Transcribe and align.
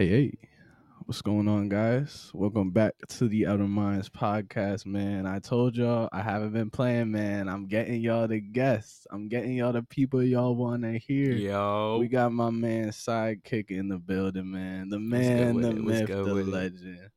Hey, 0.00 0.08
hey, 0.08 0.32
what's 1.04 1.20
going 1.20 1.46
on, 1.46 1.68
guys? 1.68 2.30
Welcome 2.32 2.70
back 2.70 2.94
to 3.06 3.28
the 3.28 3.46
Outer 3.46 3.68
Minds 3.68 4.08
podcast, 4.08 4.86
man. 4.86 5.26
I 5.26 5.40
told 5.40 5.76
y'all 5.76 6.08
I 6.10 6.22
haven't 6.22 6.54
been 6.54 6.70
playing, 6.70 7.10
man. 7.10 7.50
I'm 7.50 7.66
getting 7.66 8.00
y'all 8.00 8.26
the 8.26 8.40
guests. 8.40 9.06
I'm 9.10 9.28
getting 9.28 9.52
y'all 9.52 9.74
the 9.74 9.82
people 9.82 10.22
y'all 10.22 10.56
want 10.56 10.84
to 10.84 10.98
hear. 10.98 11.32
Yo, 11.32 11.98
We 12.00 12.08
got 12.08 12.32
my 12.32 12.48
man 12.48 12.88
SeyedKik 12.88 13.70
in 13.70 13.88
the 13.88 13.98
building, 13.98 14.50
man. 14.50 14.88
The 14.88 14.98
man, 14.98 15.60
the? 15.60 15.74
Myth, 15.74 16.06
the 16.06 16.36
it? 16.38 16.48
legend. 16.48 17.10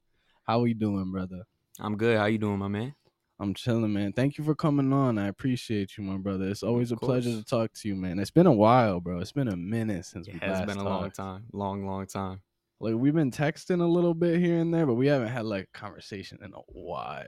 How 0.44 0.60
we 0.60 0.74
doing, 0.74 1.10
brother? 1.10 1.44
I'm 1.80 1.96
good. 1.96 2.18
How 2.18 2.26
you 2.26 2.38
doing, 2.38 2.60
my 2.60 2.68
man? 2.68 2.94
I'm 3.40 3.54
chilling, 3.54 3.94
man. 3.94 4.12
Thank 4.12 4.38
you 4.38 4.44
for 4.44 4.56
coming 4.56 4.92
on. 4.92 5.18
I 5.18 5.30
appreciate 5.30 5.98
you, 5.98 6.04
my 6.04 6.18
brother. 6.18 6.50
It's 6.50 6.64
always 6.64 6.92
a 6.92 6.98
pleasure 6.98 7.32
to 7.32 7.46
talk 7.46 7.72
to 7.76 7.88
you, 7.88 7.96
man. 7.96 8.20
It's 8.20 8.30
been 8.30 8.46
a 8.46 8.52
while, 8.52 9.00
bro. 9.00 9.20
It's 9.20 9.32
been 9.32 9.48
a 9.48 9.56
minute 9.56 10.06
since 10.06 10.28
we 10.28 10.34
It 10.34 10.44
has 10.44 10.66
been 10.66 10.80
a 10.80 10.84
long 10.84 11.12
time, 11.12 11.46
long, 11.54 11.86
long 11.86 12.08
time. 12.08 12.42
Like 12.84 12.96
we've 12.96 13.16
been 13.16 13.32
texting 13.32 13.82
a 13.82 13.86
little 13.86 14.14
bit 14.14 14.42
here 14.42 14.60
and 14.60 14.74
there, 14.74 14.86
but 14.86 14.96
we 14.96 15.08
haven't 15.08 15.30
had 15.30 15.46
like 15.46 15.70
a 15.74 15.78
conversation 15.78 16.40
in 16.44 16.54
a 16.54 16.60
while. 16.68 17.24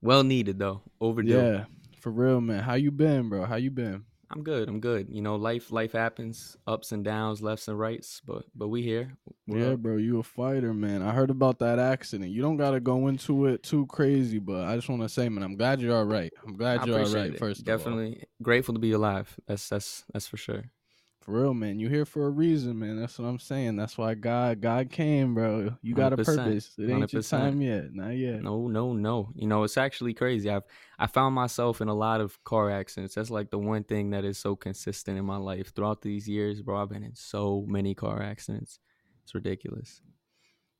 Well 0.00 0.24
needed 0.24 0.58
though. 0.58 0.82
Overdue. 1.00 1.36
Yeah, 1.36 1.64
for 2.00 2.10
real, 2.10 2.40
man. 2.40 2.64
How 2.64 2.74
you 2.74 2.90
been, 2.90 3.28
bro? 3.28 3.44
How 3.44 3.56
you 3.56 3.70
been? 3.70 4.04
I'm 4.32 4.42
good. 4.42 4.68
I'm 4.68 4.80
good. 4.80 5.08
You 5.08 5.20
know, 5.22 5.36
life, 5.36 5.70
life 5.70 5.92
happens, 5.92 6.56
ups 6.66 6.90
and 6.90 7.04
downs, 7.04 7.42
lefts 7.42 7.68
and 7.68 7.78
rights. 7.78 8.22
But, 8.26 8.44
but 8.54 8.68
we 8.68 8.82
here. 8.82 9.12
We're 9.46 9.58
yeah, 9.58 9.72
up. 9.74 9.80
bro. 9.80 9.98
You 9.98 10.20
a 10.20 10.22
fighter, 10.22 10.72
man. 10.72 11.02
I 11.02 11.12
heard 11.12 11.30
about 11.30 11.58
that 11.58 11.78
accident. 11.78 12.30
You 12.30 12.42
don't 12.42 12.56
gotta 12.56 12.80
go 12.80 13.06
into 13.06 13.46
it 13.46 13.62
too 13.62 13.86
crazy, 13.86 14.40
but 14.40 14.64
I 14.64 14.74
just 14.74 14.88
want 14.88 15.02
to 15.02 15.08
say, 15.08 15.28
man, 15.28 15.44
I'm 15.44 15.56
glad 15.56 15.80
you're 15.80 15.96
all 15.96 16.06
right. 16.06 16.32
I'm 16.44 16.56
glad 16.56 16.86
you're 16.86 16.98
all 16.98 17.12
right. 17.12 17.34
it. 17.34 17.38
First, 17.38 17.60
of 17.60 17.68
all. 17.68 17.76
definitely 17.76 18.24
grateful 18.42 18.74
to 18.74 18.80
be 18.80 18.92
alive. 18.92 19.38
That's 19.46 19.68
that's 19.68 20.04
that's 20.12 20.26
for 20.26 20.38
sure. 20.38 20.64
For 21.22 21.40
real, 21.40 21.54
man. 21.54 21.78
You 21.78 21.88
here 21.88 22.04
for 22.04 22.26
a 22.26 22.30
reason, 22.30 22.78
man. 22.78 23.00
That's 23.00 23.18
what 23.18 23.26
I'm 23.26 23.38
saying. 23.38 23.76
That's 23.76 23.96
why 23.96 24.14
God, 24.14 24.60
God 24.60 24.90
came, 24.90 25.34
bro. 25.34 25.76
You 25.82 25.94
got 25.94 26.12
a 26.12 26.16
100%, 26.16 26.24
purpose. 26.24 26.74
It 26.78 26.90
ain't 26.90 27.12
your 27.12 27.22
100%. 27.22 27.30
time 27.30 27.60
yet. 27.60 27.94
Not 27.94 28.16
yet. 28.16 28.42
No, 28.42 28.66
no, 28.68 28.92
no. 28.92 29.30
You 29.34 29.46
know, 29.46 29.62
it's 29.62 29.76
actually 29.76 30.14
crazy. 30.14 30.50
I've 30.50 30.64
I 30.98 31.06
found 31.06 31.34
myself 31.34 31.80
in 31.80 31.88
a 31.88 31.94
lot 31.94 32.20
of 32.20 32.42
car 32.44 32.70
accidents. 32.70 33.14
That's 33.14 33.30
like 33.30 33.50
the 33.50 33.58
one 33.58 33.84
thing 33.84 34.10
that 34.10 34.24
is 34.24 34.38
so 34.38 34.54
consistent 34.54 35.18
in 35.18 35.24
my 35.24 35.36
life 35.36 35.74
throughout 35.74 36.02
these 36.02 36.28
years, 36.28 36.62
bro. 36.62 36.80
I've 36.80 36.90
been 36.90 37.02
in 37.02 37.14
so 37.14 37.64
many 37.66 37.94
car 37.94 38.22
accidents. 38.22 38.78
It's 39.24 39.34
ridiculous. 39.34 40.00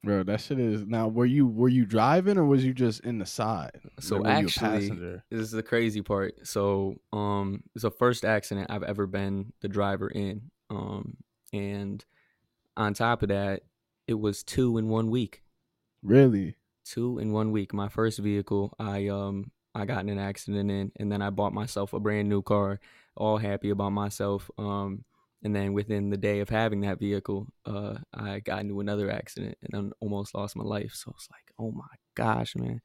Bro, 0.04 0.24
that 0.24 0.40
shit 0.40 0.58
is 0.58 0.84
now. 0.84 1.06
Were 1.06 1.26
you 1.26 1.46
were 1.46 1.68
you 1.68 1.86
driving 1.86 2.36
or 2.36 2.44
was 2.44 2.64
you 2.64 2.74
just 2.74 3.00
in 3.00 3.18
the 3.18 3.26
side? 3.26 3.80
So 4.00 4.16
Like, 4.16 4.24
were 4.24 4.30
you 4.30 4.46
a 4.46 4.48
actually, 4.48 5.20
this 5.30 5.40
is 5.40 5.52
the 5.52 5.62
crazy 5.62 6.02
part. 6.02 6.46
So, 6.46 6.96
um, 7.12 7.62
it's 7.74 7.82
the 7.82 7.90
first 7.90 8.24
accident 8.24 8.68
I've 8.70 8.82
ever 8.82 9.06
been 9.06 9.52
the 9.60 9.68
driver 9.68 10.08
in. 10.08 10.50
Um, 10.70 11.18
and 11.52 12.04
on 12.76 12.94
top 12.94 13.22
of 13.22 13.28
that, 13.28 13.62
it 14.08 14.14
was 14.14 14.42
two 14.42 14.76
in 14.76 14.88
one 14.88 15.08
week. 15.10 15.42
Really? 16.02 16.56
Two 16.84 17.18
in 17.18 17.30
one 17.30 17.52
week. 17.52 17.72
My 17.72 17.88
first 17.88 18.18
vehicle, 18.18 18.74
I 18.80 19.06
um, 19.06 19.52
I 19.72 19.84
got 19.84 20.00
in 20.00 20.08
an 20.08 20.18
accident 20.18 20.68
in, 20.68 20.90
and 20.96 21.12
then 21.12 21.22
I 21.22 21.30
bought 21.30 21.52
myself 21.52 21.92
a 21.92 22.00
brand 22.00 22.28
new 22.28 22.42
car. 22.42 22.80
All 23.14 23.38
happy 23.38 23.70
about 23.70 23.92
myself. 23.92 24.50
Um, 24.58 25.04
and 25.42 25.54
then 25.54 25.72
within 25.72 26.10
the 26.10 26.16
day 26.16 26.40
of 26.40 26.48
having 26.48 26.80
that 26.82 26.98
vehicle, 26.98 27.46
uh, 27.66 27.96
I 28.14 28.40
got 28.40 28.60
into 28.60 28.80
another 28.80 29.10
accident 29.10 29.56
and 29.62 29.70
then 29.72 29.92
almost 30.00 30.34
lost 30.34 30.56
my 30.56 30.64
life. 30.64 30.92
So 30.94 31.12
it's 31.16 31.28
like, 31.30 31.52
oh 31.58 31.72
my 31.72 31.84
gosh, 32.14 32.54
man, 32.54 32.80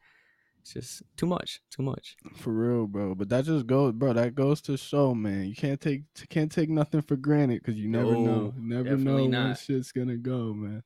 it's 0.62 0.74
just 0.74 1.04
too 1.16 1.28
much, 1.28 1.62
too 1.70 1.84
much. 1.84 2.18
For 2.36 2.52
real, 2.52 2.88
bro. 2.88 3.16
But 3.16 3.30
that 3.30 3.46
just 3.46 3.68
goes, 3.68 3.94
bro. 3.94 4.14
That 4.14 4.36
goes 4.36 4.62
to 4.62 4.76
show, 4.78 5.14
man. 5.14 5.46
You 5.46 5.56
can't 5.56 5.80
take 5.80 6.04
can't 6.30 6.52
take 6.52 6.70
nothing 6.70 7.02
for 7.02 7.16
granted 7.16 7.62
because 7.64 7.80
you 7.80 7.88
never 7.90 8.12
know. 8.12 8.18
No, 8.18 8.54
You 8.58 8.70
never 8.70 8.84
know 8.84 8.98
definitely 8.98 9.28
when 9.30 9.56
shit's 9.56 9.92
gonna 9.92 10.18
go, 10.18 10.54
man. 10.54 10.84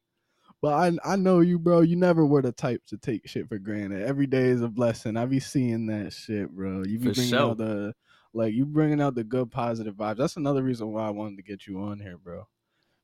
But 0.61 0.73
I 0.73 1.13
I 1.13 1.15
know 1.15 1.39
you, 1.39 1.57
bro. 1.57 1.81
You 1.81 1.95
never 1.95 2.25
were 2.25 2.41
the 2.43 2.51
type 2.51 2.81
to 2.87 2.97
take 2.97 3.27
shit 3.27 3.47
for 3.47 3.57
granted. 3.57 4.03
Every 4.03 4.27
day 4.27 4.49
is 4.49 4.61
a 4.61 4.67
blessing. 4.67 5.17
I 5.17 5.25
be 5.25 5.39
seeing 5.39 5.87
that 5.87 6.13
shit, 6.13 6.51
bro. 6.51 6.83
You 6.85 6.99
be 6.99 7.07
For 7.07 7.13
bringing 7.15 7.31
sure. 7.31 7.49
out 7.51 7.57
the 7.57 7.93
like 8.33 8.53
you 8.53 8.65
bringing 8.65 9.01
out 9.01 9.15
the 9.15 9.23
good 9.23 9.51
positive 9.51 9.95
vibes. 9.95 10.17
That's 10.17 10.37
another 10.37 10.63
reason 10.63 10.91
why 10.91 11.07
I 11.07 11.09
wanted 11.11 11.37
to 11.37 11.43
get 11.43 11.67
you 11.67 11.79
on 11.81 11.99
here, 11.99 12.17
bro. 12.17 12.47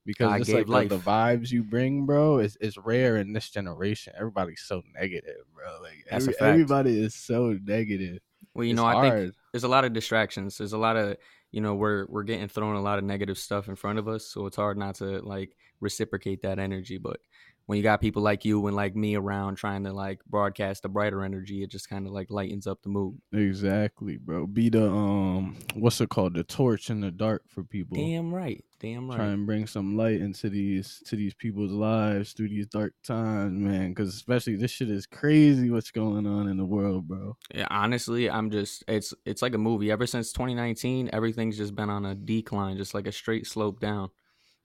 Because 0.06 0.30
God 0.30 0.42
it's 0.42 0.70
like 0.70 0.88
the, 0.88 0.96
the 0.98 1.04
vibes 1.04 1.52
you 1.52 1.64
bring, 1.64 2.06
bro, 2.06 2.40
is 2.40 2.56
is 2.62 2.78
rare 2.78 3.18
in 3.18 3.34
this 3.34 3.50
generation. 3.50 4.14
Everybody's 4.18 4.62
so 4.62 4.82
negative, 4.98 5.36
bro. 5.54 5.82
Like 5.82 6.06
That's 6.10 6.26
a 6.26 6.30
every- 6.30 6.34
fact. 6.34 6.42
everybody 6.44 7.00
is 7.04 7.14
so 7.14 7.58
negative. 7.66 8.20
Well, 8.54 8.64
you 8.64 8.72
It's 8.72 8.78
know, 8.78 8.86
I 8.86 8.94
hard. 8.94 9.22
think 9.24 9.36
there's 9.52 9.66
a 9.66 9.68
lot 9.68 9.84
of 9.86 9.92
distractions. 9.94 10.58
There's 10.58 10.74
a 10.74 10.78
lot 10.78 10.96
of, 10.96 11.18
you 11.52 11.60
know, 11.62 11.76
we're 11.76 12.06
we're 12.08 12.24
getting 12.24 12.48
thrown 12.48 12.76
a 12.78 12.82
lot 12.82 12.98
of 13.00 13.04
negative 13.04 13.38
stuff 13.38 13.68
in 13.68 13.76
front 13.76 14.00
of 14.00 14.08
us, 14.08 14.26
so 14.26 14.46
it's 14.46 14.56
hard 14.56 14.78
not 14.78 14.96
to 14.96 15.20
like 15.20 15.56
reciprocate 15.82 16.42
that 16.44 16.58
energy. 16.58 16.98
But 16.98 17.20
when 17.68 17.76
you 17.78 17.84
got 17.84 18.00
people 18.00 18.22
like 18.22 18.46
you 18.46 18.66
and 18.66 18.76
like 18.76 18.96
me 18.96 19.16
around 19.16 19.56
trying 19.56 19.84
to 19.84 19.92
like 19.92 20.24
broadcast 20.26 20.84
the 20.84 20.90
brighter 20.90 21.22
energy, 21.22 21.64
it 21.64 21.70
just 21.70 21.90
kind 21.90 22.08
of 22.08 22.14
like 22.14 22.32
lightens 22.32 22.66
up 22.66 22.82
the 22.82 22.90
mood. 22.90 23.20
Exactly, 23.34 24.16
bro. 24.18 24.48
Be 24.48 24.70
the 24.70 24.90
um, 24.90 25.58
what's 25.76 26.00
it 26.00 26.08
called? 26.08 26.36
The 26.36 26.46
torch 26.46 26.90
in 26.90 27.02
the 27.02 27.12
dark 27.12 27.44
for 27.50 27.66
people. 27.66 27.98
Damn 27.98 28.34
right, 28.34 28.64
damn 28.80 29.10
right. 29.10 29.18
Try 29.18 29.26
and 29.28 29.46
bring 29.46 29.68
some 29.68 29.98
light 29.98 30.22
into 30.22 30.50
these 30.50 31.04
to 31.08 31.18
these 31.18 31.34
people's 31.34 31.74
lives 31.74 32.32
through 32.32 32.50
these 32.50 32.68
dark 32.68 32.94
times, 33.06 33.60
man. 33.60 33.90
Because 33.90 34.16
especially 34.16 34.56
this 34.56 34.72
shit 34.72 34.90
is 34.90 35.06
crazy. 35.06 35.70
What's 35.70 35.92
going 35.92 36.26
on 36.26 36.48
in 36.48 36.56
the 36.56 36.66
world, 36.66 37.10
bro? 37.10 37.36
Yeah, 37.54 37.68
honestly, 37.70 38.30
I'm 38.30 38.50
just 38.50 38.86
it's 38.88 39.14
it's 39.26 39.42
like 39.42 39.54
a 39.54 39.60
movie. 39.60 39.92
Ever 39.92 40.08
since 40.08 40.32
2019, 40.32 41.10
everything's 41.12 41.58
just 41.58 41.76
been 41.76 41.90
on 41.90 42.06
a 42.06 42.16
decline, 42.16 42.78
just 42.78 42.94
like 42.94 43.08
a 43.08 43.12
straight 43.12 43.46
slope 43.46 43.82
down. 43.82 44.10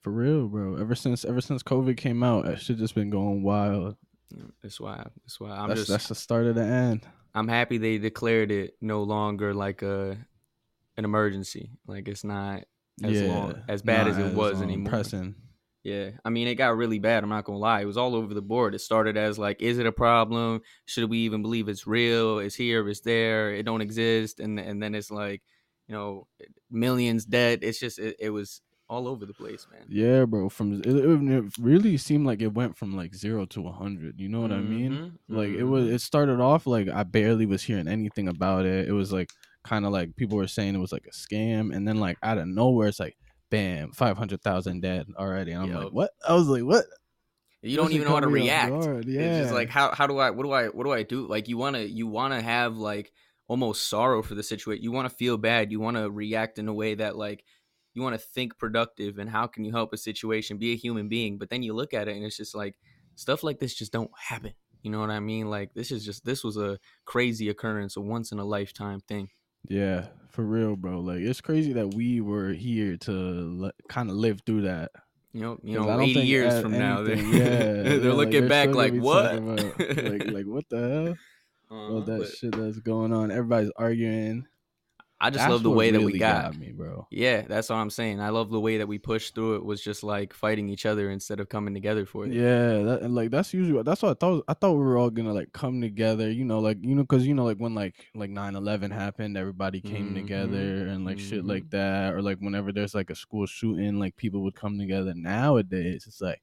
For 0.02 0.10
real, 0.10 0.48
bro. 0.48 0.76
Ever 0.76 0.94
since 0.94 1.24
ever 1.24 1.40
since 1.40 1.62
COVID 1.62 1.96
came 1.96 2.22
out, 2.22 2.44
that 2.44 2.60
shit 2.60 2.78
just 2.78 2.94
been 2.94 3.10
going 3.10 3.42
wild. 3.42 3.96
That's 4.62 4.80
why. 4.80 5.06
That's 5.24 5.38
why 5.38 5.50
I'm 5.50 5.68
that's 5.68 5.82
just. 5.82 5.90
that's 5.90 6.08
the 6.08 6.14
start 6.14 6.46
of 6.46 6.56
the 6.56 6.64
end. 6.64 7.06
I'm 7.34 7.48
happy 7.48 7.78
they 7.78 7.98
declared 7.98 8.50
it 8.50 8.74
no 8.80 9.02
longer 9.04 9.54
like 9.54 9.82
a 9.82 10.18
an 10.96 11.04
emergency. 11.04 11.70
Like 11.86 12.08
it's 12.08 12.24
not 12.24 12.64
as 13.02 13.20
yeah, 13.20 13.28
long 13.28 13.62
as 13.68 13.82
bad 13.82 14.08
as 14.08 14.18
it 14.18 14.34
was 14.34 14.58
um, 14.58 14.64
anymore. 14.64 14.90
Pressing. 14.90 15.36
Yeah, 15.84 16.10
I 16.24 16.30
mean 16.30 16.48
it 16.48 16.56
got 16.56 16.76
really 16.76 16.98
bad. 16.98 17.22
I'm 17.22 17.30
not 17.30 17.44
gonna 17.44 17.58
lie. 17.58 17.80
It 17.80 17.86
was 17.86 17.96
all 17.96 18.14
over 18.14 18.34
the 18.34 18.42
board. 18.42 18.74
It 18.74 18.80
started 18.80 19.16
as 19.16 19.38
like, 19.38 19.62
is 19.62 19.78
it 19.78 19.86
a 19.86 19.92
problem? 19.92 20.62
Should 20.86 21.10
we 21.10 21.18
even 21.18 21.42
believe 21.42 21.68
it's 21.68 21.86
real? 21.86 22.38
It's 22.38 22.54
here. 22.54 22.88
It's 22.88 23.00
there. 23.00 23.52
It 23.54 23.64
don't 23.64 23.80
exist. 23.80 24.40
And 24.40 24.58
and 24.58 24.82
then 24.82 24.94
it's 24.94 25.10
like, 25.10 25.42
you 25.86 25.94
know, 25.94 26.26
millions 26.70 27.24
dead. 27.24 27.60
It's 27.62 27.80
just 27.80 27.98
it, 27.98 28.16
it 28.18 28.30
was 28.30 28.60
all 28.92 29.08
over 29.08 29.24
the 29.24 29.32
place, 29.32 29.66
man. 29.72 29.86
Yeah, 29.88 30.26
bro. 30.26 30.48
From 30.50 30.74
it, 30.74 30.86
it, 30.86 31.44
really 31.58 31.96
seemed 31.96 32.26
like 32.26 32.42
it 32.42 32.52
went 32.52 32.76
from 32.76 32.94
like 32.94 33.14
zero 33.14 33.46
to 33.46 33.66
a 33.68 33.72
hundred. 33.72 34.20
You 34.20 34.28
know 34.28 34.40
what 34.40 34.52
I 34.52 34.60
mean? 34.60 34.92
Mhm, 34.92 35.12
Like 35.34 35.48
it 35.48 35.64
was. 35.64 35.86
mhm. 35.86 35.94
It 35.94 36.00
started 36.02 36.40
off 36.40 36.66
like 36.66 36.88
I 36.88 37.02
barely 37.02 37.46
was 37.46 37.62
hearing 37.62 37.88
anything 37.88 38.28
about 38.28 38.66
it. 38.66 38.86
It 38.86 38.92
was 38.92 39.10
like 39.12 39.30
kind 39.64 39.86
of 39.86 39.92
like 39.92 40.14
people 40.16 40.36
were 40.36 40.46
saying 40.46 40.74
it 40.74 40.78
was 40.78 40.92
like 40.92 41.06
a 41.06 41.10
scam, 41.10 41.74
and 41.74 41.88
then 41.88 41.98
like 42.00 42.18
out 42.22 42.36
of 42.38 42.46
nowhere, 42.46 42.88
it's 42.88 43.00
like 43.00 43.16
bam, 43.50 43.92
five 43.92 44.18
hundred 44.18 44.42
thousand 44.42 44.82
dead 44.82 45.06
already. 45.16 45.52
And 45.52 45.62
I'm 45.62 45.72
like, 45.72 45.92
what? 45.92 46.10
I 46.28 46.34
was 46.34 46.48
like, 46.48 46.64
what? 46.64 46.84
You 47.62 47.76
don't 47.76 47.92
even 47.92 48.08
know 48.08 48.14
how 48.14 48.20
to 48.20 48.26
caught 48.26 48.32
me 48.34 48.40
off 48.40 48.44
react. 48.44 48.70
guard, 48.70 49.08
It's 49.08 49.38
just 49.38 49.54
like 49.54 49.70
how 49.70 49.92
how 49.94 50.06
do 50.06 50.18
I 50.18 50.30
what 50.30 50.42
do 50.42 50.50
I 50.52 50.66
what 50.66 50.84
do 50.84 50.92
I 50.92 51.02
do? 51.02 51.26
Like 51.26 51.48
you 51.48 51.56
wanna 51.56 51.80
you 51.80 52.06
wanna 52.08 52.42
have 52.42 52.76
like 52.76 53.12
almost 53.48 53.88
sorrow 53.88 54.22
for 54.22 54.34
the 54.34 54.42
situation. 54.42 54.82
You 54.82 54.92
wanna 54.92 55.10
feel 55.10 55.38
bad. 55.38 55.70
You 55.70 55.80
wanna 55.80 56.10
react 56.10 56.58
in 56.58 56.68
a 56.68 56.74
way 56.74 56.96
that 56.96 57.16
like 57.16 57.44
you 57.94 58.02
wanna 58.02 58.18
think 58.18 58.58
productive 58.58 59.18
and 59.18 59.30
how 59.30 59.46
can 59.46 59.64
you 59.64 59.72
help 59.72 59.92
a 59.92 59.96
situation, 59.96 60.58
be 60.58 60.72
a 60.72 60.76
human 60.76 61.08
being. 61.08 61.38
But 61.38 61.50
then 61.50 61.62
you 61.62 61.74
look 61.74 61.94
at 61.94 62.08
it 62.08 62.16
and 62.16 62.24
it's 62.24 62.36
just 62.36 62.54
like 62.54 62.76
stuff 63.14 63.42
like 63.42 63.58
this 63.58 63.74
just 63.74 63.92
don't 63.92 64.10
happen. 64.18 64.54
You 64.82 64.90
know 64.90 65.00
what 65.00 65.10
I 65.10 65.20
mean? 65.20 65.48
Like 65.50 65.74
this 65.74 65.90
is 65.92 66.04
just 66.04 66.24
this 66.24 66.42
was 66.42 66.56
a 66.56 66.78
crazy 67.04 67.48
occurrence, 67.48 67.96
a 67.96 68.00
once 68.00 68.32
in 68.32 68.38
a 68.38 68.44
lifetime 68.44 69.00
thing. 69.00 69.30
Yeah, 69.68 70.08
for 70.30 70.44
real, 70.44 70.76
bro. 70.76 71.00
Like 71.00 71.20
it's 71.20 71.40
crazy 71.40 71.72
that 71.74 71.94
we 71.94 72.20
were 72.20 72.52
here 72.52 72.96
to 72.98 73.12
le- 73.12 73.72
kind 73.88 74.10
of 74.10 74.16
live 74.16 74.40
through 74.44 74.62
that. 74.62 74.90
You 75.32 75.40
know, 75.40 75.58
you 75.62 75.80
know, 75.80 76.00
eighty 76.00 76.20
years 76.20 76.60
from 76.60 76.72
now, 76.78 77.02
they're, 77.02 77.16
yeah, 77.16 77.82
they're 77.82 77.98
yeah, 78.00 78.12
like, 78.12 78.16
looking 78.16 78.40
they're 78.40 78.48
back 78.48 78.74
like 78.74 78.92
what? 78.94 79.40
like, 79.42 80.26
like 80.26 80.46
what 80.46 80.68
the 80.68 80.78
hell? 80.78 81.16
All 81.88 81.98
Uh-huh, 81.98 82.04
that 82.04 82.26
shit 82.36 82.52
that's 82.52 82.80
going 82.80 83.12
on. 83.12 83.30
Everybody's 83.30 83.70
arguing. 83.76 84.46
I 85.20 85.30
just 85.30 85.44
That's 85.44 85.52
love 85.52 85.62
the 85.62 85.70
way 85.70 85.90
that 85.90 86.00
we 86.00 86.06
really 86.06 86.18
got. 86.18 86.56
me. 86.58 86.71
Yeah, 87.12 87.42
that's 87.42 87.68
what 87.68 87.76
I'm 87.76 87.90
saying. 87.90 88.20
I 88.20 88.30
love 88.30 88.50
the 88.50 88.60
way 88.60 88.78
that 88.78 88.88
we 88.88 88.98
pushed 88.98 89.34
through 89.34 89.56
it 89.56 89.64
was 89.64 89.82
just 89.82 90.02
like 90.02 90.32
fighting 90.32 90.68
each 90.68 90.86
other 90.86 91.10
instead 91.10 91.40
of 91.40 91.48
coming 91.48 91.74
together 91.74 92.06
for 92.06 92.26
it. 92.26 92.34
Yeah, 92.34 92.82
that, 92.84 93.02
and 93.02 93.16
like 93.16 93.32
that's 93.32 93.52
usually 93.52 93.82
that's 93.82 94.00
what 94.00 94.10
I 94.10 94.14
thought. 94.14 94.44
I 94.46 94.54
thought 94.54 94.74
we 94.74 94.78
were 94.78 94.96
all 94.96 95.10
gonna 95.10 95.32
like 95.32 95.52
come 95.52 95.80
together, 95.80 96.30
you 96.30 96.44
know, 96.44 96.60
like 96.60 96.78
you 96.80 96.94
know, 96.94 97.02
because 97.02 97.26
you 97.26 97.34
know, 97.34 97.44
like 97.44 97.56
when 97.58 97.74
like 97.74 98.10
like 98.14 98.30
9-11 98.30 98.92
happened, 98.92 99.36
everybody 99.36 99.80
came 99.80 100.14
Mhm, 100.14 100.14
together 100.14 100.86
and 100.86 101.04
like 101.04 101.18
shit 101.18 101.44
mhm. 101.44 101.48
like 101.48 101.68
that, 101.70 102.14
or 102.14 102.22
like 102.22 102.38
whenever 102.38 102.70
there's 102.70 102.94
like 102.94 103.10
a 103.10 103.16
school 103.16 103.46
shooting, 103.46 103.98
like 103.98 104.14
people 104.16 104.40
would 104.44 104.54
come 104.54 104.78
together. 104.78 105.14
Nowadays, 105.16 106.04
it's 106.06 106.20
like, 106.20 106.42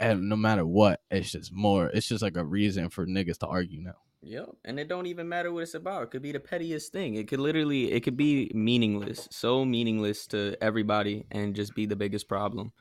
and 0.00 0.28
no 0.28 0.36
matter 0.36 0.66
what, 0.66 1.02
it's 1.10 1.32
just 1.32 1.52
more. 1.52 1.88
It's 1.88 2.08
just 2.08 2.22
like 2.22 2.36
a 2.36 2.44
reason 2.44 2.90
for 2.90 3.06
niggas 3.06 3.38
to 3.38 3.48
argue 3.48 3.82
now. 3.82 3.96
Yep. 4.22 4.50
And 4.64 4.78
it 4.78 4.88
don't 4.88 5.06
even 5.06 5.28
matter 5.28 5.52
what 5.52 5.64
it's 5.64 5.74
about. 5.74 6.04
It 6.04 6.10
could 6.10 6.22
be 6.22 6.32
the 6.32 6.40
pettiest 6.40 6.92
thing. 6.92 7.16
It 7.16 7.26
could 7.26 7.40
literally 7.40 7.90
it 7.92 8.00
could 8.00 8.16
be 8.16 8.50
meaningless. 8.54 9.28
So 9.30 9.64
meaningless 9.64 10.26
to 10.28 10.56
everybody 10.60 11.26
and 11.32 11.56
just 11.56 11.74
be 11.74 11.86
the 11.86 11.96
biggest 11.96 12.28
problem. 12.28 12.72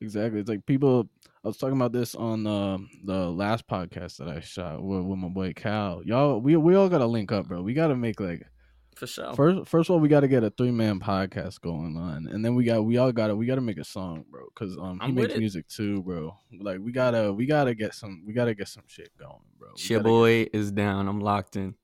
Exactly. 0.00 0.40
It's 0.40 0.48
like 0.48 0.66
people. 0.66 1.08
I 1.44 1.48
was 1.48 1.58
talking 1.58 1.76
about 1.76 1.92
this 1.92 2.14
on 2.14 2.46
uh, 2.46 2.78
the 3.04 3.30
last 3.30 3.66
podcast 3.68 4.16
that 4.16 4.28
I 4.28 4.40
shot 4.40 4.82
with, 4.82 5.04
with 5.04 5.18
my 5.18 5.28
boy 5.28 5.52
Cal. 5.52 6.02
Y'all, 6.04 6.40
we 6.40 6.56
we 6.56 6.74
all 6.74 6.88
gotta 6.88 7.06
link 7.06 7.30
up, 7.30 7.48
bro. 7.48 7.60
We 7.62 7.74
gotta 7.74 7.94
make 7.94 8.18
like 8.18 8.46
For 8.96 9.06
sure. 9.06 9.34
first 9.34 9.68
first 9.68 9.90
of 9.90 9.94
all, 9.94 10.00
we 10.00 10.08
gotta 10.08 10.28
get 10.28 10.44
a 10.44 10.50
three 10.50 10.70
man 10.70 11.00
podcast 11.00 11.60
going 11.60 11.96
on, 11.96 12.28
and 12.28 12.44
then 12.44 12.54
we 12.54 12.64
got 12.64 12.84
we 12.84 12.96
all 12.98 13.12
gotta 13.12 13.34
we 13.34 13.46
gotta 13.46 13.60
make 13.60 13.78
a 13.78 13.84
song, 13.84 14.24
bro. 14.30 14.42
Cause 14.54 14.76
um 14.78 15.00
he 15.00 15.06
I'm 15.06 15.14
makes 15.14 15.36
music 15.36 15.68
too, 15.68 16.02
bro. 16.02 16.36
Like 16.60 16.78
we 16.80 16.92
gotta 16.92 17.32
we 17.32 17.46
gotta 17.46 17.74
get 17.74 17.94
some 17.94 18.24
we 18.26 18.32
gotta 18.32 18.54
get 18.54 18.68
some 18.68 18.84
shit 18.86 19.10
going, 19.18 19.40
bro. 19.58 19.70
We 19.76 19.82
Your 19.88 20.00
gotta 20.00 20.08
boy 20.08 20.46
is 20.52 20.72
down. 20.72 21.08
I'm 21.08 21.20
locked 21.20 21.56
in. 21.56 21.74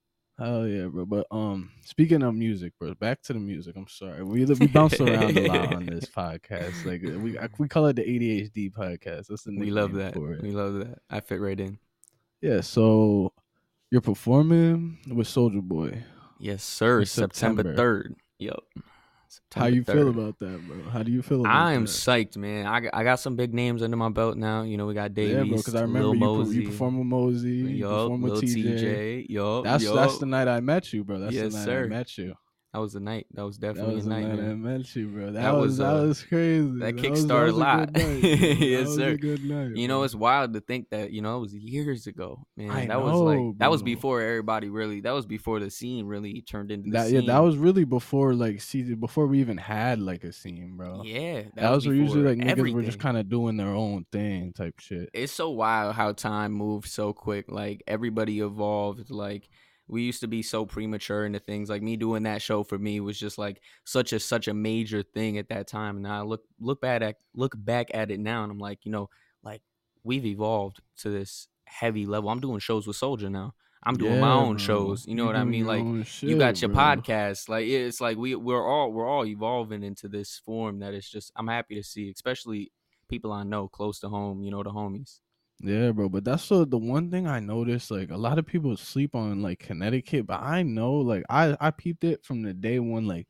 Hell 0.40 0.66
yeah, 0.66 0.86
bro. 0.86 1.04
But 1.04 1.26
um, 1.30 1.70
speaking 1.84 2.22
of 2.22 2.34
music, 2.34 2.72
bro, 2.80 2.94
back 2.94 3.20
to 3.24 3.34
the 3.34 3.38
music. 3.38 3.76
I'm 3.76 3.88
sorry, 3.88 4.24
we 4.24 4.46
we 4.46 4.66
bounce 4.68 4.98
around 4.98 5.36
a 5.36 5.48
lot 5.48 5.74
on 5.74 5.84
this 5.84 6.06
podcast. 6.06 6.86
Like 6.86 7.02
we 7.02 7.36
we 7.58 7.68
call 7.68 7.86
it 7.86 7.96
the 7.96 8.02
ADHD 8.02 8.72
podcast. 8.72 9.26
That's 9.26 9.42
the 9.42 9.54
We 9.58 9.70
love 9.70 9.92
that. 9.94 10.14
for 10.14 10.32
it. 10.32 10.42
We 10.42 10.52
love 10.52 10.74
that. 10.78 10.98
I 11.10 11.20
fit 11.20 11.42
right 11.42 11.60
in. 11.60 11.78
Yeah. 12.40 12.62
So 12.62 13.34
you're 13.90 14.00
performing 14.00 14.98
with 15.14 15.26
Soulja 15.26 15.60
Boy. 15.60 16.02
Yes, 16.40 16.62
sir. 16.64 17.04
September 17.04 17.62
September. 17.62 17.76
third. 17.76 18.16
Yup. 18.38 18.64
How 18.74 18.82
September 19.28 19.68
you 19.68 19.84
feel 19.84 20.08
about 20.08 20.38
that, 20.40 20.66
bro? 20.66 20.90
How 20.90 21.02
do 21.04 21.12
you 21.12 21.22
feel 21.22 21.40
about 21.42 21.54
I 21.54 21.74
am 21.74 21.84
that? 21.84 21.90
psyched, 21.90 22.36
man. 22.36 22.66
I, 22.66 22.80
got- 22.80 22.94
I 22.94 23.04
got 23.04 23.20
some 23.20 23.36
big 23.36 23.54
names 23.54 23.80
under 23.82 23.96
my 23.96 24.08
belt 24.08 24.36
now. 24.36 24.62
You 24.62 24.76
know, 24.76 24.86
we 24.86 24.94
got 24.94 25.14
Davies, 25.14 25.34
yeah, 25.36 25.44
bro. 25.44 25.56
Because 25.58 25.74
I 25.76 25.82
remember 25.82 26.14
you, 26.14 26.20
Mosey, 26.20 26.56
you 26.62 26.68
perform 26.68 26.98
with 26.98 27.06
Mosey, 27.06 27.48
you 27.50 27.66
yup, 27.68 27.90
perform 27.90 28.22
with 28.22 28.32
Lil 28.32 28.42
TJ. 28.42 28.64
TJ. 28.80 29.26
Yup, 29.28 29.64
That's 29.64 29.84
yup. 29.84 29.94
that's 29.94 30.18
the 30.18 30.26
night 30.26 30.48
I 30.48 30.60
met 30.60 30.92
you, 30.92 31.04
bro. 31.04 31.20
That's 31.20 31.32
Yes, 31.34 31.52
the 31.52 31.58
night 31.58 31.64
sir. 31.64 31.84
I 31.84 31.88
met 31.88 32.18
you. 32.18 32.34
That 32.72 32.78
was 32.78 32.94
a 32.94 33.00
night. 33.00 33.26
That 33.34 33.44
was 33.44 33.58
That 33.58 33.68
definitely 33.74 33.96
was 33.96 34.06
a 34.06 34.10
night, 34.10 34.26
I 34.26 34.54
met 34.54 34.94
you, 34.94 35.08
bro. 35.08 35.26
That, 35.32 35.42
That 35.42 35.54
was, 35.54 35.62
was, 35.70 35.78
that 35.78 35.86
uh, 35.96 36.02
was 36.06 36.22
crazy. 36.22 36.70
that 36.78 36.94
was- 36.94 37.02
kickstarted 37.02 37.48
a 37.48 37.52
lot. 37.56 37.92
good 37.92 38.02
night, 38.04 38.20
bro. 38.30 38.66
Yes, 38.66 38.80
that 38.80 38.86
was 38.86 38.96
sir. 38.96 39.36
Night. 39.42 39.76
You 39.76 39.88
know, 39.88 40.02
it's 40.04 40.14
wild 40.14 40.52
to 40.54 40.60
think 40.60 40.90
that 40.90 41.10
you 41.12 41.20
know 41.20 41.38
it 41.38 41.40
was 41.40 41.54
years 41.54 42.06
ago, 42.06 42.46
man. 42.56 42.70
I 42.70 42.86
that 42.86 43.02
was 43.02 43.18
like 43.20 43.38
know, 43.38 43.54
that 43.58 43.70
was 43.70 43.82
before 43.82 44.22
everybody 44.22 44.68
really. 44.68 45.00
That 45.00 45.12
was 45.12 45.26
before 45.26 45.58
the 45.58 45.70
scene 45.70 46.06
really 46.06 46.40
turned 46.42 46.70
into 46.70 46.90
the 46.90 46.98
that 46.98 47.06
scene. 47.08 47.22
yeah, 47.22 47.32
that 47.32 47.40
was 47.40 47.56
really 47.56 47.84
before 47.84 48.34
like 48.34 48.60
season 48.60 48.96
before 49.00 49.26
we 49.26 49.40
even 49.40 49.56
had 49.58 49.98
like 50.00 50.22
a 50.24 50.32
scene, 50.32 50.76
bro. 50.76 51.02
yeah. 51.04 51.42
that, 51.56 51.70
was, 51.70 51.86
where 51.86 51.96
usually 51.96 52.22
like 52.22 52.38
niggas 52.38 52.72
were 52.72 52.82
just 52.82 53.00
kind 53.00 53.16
of 53.16 53.28
doing 53.28 53.56
their 53.56 53.68
own 53.68 54.06
thing 54.12 54.52
type 54.52 54.78
shit. 54.78 55.08
it's 55.12 55.32
so 55.32 55.50
wild 55.50 55.94
how 55.94 56.12
time 56.12 56.52
moved 56.52 56.88
so 56.88 57.12
quick. 57.12 57.46
Like 57.50 57.82
everybody 57.86 58.40
evolved. 58.40 59.10
Like 59.10 59.48
we 59.90 60.02
used 60.02 60.20
to 60.20 60.28
be 60.28 60.42
so 60.42 60.64
premature 60.64 61.26
into 61.26 61.40
things. 61.40 61.68
Like 61.68 61.82
me 61.82 61.96
doing 61.96 62.22
that 62.22 62.42
show 62.42 62.62
for 62.62 62.78
me 62.78 63.00
was 63.00 63.18
just 63.18 63.38
like 63.38 63.60
such 63.84 64.12
a 64.12 64.20
such 64.20 64.48
a 64.48 64.54
major 64.54 65.02
thing 65.02 65.36
at 65.36 65.48
that 65.48 65.66
time. 65.66 65.96
And 65.96 66.06
I 66.06 66.20
look 66.22 66.42
look 66.60 66.80
back 66.80 67.02
at 67.02 67.16
look 67.34 67.54
back 67.56 67.90
at 67.92 68.10
it 68.10 68.20
now, 68.20 68.44
and 68.44 68.52
I'm 68.52 68.58
like, 68.58 68.84
you 68.84 68.92
know, 68.92 69.10
like 69.42 69.62
we've 70.04 70.24
evolved 70.24 70.80
to 70.98 71.10
this 71.10 71.48
heavy 71.64 72.06
level. 72.06 72.30
I'm 72.30 72.40
doing 72.40 72.60
shows 72.60 72.86
with 72.86 72.96
Soulja 72.96 73.30
now. 73.30 73.54
I'm 73.82 73.96
doing 73.96 74.20
my 74.20 74.32
own 74.32 74.56
bro. 74.56 74.58
shows. 74.58 75.06
You 75.06 75.14
know 75.14 75.24
what 75.24 75.36
I 75.36 75.44
mean? 75.44 75.66
Like 75.66 75.80
own 75.80 76.06
you 76.20 76.38
got 76.38 76.60
your 76.60 76.68
bro. 76.68 76.82
podcast 76.82 77.48
like 77.48 77.66
it's 77.66 78.00
like 78.00 78.16
we 78.16 78.34
we're 78.34 78.66
all 78.66 78.92
we're 78.92 79.08
all 79.08 79.24
evolving 79.24 79.82
into 79.82 80.08
this 80.08 80.40
form 80.44 80.80
that 80.80 80.92
is 80.94 81.08
just 81.08 81.32
i'm 81.36 81.48
happy 81.48 81.74
to 81.76 81.82
see 81.82 82.10
especially 82.10 82.70
people 83.08 83.32
i 83.32 83.42
know 83.42 83.68
close 83.68 83.98
to 84.00 84.08
home 84.08 84.42
you 84.42 84.50
know 84.50 84.62
the 84.62 84.70
homies 84.70 85.20
Yeah, 85.62 85.92
bro. 85.92 86.08
But 86.08 86.24
that's 86.24 86.48
the 86.48 86.66
the 86.66 86.78
one 86.78 87.10
thing 87.10 87.26
I 87.26 87.40
noticed. 87.40 87.90
Like 87.90 88.10
a 88.10 88.16
lot 88.16 88.38
of 88.38 88.46
people 88.46 88.76
sleep 88.76 89.14
on 89.14 89.42
like 89.42 89.58
Connecticut, 89.58 90.26
but 90.26 90.40
I 90.42 90.62
know 90.62 90.94
like 90.94 91.24
I 91.28 91.56
I 91.60 91.70
peeped 91.70 92.04
it 92.04 92.24
from 92.24 92.42
the 92.42 92.54
day 92.54 92.78
one. 92.78 93.06
Like 93.06 93.26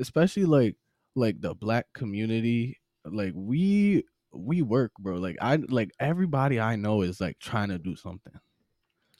especially 0.00 0.44
like 0.46 0.76
like 1.14 1.40
the 1.40 1.54
black 1.54 1.86
community. 1.94 2.80
Like 3.04 3.32
we 3.36 4.04
we 4.32 4.62
work, 4.62 4.92
bro. 4.98 5.16
Like 5.16 5.36
I 5.40 5.56
like 5.56 5.92
everybody 6.00 6.60
I 6.60 6.76
know 6.76 7.02
is 7.02 7.20
like 7.20 7.38
trying 7.38 7.68
to 7.68 7.78
do 7.78 7.94
something. 7.96 8.34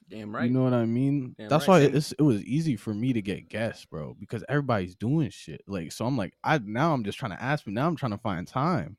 damn 0.09 0.35
right 0.35 0.45
You 0.45 0.51
know 0.51 0.65
what 0.65 0.75
I 0.75 0.87
mean? 0.87 1.35
Damn 1.39 1.49
That's 1.49 1.69
right, 1.69 1.83
why 1.83 1.97
it's, 1.97 2.13
it 2.13 2.23
was 2.23 2.43
easy 2.45 2.77
for 2.77 2.93
me 2.95 3.13
to 3.13 3.23
get 3.23 3.49
guests, 3.49 3.85
bro, 3.85 4.17
because 4.19 4.45
everybody's 4.49 4.97
doing 4.97 5.31
shit. 5.31 5.63
Like, 5.67 5.93
so 5.93 6.07
I'm 6.07 6.17
like, 6.17 6.35
I 6.43 6.59
now 6.59 6.93
I'm 6.93 7.05
just 7.05 7.19
trying 7.19 7.33
to 7.33 7.43
ask 7.43 7.67
me. 7.67 7.73
Now 7.73 7.87
I'm 7.87 7.97
trying 7.97 8.13
to 8.13 8.19
find 8.19 8.47
time. 8.47 8.97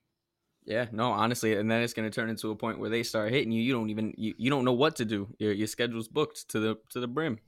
Yeah 0.66 0.86
no 0.92 1.12
honestly 1.12 1.54
and 1.56 1.70
then 1.70 1.82
it's 1.82 1.94
going 1.94 2.10
to 2.10 2.14
turn 2.14 2.30
into 2.30 2.52
a 2.52 2.56
point 2.56 2.80
where 2.80 2.90
they 2.90 3.04
start 3.04 3.32
hitting 3.32 3.52
you 3.52 3.62
you 3.62 3.74
don't 3.74 3.90
even 3.90 4.14
you, 4.18 4.34
you 4.38 4.50
don't 4.50 4.66
know 4.66 4.74
what 4.74 4.96
to 4.96 5.06
do 5.06 5.28
your, 5.40 5.52
your 5.54 5.68
schedule's 5.68 6.08
booked 6.08 6.48
to 6.50 6.60
the 6.60 6.76
to 6.90 7.00
the 7.00 7.08
brim 7.08 7.40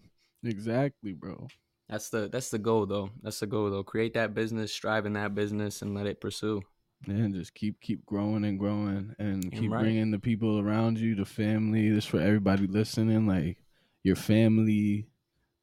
Exactly, 0.43 1.13
bro. 1.13 1.47
that's 1.89 2.09
the 2.09 2.29
that's 2.29 2.49
the 2.51 2.59
goal 2.59 2.85
though 2.85 3.09
that's 3.23 3.39
the 3.39 3.47
goal 3.47 3.69
though 3.71 3.83
create 3.83 4.13
that 4.13 4.33
business 4.33 4.71
strive 4.71 5.05
in 5.05 5.13
that 5.13 5.33
business 5.35 5.81
and 5.81 5.95
let 5.95 6.05
it 6.05 6.21
pursue 6.21 6.61
And 7.07 7.33
just 7.33 7.53
keep 7.53 7.79
keep 7.81 8.05
growing 8.05 8.45
and 8.45 8.57
growing 8.59 9.15
and 9.19 9.51
keep 9.51 9.71
right. 9.71 9.81
bringing 9.81 10.11
the 10.11 10.19
people 10.19 10.59
around 10.59 10.97
you, 10.99 11.15
the 11.15 11.25
family. 11.25 11.89
This 11.89 12.05
for 12.05 12.19
everybody 12.19 12.65
listening. 12.67 13.27
Like 13.27 13.57
your 14.03 14.15
family. 14.15 15.07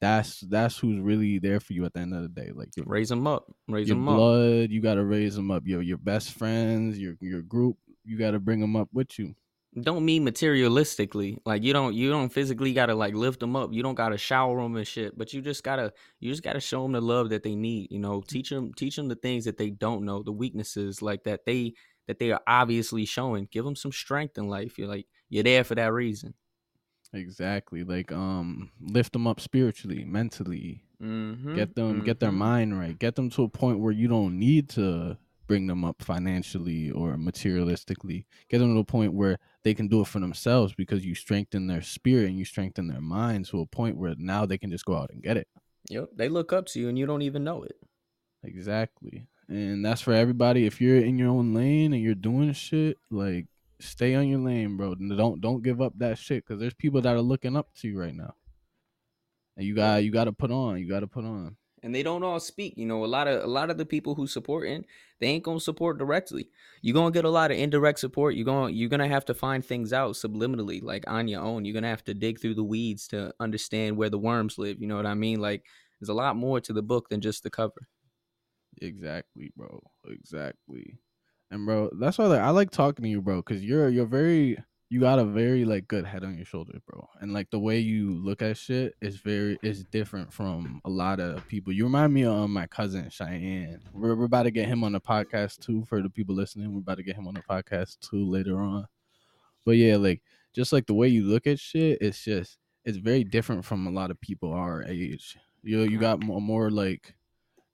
That's 0.05 0.41
that's 0.41 0.77
who's 0.77 1.01
really 1.01 1.39
there 1.39 1.61
for 1.61 1.73
you 1.73 1.87
at 1.87 1.95
the 1.95 2.01
end 2.01 2.13
of 2.13 2.21
the 2.21 2.29
day. 2.29 2.51
Like 2.55 2.77
your, 2.77 2.85
raise 2.87 3.09
them 3.09 3.27
up 3.27 3.51
raise 3.69 3.89
them 3.89 4.07
up. 4.07 4.17
blood, 4.17 4.69
you 4.69 4.83
gotta 4.83 5.03
raise 5.03 5.35
them 5.35 5.51
up. 5.51 5.63
Your 5.65 5.81
your 5.81 5.97
best 5.97 6.33
friends, 6.33 6.99
your 6.99 7.15
your 7.23 7.41
group, 7.41 7.79
you 8.05 8.19
gotta 8.19 8.39
bring 8.39 8.61
them 8.61 8.77
up 8.77 8.91
with 8.93 9.19
you. 9.19 9.35
don't 9.81 10.05
mean 10.05 10.23
materialistically. 10.23 11.39
Like 11.47 11.63
you 11.63 11.73
don't 11.73 11.95
you 11.95 12.11
don't 12.11 12.31
physically 12.31 12.75
gotta 12.75 12.95
like 12.95 13.15
lift 13.15 13.41
them 13.41 13.57
up. 13.57 13.73
You 13.73 13.83
don't 13.83 13.95
gotta 13.95 14.19
shower 14.19 14.63
them 14.63 14.77
and 14.77 14.87
shit 14.87 15.17
but 15.17 15.33
you 15.33 15.41
just 15.41 15.65
gotta 15.65 15.91
you 16.21 16.31
just 16.31 16.43
gotta 16.43 16.61
show 16.61 16.83
them 16.83 16.93
the 16.93 17.01
love 17.01 17.31
that 17.31 17.43
they 17.43 17.55
need 17.55 17.91
you 17.91 17.99
know? 17.99 18.21
Teach 18.21 18.51
them 18.51 18.75
teach 18.75 18.97
them 18.97 19.09
the 19.09 19.17
things 19.17 19.47
that 19.47 19.57
they 19.57 19.71
don't 19.71 20.05
know 20.05 20.23
the 20.23 20.33
weaknesses 20.33 21.01
like 21.01 21.25
that 21.25 21.47
they 21.47 21.73
that 22.09 22.19
they 22.19 22.31
are 22.31 22.43
obviously 22.47 23.07
showing. 23.07 23.49
Give 23.51 23.65
them 23.65 23.75
some 23.75 23.93
strength 23.93 24.37
in 24.37 24.49
life. 24.49 24.77
You're 24.77 24.89
like 24.89 25.07
you're 25.31 25.45
there 25.45 25.65
for 25.65 25.77
that 25.77 25.95
reason 25.95 26.35
Exactly. 27.15 27.85
Like 27.85 28.13
um 28.13 28.71
lift 28.81 29.13
them 29.13 29.27
up 29.27 29.41
spiritually, 29.41 30.05
mentally. 30.05 30.83
mm-hmm. 31.03 31.55
Get 31.55 31.75
them 31.75 32.05
get 32.05 32.21
their 32.21 32.33
mind 32.33 32.79
right. 32.79 32.99
Get 32.99 33.15
them 33.15 33.31
to 33.31 33.45
a 33.45 33.49
point 33.49 33.81
where 33.81 33.93
you 33.93 34.09
don't 34.09 34.39
need 34.39 34.69
to 34.71 35.17
bring 35.47 35.67
them 35.67 35.85
up 35.85 36.03
financially 36.03 36.91
or 36.91 37.17
materialistically. 37.17 38.25
Get 38.49 38.59
them 38.59 38.75
to 38.75 38.81
a 38.81 38.85
point 38.85 39.13
where 39.13 39.39
they 39.63 39.75
can 39.75 39.89
do 39.89 40.01
it 40.01 40.07
for 40.07 40.19
themselves 40.19 40.75
because 40.75 41.05
you 41.05 41.15
strengthen 41.15 41.67
their 41.67 41.83
spirit 41.83 42.29
and 42.29 42.39
you 42.39 42.45
strengthen 42.45 42.89
their 42.89 43.01
mind 43.01 43.47
to 43.47 43.61
a 43.61 43.67
point 43.67 43.97
where 43.99 44.15
now 44.17 44.47
they 44.47 44.59
can 44.59 44.71
just 44.71 44.87
go 44.87 44.97
out 44.97 45.11
and 45.11 45.23
get 45.23 45.37
it. 45.37 45.49
yep 45.91 46.09
they 46.17 46.29
look 46.29 46.53
up 46.53 46.67
to 46.67 46.81
you 46.81 46.89
and 46.89 46.99
you 46.99 47.05
don't 47.07 47.23
even 47.23 47.45
know 47.45 47.63
it 47.63 47.77
Exactly. 48.45 49.27
And 49.49 49.85
that's 49.85 50.01
for 50.01 50.13
everybody. 50.13 50.67
If 50.67 50.81
you're 50.81 50.99
in 50.99 51.19
your 51.19 51.29
own 51.29 51.55
lane 51.55 51.93
and 51.93 52.03
you're 52.03 52.15
doing 52.15 52.53
shit, 52.53 52.99
like 53.11 53.47
stay 53.81 54.15
on 54.15 54.29
your 54.29 54.41
lane, 54.41 54.77
bro. 54.77 54.95
Don't 54.95 55.41
don't 55.41 55.63
give 55.63 55.81
up 55.81 55.93
that 55.99 56.19
shit 56.19 56.45
because 56.47 56.61
there's 56.61 56.75
people 56.75 57.01
that 57.03 57.15
are 57.15 57.21
looking 57.23 57.57
up 57.57 57.73
to 57.81 57.89
you 57.89 57.99
right 57.99 58.15
now. 58.15 58.35
And 59.57 59.67
you 59.67 59.75
got 59.75 60.03
you 60.05 60.11
got 60.11 60.25
to 60.25 60.33
put 60.33 60.51
on. 60.51 60.79
You 60.81 60.89
got 60.89 61.01
to 61.01 61.07
put 61.07 61.25
on. 61.25 61.57
and 61.83 61.95
they 61.95 62.03
don't 62.03 62.25
all 62.25 62.41
speak. 62.41 62.75
You 62.77 62.87
know, 62.87 63.05
a 63.05 63.07
lot 63.07 63.29
of 63.29 63.45
a 63.45 63.47
lot 63.47 63.71
of 63.71 63.79
the 63.79 63.87
people 63.87 64.15
who 64.15 64.27
supporting, 64.27 64.85
they 65.21 65.27
ain't 65.29 65.45
gonna 65.45 65.61
support 65.61 65.99
directly. 65.99 66.49
You're 66.83 66.95
gonna 66.95 67.11
get 67.13 67.25
a 67.25 67.31
lot 67.31 67.51
of 67.51 67.59
indirect 67.59 67.99
support. 68.01 68.35
You're 68.35 68.45
gonna 68.47 68.73
you're 68.73 68.89
gonna 68.89 69.09
have 69.09 69.25
to 69.27 69.35
find 69.35 69.65
things 69.65 69.93
out 69.93 70.15
subliminally, 70.15 70.83
like 70.83 71.05
on 71.07 71.29
your 71.29 71.43
own. 71.43 71.65
You're 71.65 71.75
gonna 71.75 71.89
have 71.89 72.05
to 72.05 72.15
dig 72.15 72.41
through 72.41 72.55
the 72.55 72.65
weeds 72.65 73.07
to 73.09 73.33
understand 73.39 73.97
where 73.97 74.11
the 74.11 74.19
worms 74.19 74.59
live. 74.59 74.81
You 74.81 74.87
know 74.89 74.97
what 74.97 75.07
I 75.07 75.15
mean? 75.15 75.41
Like 75.41 75.65
there's 76.01 76.09
a 76.09 76.15
lot 76.15 76.37
more 76.37 76.61
to 76.61 76.73
the 76.73 76.83
book 76.83 77.09
than 77.11 77.21
just 77.21 77.43
the 77.43 77.51
cover. 77.51 77.89
Exactly, 78.83 79.53
bro. 79.57 79.81
Exactly. 80.09 80.99
And 81.55 81.67
bro, 81.67 81.89
that's 82.01 82.19
why 82.19 82.25
like, 82.25 82.41
I 82.41 82.51
like 82.51 82.73
talking 82.73 83.05
to 83.05 83.09
you, 83.09 83.23
bro, 83.23 83.37
because 83.37 83.65
you're 83.65 83.89
you're 83.89 84.07
very 84.07 84.59
you 84.91 84.99
got 84.99 85.21
a 85.21 85.25
very 85.25 85.65
like 85.65 85.87
good 85.87 86.05
head 86.05 86.25
on 86.25 86.35
your 86.35 86.45
shoulders, 86.45 86.81
bro. 86.85 87.09
And 87.21 87.33
like 87.33 87.49
the 87.51 87.61
way 87.61 87.79
you 87.79 88.13
look 88.13 88.43
at 88.43 88.57
shit 88.57 88.97
is 89.01 89.19
very 89.19 89.57
is 89.63 89.85
different 89.85 90.33
from 90.33 90.81
a 90.85 90.91
lot 90.91 91.21
of 91.21 91.47
people. 91.47 91.73
You 91.73 91.85
remind 91.85 92.13
me 92.13 92.25
of 92.25 92.33
um, 92.33 92.53
my 92.53 92.67
cousin 92.67 93.09
Cheyenne. 93.09 93.79
We're, 93.93 94.17
we're 94.17 94.25
about 94.25 94.43
to 94.43 94.51
get 94.51 94.67
him 94.67 94.83
on 94.83 94.91
the 94.91 95.01
podcast 95.01 95.61
too 95.61 95.85
for 95.85 96.03
the 96.03 96.11
people 96.11 96.35
listening. 96.35 96.73
We're 96.73 96.81
about 96.81 96.97
to 96.97 97.05
get 97.05 97.15
him 97.15 97.29
on 97.29 97.35
the 97.35 97.43
podcast 97.43 98.01
too 98.01 98.29
later 98.29 98.61
on. 98.61 98.89
But 99.65 99.77
yeah, 99.77 99.95
like 99.97 100.23
just 100.55 100.73
like 100.73 100.87
the 100.87 100.95
way 100.95 101.07
you 101.07 101.23
look 101.23 101.47
at 101.47 101.61
shit, 101.61 101.99
it's 102.01 102.25
just 102.25 102.59
it's 102.85 102.99
very 102.99 103.23
different 103.23 103.65
from 103.65 103.87
a 103.87 103.93
lot 103.93 104.11
of 104.11 104.21
people 104.21 104.53
our 104.53 104.83
age. 104.83 105.39
You 105.63 105.83
you 105.83 106.01
got 106.01 106.21
more, 106.21 106.41
more 106.41 106.69
like 106.69 107.15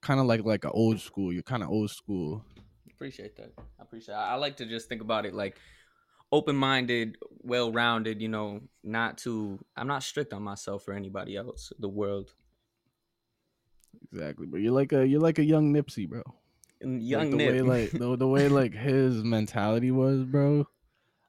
kind 0.01 0.19
of 0.19 0.27
like 0.27 0.45
like 0.45 0.65
an 0.65 0.71
old 0.71 0.99
school. 0.99 1.33
You're 1.33 1.41
kind 1.41 1.63
of 1.63 1.69
old 1.69 1.89
school. 1.89 2.45
Appreciate 3.01 3.35
that. 3.37 3.51
I 3.57 3.81
appreciate. 3.81 4.13
I, 4.13 4.33
I 4.33 4.35
like 4.35 4.57
to 4.57 4.65
just 4.67 4.87
think 4.87 5.01
about 5.01 5.25
it 5.25 5.33
like 5.33 5.57
open-minded, 6.31 7.17
well-rounded. 7.41 8.21
You 8.21 8.27
know, 8.27 8.61
not 8.83 9.17
too. 9.17 9.57
I'm 9.75 9.87
not 9.87 10.03
strict 10.03 10.33
on 10.33 10.43
myself 10.43 10.87
or 10.87 10.93
anybody 10.93 11.35
else. 11.35 11.73
The 11.79 11.89
world. 11.89 12.31
Exactly, 14.13 14.45
but 14.45 14.61
you're 14.61 14.71
like 14.71 14.93
a 14.93 15.03
you're 15.03 15.19
like 15.19 15.39
a 15.39 15.43
young 15.43 15.73
Nipsey, 15.73 16.07
bro. 16.07 16.21
And 16.79 16.99
Like, 16.99 17.09
young 17.09 17.31
the 17.31 17.37
Nip. 17.37 17.47
way 17.47 17.61
like 17.61 17.89
the, 17.89 18.15
the 18.15 18.27
way 18.27 18.47
like 18.49 18.73
his 18.75 19.23
mentality 19.23 19.89
was, 19.89 20.23
bro. 20.23 20.67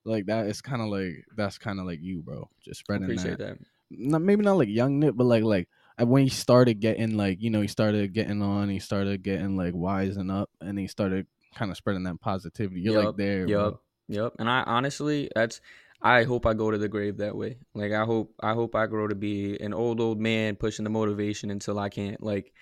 Like 0.05 0.27
that 0.27 0.49
is 0.49 0.61
kind 0.61 0.83
of 0.83 0.89
like 0.89 1.25
that's 1.35 1.57
kind 1.57 1.81
of 1.81 1.87
like 1.87 2.01
you, 2.03 2.21
bro. 2.21 2.51
Just 2.63 2.81
spreading 2.81 3.05
appreciate 3.05 3.39
that. 3.39 3.59
that. 3.59 3.67
Not 3.91 4.21
maybe 4.21 4.45
not 4.45 4.59
like 4.59 4.69
young 4.69 4.99
Nip, 5.01 5.17
but 5.17 5.25
like 5.25 5.43
like 5.43 5.71
uh, 5.99 6.05
when 6.05 6.25
he 6.25 6.29
started 6.29 6.81
getting 6.81 7.17
like 7.17 7.41
you 7.41 7.49
know 7.49 7.63
he 7.63 7.69
started 7.69 8.13
getting 8.13 8.43
on, 8.43 8.69
he 8.69 8.79
started 8.79 9.23
getting 9.23 9.57
like 9.57 9.73
wising 9.73 10.31
up, 10.31 10.51
and 10.61 10.79
he 10.79 10.87
started 10.87 11.27
kind 11.55 11.71
of 11.71 11.77
spreading 11.77 12.05
that 12.05 12.21
positivity. 12.21 12.81
You're 12.81 13.05
like 13.05 13.17
there, 13.17 13.47
Yep. 13.47 13.59
bro. 13.59 13.81
Yep. 14.09 14.33
And 14.39 14.49
I 14.51 14.63
honestly, 14.65 15.31
that's 15.35 15.61
I 16.01 16.25
hope 16.25 16.47
I 16.47 16.55
go 16.55 16.71
to 16.71 16.79
the 16.79 16.89
grave 16.89 17.19
that 17.19 17.37
way. 17.37 17.59
Like 17.75 17.93
I 17.93 18.05
hope 18.05 18.35
I 18.43 18.55
hope 18.55 18.75
I 18.75 18.87
grow 18.87 19.09
to 19.09 19.15
be 19.15 19.59
an 19.61 19.73
old 19.73 20.01
old 20.01 20.21
man 20.21 20.57
pushing 20.57 20.85
the 20.85 20.91
motivation 20.91 21.51
until 21.51 21.79
I 21.79 21.89
can't. 21.89 22.23
Like 22.23 22.53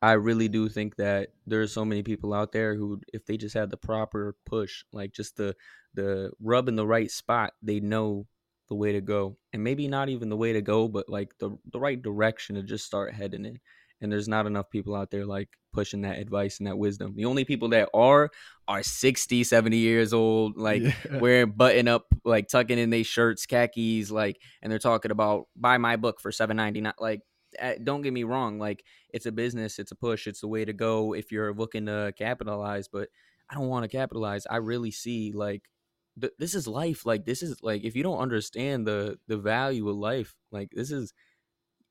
I 0.00 0.12
really 0.12 0.48
do 0.48 0.68
think 0.68 0.96
that 0.96 1.30
there's 1.46 1.72
so 1.72 1.84
many 1.84 2.02
people 2.02 2.32
out 2.34 2.52
there 2.52 2.74
who 2.76 3.00
if 3.12 3.26
they 3.26 3.36
just 3.36 3.54
had 3.54 3.70
the 3.70 3.76
proper 3.76 4.36
push, 4.46 4.84
like 4.92 5.12
just 5.12 5.36
the 5.36 5.56
the 5.94 6.30
rub 6.40 6.68
in 6.68 6.76
the 6.76 6.86
right 6.86 7.10
spot, 7.10 7.54
they 7.62 7.80
know 7.80 8.26
the 8.68 8.74
way 8.74 8.92
to 8.92 9.00
go. 9.00 9.36
And 9.52 9.62
maybe 9.64 9.88
not 9.88 10.08
even 10.08 10.28
the 10.28 10.36
way 10.36 10.52
to 10.52 10.62
go, 10.62 10.88
but 10.88 11.08
like 11.08 11.36
the 11.38 11.56
the 11.72 11.80
right 11.80 12.00
direction 12.00 12.56
to 12.56 12.62
just 12.62 12.86
start 12.86 13.14
heading 13.14 13.44
in. 13.44 13.58
And 14.00 14.12
there's 14.12 14.28
not 14.28 14.46
enough 14.46 14.70
people 14.70 14.94
out 14.94 15.10
there 15.10 15.26
like 15.26 15.48
pushing 15.74 16.02
that 16.02 16.18
advice 16.18 16.58
and 16.58 16.66
that 16.66 16.78
wisdom. 16.78 17.14
The 17.16 17.26
only 17.26 17.44
people 17.44 17.68
that 17.70 17.90
are 17.92 18.30
are 18.66 18.82
60, 18.82 19.44
70 19.44 19.76
years 19.76 20.12
old, 20.14 20.56
like 20.56 20.82
Yeah. 20.82 20.94
wearing 21.20 21.50
button 21.50 21.88
up, 21.88 22.06
like 22.24 22.48
tucking 22.48 22.78
in 22.78 22.90
their 22.90 23.04
shirts, 23.04 23.44
khakis, 23.46 24.10
like, 24.10 24.38
and 24.62 24.72
they're 24.72 24.78
talking 24.78 25.10
about 25.10 25.48
buy 25.56 25.76
my 25.78 25.96
book 25.96 26.20
for 26.20 26.32
seven 26.32 26.56
ninety 26.56 26.80
nine. 26.80 26.94
Like, 26.98 27.20
don't 27.82 28.02
get 28.02 28.12
me 28.12 28.24
wrong, 28.24 28.58
like 28.58 28.84
it's 29.10 29.26
a 29.26 29.32
business, 29.32 29.78
it's 29.78 29.92
a 29.92 29.96
push, 29.96 30.26
it's 30.26 30.40
the 30.40 30.48
way 30.48 30.64
to 30.64 30.72
go 30.72 31.14
if 31.14 31.30
you're 31.30 31.52
looking 31.54 31.86
to 31.86 32.12
capitalize. 32.16 32.88
But 32.88 33.08
I 33.50 33.54
don't 33.54 33.68
want 33.68 33.84
to 33.84 33.88
capitalize. 33.96 34.46
I 34.48 34.56
really 34.56 34.90
see 34.90 35.32
like 35.32 35.62
th- 36.20 36.32
this 36.38 36.54
is 36.54 36.66
life. 36.66 37.04
Like 37.06 37.24
this 37.26 37.42
is 37.42 37.62
like 37.62 37.84
if 37.84 37.94
you 37.94 38.02
don't 38.02 38.18
understand 38.18 38.86
the 38.86 39.18
the 39.28 39.36
value 39.36 39.88
of 39.88 39.96
life, 39.96 40.34
like 40.50 40.70
this 40.72 40.90
is 40.90 41.12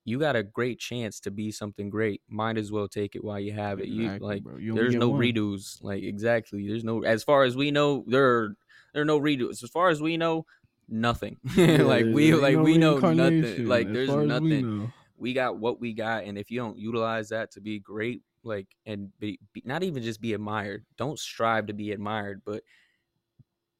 you 0.05 0.19
got 0.19 0.35
a 0.35 0.43
great 0.43 0.79
chance 0.79 1.19
to 1.21 1.31
be 1.31 1.51
something 1.51 1.89
great. 1.89 2.21
Might 2.27 2.57
as 2.57 2.71
well 2.71 2.87
take 2.87 3.15
it 3.15 3.23
while 3.23 3.39
you 3.39 3.53
have 3.53 3.79
it. 3.79 3.87
You 3.87 4.05
Exactly, 4.05 4.27
like. 4.27 4.43
You 4.59 4.73
there's 4.73 4.95
no 4.95 5.09
one. 5.09 5.19
redos. 5.19 5.81
Like 5.81 6.03
exactly. 6.03 6.67
There's 6.67 6.83
no 6.83 7.03
as 7.03 7.23
far 7.23 7.43
as 7.43 7.55
we 7.55 7.71
know, 7.71 8.03
there 8.07 8.25
are 8.25 8.55
there 8.93 9.01
are 9.01 9.05
no 9.05 9.19
redos. 9.19 9.63
As 9.63 9.69
far 9.69 9.89
as 9.89 10.01
we 10.01 10.17
know, 10.17 10.45
nothing. 10.89 11.37
like 11.55 12.05
we 12.05 12.33
like 12.33 12.55
no 12.55 12.63
we 12.63 12.77
know 12.77 12.97
nothing. 12.99 13.67
Like 13.67 13.91
there's 13.91 14.09
as 14.09 14.15
we 14.15 14.25
nothing. 14.25 14.93
We, 15.17 15.33
got 15.33 15.57
what 15.57 15.79
we 15.79 15.93
got, 15.93 16.25
and 16.25 16.37
if 16.37 16.51
you 16.51 16.59
don't 16.59 16.77
utilize 16.77 17.29
that 17.29 17.51
to 17.51 17.61
be 17.61 17.79
great, 17.79 18.23
like 18.43 18.67
and 18.85 19.09
be, 19.19 19.39
be, 19.53 19.63
not 19.65 19.83
even 19.83 20.03
just 20.03 20.19
be 20.19 20.33
admired. 20.33 20.85
Don't 20.97 21.17
strive 21.17 21.67
to 21.67 21.73
be 21.73 21.93
admired, 21.93 22.41
but 22.45 22.63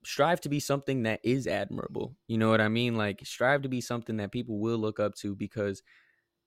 strive 0.06 0.39
to 0.42 0.50
be 0.50 0.62
something 0.62 1.03
that 1.03 1.20
is 1.24 1.48
admirable. 1.48 2.15
You 2.27 2.38
know 2.38 2.50
what 2.50 2.62
I 2.62 2.70
mean? 2.70 2.96
Like 2.96 3.25
strive 3.25 3.63
to 3.63 3.70
be 3.70 3.82
something 3.82 4.18
that 4.18 4.32
people 4.32 4.60
will 4.60 4.77
look 4.77 5.01
up 5.01 5.15
to 5.15 5.36
because 5.36 5.84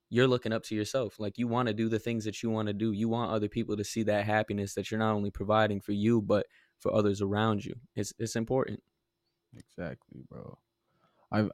you're 0.08 0.28
looking 0.28 0.52
up 0.52 0.62
to 0.64 0.75
yourself. 0.75 1.18
Like 1.18 1.38
you 1.38 1.48
want 1.48 1.68
to 1.68 1.75
do 1.75 1.88
the 1.88 1.98
things 1.98 2.25
that 2.25 2.42
you 2.42 2.50
want 2.50 2.68
to 2.68 2.75
do. 2.75 2.92
You 2.92 3.08
want 3.08 3.32
other 3.32 3.48
people 3.48 3.76
to 3.76 3.84
see 3.84 4.02
that 4.04 4.25
happiness 4.25 4.75
that 4.75 4.90
you're 4.90 5.00
not 5.00 5.14
only 5.14 5.30
providing 5.30 5.80
for 5.80 5.92
you 5.92 6.22
but 6.22 6.46
for 6.78 6.94
others 6.94 7.20
around 7.22 7.64
you. 7.64 7.75
It's 7.94 8.12
it's 8.18 8.36
important. 8.36 8.82
Exactly, 9.56 10.22
bro. 10.28 10.58
I 11.32 11.48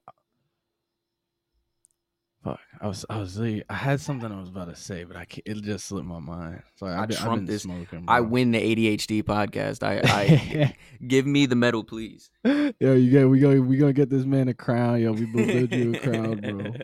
fuck. 2.42 2.60
I 2.80 2.86
was 2.86 3.04
I 3.08 3.18
was 3.18 3.38
really, 3.38 3.62
I 3.68 3.74
had 3.74 4.00
something 4.00 4.30
I 4.30 4.38
was 4.38 4.48
about 4.48 4.68
to 4.68 4.76
say, 4.76 5.04
but 5.04 5.16
I 5.16 5.24
can't, 5.24 5.42
it 5.46 5.62
just 5.62 5.86
slipped 5.86 6.06
my 6.06 6.18
mind. 6.18 6.62
So 6.76 6.86
I 6.86 7.02
I've 7.02 7.08
been, 7.08 7.16
I've 7.16 7.22
trumped 7.24 7.46
this. 7.46 7.62
smoking. 7.62 8.04
I 8.08 8.20
win 8.20 8.50
the 8.52 8.58
ADHD 8.58 9.22
podcast. 9.22 9.82
I, 9.82 10.00
I 10.04 10.74
give 11.06 11.26
me 11.26 11.46
the 11.46 11.56
medal, 11.56 11.84
please. 11.84 12.30
Yo, 12.44 12.72
you 12.94 13.10
get 13.10 13.28
we 13.28 13.38
go 13.38 13.60
we 13.60 13.76
gonna 13.76 13.92
get 13.92 14.10
this 14.10 14.24
man 14.24 14.48
a 14.48 14.54
crown. 14.54 15.00
Yo, 15.00 15.12
we 15.12 15.26
build 15.26 15.72
you 15.72 15.94
a 15.94 15.98
crown, 15.98 16.40
bro. 16.40 16.72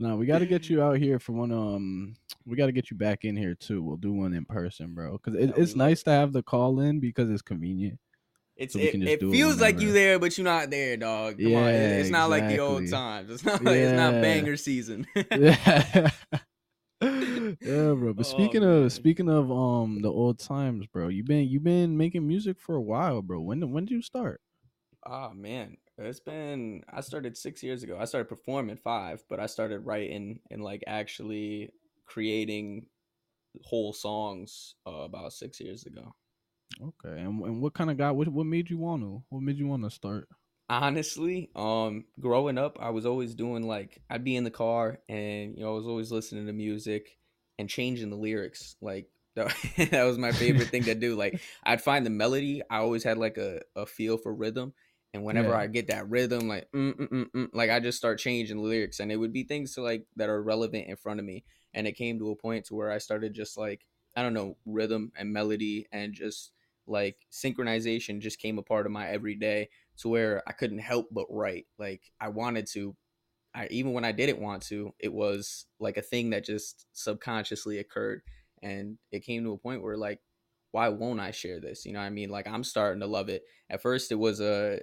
No, 0.00 0.16
we 0.16 0.26
got 0.26 0.40
to 0.40 0.46
get 0.46 0.68
you 0.68 0.82
out 0.82 0.98
here 0.98 1.20
for 1.20 1.32
one. 1.32 1.52
Um, 1.52 2.16
we 2.44 2.56
got 2.56 2.66
to 2.66 2.72
get 2.72 2.90
you 2.90 2.96
back 2.96 3.24
in 3.24 3.36
here 3.36 3.54
too. 3.54 3.80
We'll 3.80 3.96
do 3.96 4.12
one 4.12 4.34
in 4.34 4.44
person, 4.44 4.92
bro. 4.92 5.12
Because 5.12 5.40
it, 5.40 5.54
it's 5.56 5.76
nice 5.76 6.02
to 6.02 6.10
have 6.10 6.32
the 6.32 6.42
call 6.42 6.80
in 6.80 6.98
because 6.98 7.30
it's 7.30 7.42
convenient. 7.42 7.98
It's 8.56 8.74
So 8.74 8.78
it, 8.78 8.98
it 9.04 9.30
feels 9.30 9.60
like 9.60 9.80
you 9.80 9.92
there, 9.92 10.18
but 10.18 10.36
you're 10.38 10.44
not 10.44 10.70
there, 10.70 10.96
dog. 10.96 11.42
Come 11.42 11.56
on, 11.56 11.72
Yeah, 11.72 11.74
it- 11.74 12.00
it's 12.00 12.10
not 12.10 12.30
like 12.30 12.46
the 12.46 12.60
old 12.60 12.86
times. 12.86 13.30
It's 13.30 13.44
not 13.44 13.64
like, 13.64 13.80
it's 13.80 13.92
not 13.92 14.20
banger 14.20 14.56
season. 14.56 15.06
yeah, 15.32 16.10
yeah, 17.02 17.56
bro. 17.94 18.14
But 18.14 18.26
Oh, 18.26 18.26
speaking 18.26 18.62
man. 18.62 18.64
of 18.64 18.92
speaking 18.92 19.28
of 19.28 19.50
um 19.50 20.00
the 20.02 20.10
old 20.10 20.38
times, 20.38 20.86
bro, 20.86 21.08
you've 21.08 21.26
been 21.26 21.48
you've 21.48 21.64
been 21.64 21.96
making 21.96 22.26
music 22.26 22.58
for 22.60 22.76
a 22.76 22.82
while, 22.82 23.22
bro. 23.22 23.40
When 23.40 23.70
when 23.72 23.84
did 23.84 23.94
you 23.94 24.02
start? 24.02 24.40
Oh 25.06 25.32
man, 25.34 25.76
it's 25.98 26.20
been. 26.20 26.82
I 26.90 27.00
started 27.02 27.36
six 27.36 27.62
years 27.62 27.82
ago. 27.82 27.98
I 28.00 28.06
started 28.06 28.28
performing 28.28 28.76
five, 28.76 29.22
but 29.28 29.38
I 29.40 29.46
started 29.46 29.80
writing 29.80 30.40
and 30.50 30.62
like 30.62 30.82
actually 30.86 31.70
creating 32.06 32.86
whole 33.64 33.92
songs 33.92 34.76
uh, 34.86 34.90
about 34.92 35.32
six 35.34 35.60
years 35.60 35.86
ago. 35.86 36.14
Okay, 36.80 37.20
and 37.20 37.40
and 37.42 37.60
what 37.62 37.74
kind 37.74 37.90
of 37.90 37.96
guy? 37.98 38.10
what 38.12 38.28
what 38.28 38.46
made 38.46 38.70
you 38.70 38.78
want 38.78 39.02
to? 39.02 39.22
What 39.28 39.42
made 39.42 39.58
you 39.58 39.66
want 39.66 39.82
to 39.84 39.90
start? 39.90 40.28
Honestly, 40.70 41.50
um, 41.54 42.06
growing 42.18 42.56
up, 42.56 42.78
I 42.80 42.88
was 42.88 43.04
always 43.04 43.34
doing 43.34 43.66
like 43.66 44.00
I'd 44.08 44.24
be 44.24 44.34
in 44.34 44.44
the 44.44 44.50
car 44.50 44.98
and 45.10 45.54
you 45.56 45.62
know 45.62 45.72
I 45.72 45.76
was 45.76 45.86
always 45.86 46.10
listening 46.10 46.46
to 46.46 46.54
music 46.54 47.18
and 47.58 47.68
changing 47.68 48.08
the 48.08 48.16
lyrics. 48.16 48.76
Like 48.80 49.10
that, 49.36 49.54
that 49.90 50.04
was 50.04 50.16
my 50.16 50.32
favorite 50.32 50.68
thing 50.68 50.84
to 50.84 50.94
do. 50.94 51.16
Like 51.16 51.38
I'd 51.64 51.82
find 51.82 52.06
the 52.06 52.10
melody. 52.10 52.62
I 52.70 52.78
always 52.78 53.04
had 53.04 53.18
like 53.18 53.36
a, 53.36 53.60
a 53.76 53.84
feel 53.84 54.16
for 54.16 54.34
rhythm, 54.34 54.72
and 55.12 55.22
whenever 55.22 55.50
Yeah. 55.50 55.58
I 55.58 55.66
get 55.66 55.88
that 55.88 56.08
rhythm, 56.08 56.48
like 56.48 56.70
mm, 56.74 56.94
mm, 56.94 57.08
mm, 57.08 57.30
mm, 57.30 57.48
like 57.52 57.68
I 57.70 57.78
just 57.80 57.98
start 57.98 58.18
changing 58.18 58.56
the 58.56 58.62
lyrics, 58.62 59.00
and 59.00 59.12
it 59.12 59.16
would 59.16 59.34
be 59.34 59.44
things 59.44 59.74
to 59.74 59.82
like 59.82 60.06
that 60.16 60.30
are 60.30 60.42
relevant 60.42 60.88
in 60.88 60.96
front 60.96 61.20
of 61.20 61.26
me. 61.26 61.44
And 61.74 61.86
it 61.86 61.92
came 61.92 62.18
to 62.20 62.30
a 62.30 62.36
point 62.36 62.66
to 62.66 62.74
where 62.74 62.90
I 62.90 62.98
started 62.98 63.34
just 63.34 63.58
like 63.58 63.84
I 64.16 64.22
don't 64.22 64.34
know 64.34 64.56
rhythm 64.64 65.12
and 65.16 65.32
melody 65.32 65.86
and 65.92 66.12
just 66.12 66.52
like 66.86 67.16
synchronization 67.32 68.20
just 68.20 68.38
came 68.38 68.58
a 68.58 68.62
part 68.62 68.86
of 68.86 68.92
my 68.92 69.08
everyday 69.08 69.68
to 69.98 70.08
where 70.08 70.42
I 70.46 70.52
couldn't 70.52 70.78
help 70.78 71.08
but 71.10 71.26
write. 71.30 71.66
Like 71.78 72.02
I 72.20 72.28
wanted 72.28 72.66
to. 72.72 72.96
I 73.54 73.68
even 73.70 73.92
when 73.92 74.04
I 74.04 74.12
didn't 74.12 74.40
want 74.40 74.62
to, 74.64 74.92
it 74.98 75.12
was 75.12 75.66
like 75.78 75.96
a 75.96 76.02
thing 76.02 76.30
that 76.30 76.44
just 76.44 76.86
subconsciously 76.92 77.78
occurred. 77.78 78.22
And 78.62 78.98
it 79.12 79.24
came 79.24 79.44
to 79.44 79.52
a 79.52 79.58
point 79.58 79.82
where 79.82 79.96
like, 79.96 80.20
why 80.72 80.88
won't 80.88 81.20
I 81.20 81.30
share 81.30 81.60
this? 81.60 81.86
You 81.86 81.92
know 81.92 82.00
what 82.00 82.06
I 82.06 82.10
mean? 82.10 82.30
Like 82.30 82.48
I'm 82.48 82.64
starting 82.64 83.00
to 83.00 83.06
love 83.06 83.28
it. 83.28 83.44
At 83.70 83.82
first 83.82 84.10
it 84.10 84.16
was 84.16 84.40
a 84.40 84.80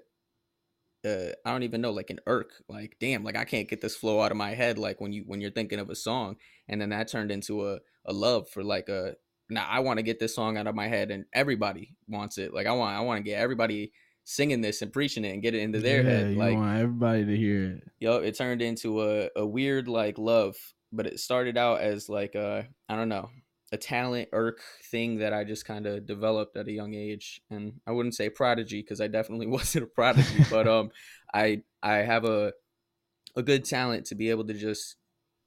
I 1.04 1.34
don't 1.46 1.64
even 1.64 1.82
know, 1.82 1.92
like 1.92 2.12
an 2.12 2.20
irk. 2.28 2.52
Like, 2.70 2.98
damn, 3.00 3.24
like 3.24 3.36
I 3.36 3.44
can't 3.44 3.68
get 3.68 3.82
this 3.82 3.96
flow 3.96 4.22
out 4.22 4.32
of 4.32 4.38
my 4.38 4.54
head. 4.54 4.78
Like 4.78 5.02
when 5.02 5.12
you 5.12 5.24
when 5.26 5.42
you're 5.42 5.52
thinking 5.52 5.80
of 5.80 5.90
a 5.90 5.96
song, 5.96 6.38
and 6.68 6.80
then 6.80 6.90
that 6.90 7.08
turned 7.08 7.32
into 7.32 7.68
a 7.68 7.80
a 8.06 8.14
love 8.14 8.50
for 8.50 8.64
like 8.64 8.90
a. 8.90 9.16
Now 9.50 9.68
I 9.70 9.80
want 9.82 9.98
to 9.98 10.04
get 10.04 10.20
this 10.20 10.36
song 10.36 10.58
out 10.58 10.68
of 10.68 10.76
my 10.76 10.88
head, 10.88 11.12
and 11.12 11.26
everybody 11.34 11.96
wants 12.08 12.38
it. 12.38 12.54
Like 12.54 12.68
I 12.68 12.72
want 12.74 12.96
I 12.96 13.02
want 13.02 13.18
to 13.20 13.24
get 13.24 13.40
everybody 13.40 13.92
singing 14.24 14.62
this 14.62 14.82
and 14.82 14.94
preaching 14.94 15.26
it 15.26 15.34
and 15.34 15.42
get 15.42 15.56
it 15.56 15.62
into 15.62 15.80
their 15.80 16.04
yeah, 16.04 16.10
head. 16.10 16.32
you 16.32 16.36
Like 16.38 16.54
want 16.54 16.80
everybody 16.80 17.26
to 17.26 17.36
hear 17.36 17.66
it. 17.78 17.84
yo, 18.00 18.18
it 18.18 18.36
turned 18.38 18.62
into 18.62 19.02
a, 19.04 19.30
a 19.36 19.46
weird 19.46 19.88
like 19.88 20.18
love, 20.18 20.56
but 20.92 21.08
it 21.08 21.20
started 21.20 21.58
out 21.58 21.82
as 21.82 22.10
like 22.10 22.36
a 22.36 22.68
I 22.88 22.96
don't 22.96 23.10
know 23.10 23.30
a 23.74 23.78
talent 23.78 24.28
irk 24.34 24.60
thing 24.92 25.20
that 25.20 25.32
I 25.34 25.46
just 25.46 25.66
kind 25.66 25.86
of 25.88 26.06
developed 26.06 26.58
at 26.58 26.68
a 26.68 26.72
young 26.72 26.94
age, 26.94 27.42
and 27.50 27.74
I 27.88 27.92
wouldn't 27.92 28.16
say 28.16 28.30
prodigy 28.30 28.82
because 28.82 29.02
I 29.02 29.08
definitely 29.08 29.48
wasn't 29.58 29.86
a 29.86 29.88
prodigy, 29.88 30.46
but 30.50 30.68
um, 30.76 30.92
I 31.34 31.64
I 31.82 31.98
have 31.98 32.26
a 32.26 32.54
a 33.36 33.44
good 33.44 33.66
talent 33.66 34.08
to 34.08 34.16
be 34.16 34.30
able 34.30 34.46
to 34.46 34.54
just 34.54 34.98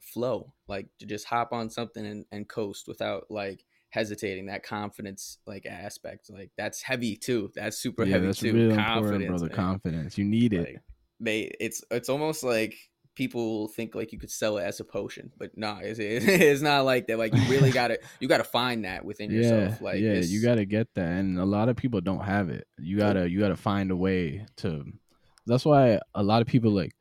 flow, 0.04 0.52
like 0.68 0.87
to 1.00 1.06
just 1.06 1.26
hop 1.26 1.52
on 1.52 1.70
something 1.70 2.04
and, 2.04 2.25
and 2.32 2.49
coast 2.49 2.88
without 2.88 3.26
like 3.30 3.64
hesitating. 3.90 4.46
That 4.46 4.62
confidence 4.62 5.38
like 5.46 5.66
aspect, 5.66 6.30
like 6.30 6.50
that's 6.56 6.82
heavy 6.82 7.16
too. 7.16 7.50
That's 7.54 7.76
super 7.76 8.04
yeah, 8.04 8.14
heavy 8.14 8.26
that's 8.26 8.40
too. 8.40 8.52
really 8.52 8.76
confidence, 8.76 9.26
brother. 9.26 9.46
man 9.49 9.56
Confidence. 9.56 10.18
You 10.18 10.25
need 10.25 10.52
it. 10.52 10.61
like 10.61 10.82
they 11.20 11.50
it's 11.61 11.82
it's 11.90 12.08
almost 12.08 12.42
like 12.42 12.76
people 13.14 13.68
think 13.68 13.94
like 13.94 14.12
you 14.12 14.18
could 14.18 14.30
sell 14.30 14.58
it 14.58 14.64
as 14.64 14.80
a 14.80 14.84
potion 14.84 15.30
but 15.38 15.56
no 15.56 15.78
it's, 15.80 15.99
it's 16.00 16.62
not 16.62 16.84
like 16.84 17.06
that 17.06 17.18
like 17.18 17.32
you 17.32 17.42
really 17.42 17.70
gotta 17.73 17.99
you 18.18 18.26
gotta 18.26 18.44
find 18.44 18.84
that 18.84 19.04
within 19.04 19.30
yeah, 19.30 19.40
yourself 19.40 19.80
like 19.80 20.00
yeah, 20.00 20.14
you 20.14 20.42
got 20.42 20.56
to 20.56 20.64
get 20.64 20.88
that, 20.94 21.06
and 21.06 21.38
a 21.38 21.44
lot 21.44 21.68
of 21.68 21.76
people 21.76 22.00
don't 22.00 22.25
have 22.25 22.49
it. 22.49 22.66
You 22.78 22.99
gotta, 22.99 23.28
you 23.30 23.40
gotta 23.40 23.56
find 23.56 23.90
a 23.90 23.96
way 23.96 24.46
to. 24.56 24.84
That's 25.46 25.64
why 25.64 26.00
a 26.14 26.23
lot 26.23 26.42
of 26.42 26.49
people 26.49 26.73
like 26.73 26.94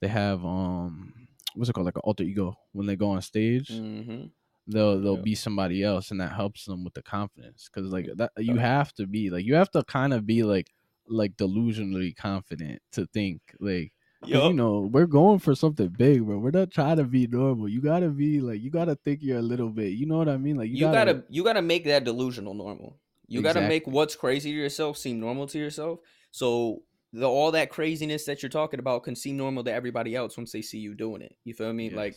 they 0.00 0.08
have 0.08 0.44
um, 0.44 1.12
what's 1.54 1.68
it 1.70 1.72
called, 1.72 1.86
like 1.86 1.96
an 1.96 2.02
alter 2.04 2.24
ego 2.24 2.54
when 2.72 2.86
they 2.86 2.96
go 2.96 3.10
on 3.10 3.22
stage. 3.22 3.68
Mhm. 3.68 4.30
They'll 4.66 5.00
they'll 5.00 5.16
Yeah. 5.16 5.22
be 5.22 5.34
somebody 5.34 5.82
else, 5.82 6.10
and 6.10 6.20
that 6.20 6.32
helps 6.32 6.64
them 6.64 6.84
with 6.84 6.94
the 6.94 7.02
confidence. 7.02 7.68
Because 7.72 7.90
like 7.92 8.08
that, 8.16 8.30
you 8.38 8.56
have 8.56 8.92
to 8.94 9.06
be 9.06 9.30
like 9.30 9.44
you 9.44 9.54
have 9.54 9.70
to 9.72 9.82
kind 9.84 10.12
of 10.14 10.26
be 10.26 10.42
like 10.42 10.70
like 11.06 11.36
delusionally 11.36 12.14
confident 12.14 12.80
to 12.92 13.06
think 13.06 13.40
like 13.58 13.92
Yup. 14.26 14.50
you 14.50 14.52
know, 14.52 14.80
we're 14.92 15.06
going 15.06 15.38
for 15.38 15.54
something 15.54 15.88
big, 15.88 16.24
bro. 16.24 16.38
We're 16.38 16.50
not 16.50 16.70
trying 16.70 16.98
to 16.98 17.04
be 17.04 17.26
normal. 17.26 17.68
You 17.68 17.80
gotta 17.80 18.10
be 18.10 18.40
like, 18.40 18.60
you 18.60 18.70
gotta 18.70 18.94
think 18.94 19.22
you're 19.22 19.38
a 19.38 19.42
little 19.42 19.70
bit. 19.70 19.92
You 19.94 20.04
know 20.06 20.18
what 20.18 20.28
I 20.28 20.36
mean? 20.36 20.56
Like, 20.56 20.68
you, 20.68 20.76
you, 20.76 20.92
gotta, 20.92 21.24
you 21.30 21.42
gotta 21.42 21.62
make 21.62 21.84
that 21.84 22.04
delusional 22.04 22.54
normal 22.54 22.98
you 23.32 23.42
gotta 23.42 23.60
make 23.60 23.86
what's 23.86 24.16
crazy 24.16 24.50
to 24.50 24.56
yourself 24.58 24.98
seem 24.98 25.20
normal 25.20 25.46
to 25.46 25.56
yourself 25.56 26.00
so 26.32 26.82
the 27.12 27.28
all 27.28 27.50
that 27.52 27.70
craziness 27.70 28.24
that 28.24 28.42
you're 28.42 28.50
talking 28.50 28.78
about 28.80 29.02
can 29.02 29.16
seem 29.16 29.36
normal 29.36 29.64
to 29.64 29.72
everybody 29.72 30.14
else 30.14 30.36
once 30.36 30.52
they 30.52 30.62
see 30.62 30.78
you 30.78 30.94
doing 30.94 31.22
it 31.22 31.34
you 31.44 31.52
feel 31.54 31.72
me 31.72 31.90
like 31.90 32.16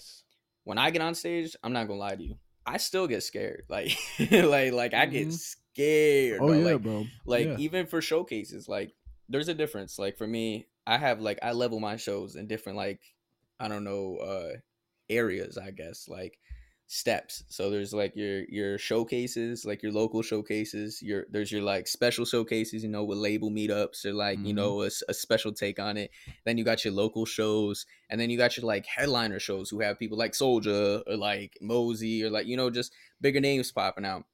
when 0.65 0.77
I 0.77 0.91
get 0.91 1.01
on 1.01 1.13
stage, 1.13 1.55
I'm 1.61 1.73
not 1.73 1.87
gonna 1.87 1.99
lie 1.99 2.15
to 2.15 2.23
you. 2.23 2.35
I 2.65 2.77
still 2.77 3.05
get 3.07 3.21
scared. 3.23 3.63
Like 3.69 3.97
like 4.31 4.71
like 4.71 4.93
I 4.93 5.05
get 5.07 5.27
Mhm. 5.27 5.33
scared. 5.33 6.39
Oh 6.41 6.47
bro. 6.47 6.57
yeah, 6.57 6.65
like, 6.65 6.81
bro. 6.81 7.05
like 7.25 7.45
yeah. 7.47 7.55
even 7.57 7.85
for 7.87 8.01
showcases 8.01 8.69
like 8.69 8.93
there's 9.27 9.49
a 9.49 9.53
difference 9.53 9.97
like 9.99 10.17
for 10.17 10.27
me 10.27 10.67
i 10.85 10.97
have 10.97 11.19
like 11.19 11.39
i 11.41 11.51
level 11.53 11.79
my 11.79 11.95
shows 11.97 12.35
in 12.35 12.45
different 12.47 12.77
like 12.77 12.99
i 13.59 13.67
don't 13.67 13.83
know 13.85 14.17
uh 14.17 14.49
areas 15.09 15.57
i 15.57 15.71
guess 15.71 16.07
like 16.07 16.37
steps 16.93 17.43
so 17.47 17.71
there's 17.71 17.91
like 17.91 18.15
your 18.15 18.43
your 18.49 18.77
showcases 18.77 19.65
like 19.65 19.81
your 19.81 19.91
local 19.91 20.21
showcases 20.21 21.01
your 21.01 21.25
there's 21.31 21.51
your 21.51 21.63
like 21.63 21.87
special 21.87 22.23
showcases 22.23 22.83
you 22.83 22.89
know 22.89 23.03
with 23.03 23.17
label 23.17 23.49
meetups 23.49 24.05
or 24.05 24.13
like 24.13 24.37
you 24.37 24.53
Mhm. 24.53 24.57
know 24.57 24.81
a 24.83 24.91
special 24.91 25.51
take 25.51 25.79
on 25.79 25.97
it 25.97 26.11
then 26.45 26.55
you 26.55 26.63
got 26.63 26.85
your 26.85 26.93
local 26.93 27.25
shows 27.25 27.87
and 28.11 28.21
then 28.21 28.29
you 28.29 28.37
got 28.37 28.55
your 28.57 28.67
like 28.67 28.85
headliner 28.85 29.39
shows 29.39 29.71
who 29.71 29.79
have 29.79 29.97
people 29.97 30.19
like 30.19 30.33
Soulja 30.33 31.01
or 31.07 31.17
like 31.17 31.57
mosey 31.61 32.23
or 32.23 32.29
like 32.29 32.45
you 32.45 32.55
know 32.55 32.69
just 32.69 32.93
bigger 33.19 33.39
names 33.39 33.71
popping 33.71 34.05
out 34.05 34.25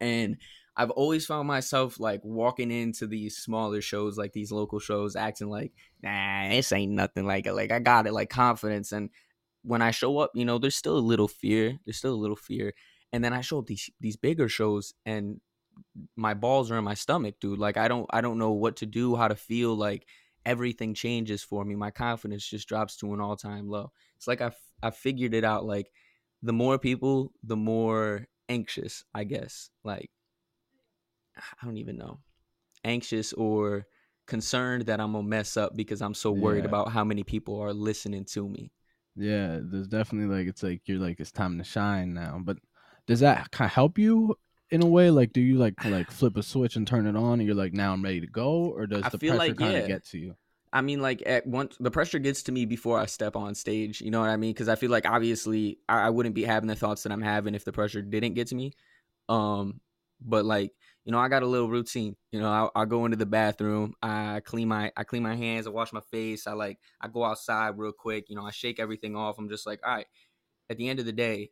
and 0.00 0.38
I've 0.76 0.90
always 0.90 1.24
found 1.26 1.46
myself 1.46 2.00
like 2.00 2.20
walking 2.24 2.72
into 2.72 3.06
these 3.06 3.36
smaller 3.36 3.80
shows, 3.80 4.18
like 4.18 4.32
these 4.32 4.50
local 4.50 4.80
shows, 4.80 5.14
acting 5.14 5.48
like, 5.48 5.70
nah, 6.02 6.48
this 6.48 6.72
ain't 6.72 6.90
nothing 6.90 7.24
like 7.24 7.46
it. 7.46 7.52
Like 7.52 7.70
I 7.70 7.78
got 7.78 8.08
it, 8.08 8.12
like 8.12 8.28
confidence. 8.28 8.90
And 8.90 9.10
when 9.64 9.82
I 9.82 9.92
show 9.92 10.18
up, 10.18 10.32
you 10.34 10.44
know, 10.46 10.58
there's 10.58 10.76
still 10.76 10.98
a 10.98 11.00
little 11.00 11.28
fear. 11.28 11.80
There's 11.86 11.98
still 11.98 12.14
a 12.14 12.16
little 12.24 12.36
fear. 12.36 12.74
And 13.12 13.24
then 13.24 13.32
I 13.34 13.42
show 13.42 13.58
up 13.60 13.66
these 13.66 13.90
these 14.00 14.16
bigger 14.16 14.48
shows 14.48 14.94
and 15.06 15.40
my 16.16 16.34
balls 16.34 16.70
are 16.70 16.78
in 16.78 16.84
my 16.84 16.94
stomach, 16.94 17.36
dude. 17.40 17.58
Like 17.58 17.76
I 17.76 17.88
don't 17.88 18.06
I 18.10 18.20
don't 18.20 18.38
know 18.38 18.52
what 18.52 18.76
to 18.76 18.86
do, 18.86 19.16
how 19.16 19.28
to 19.28 19.36
feel. 19.36 19.74
Like 19.76 20.06
everything 20.46 20.94
changes 20.94 21.42
for 21.42 21.64
me. 21.64 21.74
My 21.76 21.90
confidence 21.90 22.46
just 22.48 22.68
drops 22.68 22.96
to 22.98 23.14
an 23.14 23.20
all 23.20 23.36
time 23.36 23.68
low. 23.68 23.92
It's 24.16 24.28
like 24.28 24.40
I 24.40 24.52
I 24.82 24.90
figured 24.90 25.34
it 25.34 25.44
out. 25.44 25.64
Like 25.64 25.90
the 26.42 26.52
more 26.52 26.78
people, 26.78 27.32
the 27.42 27.56
more 27.56 28.26
anxious, 28.48 29.04
I 29.14 29.24
guess. 29.24 29.70
Like 29.84 30.10
I 31.36 31.64
don't 31.66 31.78
even 31.78 31.96
know, 31.96 32.20
anxious 32.84 33.32
or 33.34 33.86
concerned 34.26 34.86
that 34.86 35.00
I'm 35.00 35.12
gonna 35.12 35.26
mess 35.28 35.56
up 35.56 35.76
because 35.76 36.02
I'm 36.02 36.14
so 36.14 36.32
worried 36.32 36.64
Yeah. 36.64 36.66
about 36.66 36.90
how 36.92 37.04
many 37.04 37.24
people 37.24 37.60
are 37.60 37.74
listening 37.74 38.24
to 38.26 38.48
me. 38.48 38.72
Yeah, 39.16 39.58
there's 39.62 39.88
definitely 39.88 40.34
like 40.34 40.48
it's 40.48 40.62
like 40.62 40.82
you're 40.86 40.98
like 40.98 41.20
it's 41.20 41.30
time 41.30 41.58
to 41.58 41.64
shine 41.64 42.14
now. 42.14 42.40
But 42.42 42.58
does 43.06 43.20
that 43.20 43.50
kind 43.50 43.68
of 43.68 43.72
help 43.72 43.98
you 43.98 44.36
in 44.70 44.82
a 44.82 44.86
way? 44.86 45.10
Like, 45.10 45.32
do 45.32 45.40
you 45.40 45.56
like 45.56 45.84
like 45.84 46.10
flip 46.10 46.36
a 46.36 46.42
switch 46.42 46.76
and 46.76 46.86
turn 46.86 47.06
it 47.06 47.16
on, 47.16 47.40
and 47.40 47.46
you're 47.46 47.54
like, 47.54 47.72
now 47.72 47.92
I'm 47.92 48.02
ready 48.02 48.20
to 48.20 48.26
go, 48.26 48.72
or 48.74 48.86
does 48.86 49.04
I 49.04 49.08
the 49.10 49.18
pressure 49.18 49.36
like, 49.36 49.56
kind 49.56 49.76
of 49.76 49.82
yeah. 49.82 49.86
get 49.86 50.06
to 50.06 50.18
you? 50.18 50.36
I 50.72 50.80
mean, 50.80 51.00
like 51.00 51.22
at 51.24 51.46
once 51.46 51.76
the 51.78 51.90
pressure 51.92 52.18
gets 52.18 52.42
to 52.44 52.52
me 52.52 52.66
before 52.66 52.98
I 52.98 53.06
step 53.06 53.36
on 53.36 53.54
stage. 53.54 54.00
You 54.00 54.10
know 54.10 54.20
what 54.20 54.30
I 54.30 54.36
mean? 54.36 54.52
Because 54.52 54.68
I 54.68 54.74
feel 54.74 54.90
like 54.90 55.08
obviously 55.08 55.78
I, 55.88 56.06
I 56.06 56.10
wouldn't 56.10 56.34
be 56.34 56.42
having 56.42 56.66
the 56.66 56.74
thoughts 56.74 57.04
that 57.04 57.12
I'm 57.12 57.22
having 57.22 57.54
if 57.54 57.64
the 57.64 57.72
pressure 57.72 58.02
didn't 58.02 58.34
get 58.34 58.48
to 58.48 58.56
me. 58.56 58.72
Um, 59.28 59.80
but 60.20 60.44
like 60.44 60.72
you 61.04 61.12
know, 61.12 61.18
I 61.18 61.28
got 61.28 61.42
a 61.42 61.46
little 61.46 61.68
routine. 61.68 62.16
You 62.32 62.40
know, 62.40 62.70
I, 62.74 62.82
I 62.82 62.84
go 62.86 63.04
into 63.04 63.16
the 63.16 63.26
bathroom, 63.26 63.94
I 64.02 64.40
clean 64.40 64.68
my 64.68 64.90
I 64.96 65.04
clean 65.04 65.22
my 65.22 65.36
hands, 65.36 65.66
I 65.66 65.70
wash 65.70 65.92
my 65.92 66.00
face, 66.10 66.46
I 66.46 66.52
like 66.52 66.78
I 67.00 67.08
go 67.08 67.24
outside 67.24 67.78
real 67.78 67.92
quick. 67.92 68.28
You 68.28 68.36
know, 68.36 68.44
I 68.44 68.50
shake 68.50 68.80
everything 68.80 69.16
off. 69.16 69.38
I'm 69.38 69.48
just 69.48 69.66
like, 69.66 69.80
all 69.86 69.94
right. 69.94 70.06
At 70.70 70.78
the 70.78 70.88
end 70.88 70.98
of 70.98 71.06
the 71.06 71.12
day, 71.12 71.50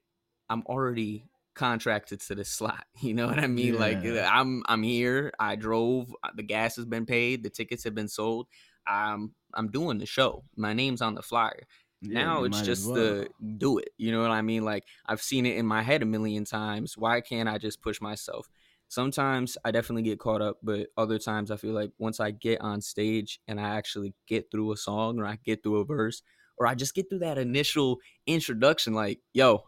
I'm 0.49 0.63
already 0.67 1.27
contracted 1.55 2.21
to 2.23 2.35
this 2.35 2.49
slot. 2.59 2.85
You 3.03 3.15
know 3.15 3.27
what 3.27 3.39
I 3.39 3.47
mean? 3.47 3.79
Like 3.79 3.99
I'm 4.05 4.63
I'm 4.67 4.83
here. 4.83 5.33
I 5.39 5.57
drove. 5.57 6.15
uh, 6.23 6.31
The 6.35 6.43
gas 6.43 6.77
has 6.77 6.87
been 6.87 7.07
paid. 7.07 7.43
The 7.43 7.51
tickets 7.51 7.85
have 7.85 7.95
been 7.95 8.09
sold. 8.09 8.47
I'm 8.87 9.35
I'm 9.55 9.69
doing 9.71 9.99
the 9.99 10.07
show. 10.07 10.45
My 10.57 10.73
name's 10.73 11.03
on 11.03 11.15
the 11.15 11.23
flyer. 11.23 11.63
Yeah, 12.01 12.25
now 12.25 12.45
it's 12.45 12.63
just 12.63 12.87
well. 12.87 12.95
the 12.97 13.29
do 13.59 13.79
it. 13.79 13.91
You 13.97 14.11
know 14.11 14.23
what 14.23 14.33
I 14.33 14.43
mean? 14.43 14.65
Like 14.65 14.85
I've 15.07 15.23
seen 15.23 15.47
it 15.47 15.57
in 15.57 15.67
my 15.67 15.83
head 15.83 16.03
a 16.03 16.07
million 16.07 16.45
times. 16.45 16.97
Why 16.97 17.21
can't 17.21 17.49
I 17.49 17.59
just 17.59 17.81
push 17.81 18.01
myself? 18.01 18.49
Sometimes 18.93 19.57
I 19.65 19.71
definitely 19.71 20.03
get 20.03 20.19
caught 20.19 20.43
up, 20.43 20.59
but 20.63 20.89
other 20.99 21.19
times 21.19 21.51
I 21.51 21.57
feel 21.57 21.73
like 21.73 21.93
once 21.97 22.21
I 22.21 22.31
get 22.31 22.61
on 22.61 22.83
stage 22.83 23.41
and 23.49 23.59
I 23.59 23.75
actually 23.75 24.13
get 24.27 24.51
through 24.51 24.71
a 24.71 24.77
song 24.77 25.19
or 25.19 25.25
I 25.25 25.39
get 25.43 25.63
through 25.63 25.81
a 25.81 25.87
verse 25.87 26.21
or 26.59 26.67
I 26.67 26.75
just 26.75 26.95
get 26.95 27.09
through 27.09 27.21
that 27.21 27.39
initial 27.39 28.01
introduction, 28.27 28.93
like, 28.93 29.21
yo, 29.33 29.63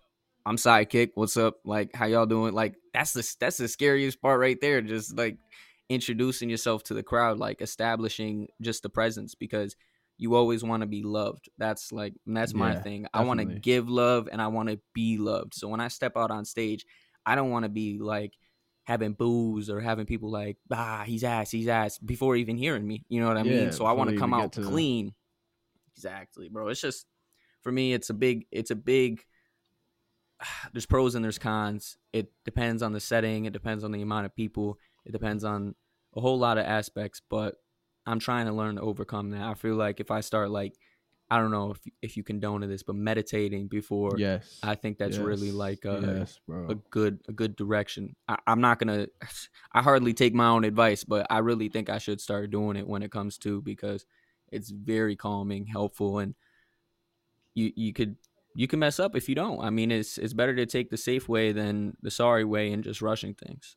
I'm 0.45 0.57
SeyedKik. 0.57 1.13
What's 1.15 1.39
up? 1.39 1.55
Like, 1.65 1.95
how 1.95 2.05
y'all 2.05 2.27
doing? 2.27 2.53
Like, 2.53 2.75
that's 2.93 3.15
the 3.15 3.37
that's 3.41 3.57
the 3.57 3.67
scariest 3.67 4.21
part 4.21 4.39
right 4.39 4.61
there. 4.61 4.83
Just 4.83 5.17
like 5.17 5.39
introducing 5.89 6.51
yourself 6.51 6.83
to 6.85 6.93
the 6.95 7.03
crowd, 7.03 7.39
like 7.39 7.63
establishing 7.63 8.49
just 8.61 8.83
the 8.83 8.91
presence 8.91 9.35
because 9.35 9.75
you 10.19 10.35
always 10.35 10.63
want 10.63 10.83
to 10.83 10.87
be 10.87 11.03
loved. 11.03 11.49
That's 11.57 11.93
like 11.93 12.13
that's 12.27 12.53
my 12.53 12.75
Yeah, 12.75 12.81
thing. 12.83 13.07
I 13.15 13.23
want 13.23 13.41
to 13.41 13.47
give 13.47 13.89
love 13.89 14.29
and 14.31 14.43
I 14.43 14.49
want 14.49 14.69
to 14.69 14.79
be 14.93 15.17
loved. 15.17 15.55
So 15.55 15.67
when 15.69 15.81
I 15.81 15.89
step 15.89 16.13
out 16.15 16.31
on 16.31 16.45
stage, 16.45 16.85
I 17.25 17.37
don't 17.37 17.51
want 17.51 17.63
to 17.63 17.71
be 17.71 17.99
like 17.99 18.35
having 18.85 19.13
boos 19.15 19.71
or 19.71 19.81
having 19.81 20.05
people 20.07 20.31
like 20.31 20.59
ah 20.71 21.03
he's 21.07 21.25
ass 21.25 21.51
he's 21.51 21.69
ass 21.69 21.99
before 21.99 22.37
even 22.37 22.57
hearing 22.57 22.87
me. 22.87 23.05
You 23.09 23.21
know 23.21 23.29
what 23.29 23.37
I 23.39 23.43
Yeah, 23.43 23.61
mean? 23.65 23.73
So 23.73 23.87
I 23.87 23.93
want 23.93 24.11
to 24.11 24.17
come 24.17 24.33
out 24.35 24.53
to- 24.53 24.63
clean. 24.63 25.15
Exactly, 25.97 26.49
bro. 26.49 26.69
It's 26.69 26.81
just 26.81 27.07
for 27.63 27.71
me. 27.73 27.93
It's 27.93 28.11
a 28.11 28.15
big. 28.15 28.47
It's 28.51 28.71
a 28.71 28.77
big. 28.77 29.25
There's 30.73 30.87
pros 30.87 31.15
and 31.15 31.25
there's 31.25 31.39
cons. 31.39 31.97
It 32.13 32.33
depends 32.45 32.83
on 32.83 32.93
the 32.93 33.01
setting. 33.01 33.45
It 33.45 33.53
depends 33.53 33.85
on 33.85 33.93
the 33.93 34.03
amount 34.03 34.27
of 34.27 34.35
people. 34.35 34.79
It 35.05 35.13
depends 35.13 35.45
on 35.45 35.75
a 36.17 36.21
whole 36.21 36.39
lot 36.39 36.59
of 36.59 36.65
aspects. 36.67 37.21
But 37.31 37.55
I'm 38.07 38.19
trying 38.19 38.47
to 38.47 38.53
learn 38.53 38.77
to 38.77 38.83
overcome 38.83 39.31
that. 39.31 39.43
I 39.43 39.55
feel 39.55 39.77
like 39.77 40.01
if 40.01 40.11
I 40.11 40.21
start 40.21 40.51
like, 40.51 40.75
I 41.31 41.39
don't 41.39 41.51
know 41.51 41.73
if 41.73 41.79
if 42.03 42.17
you 42.17 42.23
condone 42.23 42.61
this, 42.69 42.83
but 42.83 42.97
meditating 42.97 43.69
before, 43.69 44.19
yes, 44.19 44.59
I 44.63 44.75
think 44.75 44.99
that's 44.99 45.19
really 45.19 45.53
like 45.53 45.85
uh, 45.87 46.01
yes, 46.01 46.39
a 46.69 46.75
good 46.91 47.21
a 47.29 47.33
good 47.33 47.57
direction. 47.57 48.15
I, 48.29 48.37
I'm 48.47 48.61
not 48.61 48.79
gonna. 48.79 49.07
I 49.73 49.83
hardly 49.83 50.15
take 50.15 50.35
my 50.35 50.49
own 50.49 50.65
advice, 50.65 51.05
but 51.05 51.27
I 51.31 51.39
really 51.39 51.69
think 51.69 51.89
I 51.89 51.99
should 51.99 52.21
start 52.21 52.51
doing 52.51 52.77
it 52.77 52.87
when 52.87 53.03
it 53.03 53.11
comes 53.11 53.39
to 53.39 53.63
because 53.63 54.07
it's 54.53 54.71
very 54.71 55.17
calming, 55.17 55.67
helpful, 55.67 56.19
and 56.19 56.35
you 57.55 57.73
you 57.75 57.93
could 57.93 58.17
you 58.55 58.69
can 58.69 58.79
mess 58.79 59.01
up 59.01 59.17
if 59.17 59.29
you 59.29 59.35
don't. 59.35 59.61
I 59.61 59.71
mean, 59.71 59.91
it's 59.91 60.19
it's 60.19 60.35
better 60.35 60.55
to 60.55 60.67
take 60.67 60.91
the 60.91 60.97
safe 60.97 61.29
way 61.29 61.53
than 61.53 61.97
the 62.03 62.11
sorry 62.11 62.45
way 62.45 62.73
and 62.73 62.85
just 62.85 63.03
rushing 63.03 63.35
things. 63.35 63.77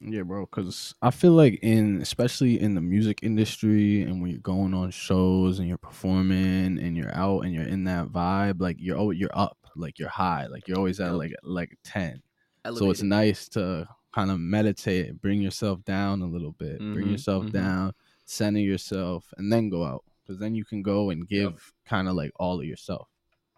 Yeah, 0.00 0.22
bro. 0.22 0.42
Because 0.46 0.94
I 1.02 1.10
feel 1.10 1.32
like 1.32 1.58
in, 1.62 2.00
especially 2.00 2.60
in 2.60 2.74
the 2.74 2.80
music 2.80 3.20
industry, 3.22 4.02
and 4.02 4.22
when 4.22 4.30
you're 4.30 4.40
going 4.40 4.72
on 4.72 4.90
shows 4.92 5.58
and 5.58 5.66
you're 5.68 5.76
performing 5.78 6.78
and 6.78 6.96
you're 6.96 7.14
out 7.14 7.40
and 7.40 7.52
you're 7.52 7.66
in 7.66 7.84
that 7.84 8.08
vibe, 8.08 8.60
like 8.60 8.76
you're 8.78 8.96
always 8.96 9.18
you're 9.18 9.30
up, 9.36 9.58
like 9.74 9.98
you're 9.98 10.08
high, 10.08 10.46
like 10.46 10.68
you're 10.68 10.76
always 10.78 11.00
at 11.00 11.16
like 11.16 11.32
like 11.42 11.76
ten. 11.82 12.22
So 12.70 12.90
it's 12.90 13.02
nice 13.02 13.48
to 13.50 13.88
kind 14.14 14.30
of 14.30 14.38
meditate, 14.38 15.20
bring 15.20 15.40
yourself 15.42 15.82
down 15.84 16.22
a 16.22 16.26
little 16.26 16.52
bit, 16.52 16.84
bring 16.92 17.08
Mhm, 17.08 17.10
yourself 17.10 17.48
mhm. 17.48 17.50
down, 17.50 17.92
center 18.24 18.60
yourself, 18.60 19.32
and 19.36 19.52
then 19.52 19.68
go 19.68 19.84
out. 19.84 20.04
Because 20.22 20.38
then 20.38 20.54
you 20.54 20.64
can 20.64 20.82
go 20.82 21.10
and 21.10 21.26
give 21.26 21.50
Yep. 21.50 21.58
kind 21.86 22.08
of 22.08 22.14
like 22.14 22.30
all 22.36 22.60
of 22.60 22.66
yourself, 22.66 23.08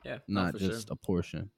yeah, 0.04 0.18
not 0.28 0.52
for 0.52 0.58
sure. 0.58 0.84
just 0.84 0.90
a 0.90 0.96
portion. 0.96 1.50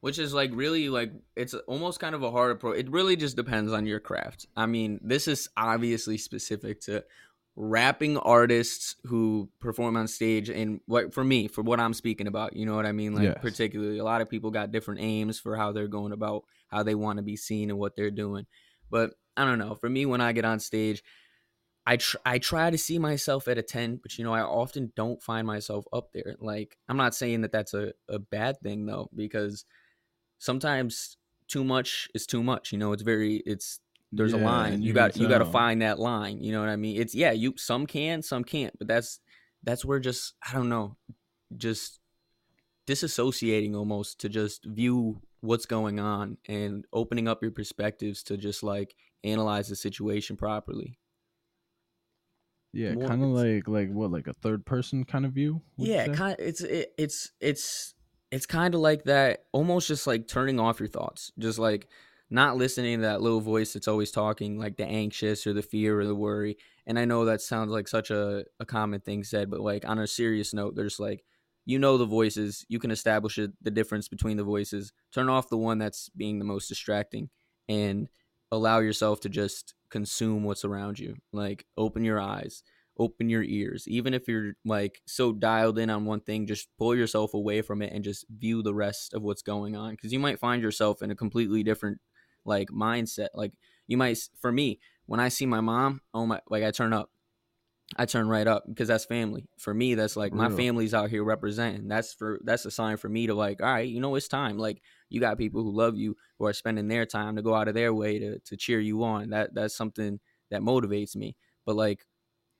Which 0.00 0.18
is 0.18 0.32
like 0.32 0.50
really 0.54 0.88
like 0.88 1.12
it's 1.36 1.54
almost 1.54 2.00
kind 2.00 2.14
of 2.14 2.22
a 2.22 2.30
hard 2.30 2.52
approach. 2.52 2.78
It 2.78 2.90
really 2.90 3.16
just 3.16 3.36
depends 3.36 3.72
on 3.72 3.86
your 3.86 4.00
craft. 4.00 4.46
I 4.56 4.66
mean, 4.66 5.00
this 5.02 5.28
is 5.28 5.48
obviously 5.56 6.18
specific 6.18 6.80
to 6.82 7.04
rapping 7.56 8.16
artists 8.16 8.94
who 9.04 9.50
perform 9.60 9.96
on 9.96 10.08
stage 10.08 10.48
and 10.48 10.80
what 10.86 11.12
for 11.12 11.22
me 11.22 11.48
for 11.48 11.62
what 11.62 11.80
I'm 11.80 11.92
speaking 11.94 12.26
about. 12.26 12.56
You 12.56 12.64
know 12.64 12.74
what 12.74 12.86
I 12.86 12.92
mean? 12.92 13.14
Like 13.14 13.24
Yes. 13.24 13.38
particularly, 13.42 13.98
a 13.98 14.04
lot 14.04 14.22
of 14.22 14.30
people 14.30 14.50
got 14.50 14.72
different 14.72 15.00
aims 15.00 15.38
for 15.38 15.56
how 15.56 15.72
they're 15.72 15.88
going 15.88 16.12
about 16.12 16.44
how 16.68 16.82
they 16.82 16.94
want 16.94 17.18
to 17.18 17.22
be 17.22 17.36
seen 17.36 17.68
and 17.68 17.78
what 17.78 17.96
they're 17.96 18.10
doing. 18.10 18.46
But 18.90 19.12
I 19.36 19.44
don't 19.44 19.58
know. 19.58 19.74
For 19.74 19.88
me, 19.88 20.06
when 20.06 20.20
I 20.20 20.32
get 20.32 20.44
on 20.44 20.60
stage. 20.60 21.02
I 21.86 21.96
tr- 21.96 22.18
I 22.26 22.38
try 22.38 22.70
to 22.70 22.76
see 22.76 22.98
myself 22.98 23.48
at 23.48 23.56
a 23.56 23.62
10, 23.62 23.96
but 24.02 24.16
you 24.18 24.22
know, 24.22 24.34
I 24.34 24.42
often 24.42 24.92
don't 24.94 25.20
find 25.22 25.46
myself 25.46 25.86
up 25.94 26.12
there. 26.12 26.36
Like, 26.38 26.76
I'm 26.88 26.98
not 26.98 27.14
saying 27.14 27.40
that 27.40 27.52
that's 27.52 27.72
a, 27.72 27.94
a 28.06 28.18
bad 28.18 28.60
thing 28.60 28.84
though, 28.84 29.08
because 29.14 29.64
sometimes 30.40 31.16
too 31.46 31.62
much 31.62 32.08
is 32.14 32.26
too 32.26 32.42
much. 32.42 32.72
You 32.72 32.78
know, 32.78 32.92
it's 32.92 33.02
very 33.02 33.36
it's 33.46 33.78
there's 34.10 34.32
a 34.32 34.38
line. 34.38 34.82
You, 34.82 34.88
you 34.88 34.92
got 34.92 35.16
you 35.16 35.28
got 35.28 35.38
to 35.38 35.44
find 35.44 35.82
that 35.82 36.00
line. 36.00 36.42
You 36.42 36.50
know 36.50 36.60
what 36.60 36.68
I 36.68 36.76
mean? 36.76 37.00
It's 37.00 37.14
yeah, 37.14 37.30
you 37.30 37.54
some 37.56 37.86
can, 37.86 38.22
some 38.22 38.42
can't, 38.42 38.76
but 38.76 38.88
that's 38.88 39.20
that's 39.62 39.84
where 39.84 40.00
just 40.00 40.34
I 40.46 40.52
don't 40.52 40.68
know, 40.68 40.96
just 41.56 42.00
disassociating 42.88 43.76
almost 43.76 44.20
to 44.20 44.28
just 44.28 44.64
view 44.64 45.20
what's 45.42 45.66
going 45.66 46.00
on 46.00 46.38
and 46.48 46.84
opening 46.92 47.28
up 47.28 47.40
your 47.40 47.52
perspectives 47.52 48.22
to 48.24 48.36
just 48.36 48.62
like 48.62 48.96
analyze 49.22 49.68
the 49.68 49.76
situation 49.76 50.36
properly. 50.36 50.98
Yeah, 52.72 52.94
kind 52.94 53.22
of 53.22 53.30
like 53.30 53.68
like 53.68 53.90
what, 53.90 54.10
like 54.10 54.26
a 54.26 54.32
third 54.32 54.64
person 54.64 55.04
kind 55.04 55.24
of 55.24 55.32
view. 55.32 55.60
yeah 55.76 56.06
kind 56.08 56.36
it's 56.38 56.60
it, 56.60 56.92
it's 56.96 57.32
it's 57.40 57.94
it's 58.30 58.46
kind 58.46 58.74
of 58.74 58.80
like 58.80 59.04
that 59.04 59.44
almost 59.52 59.88
just 59.88 60.06
like 60.06 60.28
turning 60.28 60.60
off 60.60 60.80
your 60.80 60.88
thoughts 60.88 61.32
just 61.38 61.58
like 61.58 61.88
not 62.30 62.56
listening 62.56 62.98
to 62.98 63.02
that 63.02 63.20
little 63.20 63.40
voice 63.40 63.72
that's 63.72 63.88
always 63.88 64.10
talking 64.10 64.58
like 64.58 64.76
the 64.76 64.86
anxious 64.86 65.46
or 65.46 65.52
the 65.52 65.62
fear 65.62 66.00
or 66.00 66.06
the 66.06 66.14
worry 66.14 66.56
and 66.86 66.98
i 66.98 67.04
know 67.04 67.24
that 67.24 67.40
sounds 67.40 67.70
like 67.70 67.88
such 67.88 68.10
a, 68.10 68.44
a 68.60 68.64
common 68.64 69.00
thing 69.00 69.24
said 69.24 69.50
but 69.50 69.60
like 69.60 69.86
on 69.86 69.98
a 69.98 70.06
serious 70.06 70.54
note 70.54 70.74
there's 70.76 71.00
like 71.00 71.24
you 71.66 71.78
know 71.78 71.98
the 71.98 72.06
voices 72.06 72.64
you 72.68 72.78
can 72.78 72.90
establish 72.90 73.38
it, 73.38 73.52
the 73.62 73.70
difference 73.70 74.08
between 74.08 74.36
the 74.36 74.44
voices 74.44 74.92
turn 75.12 75.28
off 75.28 75.48
the 75.48 75.58
one 75.58 75.78
that's 75.78 76.08
being 76.10 76.38
the 76.38 76.44
most 76.44 76.68
distracting 76.68 77.28
and 77.68 78.08
allow 78.50 78.78
yourself 78.80 79.20
to 79.20 79.28
just 79.28 79.74
consume 79.90 80.44
what's 80.44 80.64
around 80.64 80.98
you 80.98 81.16
like 81.32 81.66
open 81.76 82.04
your 82.04 82.20
eyes 82.20 82.62
open 83.00 83.30
your 83.30 83.42
ears 83.42 83.88
even 83.88 84.12
if 84.12 84.28
you're 84.28 84.52
like 84.64 85.00
so 85.06 85.32
dialed 85.32 85.78
in 85.78 85.88
on 85.88 86.04
one 86.04 86.20
thing 86.20 86.46
just 86.46 86.68
pull 86.78 86.94
yourself 86.94 87.32
away 87.32 87.62
from 87.62 87.80
it 87.80 87.92
and 87.92 88.04
just 88.04 88.26
view 88.28 88.62
the 88.62 88.74
rest 88.74 89.14
of 89.14 89.22
what's 89.22 89.42
going 89.42 89.74
on 89.74 89.92
because 89.92 90.12
you 90.12 90.18
might 90.18 90.38
find 90.38 90.62
yourself 90.62 91.00
in 91.00 91.10
a 91.10 91.16
completely 91.16 91.62
different 91.62 91.98
like 92.44 92.68
mindset 92.68 93.28
like 93.34 93.52
you 93.86 93.96
might 93.96 94.18
for 94.38 94.52
me 94.52 94.78
when 95.06 95.18
i 95.18 95.28
see 95.28 95.46
my 95.46 95.62
mom 95.62 96.02
oh 96.12 96.26
my 96.26 96.38
like 96.50 96.62
i 96.62 96.70
turn 96.70 96.92
up 96.92 97.10
I 97.96 98.06
turn 98.06 98.28
right 98.28 98.46
up 98.46 98.64
because 98.68 98.86
that's 98.86 99.04
family. 99.04 99.48
For 99.58 99.74
me, 99.74 99.96
that's 99.96 100.16
like 100.16 100.32
my 100.32 100.48
family's 100.48 100.94
out 100.94 101.10
here 101.10 101.24
representing. 101.24 101.88
That's 101.88 102.14
for 102.14 102.38
that's 102.44 102.64
a 102.64 102.70
sign 102.70 102.98
for 102.98 103.08
me 103.08 103.26
to 103.26 103.34
like, 103.34 103.60
all 103.60 103.68
right, 103.68 103.88
you 103.88 104.00
know, 104.00 104.14
it's 104.14 104.28
time. 104.28 104.58
Like 104.58 104.80
you 105.08 105.20
got 105.20 105.38
people 105.38 105.64
who 105.64 105.72
love 105.72 105.96
you 105.96 106.16
who 106.38 106.46
are 106.46 106.52
spending 106.52 106.86
their 106.86 107.04
time 107.04 107.34
to 107.34 107.42
go 107.42 107.52
out 107.52 107.66
of 107.66 107.74
their 107.74 107.92
way 107.92 108.20
to 108.20 108.38
to 108.38 108.56
cheer 108.56 108.78
you 108.78 109.02
on. 109.02 109.30
That 109.30 109.54
that's 109.54 109.76
something 109.76 110.20
that 110.52 110.60
motivates 110.60 111.16
me. 111.16 111.36
But 111.66 111.74
like 111.74 112.06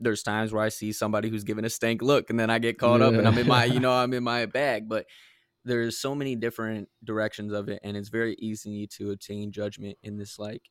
there's 0.01 0.23
times 0.23 0.53
where 0.53 0.63
I 0.63 0.71
see 0.71 0.93
somebody 0.93 1.29
who's 1.29 1.45
giving 1.45 1.65
a 1.65 1.71
stank 1.71 2.03
look 2.03 2.31
and 2.31 2.41
then 2.41 2.51
I 2.51 2.59
get 2.59 2.79
caught 2.79 3.03
up 3.03 3.15
and 3.15 3.29
I'm 3.29 3.39
in 3.39 3.47
my, 3.47 3.65
you 3.65 3.81
know, 3.81 3.93
I'm 4.03 4.13
in 4.15 4.25
my 4.25 4.47
bag. 4.47 4.89
But 4.89 5.07
there's 5.65 5.99
so 5.99 6.15
many 6.15 6.37
different 6.37 6.89
directions 7.05 7.53
of 7.53 7.69
it 7.69 7.81
and 7.85 7.97
it's 7.97 8.09
very 8.09 8.35
easy 8.39 8.87
to 8.87 9.11
obtain 9.11 9.53
judgment 9.53 9.99
in 10.03 10.17
this 10.17 10.39
like 10.39 10.63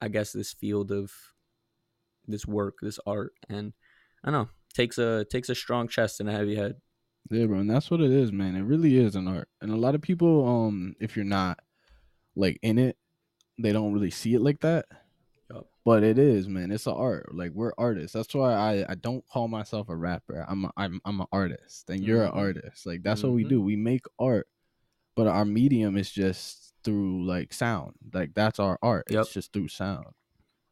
I 0.00 0.08
guess 0.08 0.32
this 0.32 0.52
field 0.52 0.92
of 0.92 1.10
this 2.26 2.46
work, 2.46 2.76
this 2.82 2.98
art. 3.06 3.32
And 3.48 3.72
I 4.22 4.30
don't 4.30 4.42
know, 4.42 4.48
takes 4.74 4.98
a 4.98 5.24
takes 5.24 5.48
a 5.48 5.54
strong 5.54 5.88
chest 5.88 6.20
and 6.20 6.28
a 6.28 6.32
heavy 6.32 6.56
head. 6.56 6.76
Yeah, 7.30 7.46
bro, 7.46 7.60
and 7.60 7.70
that's 7.70 7.90
what 7.90 8.00
it 8.00 8.10
is, 8.10 8.32
man. 8.32 8.54
It 8.54 8.62
really 8.62 8.98
is 8.98 9.16
an 9.16 9.28
art, 9.28 9.48
and 9.62 9.72
a 9.72 9.76
lot 9.76 9.94
of 9.94 10.02
people, 10.02 10.46
um, 10.46 10.94
if 11.00 11.16
you're 11.16 11.24
not 11.24 11.58
like 12.36 12.58
in 12.62 12.78
it, 12.78 12.98
they 13.58 13.72
don't 13.72 13.94
really 13.94 14.10
see 14.10 14.34
it 14.34 14.42
like 14.42 14.60
that. 14.60 14.84
But 15.84 16.02
it 16.02 16.18
is, 16.18 16.48
man. 16.48 16.70
It's 16.70 16.86
an 16.86 16.94
art. 16.94 17.34
Like 17.34 17.50
we're 17.52 17.72
artists. 17.76 18.14
That's 18.14 18.34
why 18.34 18.54
I 18.54 18.86
I 18.92 18.94
don't 18.94 19.26
call 19.28 19.48
myself 19.48 19.88
a 19.90 19.96
rapper. 19.96 20.44
I'm 20.48 20.64
a, 20.64 20.72
I'm 20.76 21.00
I'm 21.04 21.20
an 21.20 21.26
artist, 21.30 21.90
and 21.90 22.00
you're 22.02 22.24
an 22.24 22.30
artist. 22.30 22.86
Like 22.86 23.02
that's 23.02 23.22
what 23.22 23.32
we 23.32 23.44
Mhm. 23.44 23.48
do. 23.50 23.60
We 23.62 23.76
make 23.76 24.06
art, 24.18 24.48
but 25.14 25.26
our 25.26 25.44
medium 25.44 25.96
is 25.98 26.10
just 26.10 26.72
through 26.84 27.26
like 27.26 27.52
sound. 27.52 27.92
Like 28.14 28.32
that's 28.34 28.58
our 28.58 28.78
art. 28.82 29.04
Yep. 29.10 29.20
It's 29.22 29.32
just 29.34 29.52
through 29.52 29.68
sound 29.68 30.06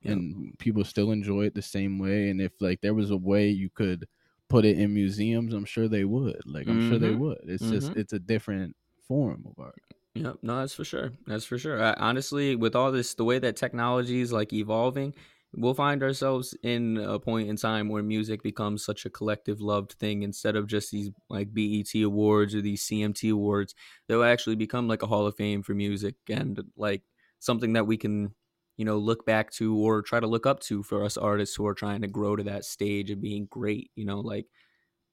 Yep. 0.02 0.12
and 0.16 0.58
people 0.58 0.84
still 0.84 1.10
enjoy 1.12 1.42
it 1.44 1.54
the 1.54 1.62
same 1.62 1.98
way 1.98 2.28
and 2.30 2.40
if 2.40 2.52
like 2.60 2.80
there 2.80 2.92
was 2.94 3.10
a 3.12 3.16
way 3.16 3.48
you 3.50 3.70
could 3.70 4.08
put 4.48 4.64
it 4.64 4.76
in 4.76 4.92
museums 4.92 5.54
i'm 5.54 5.64
sure 5.64 5.86
they 5.86 6.04
would 6.04 6.42
like 6.44 6.66
i'm 6.66 6.88
sure 6.90 6.98
they 6.98 7.10
Mhm. 7.14 7.18
would 7.18 7.38
it's 7.44 7.70
just 7.70 7.92
it's 7.96 8.12
a 8.12 8.18
different 8.18 8.74
form 9.06 9.46
of 9.46 9.54
art 9.62 9.80
Yep, 10.14 10.38
no, 10.42 10.58
that's 10.58 10.74
for 10.74 10.84
sure. 10.84 11.12
That's 11.26 11.44
for 11.44 11.58
sure. 11.58 11.82
I, 11.82 11.94
honestly, 11.94 12.54
with 12.54 12.76
all 12.76 12.92
this, 12.92 13.14
the 13.14 13.24
way 13.24 13.38
that 13.38 13.56
technology 13.56 14.20
is 14.20 14.30
like 14.32 14.52
evolving, 14.52 15.14
we'll 15.54 15.72
find 15.74 16.02
ourselves 16.02 16.54
in 16.62 16.98
a 16.98 17.18
point 17.18 17.48
in 17.48 17.56
time 17.56 17.88
where 17.88 18.02
music 18.02 18.42
becomes 18.42 18.84
such 18.84 19.06
a 19.06 19.10
collective 19.10 19.60
loved 19.62 19.92
thing 19.92 20.22
instead 20.22 20.54
of 20.54 20.66
just 20.66 20.90
these 20.90 21.10
like 21.30 21.54
BET 21.54 22.02
awards 22.02 22.54
or 22.54 22.60
these 22.60 22.82
CMT 22.82 23.30
awards. 23.30 23.74
They'll 24.06 24.22
actually 24.24 24.56
become 24.56 24.86
like 24.86 25.02
a 25.02 25.06
hall 25.06 25.26
of 25.26 25.36
fame 25.36 25.62
for 25.62 25.72
music 25.74 26.16
and 26.28 26.60
like 26.76 27.02
something 27.38 27.72
that 27.72 27.86
we 27.86 27.96
can, 27.96 28.34
you 28.76 28.84
know, 28.84 28.98
look 28.98 29.24
back 29.24 29.50
to 29.52 29.74
or 29.78 30.02
try 30.02 30.20
to 30.20 30.26
look 30.26 30.44
up 30.46 30.60
to 30.60 30.82
for 30.82 31.04
us 31.04 31.16
artists 31.16 31.56
who 31.56 31.66
are 31.66 31.74
trying 31.74 32.02
to 32.02 32.08
grow 32.08 32.36
to 32.36 32.42
that 32.44 32.66
stage 32.66 33.10
of 33.10 33.22
being 33.22 33.46
great. 33.50 33.90
You 33.94 34.04
know, 34.04 34.20
like 34.20 34.46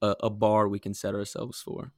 a, 0.01 0.15
a 0.23 0.29
bar 0.29 0.67
we 0.67 0.79
can 0.79 0.93
set 0.93 1.15
ourselves 1.15 1.61
for. 1.61 1.93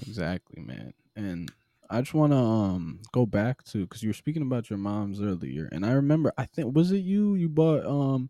exactly 0.00 0.60
man 0.62 0.92
and 1.14 1.50
i 1.90 2.00
just 2.00 2.14
want 2.14 2.32
to 2.32 2.38
um 2.38 3.00
go 3.12 3.26
back 3.26 3.62
to 3.64 3.78
because 3.86 4.02
you 4.02 4.08
were 4.08 4.14
speaking 4.14 4.42
about 4.42 4.68
your 4.70 4.78
mom's 4.78 5.20
earlier 5.20 5.68
and 5.72 5.84
i 5.84 5.92
remember 5.92 6.32
i 6.38 6.44
think 6.44 6.74
was 6.74 6.92
it 6.92 6.98
you 6.98 7.34
you 7.34 7.48
bought 7.48 7.84
um 7.86 8.28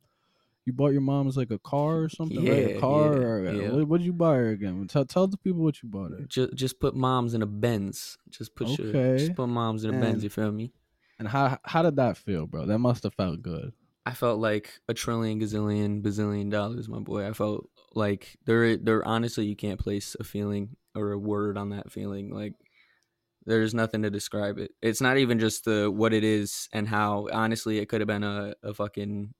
you 0.64 0.72
bought 0.72 0.92
your 0.92 1.00
mom's 1.00 1.36
like 1.36 1.50
a 1.50 1.58
car 1.60 2.00
or 2.00 2.08
something 2.08 2.38
right 2.44 2.58
Yeah, 2.58 2.76
a 2.76 2.80
car 2.80 3.12
yeah, 3.14 3.50
or 3.50 3.52
yeah. 3.52 3.70
what 3.70 3.88
what 3.88 3.98
did 3.98 4.06
you 4.06 4.12
buy 4.12 4.34
her 4.34 4.48
again 4.50 4.86
tell, 4.88 5.04
tell 5.04 5.26
the 5.28 5.36
people 5.36 5.62
what 5.62 5.82
you 5.82 5.88
bought 5.88 6.10
her 6.10 6.24
Just 6.28 6.54
just 6.54 6.80
put 6.80 6.94
moms 6.96 7.34
in 7.34 7.42
a 7.42 7.46
Benz. 7.46 8.18
Just 8.30 8.54
put 8.56 8.76
your 8.78 8.88
Okay. 8.88 9.16
just 9.18 9.34
put 9.36 9.46
moms 9.48 9.84
in 9.84 9.90
a 9.90 10.00
Benz. 10.00 10.14
And- 10.14 10.22
You 10.24 10.30
feel 10.30 10.50
me? 10.52 10.72
and 11.18 11.28
how 11.28 11.56
how 11.64 11.82
did 11.82 11.96
that 11.96 12.16
feel 12.16 12.46
bro 12.46 12.66
that 12.66 12.78
must 12.78 13.04
have 13.04 13.14
felt 13.14 13.42
good 13.42 13.72
I 14.04 14.12
felt 14.12 14.38
like 14.38 14.70
a 14.88 14.94
trillion, 14.94 15.40
gazillion, 15.40 16.00
bazillion 16.00 16.48
dollars, 16.48 16.88
my 16.88 17.00
boy. 17.00 17.26
I 17.28 17.32
felt 17.32 17.68
like 17.92 18.36
there, 18.44 18.76
there. 18.76 19.04
Honestly, 19.04 19.46
you 19.46 19.56
can't 19.56 19.80
place 19.80 20.14
a 20.20 20.22
feeling 20.22 20.76
or 20.94 21.10
a 21.10 21.18
word 21.18 21.58
on 21.58 21.70
that 21.70 21.90
feeling. 21.90 22.30
Like 22.32 22.54
there's 23.46 23.74
nothing 23.74 24.02
to 24.02 24.10
describe 24.10 24.58
it. 24.58 24.72
It's 24.82 25.00
not 25.00 25.18
even 25.18 25.38
just 25.38 25.64
the 25.64 25.90
what 25.90 26.12
it 26.12 26.24
is 26.24 26.68
and 26.72 26.88
how. 26.88 27.28
Honestly, 27.32 27.78
it 27.78 27.88
could 27.88 28.00
have 28.00 28.08
been 28.08 28.24
a, 28.24 28.54
a 28.62 28.74
fucking 28.74 29.34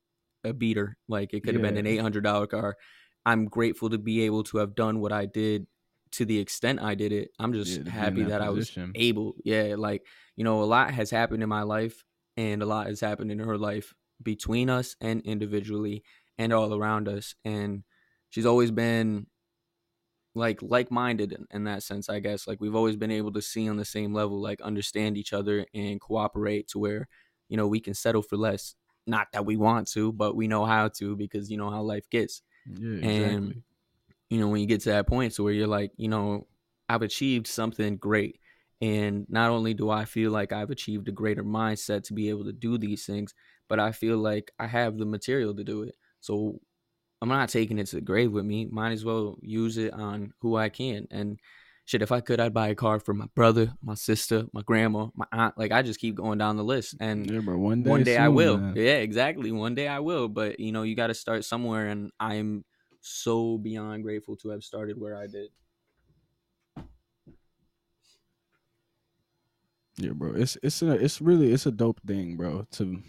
a 0.45 0.53
beater. 0.53 0.97
Like 1.09 1.35
it 1.35 1.45
could 1.45 1.55
have 1.55 1.62
been 1.62 1.77
an 1.77 1.87
eight 1.87 2.01
hundred 2.01 2.25
dollar 2.25 2.47
car. 2.47 2.77
I'm 3.25 3.47
grateful 3.47 3.90
to 3.90 3.99
be 3.99 4.23
able 4.23 4.45
to 4.45 4.59
have 4.59 4.75
done 4.75 5.01
what 5.01 5.12
I 5.12 5.27
did 5.27 5.66
to 6.12 6.25
the 6.25 6.38
extent 6.38 6.81
I 6.81 6.95
did 6.95 7.12
it. 7.12 7.31
I'm 7.38 7.53
just 7.53 7.77
Yeah, 7.79 7.85
to 7.85 7.90
be 7.90 7.90
in 7.90 7.95
happy 7.95 8.23
that 8.23 8.29
that 8.29 8.40
I 8.40 8.51
was 8.51 8.73
able. 8.95 9.35
Yeah, 9.45 9.75
like 9.77 10.07
you 10.37 10.45
know, 10.45 10.62
a 10.62 10.64
lot 10.64 10.92
has 10.92 11.11
happened 11.11 11.42
in 11.42 11.49
my 11.49 11.62
life, 11.62 12.05
and 12.37 12.62
a 12.62 12.66
lot 12.66 12.87
has 12.87 13.01
happened 13.01 13.31
in 13.33 13.40
her 13.40 13.59
life 13.59 13.92
between 14.23 14.71
us 14.71 14.97
and 15.01 15.21
individually 15.23 16.05
and 16.38 16.53
all 16.53 16.75
around 16.75 17.09
us. 17.09 17.35
And 17.45 17.83
she's 18.31 18.47
always 18.47 18.71
been 18.71 19.27
like 20.37 20.62
like-minded 20.62 21.33
in, 21.33 21.46
in 21.51 21.64
that 21.64 21.83
sense, 21.83 22.09
I 22.09 22.20
guess. 22.20 22.46
Like 22.46 22.61
we've 22.61 22.75
always 22.77 22.96
been 22.96 23.11
able 23.11 23.33
to 23.35 23.42
see 23.42 23.68
on 23.68 23.77
the 23.79 23.85
same 23.85 24.14
level, 24.14 24.40
like 24.40 24.61
understand 24.61 25.18
each 25.18 25.33
other 25.33 25.66
and 25.75 26.01
cooperate 26.01 26.68
to 26.68 26.79
where 26.79 27.09
you 27.49 27.57
know 27.57 27.66
we 27.68 27.81
can 27.81 27.94
settle 27.94 28.22
for 28.22 28.37
less. 28.37 28.75
Not 29.09 29.29
that 29.33 29.46
we 29.46 29.57
want 29.57 29.88
to, 29.92 30.12
but 30.12 30.37
we 30.37 30.49
know 30.49 30.64
how 30.66 30.88
to 30.88 31.16
because 31.16 31.51
you 31.51 31.57
know 31.57 31.70
how 31.70 31.83
life 31.83 32.09
gets 32.11 32.42
yeah 32.66 32.99
And- 33.03 33.05
exactly 33.07 33.62
you 34.31 34.40
know 34.40 34.49
when 34.49 34.61
you 34.61 34.66
get 34.66 34.81
to 34.83 34.90
that 34.90 35.07
point 35.07 35.35
to 35.35 35.42
where 35.44 35.53
you're 35.53 35.66
like 35.66 35.92
you 35.96 36.09
know 36.09 36.46
i've 36.88 37.03
achieved 37.03 37.46
something 37.46 37.96
great 37.96 38.40
and 38.81 39.27
not 39.29 39.51
only 39.51 39.75
do 39.75 39.90
i 39.90 40.05
feel 40.05 40.31
like 40.33 40.53
i've 40.53 40.70
achieved 40.70 41.09
a 41.09 41.12
greater 41.12 41.44
mindset 41.44 42.05
to 42.05 42.14
be 42.14 42.29
able 42.29 42.44
to 42.44 42.53
do 42.53 42.79
these 42.79 43.07
things 43.07 43.35
but 43.68 43.79
i 43.81 43.92
feel 43.92 44.18
like 44.18 44.53
i 44.59 44.66
have 44.66 44.99
the 44.99 45.07
material 45.07 45.55
to 45.55 45.64
do 45.64 45.83
it 45.83 45.96
so 46.20 46.61
i'm 47.33 47.39
not 47.39 47.49
taking 47.49 47.79
it 47.79 47.87
to 47.87 47.97
the 47.97 48.03
grave 48.03 48.33
with 48.33 48.45
me 48.45 48.67
might 48.67 48.93
as 48.93 49.05
well 49.05 49.37
use 49.41 49.77
it 49.77 49.93
on 49.93 50.33
who 50.41 50.57
i 50.57 50.69
can 50.69 51.07
and 51.11 51.39
shit 51.85 52.03
if 52.03 52.12
i 52.12 52.21
could 52.21 52.41
i'd 52.41 52.55
buy 52.55 52.69
a 52.69 52.75
car 52.75 53.01
for 53.01 53.15
my 53.15 53.27
brother 53.35 53.73
my 53.83 53.95
sister 53.95 54.45
my 54.53 54.62
grandma 54.62 55.07
my 55.15 55.27
aunt 55.33 55.57
like 55.59 55.73
i 55.73 55.83
just 55.83 56.01
keep 56.01 56.15
going 56.15 56.39
down 56.39 56.57
the 56.57 56.65
list 56.65 56.95
and 57.01 57.31
yeah 57.31 57.41
bro 57.41 57.57
one 57.57 57.83
day 57.83 57.91
one 57.91 58.03
day 58.03 58.17
I 58.17 58.29
will. 58.29 58.59
man. 58.59 58.75
Yeah, 58.77 58.97
exactly. 58.97 59.53
One 59.53 59.75
day 59.75 59.89
I 59.89 60.01
will. 60.01 60.29
But 60.29 60.61
you 60.61 60.73
know, 60.73 60.83
you 60.83 60.95
got 60.95 61.09
to 61.09 61.15
start 61.15 61.45
somewhere, 61.45 61.89
and 61.89 62.11
I'm 62.19 62.65
so 63.01 63.59
beyond 63.59 64.03
grateful 64.03 64.37
to 64.39 64.51
have 64.51 64.65
started 64.65 65.01
where 65.01 65.17
I 65.17 65.27
did. 65.27 65.51
Yeah, 69.97 70.12
bro. 70.12 70.35
It's 70.35 70.59
it's 70.62 70.83
a 70.83 70.93
it's 70.93 71.21
really 71.21 71.53
it's 71.53 71.67
a 71.67 71.71
dope 71.71 72.01
thing, 72.07 72.37
bro. 72.37 72.67
To 72.73 73.01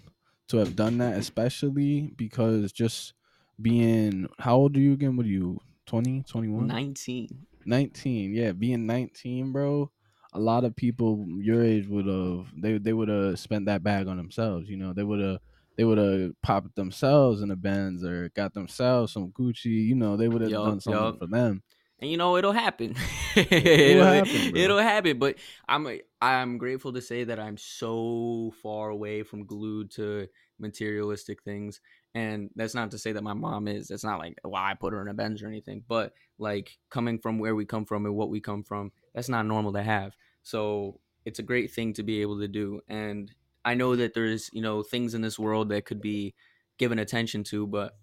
to 0.49 0.57
have 0.57 0.75
done 0.75 0.99
that, 0.99 1.17
especially 1.17 2.13
because 2.15 2.71
just 2.71 3.13
being 3.61 4.27
how 4.39 4.55
old 4.55 4.77
are 4.77 4.79
you 4.79 4.93
again? 4.93 5.17
What 5.17 5.25
are 5.25 5.29
you? 5.29 5.59
20, 5.87 6.23
21? 6.23 6.67
Nineteen. 6.67 7.45
19. 7.65 8.33
Yeah, 8.33 8.51
being 8.51 8.85
19, 8.85 9.51
bro. 9.51 9.91
A 10.33 10.39
lot 10.39 10.65
of 10.65 10.75
people 10.75 11.25
your 11.39 11.63
age 11.63 11.87
would 11.87 12.05
have 12.05 12.47
they 12.55 12.77
they 12.77 12.93
would 12.93 13.07
have 13.07 13.39
spent 13.39 13.65
that 13.65 13.83
bag 13.83 14.07
on 14.07 14.17
themselves, 14.17 14.69
you 14.69 14.77
know. 14.77 14.93
They 14.93 15.03
would 15.03 15.19
have 15.19 15.39
they 15.77 15.83
would 15.83 15.97
have 15.97 16.31
popped 16.41 16.75
themselves 16.75 17.41
in 17.41 17.49
the 17.49 17.55
Benz 17.55 18.03
or 18.03 18.29
got 18.35 18.53
themselves 18.53 19.13
some 19.13 19.31
Gucci, 19.31 19.65
you 19.65 19.95
know, 19.95 20.17
they 20.17 20.27
would 20.27 20.41
have 20.41 20.51
done 20.51 20.79
something 20.79 21.19
for 21.19 21.27
them. 21.27 21.63
And 21.99 22.11
you 22.11 22.17
know, 22.17 22.37
it'll 22.37 22.51
happen. 22.51 22.95
It'll 23.35 24.05
happen. 24.05 24.55
It'll 24.55 24.77
happen. 24.77 25.17
But 25.17 25.37
I'm 25.67 25.87
I'm 26.21 26.59
grateful 26.59 26.93
to 26.93 27.01
say 27.01 27.23
that 27.23 27.39
I'm 27.39 27.57
so 27.57 28.53
far 28.61 28.89
away 28.89 29.23
from 29.23 29.47
glued 29.47 29.89
to 29.91 30.27
materialistic 30.59 31.41
things. 31.41 31.81
And 32.17 32.49
that's 32.55 32.73
not 32.73 32.89
to 32.91 32.97
say 32.97 33.11
that 33.11 33.23
my 33.23 33.33
mom 33.33 33.67
is. 33.67 33.89
That's 33.89 34.03
not 34.03 34.17
like 34.17 34.39
why 34.41 34.71
I 34.71 34.73
put 34.73 34.91
her 34.91 35.03
in 35.03 35.07
a 35.07 35.13
bench 35.13 35.43
or 35.43 35.47
anything. 35.47 35.83
But 35.87 36.13
like 36.39 36.75
coming 36.89 37.19
from 37.19 37.37
where 37.37 37.53
we 37.53 37.63
come 37.63 37.85
from 37.85 38.07
and 38.07 38.15
what 38.15 38.31
we 38.31 38.41
come 38.41 38.63
from, 38.63 38.91
that's 39.13 39.29
not 39.29 39.45
normal 39.45 39.71
to 39.73 39.83
have. 39.83 40.15
So 40.41 40.99
it's 41.25 41.37
a 41.37 41.43
great 41.43 41.71
thing 41.71 41.93
to 41.93 42.01
be 42.01 42.21
able 42.21 42.39
to 42.39 42.47
do. 42.47 42.81
And 42.87 43.31
I 43.63 43.75
know 43.75 43.95
that 43.95 44.15
there's, 44.15 44.49
you 44.51 44.63
know, 44.63 44.81
things 44.81 45.13
in 45.13 45.21
this 45.21 45.37
world 45.37 45.69
that 45.69 45.85
could 45.85 46.01
be 46.01 46.33
given 46.79 46.97
attention 46.97 47.43
to, 47.43 47.67
but 47.67 47.95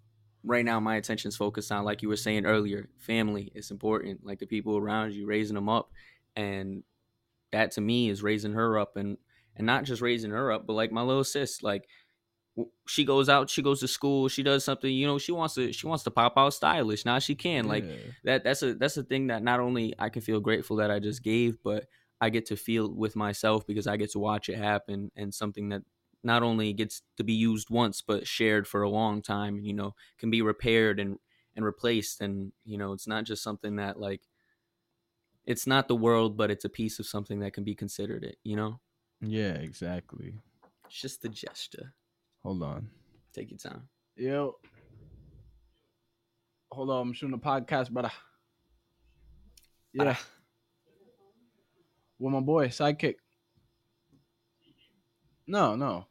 right 0.45 0.65
now 0.65 0.79
my 0.79 0.95
attention 0.95 1.31
is 1.31 1.37
focused 1.37 1.73
on 1.73 1.85
like 1.85 2.01
you 2.01 2.09
were 2.09 2.17
saying 2.17 2.45
earlier 2.45 2.91
family 2.99 3.51
is 3.55 3.71
important 3.71 4.21
like 4.27 4.39
the 4.39 4.47
people 4.47 4.77
around 4.77 5.15
you 5.15 5.27
raising 5.27 5.55
them 5.55 5.71
up 5.71 5.91
and 6.37 6.83
that 7.51 7.71
to 7.71 7.81
me 7.81 8.11
is 8.11 8.23
raising 8.23 8.53
her 8.53 8.79
up 8.79 8.99
and 8.99 9.17
and 9.57 9.67
not 9.67 9.85
just 9.85 10.03
raising 10.03 10.33
her 10.33 10.53
up 10.53 10.67
but 10.67 10.75
like 10.75 10.93
my 10.93 11.01
little 11.01 11.25
sis 11.25 11.63
like 11.63 11.89
she 12.87 13.05
goes 13.05 13.29
out, 13.29 13.51
she 13.51 13.63
goes 13.63 13.81
to 13.81 13.89
school, 13.89 14.29
she 14.29 14.43
does 14.43 14.65
something, 14.65 14.93
you 14.93 15.07
know, 15.07 15.19
she 15.19 15.33
wants 15.33 15.55
to 15.55 15.73
she 15.73 15.87
wants 15.87 16.05
to 16.05 16.11
pop 16.11 16.35
out 16.37 16.55
stylish. 16.55 17.05
Now 17.05 17.19
she 17.19 17.35
can. 17.35 17.67
Like 17.67 17.89
that 18.23 18.45
that's 18.45 18.63
a 18.63 18.75
that's 18.75 18.97
a 18.97 19.03
thing 19.03 19.29
that 19.29 19.43
not 19.43 19.61
only 19.61 19.95
I 19.99 20.09
can 20.09 20.23
feel 20.23 20.41
grateful 20.41 20.77
that 20.77 20.91
I 20.91 20.99
just 21.01 21.23
gave, 21.23 21.63
but 21.63 21.87
I 22.21 22.31
get 22.31 22.47
to 22.47 22.57
feel 22.57 22.93
with 22.93 23.17
myself 23.17 23.67
because 23.67 23.87
I 23.87 23.97
get 23.97 24.13
to 24.13 24.19
watch 24.19 24.49
it 24.49 24.57
happen 24.57 25.11
and 25.17 25.35
something 25.35 25.71
that 25.71 25.83
not 26.23 26.43
only 26.43 26.73
gets 26.73 27.03
to 27.19 27.25
be 27.25 27.35
used 27.35 27.69
once 27.71 28.01
but 28.01 28.27
shared 28.27 28.67
for 28.67 28.83
a 28.83 28.89
long 28.89 29.21
time 29.21 29.57
and 29.57 29.67
you 29.67 29.75
know 29.75 29.95
can 30.17 30.31
be 30.31 30.41
repaired 30.41 30.99
and 30.99 31.19
and 31.55 31.65
replaced 31.65 32.21
and 32.21 32.53
you 32.65 32.79
know 32.79 32.93
it's 32.93 33.07
not 33.07 33.25
just 33.25 33.43
something 33.43 33.77
that 33.77 34.01
like 34.01 34.23
it's 35.47 35.67
not 35.67 35.89
the 35.89 35.97
world 35.97 36.37
but 36.37 36.51
it's 36.51 36.65
a 36.65 36.69
piece 36.69 36.99
of 36.99 37.07
something 37.07 37.41
that 37.41 37.53
can 37.53 37.65
be 37.65 37.75
considered 37.75 38.25
it 38.25 38.39
you 38.43 38.57
know 38.57 38.81
Yeah, 39.21 39.55
exactly. 39.55 40.35
it's 40.87 41.01
just 41.01 41.23
the 41.23 41.29
gesture 41.29 41.95
Hold 42.45 42.63
on. 42.63 42.89
take 43.33 43.51
your 43.51 43.59
time 43.59 43.89
Yo. 44.17 44.57
Hold 46.71 46.91
on, 46.91 47.09
I'm 47.09 47.13
shooting 47.13 47.35
a 47.35 47.39
podcast, 47.39 47.91
brother. 47.91 48.13
Yeah. 49.93 50.17
With 52.19 52.33
my 52.33 52.41
boy, 52.41 52.69
SeyedKik. 52.69 53.17
No, 55.47 55.75
no. 55.75 56.07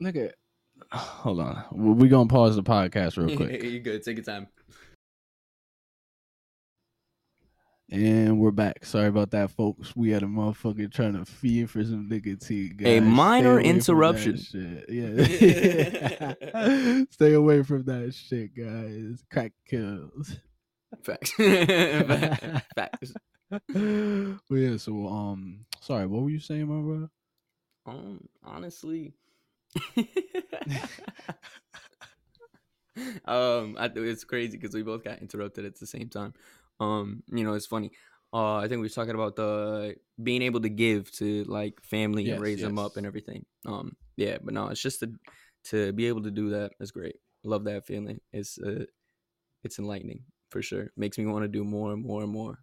Look 0.00 0.16
at. 0.16 0.34
Hold 0.92 1.40
on. 1.40 1.64
We 1.72 2.08
gonna 2.08 2.28
pause 2.28 2.56
the 2.56 2.62
podcast 2.62 3.16
real 3.16 3.36
quick. 3.36 3.62
you're 3.62 3.80
good 3.80 4.02
take 4.02 4.16
your 4.16 4.24
time 4.24 4.48
and 7.90 8.38
we're 8.38 8.50
back. 8.50 8.84
Sorry 8.84 9.06
about 9.06 9.30
that, 9.30 9.50
folks. 9.50 9.94
We 9.94 10.10
had 10.10 10.22
a 10.22 10.26
motherfucker 10.26 10.92
trying 10.92 11.14
to 11.14 11.24
feed 11.24 11.70
for 11.70 11.82
some 11.84 12.08
nicotine. 12.08 12.76
Guys. 12.76 12.98
A 12.98 13.00
minor 13.00 13.60
Stay 13.60 13.70
away 13.70 13.72
from 13.72 13.74
that 13.74 13.76
interruption. 13.76 14.36
Yeah. 14.88 17.04
Stay 17.10 17.32
away 17.34 17.62
from 17.62 17.84
that 17.84 18.14
shit, 18.14 18.56
guys. 18.56 19.24
Crack 19.30 19.52
kills. 19.68 20.36
facts 21.02 21.32
facts 22.74 23.12
but 23.50 23.62
yeah, 24.50 24.76
so 24.76 25.06
um 25.06 25.66
sorry, 25.80 26.06
what 26.06 26.22
were 26.22 26.30
you 26.30 26.40
saying, 26.40 26.66
my 26.66 26.80
brother? 26.80 27.10
Um, 27.86 28.28
honestly, 28.42 29.14
um, 33.24 33.76
I, 33.78 33.88
it's 33.94 34.24
crazy 34.24 34.56
because 34.56 34.74
we 34.74 34.82
both 34.82 35.04
got 35.04 35.20
interrupted 35.20 35.64
at 35.64 35.78
the 35.78 35.86
same 35.86 36.08
time. 36.08 36.34
Um, 36.80 37.22
you 37.28 37.44
know, 37.44 37.54
it's 37.54 37.66
funny. 37.66 37.90
Uh, 38.32 38.56
I 38.56 38.62
think 38.62 38.80
we 38.80 38.86
were 38.86 38.88
talking 38.88 39.14
about 39.14 39.36
the 39.36 39.96
being 40.22 40.42
able 40.42 40.60
to 40.60 40.68
give 40.68 41.10
to 41.12 41.44
like 41.44 41.80
family 41.82 42.24
Yes, 42.24 42.34
and 42.34 42.42
raise 42.42 42.60
them 42.60 42.78
up 42.78 42.96
and 42.96 43.06
everything. 43.06 43.46
Um, 43.64 43.96
yeah, 44.16 44.38
but 44.42 44.52
no, 44.54 44.68
it's 44.68 44.82
just 44.82 45.00
to 45.00 45.12
to 45.64 45.92
be 45.92 46.06
able 46.06 46.22
to 46.22 46.30
do 46.30 46.50
that 46.50 46.72
is 46.80 46.90
great. 46.90 47.16
Love 47.44 47.64
that 47.64 47.86
feeling. 47.86 48.20
It's 48.32 48.58
uh, 48.58 48.84
it's 49.64 49.78
enlightening 49.78 50.24
for 50.50 50.62
sure. 50.62 50.90
Makes 50.96 51.18
me 51.18 51.26
want 51.26 51.44
to 51.44 51.48
do 51.48 51.64
more 51.64 51.92
and 51.92 52.04
more 52.04 52.22
and 52.22 52.30
more. 52.30 52.58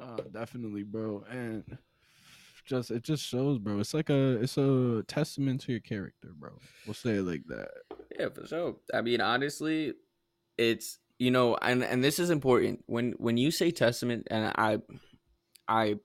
Uh, 0.00 0.22
definitely, 0.32 0.82
bro. 0.82 1.24
And 1.30 1.78
just 2.66 2.90
it 2.90 3.02
just 3.02 3.24
shows, 3.24 3.58
bro. 3.58 3.78
It's 3.80 3.94
like 3.94 4.10
a 4.10 4.40
it's 4.42 4.58
a 4.58 5.02
testament 5.06 5.60
to 5.62 5.72
your 5.72 5.80
character, 5.80 6.32
bro. 6.36 6.50
We'll 6.86 6.94
say 6.94 7.16
it 7.16 7.22
like 7.22 7.42
that. 7.48 7.68
Yeah, 8.18 8.28
for 8.30 8.46
sure. 8.46 8.76
I 8.92 9.00
mean, 9.02 9.20
honestly, 9.20 9.94
it's 10.56 10.98
you 11.18 11.30
know, 11.30 11.56
and 11.56 11.82
and 11.84 12.02
this 12.02 12.18
is 12.18 12.30
important 12.30 12.84
when 12.86 13.12
when 13.18 13.36
you 13.36 13.50
say 13.50 13.70
testament, 13.70 14.28
and 14.30 14.52
I 14.56 14.78
I 15.66 15.96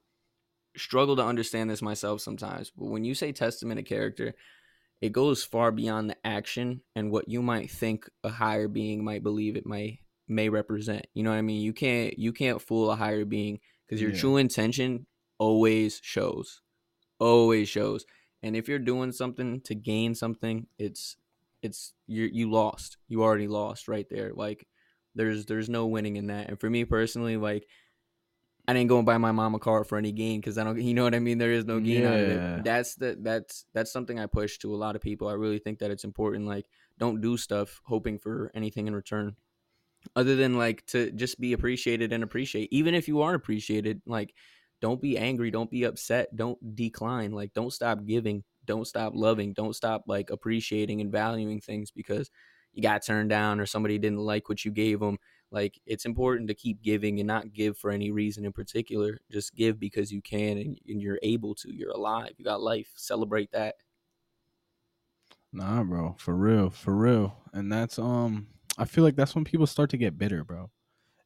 struggle 0.76 1.16
to 1.16 1.24
understand 1.24 1.70
this 1.70 1.82
myself 1.82 2.20
sometimes, 2.20 2.70
but 2.76 2.86
when 2.86 3.04
you 3.04 3.14
say 3.14 3.32
testament 3.32 3.78
of 3.80 3.86
character, 3.86 4.34
it 5.00 5.12
goes 5.12 5.44
far 5.44 5.70
beyond 5.70 6.10
the 6.10 6.16
action 6.26 6.80
and 6.96 7.10
what 7.10 7.28
you 7.28 7.42
might 7.42 7.70
think 7.70 8.08
a 8.24 8.28
higher 8.28 8.68
being 8.68 9.04
might 9.04 9.22
believe 9.22 9.56
it 9.56 9.66
may 9.66 10.00
may 10.28 10.48
represent. 10.48 11.06
You 11.14 11.22
know 11.22 11.30
what 11.30 11.36
I 11.36 11.42
mean? 11.42 11.60
You 11.62 11.72
can't 11.72 12.18
you 12.18 12.32
can't 12.32 12.60
fool 12.62 12.90
a 12.90 12.96
higher 12.96 13.24
being 13.24 13.60
because 13.86 14.00
your 14.00 14.12
Yeah. 14.12 14.16
true 14.18 14.36
intention 14.36 15.06
always 15.38 16.00
shows, 16.02 16.62
always 17.18 17.68
shows. 17.68 18.04
And 18.42 18.56
if 18.56 18.68
you're 18.68 18.78
doing 18.78 19.12
something 19.12 19.60
to 19.62 19.74
gain 19.74 20.14
something, 20.14 20.66
it's 20.78 21.16
it's 21.62 21.94
you 22.06 22.28
you 22.32 22.50
lost. 22.50 22.96
You 23.08 23.22
already 23.22 23.48
lost 23.48 23.88
right 23.88 24.06
there. 24.10 24.32
Like 24.34 24.66
there's 25.14 25.46
there's 25.46 25.68
no 25.68 25.86
winning 25.86 26.16
in 26.16 26.28
that. 26.28 26.48
And 26.48 26.58
for 26.58 26.68
me 26.70 26.84
personally, 26.84 27.36
like 27.36 27.66
I 28.66 28.72
didn't 28.72 28.88
go 28.88 28.96
and 28.96 29.04
buy 29.04 29.18
my 29.18 29.32
mom 29.32 29.54
a 29.54 29.58
car 29.58 29.84
for 29.84 29.98
any 29.98 30.10
gain 30.12 30.40
because 30.40 30.56
I 30.56 30.64
don't. 30.64 30.80
You 30.80 30.94
know 30.94 31.04
what 31.04 31.14
I 31.14 31.18
mean? 31.18 31.38
There 31.38 31.52
is 31.52 31.66
no 31.66 31.80
gain 31.80 32.04
out 32.04 32.20
of 32.20 32.28
Yeah. 32.28 32.56
it. 32.56 32.64
That's 32.64 32.94
the 32.94 33.16
that's 33.20 33.66
that's 33.74 33.92
something 33.92 34.18
I 34.18 34.26
push 34.26 34.58
to 34.58 34.74
a 34.74 34.76
lot 34.76 34.96
of 34.96 35.02
people. 35.02 35.28
I 35.28 35.34
really 35.34 35.58
think 35.58 35.80
that 35.80 35.90
it's 35.90 36.04
important. 36.04 36.46
Like, 36.46 36.66
don't 36.98 37.20
do 37.20 37.36
stuff 37.36 37.80
hoping 37.84 38.18
for 38.18 38.50
anything 38.54 38.86
in 38.86 38.94
return, 38.94 39.36
other 40.16 40.34
than 40.36 40.56
like 40.56 40.86
to 40.86 41.10
just 41.12 41.38
be 41.40 41.52
appreciated 41.52 42.12
and 42.12 42.24
appreciate. 42.24 42.68
Even 42.72 42.94
if 42.94 43.06
you 43.08 43.20
aren't 43.20 43.36
appreciated, 43.36 44.00
like, 44.06 44.34
don't 44.80 45.00
be 45.00 45.18
angry, 45.18 45.50
don't 45.50 45.70
be 45.70 45.84
upset, 45.84 46.34
don't 46.34 46.74
decline. 46.74 47.32
Like, 47.32 47.52
don't 47.52 47.72
stop 47.72 48.04
giving, 48.06 48.44
don't 48.64 48.86
stop 48.86 49.12
loving, 49.14 49.52
don't 49.52 49.74
stop 49.76 50.04
like 50.06 50.30
appreciating 50.30 51.02
and 51.02 51.12
valuing 51.12 51.60
things 51.60 51.90
because 51.90 52.30
you 52.74 52.82
got 52.82 53.04
turned 53.04 53.30
down 53.30 53.60
or 53.60 53.66
somebody 53.66 53.98
didn't 53.98 54.18
like 54.18 54.48
what 54.48 54.64
you 54.64 54.70
gave 54.70 55.00
them 55.00 55.18
like 55.50 55.80
it's 55.86 56.04
important 56.04 56.48
to 56.48 56.54
keep 56.54 56.82
giving 56.82 57.20
and 57.20 57.26
not 57.26 57.52
give 57.52 57.78
for 57.78 57.90
any 57.90 58.10
reason 58.10 58.44
in 58.44 58.52
particular 58.52 59.18
just 59.30 59.54
give 59.54 59.78
because 59.78 60.12
you 60.12 60.20
can 60.22 60.58
and, 60.58 60.80
and 60.86 61.00
you're 61.02 61.18
able 61.22 61.54
to 61.54 61.72
you're 61.74 61.90
alive 61.92 62.32
you 62.38 62.44
got 62.44 62.60
life 62.60 62.92
celebrate 62.96 63.50
that 63.52 63.76
Nah, 65.52 65.84
bro, 65.84 66.14
for 66.18 66.34
real, 66.36 66.70
for 66.70 66.94
real. 66.96 67.42
And 67.52 67.72
that's 67.72 67.98
um 67.98 68.48
I 68.76 68.84
feel 68.84 69.04
like 69.04 69.16
that's 69.16 69.34
when 69.34 69.44
people 69.44 69.66
start 69.66 69.90
to 69.90 69.96
get 69.96 70.18
bitter, 70.18 70.44
bro. 70.44 70.70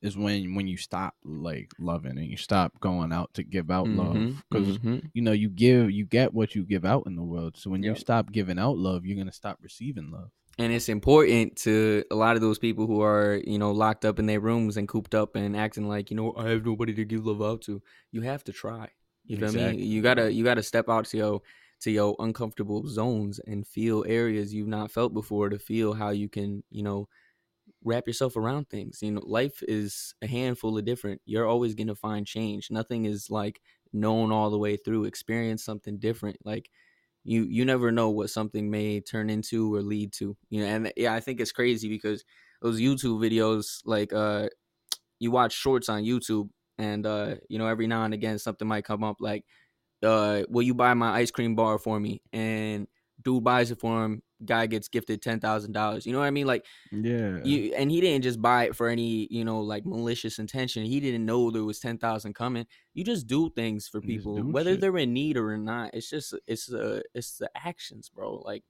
Is 0.02 0.16
when 0.18 0.54
when 0.54 0.68
you 0.68 0.76
stop 0.78 1.16
like 1.24 1.72
loving 1.78 2.18
and 2.18 2.26
you 2.28 2.36
stop 2.38 2.80
going 2.80 3.12
out 3.12 3.34
to 3.34 3.44
give 3.44 3.70
out 3.70 3.90
love 3.90 4.24
Mhm, 4.24 4.42
because 4.50 4.78
mhm. 4.82 5.12
you 5.14 5.22
know 5.22 5.32
you 5.32 5.50
give 5.50 5.90
you 5.92 6.06
get 6.06 6.34
what 6.34 6.54
you 6.54 6.64
give 6.64 6.84
out 6.84 7.04
in 7.06 7.16
the 7.16 7.24
world. 7.24 7.56
So 7.56 7.70
when 7.70 7.84
you 7.84 7.94
stop 7.96 8.32
giving 8.32 8.58
out 8.58 8.78
love, 8.78 9.06
you're 9.06 9.18
gonna 9.18 9.32
stop 9.32 9.58
receiving 9.62 10.10
love. 10.10 10.30
And 10.58 10.72
it's 10.72 10.88
important 10.88 11.56
to 11.56 12.04
a 12.10 12.16
lot 12.16 12.34
of 12.34 12.42
those 12.42 12.58
people 12.58 12.86
who 12.86 13.00
are 13.00 13.40
you 13.44 13.58
know 13.58 13.70
locked 13.70 14.04
up 14.04 14.18
in 14.18 14.26
their 14.26 14.40
rooms 14.40 14.76
and 14.76 14.88
cooped 14.88 15.14
up 15.14 15.36
and 15.36 15.56
acting 15.56 15.88
like 15.88 16.10
you 16.10 16.16
know 16.16 16.34
i 16.36 16.48
have 16.48 16.64
nobody 16.66 16.92
to 16.94 17.04
give 17.04 17.24
love 17.26 17.42
out 17.42 17.62
to. 17.62 17.82
You 18.10 18.22
have 18.22 18.44
to 18.44 18.52
try. 18.52 18.88
You 19.24 19.36
know 19.36 19.46
what 19.46 19.56
I 19.56 19.72
mean? 19.72 19.80
you 19.80 20.02
gotta 20.02 20.32
you 20.32 20.44
gotta 20.44 20.62
step 20.62 20.88
out 20.88 21.04
to 21.06 21.16
your 21.16 21.42
to 21.80 21.90
your 21.90 22.16
uncomfortable 22.18 22.86
zones 22.88 23.38
and 23.46 23.66
feel 23.66 24.04
areas 24.08 24.52
you've 24.52 24.68
not 24.68 24.90
felt 24.90 25.14
before 25.14 25.48
to 25.50 25.58
feel 25.58 25.94
how 25.94 26.10
you 26.10 26.28
can 26.28 26.64
you 26.70 26.82
know 26.82 27.08
wrap 27.84 28.06
yourself 28.06 28.36
around 28.36 28.68
things. 28.68 29.00
You 29.02 29.12
know 29.12 29.22
life 29.24 29.62
is 29.68 30.14
a 30.22 30.26
handful 30.26 30.76
of 30.78 30.84
different. 30.84 31.20
You're 31.24 31.46
always 31.46 31.74
gonna 31.74 31.94
find 31.94 32.26
change. 32.26 32.70
Nothing 32.70 33.04
is 33.04 33.30
like 33.30 33.60
known 33.92 34.32
all 34.32 34.50
the 34.50 34.58
way 34.58 34.76
through. 34.76 35.04
Experience 35.04 35.62
something 35.64 35.98
different. 35.98 36.38
Like 36.44 36.70
you 37.28 37.44
you 37.44 37.64
never 37.64 37.92
know 37.92 38.10
what 38.10 38.30
something 38.30 38.70
may 38.70 39.00
turn 39.00 39.30
into 39.30 39.74
or 39.74 39.82
lead 39.82 40.12
to 40.12 40.36
you 40.50 40.60
know 40.62 40.66
and 40.66 40.92
yeah 40.96 41.14
i 41.14 41.20
think 41.20 41.40
it's 41.40 41.52
crazy 41.52 41.88
because 41.88 42.24
those 42.62 42.80
youtube 42.80 43.20
videos 43.20 43.80
like 43.84 44.12
uh 44.12 44.48
you 45.18 45.30
watch 45.30 45.52
shorts 45.52 45.88
on 45.88 46.02
youtube 46.04 46.50
and 46.78 47.06
uh 47.06 47.36
you 47.48 47.58
know 47.58 47.66
every 47.66 47.86
now 47.86 48.04
and 48.04 48.14
again 48.14 48.38
something 48.38 48.68
might 48.68 48.84
come 48.84 49.04
up 49.04 49.16
like 49.20 49.44
uh 50.02 50.42
will 50.48 50.62
you 50.62 50.74
buy 50.74 50.94
my 50.94 51.10
ice 51.10 51.30
cream 51.30 51.54
bar 51.56 51.78
for 51.78 51.98
me? 51.98 52.22
And 52.32 52.88
dude 53.28 53.44
buys 53.44 53.70
it 53.70 53.78
for 53.80 54.04
him 54.04 54.22
guy 54.44 54.66
gets 54.66 54.88
gifted 54.88 55.20
ten 55.20 55.38
thousand 55.40 55.72
dollars 55.72 56.06
you 56.06 56.12
know 56.12 56.20
what 56.20 56.24
i 56.24 56.30
mean 56.30 56.46
like 56.46 56.64
Yeah. 56.92 57.40
you 57.44 57.74
and 57.74 57.90
he 57.90 58.00
didn't 58.00 58.22
just 58.22 58.40
buy 58.40 58.60
it 58.68 58.76
for 58.76 58.86
any 58.88 59.26
you 59.30 59.44
know 59.44 59.60
like 59.72 59.84
malicious 59.84 60.38
intention 60.38 60.84
he 60.84 61.00
didn't 61.00 61.26
know 61.26 61.50
there 61.50 61.64
was 61.64 61.80
10,000 61.80 62.34
coming 62.34 62.66
you 62.94 63.02
just 63.04 63.26
do 63.26 63.50
things 63.50 63.88
for 63.88 64.00
people 64.00 64.34
whether 64.56 64.72
shit. 64.72 64.80
they're 64.80 64.96
in 64.98 65.12
need 65.12 65.36
or 65.36 65.56
not 65.58 65.90
it's 65.92 66.08
just 66.08 66.34
it's 66.46 66.72
uh 66.72 67.00
it's 67.14 67.38
the 67.38 67.50
actions 67.70 68.08
bro 68.14 68.28
like 68.50 68.62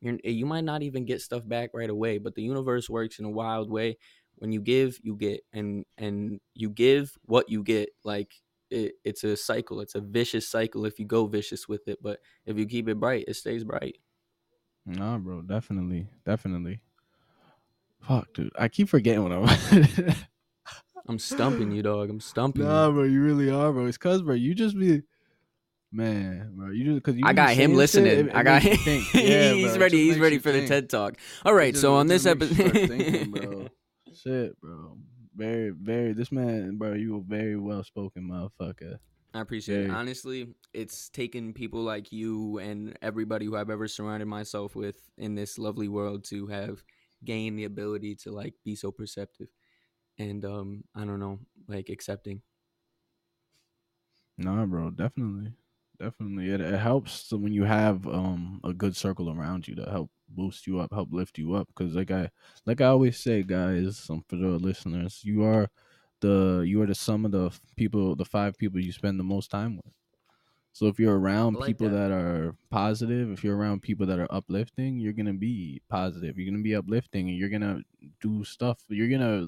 you're, 0.00 0.18
you 0.24 0.46
might 0.46 0.64
not 0.64 0.82
even 0.82 1.04
get 1.04 1.20
stuff 1.20 1.46
back 1.46 1.70
right 1.74 1.90
away 1.90 2.18
but 2.18 2.34
the 2.36 2.42
universe 2.42 2.88
works 2.88 3.18
in 3.18 3.24
a 3.24 3.30
wild 3.42 3.68
way 3.70 3.96
when 4.36 4.52
you 4.52 4.60
give 4.60 4.98
you 5.02 5.14
get 5.16 5.40
and 5.52 5.84
and 5.98 6.40
you 6.54 6.68
give 6.70 7.16
what 7.24 7.48
you 7.48 7.62
get 7.62 7.88
like 8.04 8.32
it, 8.70 8.94
it's 9.04 9.22
a 9.24 9.36
cycle 9.36 9.80
it's 9.80 9.94
a 9.94 10.00
vicious 10.00 10.48
cycle 10.48 10.84
if 10.86 10.98
you 10.98 11.04
go 11.06 11.26
vicious 11.26 11.68
with 11.68 11.86
it 11.88 11.98
but 12.02 12.20
if 12.46 12.56
you 12.58 12.66
keep 12.66 12.88
it 12.88 12.98
bright 12.98 13.24
it 13.28 13.34
stays 13.34 13.64
bright 13.64 13.96
Nah, 14.86 15.16
bro, 15.16 15.40
definitely, 15.40 16.08
definitely. 16.26 16.80
Fuck, 18.06 18.34
dude, 18.34 18.52
I 18.58 18.68
keep 18.68 18.90
forgetting 18.90 19.22
what 19.22 19.32
I'm. 19.32 20.14
i'm 21.08 21.18
stumping 21.18 21.70
you 21.70 21.82
dog 21.82 22.08
i'm 22.10 22.20
stumping 22.20 22.62
you 22.62 22.68
Nah, 22.68 22.90
bro, 22.90 23.04
you 23.04 23.22
really 23.22 23.50
are, 23.50 23.72
bro. 23.72 23.86
It's 23.86 23.96
cause, 23.98 24.20
bro, 24.22 24.34
you 24.34 24.54
just 24.54 24.78
be, 24.78 25.02
man, 25.92 26.52
bro. 26.54 26.70
You 26.70 26.84
just 26.84 26.96
because 26.96 27.16
you. 27.16 27.22
I 27.26 27.32
got 27.32 27.50
him 27.50 27.56
saying 27.56 27.68
shit, 27.70 27.76
listening. 27.76 28.06
it- 28.06 28.26
it 28.26 28.34
I 28.34 28.42
got 28.42 28.62
him. 28.62 28.78
you. 28.84 29.02
Yeah, 29.14 29.52
he's 29.52 29.74
it 29.76 29.80
ready. 29.80 30.04
He's 30.04 30.18
ready 30.18 30.36
you 30.36 30.40
for 30.40 30.52
the. 30.52 30.66
TED 30.66 30.88
talk. 30.90 31.16
All 31.44 31.54
right. 31.54 31.74
So 31.76 31.94
on 31.94 32.06
this 32.06 32.24
you 32.24 32.30
episode, 32.32 33.30
bro. 33.30 33.68
Shit, 34.14 34.60
bro. 34.60 34.96
Very, 35.36 35.70
very. 35.70 36.12
This 36.12 36.30
man, 36.30 36.76
bro. 36.76 36.94
You 36.94 37.16
a 37.16 37.20
very 37.20 37.56
well 37.56 37.82
spoken 37.82 38.28
motherfucker. 38.28 38.98
I 39.34 39.40
appreciate 39.40 39.86
it. 39.86 39.90
Honestly, 39.90 40.54
it's 40.72 41.08
taken 41.08 41.52
people 41.52 41.82
like 41.82 42.12
you 42.12 42.58
and 42.58 42.96
everybody 43.02 43.46
who 43.46 43.56
I've 43.56 43.70
ever 43.70 43.88
surrounded 43.88 44.26
myself 44.26 44.76
with 44.76 45.10
in 45.18 45.34
this 45.34 45.58
lovely 45.58 45.88
world 45.88 46.24
to 46.26 46.46
have 46.46 46.84
gained 47.24 47.58
the 47.58 47.64
ability 47.64 48.14
to 48.14 48.30
like 48.30 48.54
be 48.64 48.76
so 48.76 48.92
perceptive 48.92 49.48
and 50.18 50.44
um 50.44 50.84
I 50.94 51.04
don't 51.04 51.20
know, 51.20 51.40
like 51.66 51.88
accepting. 51.88 52.42
Nah, 54.36 54.64
bro, 54.66 54.90
definitely, 54.90 55.52
definitely. 55.98 56.50
It, 56.50 56.60
it 56.60 56.78
helps 56.78 57.32
when 57.32 57.52
you 57.52 57.64
have 57.64 58.06
um 58.06 58.60
a 58.64 58.72
good 58.72 58.96
circle 58.96 59.30
around 59.30 59.68
you 59.68 59.74
to 59.76 59.90
help 59.90 60.10
boost 60.28 60.66
you 60.66 60.80
up, 60.80 60.92
help 60.92 61.08
lift 61.12 61.38
you 61.38 61.54
up. 61.54 61.68
Because 61.68 61.94
like 61.94 62.10
I 62.10 62.30
like 62.66 62.80
I 62.80 62.86
always 62.86 63.18
say, 63.18 63.42
guys, 63.42 64.08
um, 64.10 64.24
for 64.28 64.36
the 64.36 64.48
listeners, 64.48 65.20
you 65.24 65.44
are 65.44 65.68
the 66.20 66.64
you 66.66 66.80
are 66.82 66.86
the 66.86 66.94
sum 66.94 67.24
of 67.24 67.32
the 67.32 67.50
people, 67.76 68.16
the 68.16 68.24
five 68.24 68.56
people 68.58 68.80
you 68.80 68.92
spend 68.92 69.18
the 69.18 69.24
most 69.24 69.50
time 69.50 69.76
with. 69.76 69.92
So 70.72 70.86
if 70.86 70.98
you're 70.98 71.18
around 71.18 71.54
like 71.54 71.68
people 71.68 71.88
that. 71.90 72.08
that. 72.08 72.10
are 72.10 72.56
positive, 72.68 73.30
if 73.30 73.44
you're 73.44 73.56
around 73.56 73.82
people 73.82 74.06
that 74.06 74.18
are 74.18 74.26
uplifting, 74.30 74.98
you're 74.98 75.12
gonna 75.12 75.32
be 75.32 75.80
positive. 75.88 76.36
You're 76.36 76.50
gonna 76.50 76.64
be 76.64 76.74
uplifting, 76.74 77.28
and 77.28 77.38
you're 77.38 77.48
gonna 77.48 77.80
do 78.20 78.44
stuff. 78.44 78.80
You're 78.88 79.08
gonna 79.08 79.46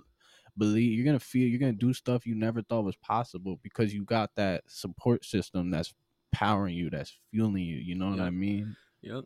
believe. 0.57 0.93
You're 0.97 1.05
gonna 1.05 1.19
feel. 1.19 1.49
You're 1.49 1.59
gonna 1.59 1.73
do 1.73 1.93
stuff 1.93 2.27
you 2.27 2.37
never 2.37 2.63
thought 2.63 2.85
was 2.85 2.97
possible 2.97 3.59
because 3.65 3.93
you 3.93 4.05
got 4.05 4.31
that 4.37 4.63
support 4.69 5.25
system 5.25 5.71
that's 5.71 5.93
powering 6.33 6.75
you, 6.75 6.91
that's 6.91 7.17
fueling 7.31 7.65
you. 7.65 7.77
You 7.77 7.95
know 7.95 8.11
what 8.11 8.21
I 8.21 8.31
mean? 8.31 8.77
Yep. 9.03 9.25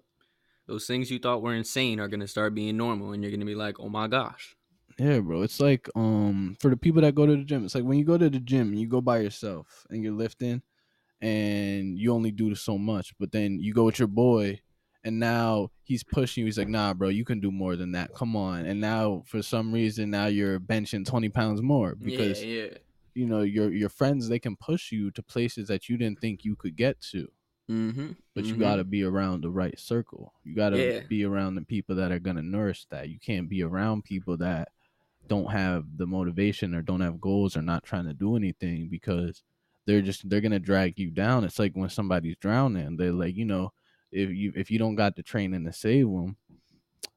Those 0.67 0.87
things 0.87 1.11
you 1.11 1.19
thought 1.19 1.43
were 1.43 1.55
insane 1.55 1.99
are 1.99 2.09
gonna 2.09 2.29
start 2.29 2.55
being 2.55 2.77
normal 2.77 3.13
and 3.13 3.23
you're 3.23 3.33
gonna 3.33 3.45
be 3.45 3.55
like, 3.55 3.81
oh 3.81 3.89
my 3.89 4.07
gosh. 4.07 4.57
Yeah, 4.99 5.21
bro. 5.21 5.43
It's 5.43 5.61
like 5.61 5.89
um 5.97 6.57
for 6.61 6.71
the 6.71 6.77
people 6.77 7.03
that 7.03 7.15
go 7.15 7.27
to 7.27 7.37
the 7.37 7.45
gym. 7.45 7.65
It's 7.65 7.75
like 7.75 7.85
when 7.85 7.99
you 7.99 8.05
go 8.05 8.19
to 8.19 8.31
the 8.31 8.41
gym 8.41 8.69
and 8.69 8.79
you 8.79 8.87
go 8.87 9.01
by 9.01 9.19
yourself 9.21 9.87
and 9.91 10.03
you're 10.05 10.13
lifting 10.13 10.63
and 11.21 11.99
you 11.99 12.13
only 12.13 12.31
do 12.31 12.55
so 12.55 12.79
much, 12.79 13.15
but 13.19 13.33
then 13.33 13.59
you 13.61 13.75
go 13.75 13.85
with 13.85 13.99
your 13.99 14.09
boy 14.09 14.61
and 15.03 15.19
now 15.19 15.71
he's 15.83 16.05
pushing 16.05 16.43
you. 16.43 16.47
He's 16.47 16.59
like, 16.59 16.69
"Nah, 16.69 16.95
bro, 16.95 17.09
you 17.09 17.25
can 17.25 17.41
do 17.41 17.51
more 17.51 17.77
than 17.77 17.93
that. 17.93 18.15
Come 18.15 18.37
on." 18.37 18.67
And 18.67 18.81
now 18.81 19.23
for 19.27 19.43
some 19.43 19.73
reason 19.73 20.11
now 20.11 20.27
you're 20.27 20.61
benching 20.61 21.07
20 21.07 21.29
pounds 21.31 21.63
more 21.63 21.95
because 21.95 22.43
yeah, 22.45 22.65
yeah. 22.65 22.79
You 23.15 23.27
know 23.27 23.43
your 23.43 23.73
your 23.73 23.89
friends 23.89 24.29
they 24.29 24.39
can 24.39 24.57
push 24.57 24.93
you 24.93 25.11
to 25.13 25.23
places 25.23 25.69
that 25.69 25.89
you 25.89 25.97
didn't 25.97 26.21
think 26.21 26.45
you 26.45 26.57
could 26.57 26.77
get 26.77 27.01
to. 27.13 27.29
Mm-hmm. 27.71 28.13
But 28.35 28.47
you 28.47 28.57
got 28.57 28.77
to 28.77 28.85
be 28.85 29.05
around 29.05 29.43
the 29.43 29.51
right 29.51 29.79
circle. 29.79 30.33
You 30.43 30.57
got 30.57 30.71
to 30.71 30.79
Yeah. 30.79 31.01
be 31.09 31.25
around 31.25 31.55
the 31.55 31.63
people 31.63 31.95
that 31.97 32.11
are 32.11 32.19
going 32.19 32.35
to 32.37 32.43
nourish 32.43 32.87
that. 32.87 33.09
You 33.09 33.19
can't 33.21 33.49
be 33.49 33.63
around 33.63 34.03
people 34.03 34.37
that 34.39 34.71
don't 35.29 35.53
have 35.53 35.85
the 35.97 36.07
motivation 36.07 36.75
or 36.75 36.83
don't 36.83 37.01
have 37.01 37.21
goals 37.21 37.57
or 37.57 37.63
not 37.63 37.85
trying 37.85 38.07
to 38.07 38.13
do 38.13 38.35
anything 38.35 38.89
because 38.89 39.45
they're 39.87 40.03
just 40.03 40.29
they're 40.29 40.41
going 40.41 40.51
to 40.51 40.59
drag 40.59 40.99
you 40.99 41.11
down. 41.11 41.45
It's 41.45 41.59
like 41.61 41.75
when 41.75 41.89
somebody's 41.91 42.37
drowning, 42.41 42.97
they're 42.97 43.13
like, 43.13 43.37
you 43.37 43.45
know, 43.45 43.73
if 44.11 44.31
you 44.31 44.53
if 44.57 44.71
you 44.71 44.79
don't 44.79 44.97
got 44.97 45.15
the 45.15 45.23
training 45.23 45.65
to 45.65 45.73
save 45.73 46.07
them, 46.07 46.37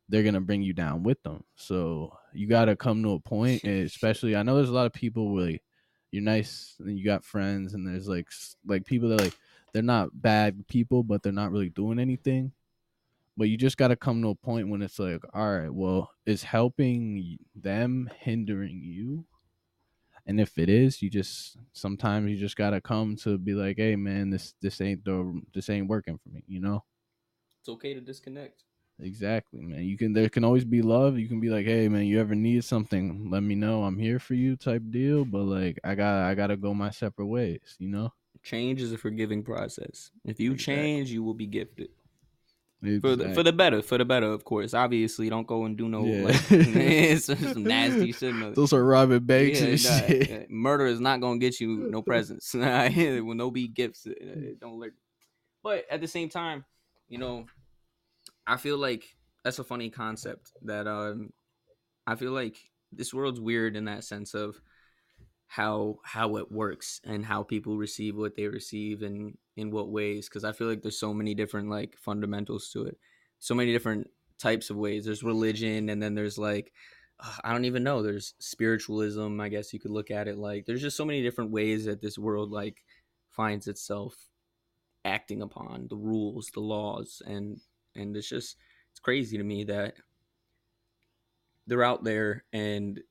they're 0.10 0.22
going 0.24 0.36
to 0.36 0.42
bring 0.42 0.62
you 0.62 0.74
down 0.74 1.02
with 1.02 1.22
them. 1.24 1.44
So, 1.56 2.16
you 2.34 2.48
got 2.48 2.66
to 2.66 2.76
come 2.76 3.02
to 3.04 3.14
a 3.14 3.20
point, 3.20 3.64
and 3.64 3.84
especially 3.86 4.36
I 4.36 4.44
know 4.44 4.56
there's 4.56 4.70
a 4.70 4.74
lot 4.74 4.86
of 4.86 4.94
people 4.94 5.34
where 5.34 5.46
like, 5.52 5.64
you're 6.14 6.22
nice 6.22 6.76
and 6.80 6.98
you 6.98 7.04
got 7.04 7.26
friends 7.26 7.74
and 7.74 7.88
there's 7.88 8.08
like 8.08 8.28
like 8.68 8.86
people 8.86 9.10
that 9.10 9.20
like 9.20 9.36
they're 9.74 9.82
not 9.82 10.10
bad 10.14 10.68
people, 10.68 11.02
but 11.02 11.24
they're 11.24 11.34
not 11.34 11.52
really 11.52 11.70
doing 11.70 11.98
anything. 11.98 12.52
But 13.36 13.50
you 13.50 13.58
just 13.58 13.78
got 13.78 13.88
to 13.88 13.96
come 13.96 14.22
to 14.22 14.30
a 14.30 14.36
point 14.36 14.70
when 14.70 14.84
it's 14.84 15.00
like, 15.00 15.24
all 15.34 15.58
right, 15.58 15.74
well, 15.74 16.12
is 16.28 16.44
helping 16.44 17.40
them 17.56 18.12
hindering 18.20 18.80
you? 18.84 19.26
And 20.28 20.40
if 20.40 20.60
it 20.60 20.70
is, 20.70 21.02
you 21.02 21.10
just 21.10 21.58
sometimes 21.74 22.30
you 22.30 22.38
just 22.38 22.56
gotta 22.56 22.80
come 22.80 23.16
to 23.18 23.40
be 23.40 23.56
like, 23.56 23.78
hey 23.78 23.96
man, 23.96 24.30
this 24.30 24.54
this 24.62 24.80
ain't 24.82 25.04
the 25.04 25.42
this 25.54 25.70
ain't 25.70 25.90
working 25.90 26.20
for 26.20 26.30
me, 26.30 26.44
you 26.48 26.62
know? 26.62 26.84
It's 27.60 27.70
okay 27.70 27.96
to 27.96 28.02
disconnect. 28.02 28.64
Exactly, 29.00 29.62
man. 29.62 29.84
You 29.84 29.98
can 29.98 30.14
there 30.14 30.30
can 30.30 30.44
always 30.44 30.66
be 30.66 30.82
love. 30.82 31.18
You 31.18 31.28
can 31.28 31.40
be 31.40 31.50
like, 31.50 31.66
hey 31.66 31.88
man, 31.88 32.06
you 32.06 32.20
ever 32.20 32.36
need 32.36 32.64
something, 32.64 33.30
let 33.30 33.44
me 33.44 33.56
know. 33.56 33.84
I'm 33.84 33.98
here 33.98 34.20
for 34.20 34.34
you 34.34 34.56
type 34.56 34.84
deal. 34.90 35.26
But 35.26 35.44
like 35.44 35.80
I 35.84 35.96
got 35.96 36.24
I 36.24 36.36
gotta 36.36 36.56
go 36.56 36.74
my 36.74 36.92
separate 36.92 37.26
ways, 37.28 37.76
you 37.80 37.90
know? 37.90 38.14
Change 38.44 38.82
is 38.82 38.92
a 38.92 38.98
forgiving 38.98 39.44
process. 39.44 40.12
If 40.26 40.40
you 40.40 40.54
Exactly. 40.54 40.76
change, 40.76 41.12
you 41.12 41.24
will 41.24 41.34
be 41.34 41.48
gifted. 41.48 41.90
For 43.00 43.16
the, 43.16 43.34
for 43.34 43.44
the 43.44 43.54
better, 43.54 43.82
for 43.82 43.98
the 43.98 44.04
better, 44.04 44.28
of 44.28 44.44
course. 44.44 44.74
Obviously, 44.74 45.30
don't 45.30 45.48
go 45.48 45.64
and 45.64 45.78
do 45.78 45.88
no 45.88 46.06
Yeah. 46.06 46.24
like 46.26 46.42
it's 46.52 47.26
some 47.26 47.64
nasty 47.64 48.12
shit. 48.12 48.36
Those 48.56 48.74
are 48.74 48.84
Robin 48.84 49.24
Banks 49.24 49.62
Yeah, 49.62 49.68
and 49.68 49.84
nah, 49.84 50.08
shit. 50.08 50.52
Murder 50.52 50.86
is 50.88 51.00
not 51.00 51.22
gonna 51.22 51.40
get 51.40 51.62
you 51.62 51.88
no 51.90 52.02
presents. 52.02 52.54
Will 52.54 53.36
no 53.36 53.52
be 53.52 53.70
gifts. 53.70 54.06
Don't 54.60 54.80
let. 54.80 54.92
But 55.64 55.86
at 55.90 56.02
the 56.02 56.08
same 56.08 56.28
time, 56.28 56.66
you 57.08 57.18
know, 57.20 57.46
I 58.48 58.58
feel 58.58 58.78
like 58.78 59.04
that's 59.44 59.60
a 59.60 59.64
funny 59.64 59.90
concept. 59.90 60.52
That 60.64 60.88
um, 60.88 61.32
I 62.08 62.16
feel 62.16 62.32
like 62.32 62.58
this 62.92 63.14
world's 63.14 63.40
weird 63.40 63.76
in 63.76 63.86
that 63.86 64.04
sense 64.04 64.34
of 64.34 64.60
how 65.48 66.00
how 66.04 66.38
it 66.38 66.52
works 66.52 67.00
and 67.04 67.26
how 67.26 67.44
people 67.44 67.78
receive 67.78 68.16
what 68.16 68.36
they 68.36 68.48
receive 68.48 69.02
and 69.02 69.38
in 69.56 69.72
what 69.72 69.92
ways. 69.92 70.28
Because 70.28 70.44
I 70.44 70.52
feel 70.52 70.68
like 70.68 70.82
there's 70.82 71.00
so 71.00 71.14
many 71.14 71.34
different 71.34 71.70
like 71.70 71.98
fundamentals 71.98 72.70
to 72.74 72.86
it. 72.86 72.98
So 73.40 73.56
many 73.56 73.72
different 73.72 74.08
types 74.40 74.70
of 74.70 74.78
ways. 74.78 75.06
There's 75.06 75.24
religion, 75.24 75.90
and 75.90 76.02
then 76.02 76.16
there's 76.16 76.38
like 76.38 76.72
I 77.44 77.52
don't 77.52 77.66
even 77.66 77.84
know. 77.84 78.02
There's 78.02 78.34
spiritualism, 78.40 79.40
I 79.40 79.50
guess 79.50 79.72
you 79.74 79.80
could 79.80 79.92
look 79.92 80.12
at 80.12 80.28
it 80.28 80.38
like. 80.38 80.66
There's 80.66 80.82
just 80.82 80.98
so 80.98 81.06
many 81.06 81.22
different 81.22 81.52
ways 81.52 81.86
that 81.86 82.02
this 82.02 82.18
world 82.18 82.52
like 82.52 82.84
finds 83.30 83.68
itself 83.68 84.16
acting 85.06 85.42
upon 85.42 85.88
the 85.90 85.96
rules, 85.96 86.50
the 86.54 86.60
laws, 86.60 87.22
and 87.26 87.60
and 87.96 88.16
it's 88.16 88.30
just 88.30 88.58
it's 88.92 89.00
crazy 89.00 89.38
to 89.38 89.44
me 89.44 89.64
that 89.66 89.96
they're 91.68 91.84
out 91.84 92.04
there 92.04 92.44
and 92.54 93.02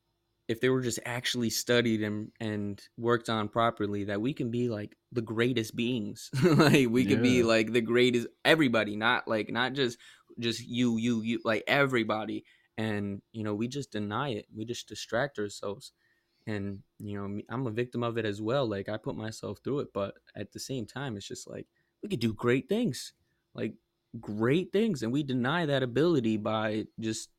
if 0.49 0.61
they 0.61 0.69
were 0.69 0.83
just 0.83 0.99
actually 1.07 1.51
studied 1.51 2.03
and 2.03 2.31
and 2.41 2.83
worked 2.99 3.29
on 3.29 3.49
properly 3.49 4.05
that 4.05 4.21
we 4.21 4.35
can 4.35 4.51
be 4.51 4.69
like 4.69 4.97
the 5.11 5.23
greatest 5.23 5.75
beings. 5.75 6.31
Like 6.43 6.89
we 6.91 7.05
could 7.05 7.23
be 7.23 7.43
like 7.43 7.73
the 7.73 7.81
greatest 7.81 8.27
everybody 8.45 8.95
not 8.97 9.27
like 9.27 9.51
not 9.51 9.73
just 9.73 9.99
just 10.39 10.61
you 10.61 10.99
you 10.99 11.23
you 11.23 11.41
like 11.45 11.65
everybody. 11.67 12.45
And 12.77 13.23
you 13.33 13.45
know 13.45 13.55
we 13.55 13.67
just 13.69 13.93
deny 13.93 14.31
it. 14.31 14.47
We 14.55 14.65
just 14.65 14.89
distract 14.89 15.39
ourselves. 15.39 15.93
And 16.47 16.83
you 16.99 17.17
know 17.19 17.41
i'm 17.49 17.67
a 17.67 17.71
victim 17.71 18.03
of 18.03 18.19
it 18.19 18.27
as 18.27 18.43
well. 18.43 18.69
Like 18.69 18.89
i 18.89 18.97
put 18.97 19.17
myself 19.17 19.61
through 19.65 19.81
it 19.81 19.89
but 19.95 20.15
at 20.37 20.53
the 20.53 20.61
same 20.61 20.87
time 20.87 21.17
it's 21.17 21.29
just 21.29 21.49
like 21.49 21.67
we 22.03 22.09
could 22.11 22.21
do 22.21 22.35
great 22.35 22.69
things. 22.69 23.15
Like 23.55 23.75
great 24.21 24.73
things 24.73 25.03
and 25.03 25.13
we 25.13 25.23
deny 25.23 25.65
that 25.67 25.83
ability 25.83 26.37
by 26.37 26.85
just 27.01 27.31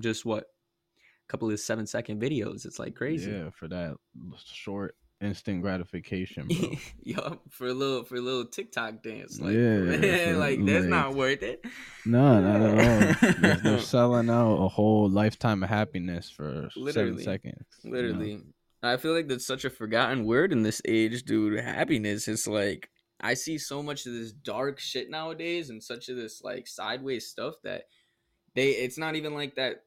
just 0.00 0.24
what 0.24 0.44
a 0.44 1.28
couple 1.28 1.50
of 1.50 1.58
seven 1.58 1.86
second 1.86 2.20
videos 2.22 2.64
it's 2.64 2.78
like 2.78 2.94
crazy 2.94 3.30
Yeah, 3.30 3.50
for 3.50 3.66
that 3.68 3.96
short 4.44 4.94
instant 5.20 5.62
gratification, 5.62 6.48
bro. 6.48 6.70
Yup, 7.04 7.42
for 7.48 7.68
a 7.68 7.72
little 7.74 8.04
for 8.04 8.16
a 8.16 8.20
little 8.20 8.44
TikTok 8.44 9.02
dance. 9.04 9.38
Like, 9.40 9.54
Yeah, 9.54 10.34
like 10.36 10.64
that's 10.64 10.80
like- 10.82 10.88
not 10.88 11.14
worth 11.14 11.42
it. 11.44 11.64
no, 12.04 12.40
not 12.40 12.60
at 12.60 13.22
all. 13.22 13.30
They're, 13.40 13.54
they're 13.56 13.78
selling 13.96 14.28
out 14.30 14.56
a 14.56 14.68
whole 14.68 15.08
lifetime 15.08 15.62
of 15.62 15.68
happiness 15.68 16.28
for 16.28 16.68
Literally. 16.76 17.22
seven 17.22 17.24
seconds. 17.24 17.64
you 17.84 17.90
know? 17.90 17.96
Literally. 17.96 18.40
I 18.82 18.96
feel 18.96 19.12
like 19.14 19.28
that's 19.28 19.46
such 19.46 19.64
a 19.64 19.70
forgotten 19.70 20.24
word 20.24 20.52
in 20.52 20.64
this 20.64 20.82
age, 20.84 21.22
dude. 21.22 21.60
Happiness. 21.60 22.26
is 22.26 22.48
like 22.48 22.90
I 23.22 23.34
see 23.34 23.58
so 23.58 23.82
much 23.82 24.06
of 24.06 24.12
this 24.12 24.32
dark 24.32 24.80
shit 24.80 25.10
nowadays 25.10 25.70
and 25.70 25.82
such 25.82 26.08
of 26.08 26.16
this 26.16 26.42
like 26.42 26.66
sideways 26.66 27.28
stuff 27.28 27.54
that 27.62 27.84
they 28.54 28.70
it's 28.70 28.98
not 28.98 29.14
even 29.14 29.34
like 29.34 29.54
that 29.54 29.84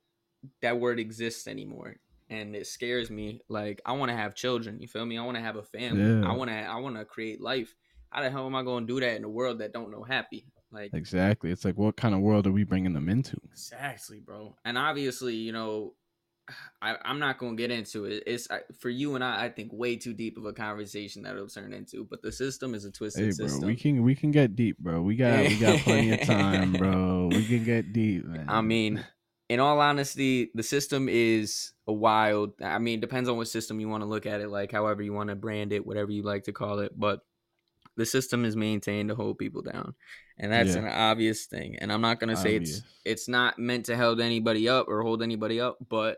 that 0.62 0.80
word 0.80 1.00
exists 1.00 1.48
anymore. 1.48 1.98
And 2.30 2.56
it 2.56 2.66
scares 2.66 3.12
me. 3.12 3.42
Like 3.50 3.82
I 3.86 3.92
want 3.94 4.10
to 4.10 4.18
have 4.18 4.36
children, 4.36 4.80
you 4.80 4.88
feel 4.88 5.06
me? 5.06 5.18
I 5.18 5.24
want 5.24 5.38
to 5.38 5.44
have 5.44 5.58
a 5.58 5.64
family. 5.64 6.22
Yeah. 6.22 6.30
I 6.30 6.34
want 6.34 6.50
to 6.50 6.56
I 6.56 6.78
want 6.78 6.96
to 6.96 7.06
create 7.06 7.42
life. 7.42 7.76
How 8.10 8.22
the 8.22 8.30
hell 8.30 8.46
am 8.46 8.56
I 8.56 8.64
going 8.64 8.88
to 8.88 8.94
do 8.94 9.00
that 9.02 9.18
in 9.18 9.24
a 9.26 9.30
world 9.30 9.60
that 9.60 9.74
don't 9.74 9.92
know 9.92 10.04
happy? 10.04 10.46
Like 10.72 10.94
Exactly. 10.94 11.52
It's 11.52 11.66
like, 11.66 11.78
what 11.78 11.98
kind 11.98 12.16
of 12.16 12.22
world 12.22 12.48
are 12.48 12.52
we 12.52 12.64
bringing 12.64 12.94
them 12.94 13.10
into? 13.10 13.38
Exactly, 13.52 14.20
bro. 14.20 14.56
And 14.64 14.78
obviously, 14.78 15.36
you 15.36 15.52
know, 15.52 15.94
I, 16.82 16.96
I'm 17.04 17.20
not 17.20 17.38
gonna 17.38 17.56
get 17.56 17.72
into 17.72 18.06
it. 18.06 18.24
It's 18.28 18.50
I, 18.52 18.60
for 18.80 18.90
you 18.90 19.16
and 19.16 19.24
I. 19.24 19.46
I 19.46 19.50
think 19.50 19.72
way 19.74 19.96
too 19.96 20.14
deep 20.14 20.38
of 20.38 20.46
a 20.46 20.54
conversation 20.54 21.24
that 21.24 21.34
it'll 21.36 21.48
turn 21.48 21.74
into. 21.74 22.06
But 22.06 22.22
the 22.22 22.32
system 22.32 22.76
is 22.76 22.86
a 22.86 22.92
twisted 22.92 23.26
Hey, 23.26 23.32
bro, 23.38 23.48
system. 23.48 23.68
we 23.68 23.76
can 23.76 24.04
we 24.04 24.16
can 24.16 24.32
get 24.32 24.56
deep, 24.56 24.78
bro. 24.78 25.02
We 25.02 25.16
got 25.16 25.48
we 25.48 25.58
got 25.58 25.80
plenty 25.80 26.12
of 26.12 26.22
time, 26.22 26.74
bro. 26.78 27.30
We 27.34 27.46
can 27.46 27.64
get 27.64 27.94
deep, 27.94 28.26
man. 28.26 28.46
I 28.48 28.62
mean, 28.62 29.04
in 29.50 29.60
all 29.60 29.80
honesty, 29.80 30.52
the 30.54 30.64
system 30.64 31.10
is 31.10 31.72
a 31.88 31.94
wild. 31.94 32.54
I 32.62 32.78
mean, 32.78 33.00
depends 33.00 33.28
on 33.30 33.38
what 33.38 33.48
system 33.48 33.80
you 33.80 33.90
want 33.90 34.04
to 34.04 34.08
look 34.10 34.26
at 34.26 34.42
it, 34.42 34.50
like 34.50 34.72
however 34.72 35.02
you 35.02 35.14
want 35.14 35.30
to 35.30 35.36
brand 35.36 35.74
it, 35.74 35.86
whatever 35.86 36.12
you 36.12 36.22
like 36.24 36.44
to 36.44 36.54
call 36.54 36.80
it. 36.80 36.92
But 36.98 37.22
the 37.98 38.06
system 38.06 38.46
is 38.46 38.56
maintained 38.56 39.10
to 39.10 39.16
hold 39.16 39.38
people 39.38 39.62
down, 39.62 39.96
and 40.38 40.52
that's 40.52 40.76
Yeah. 40.76 40.82
an 40.82 40.88
obvious 40.88 41.46
thing. 41.46 41.78
And 41.78 41.92
I'm 41.92 42.02
not 42.02 42.20
gonna 42.20 42.36
say 42.36 42.58
it's 42.58 42.82
it's 43.04 43.28
not 43.28 43.58
meant 43.58 43.86
to 43.86 43.98
hold 43.98 44.20
anybody 44.22 44.68
up 44.70 44.88
or 44.90 45.02
hold 45.02 45.24
anybody 45.24 45.60
up, 45.60 45.78
but 45.90 46.18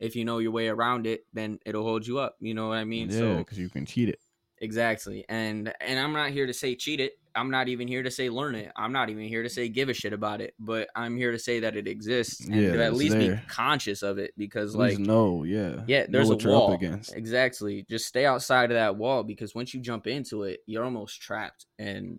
if 0.00 0.14
you 0.16 0.24
know 0.24 0.38
your 0.38 0.52
way 0.52 0.68
around 0.68 1.06
it, 1.06 1.24
then 1.32 1.58
it'll 1.66 1.84
hold 1.84 2.06
you 2.06 2.18
up. 2.18 2.36
You 2.40 2.54
know 2.54 2.68
what 2.68 2.78
I 2.78 2.84
mean? 2.84 3.10
yeah, 3.10 3.18
so 3.18 3.36
because 3.38 3.58
you 3.58 3.68
can 3.68 3.86
cheat 3.86 4.08
it. 4.08 4.20
Exactly. 4.60 5.24
And 5.28 5.72
and 5.80 5.98
I'm 5.98 6.12
not 6.12 6.30
here 6.30 6.46
to 6.46 6.52
say 6.54 6.74
cheat 6.74 7.00
it. 7.00 7.12
I'm 7.34 7.50
not 7.52 7.68
even 7.68 7.86
here 7.86 8.02
to 8.02 8.10
say 8.10 8.28
learn 8.30 8.56
it. 8.56 8.72
I'm 8.74 8.92
not 8.92 9.10
even 9.10 9.22
here 9.28 9.44
to 9.44 9.48
say 9.48 9.68
give 9.68 9.88
a 9.88 9.94
shit 9.94 10.12
about 10.12 10.40
it. 10.40 10.54
But 10.58 10.88
I'm 10.96 11.16
here 11.16 11.30
to 11.30 11.38
say 11.38 11.60
that 11.60 11.76
it 11.76 11.86
exists 11.86 12.44
and 12.44 12.60
Yeah, 12.60 12.72
to 12.72 12.84
at 12.84 12.94
least 12.94 13.16
be 13.16 13.38
conscious 13.48 14.02
of 14.02 14.18
it 14.18 14.32
because 14.36 14.74
At 14.74 14.78
like 14.80 14.98
no, 14.98 15.44
yeah, 15.44 15.82
yeah, 15.86 16.06
there's 16.08 16.28
a 16.30 16.32
what 16.34 16.42
you're 16.42 16.54
up 16.56 16.60
wall. 16.62 16.72
against. 16.72 17.14
Exactly. 17.14 17.84
Just 17.88 18.06
stay 18.06 18.24
outside 18.26 18.72
of 18.72 18.74
that 18.74 18.96
wall 18.96 19.22
because 19.22 19.54
once 19.54 19.72
you 19.72 19.80
jump 19.80 20.08
into 20.08 20.42
it, 20.42 20.60
you're 20.66 20.82
almost 20.84 21.20
trapped 21.22 21.66
and 21.78 22.18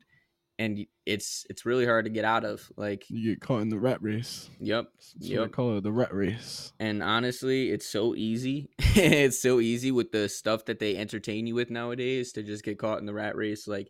and 0.60 0.86
it's 1.08 1.46
it's 1.50 1.66
really 1.66 1.86
hard 1.86 2.06
to 2.06 2.12
get 2.12 2.26
out 2.26 2.46
of. 2.46 2.70
Like, 2.78 3.10
You 3.10 3.32
get 3.32 3.42
caught 3.42 3.62
in 3.62 3.70
the 3.70 3.80
rat 3.80 4.00
race. 4.04 4.50
yep. 4.60 4.92
What 5.22 5.24
I 5.24 5.26
Yep. 5.28 5.52
call 5.54 5.78
it, 5.78 5.82
the 5.84 5.92
rat 5.92 6.14
race. 6.14 6.74
And 6.80 7.02
honestly, 7.02 7.72
it's 7.72 7.88
so 7.88 8.14
easy. 8.14 8.70
it's 8.96 9.42
so 9.42 9.60
easy 9.60 9.92
with 9.92 10.12
the 10.12 10.30
stuff 10.30 10.66
that 10.66 10.78
they 10.80 10.96
entertain 10.98 11.48
you 11.48 11.56
with 11.56 11.72
nowadays 11.72 12.34
to 12.34 12.44
just 12.44 12.64
get 12.64 12.78
caught 12.78 13.00
in 13.00 13.06
the 13.08 13.14
rat 13.14 13.36
race. 13.36 13.68
Like 13.68 13.90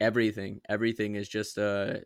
everything, 0.00 0.60
everything 0.68 1.14
is 1.14 1.28
just 1.28 1.58
uh 1.58 1.98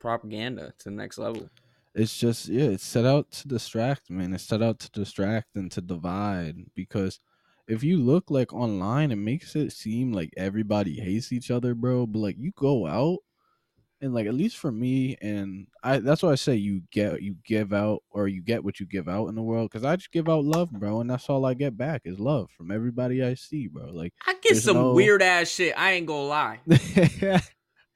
propaganda 0.00 0.72
to 0.78 0.84
the 0.90 0.96
next 0.96 1.18
level. 1.18 1.48
It's 1.94 2.18
just 2.18 2.48
yeah, 2.48 2.64
it's 2.64 2.84
set 2.84 3.06
out 3.06 3.30
to 3.32 3.48
distract, 3.48 4.10
man. 4.10 4.34
It's 4.34 4.44
set 4.44 4.62
out 4.62 4.78
to 4.80 4.90
distract 4.90 5.54
and 5.56 5.70
to 5.72 5.80
divide 5.80 6.56
because 6.74 7.20
if 7.68 7.82
you 7.82 7.98
look 7.98 8.30
like 8.30 8.52
online, 8.52 9.10
it 9.10 9.16
makes 9.16 9.56
it 9.56 9.72
seem 9.72 10.12
like 10.12 10.32
everybody 10.36 11.00
hates 11.00 11.32
each 11.32 11.50
other, 11.50 11.74
bro. 11.74 12.06
But 12.06 12.20
like 12.20 12.36
you 12.38 12.52
go 12.56 12.86
out 12.86 13.18
and 14.00 14.14
like 14.14 14.26
at 14.26 14.34
least 14.34 14.58
for 14.58 14.70
me 14.70 15.16
and 15.22 15.66
I 15.82 15.98
that's 15.98 16.22
why 16.22 16.30
I 16.30 16.34
say 16.34 16.54
you 16.54 16.82
get 16.92 17.22
you 17.22 17.36
give 17.44 17.72
out 17.72 18.02
or 18.10 18.28
you 18.28 18.42
get 18.42 18.62
what 18.62 18.78
you 18.78 18.86
give 18.86 19.08
out 19.08 19.28
in 19.28 19.34
the 19.34 19.42
world 19.42 19.70
because 19.70 19.84
I 19.84 19.96
just 19.96 20.12
give 20.12 20.28
out 20.28 20.44
love, 20.44 20.70
bro, 20.70 21.00
and 21.00 21.08
that's 21.08 21.28
all 21.28 21.46
I 21.46 21.54
get 21.54 21.76
back 21.76 22.02
is 22.04 22.20
love 22.20 22.50
from 22.50 22.70
everybody 22.70 23.24
I 23.24 23.34
see, 23.34 23.68
bro. 23.68 23.86
Like 23.86 24.12
I 24.26 24.34
get 24.42 24.56
some 24.58 24.76
no- 24.76 24.92
weird 24.92 25.22
ass 25.22 25.48
shit. 25.48 25.74
I 25.76 25.92
ain't 25.92 26.06
gonna 26.06 26.26
lie. 26.26 26.60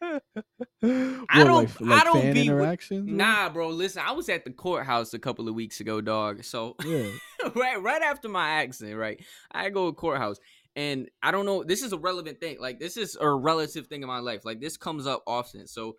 I 0.83 1.45
don't- 1.45 1.81
like, 1.81 2.01
I 2.01 2.05
don't 2.05 2.23
be 2.23 2.29
with- 2.29 2.37
interactions. 2.39 3.07
bro? 3.07 3.15
Nah, 3.17 3.49
bro. 3.51 3.69
Listen, 3.69 4.03
I 4.07 4.13
was 4.13 4.29
at 4.29 4.45
the 4.45 4.51
courthouse 4.51 5.15
a 5.15 5.19
couple 5.19 5.49
of 5.49 5.55
weeks 5.55 5.81
ago, 5.81 6.01
dog. 6.01 6.45
So 6.45 6.77
Yeah. 6.85 7.09
right, 7.55 7.81
right 7.81 8.03
after 8.03 8.29
my 8.29 8.49
accident, 8.63 8.97
right, 8.99 9.23
I 9.53 9.71
go 9.71 9.91
to 9.91 9.95
courthouse, 9.95 10.39
and 10.77 11.09
I 11.23 11.31
don't 11.31 11.47
know. 11.47 11.65
This 11.65 11.83
is 11.83 11.93
a 11.93 11.99
relevant 11.99 12.41
thing. 12.41 12.59
Like 12.61 12.79
this 12.81 12.97
is 12.97 13.17
a 13.21 13.29
relative 13.29 13.87
thing 13.89 14.03
in 14.03 14.09
my 14.09 14.19
life. 14.21 14.45
Like 14.45 14.61
this 14.61 14.77
comes 14.77 15.07
up 15.07 15.23
often. 15.27 15.67
So 15.67 15.97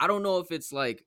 I 0.00 0.06
don't 0.06 0.22
know 0.22 0.38
if 0.38 0.50
it's 0.50 0.72
like. 0.72 1.04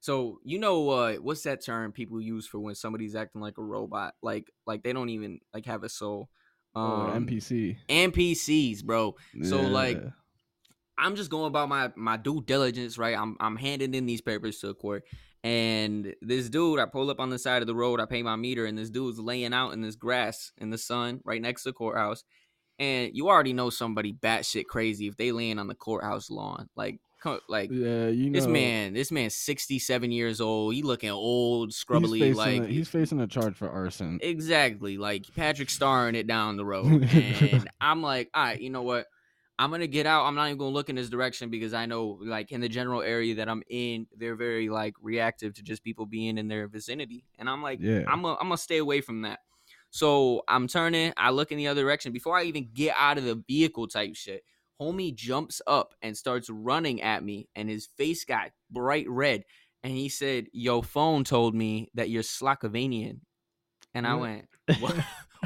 So 0.00 0.38
you 0.44 0.58
know 0.58 0.90
uh, 0.90 1.14
what's 1.14 1.42
that 1.44 1.64
term 1.64 1.90
people 1.90 2.20
use 2.20 2.46
for 2.46 2.60
when 2.60 2.74
somebody's 2.74 3.16
acting 3.16 3.40
like 3.40 3.58
a 3.58 3.62
robot? 3.62 4.14
Like 4.22 4.52
like 4.66 4.82
they 4.82 4.92
don't 4.92 5.08
even 5.08 5.40
like 5.54 5.66
have 5.66 5.82
a 5.84 5.88
soul. 5.88 6.28
Oh, 6.74 7.06
Um, 7.06 7.26
NPC. 7.26 7.78
NPCs, 7.88 8.84
bro. 8.84 9.14
So, 9.42 9.62
like, 9.62 9.96
Yeah. 9.96 10.10
I'm 10.98 11.16
just 11.16 11.30
going 11.30 11.46
about 11.46 11.68
my 11.68 11.92
my 11.96 12.16
due 12.16 12.42
diligence, 12.42 12.98
right? 12.98 13.16
I'm 13.16 13.36
I'm 13.40 13.56
handing 13.56 13.94
in 13.94 14.06
these 14.06 14.20
papers 14.20 14.58
to 14.58 14.68
the 14.68 14.74
court, 14.74 15.04
and 15.44 16.14
this 16.22 16.48
dude, 16.48 16.80
I 16.80 16.86
pull 16.86 17.10
up 17.10 17.20
on 17.20 17.30
the 17.30 17.38
side 17.38 17.62
of 17.62 17.66
the 17.66 17.74
road, 17.74 18.00
I 18.00 18.06
pay 18.06 18.22
my 18.22 18.36
meter, 18.36 18.66
and 18.66 18.76
this 18.76 18.90
dude's 18.90 19.18
laying 19.18 19.52
out 19.52 19.72
in 19.72 19.80
this 19.80 19.96
grass 19.96 20.52
in 20.58 20.70
the 20.70 20.78
sun 20.78 21.20
right 21.24 21.40
next 21.40 21.62
to 21.62 21.70
the 21.70 21.74
courthouse, 21.74 22.24
and 22.78 23.10
you 23.14 23.28
already 23.28 23.52
know 23.52 23.70
somebody 23.70 24.12
batshit 24.12 24.66
crazy 24.66 25.06
if 25.06 25.16
they 25.16 25.32
laying 25.32 25.58
on 25.58 25.66
the 25.66 25.74
courthouse 25.74 26.30
lawn, 26.30 26.68
like 26.76 26.98
like. 27.48 27.70
yeah, 27.70 28.08
you 28.08 28.30
know 28.30 28.38
This 28.38 28.46
man, 28.46 28.94
this 28.94 29.10
man's 29.10 29.36
sixty-seven 29.36 30.10
years 30.10 30.40
old. 30.40 30.74
He 30.74 30.82
looking 30.82 31.10
old, 31.10 31.68
he's 31.68 31.76
scrubbly, 31.76 32.20
facing 32.20 32.36
like 32.36 32.62
a, 32.62 32.72
he's 32.72 32.88
facing 32.88 33.20
a 33.20 33.26
charge 33.26 33.54
for 33.54 33.68
arson. 33.68 34.18
Exactly, 34.22 34.98
like 34.98 35.24
Patrick 35.34 35.70
starring 35.70 36.14
it 36.14 36.26
down 36.26 36.56
the 36.56 36.64
road, 36.64 37.08
and 37.12 37.68
I'm 37.80 38.02
like, 38.02 38.30
all 38.34 38.44
right, 38.44 38.60
you 38.60 38.70
know 38.70 38.82
what? 38.82 39.06
I'm 39.58 39.70
gonna 39.70 39.86
get 39.86 40.06
out. 40.06 40.24
I'm 40.26 40.34
not 40.34 40.46
even 40.46 40.58
gonna 40.58 40.70
look 40.74 40.88
in 40.90 40.96
this 40.96 41.08
direction 41.08 41.48
because 41.50 41.72
I 41.72 41.86
know, 41.86 42.18
like, 42.22 42.52
in 42.52 42.60
the 42.60 42.68
general 42.68 43.00
area 43.02 43.34
that 43.36 43.48
I'm 43.48 43.62
in, 43.70 44.06
they're 44.16 44.36
very 44.36 44.68
like 44.68 44.94
reactive 45.00 45.54
to 45.54 45.62
just 45.62 45.82
people 45.82 46.04
being 46.06 46.36
in 46.38 46.48
their 46.48 46.68
vicinity, 46.68 47.24
and 47.38 47.48
I'm 47.48 47.62
like, 47.62 47.78
Yeah. 47.80 48.02
I'm 48.06 48.22
gonna, 48.22 48.34
I'm 48.40 48.48
gonna 48.48 48.58
stay 48.58 48.78
away 48.78 49.00
from 49.00 49.22
that. 49.22 49.40
So 49.90 50.42
I'm 50.46 50.68
turning. 50.68 51.12
I 51.16 51.30
look 51.30 51.52
in 51.52 51.58
the 51.58 51.68
other 51.68 51.82
direction 51.82 52.12
before 52.12 52.36
I 52.36 52.44
even 52.44 52.68
get 52.74 52.94
out 52.98 53.16
of 53.18 53.24
the 53.24 53.42
vehicle, 53.48 53.88
type 53.88 54.14
shit. 54.14 54.44
Homie 54.78 55.14
jumps 55.14 55.62
up 55.66 55.94
and 56.02 56.14
starts 56.14 56.50
running 56.50 57.00
at 57.00 57.24
me, 57.24 57.48
and 57.56 57.70
his 57.70 57.86
face 57.96 58.26
got 58.26 58.50
bright 58.70 59.08
red. 59.08 59.44
And 59.82 59.92
he 59.94 60.10
said, 60.10 60.48
"Your 60.52 60.82
phone 60.82 61.24
told 61.24 61.54
me 61.54 61.88
that 61.94 62.10
you're 62.10 62.22
Slovenian," 62.24 63.20
and 63.94 64.06
I 64.06 64.14
What? 64.14 64.20
went, 64.20 64.48
"What?" 64.80 64.96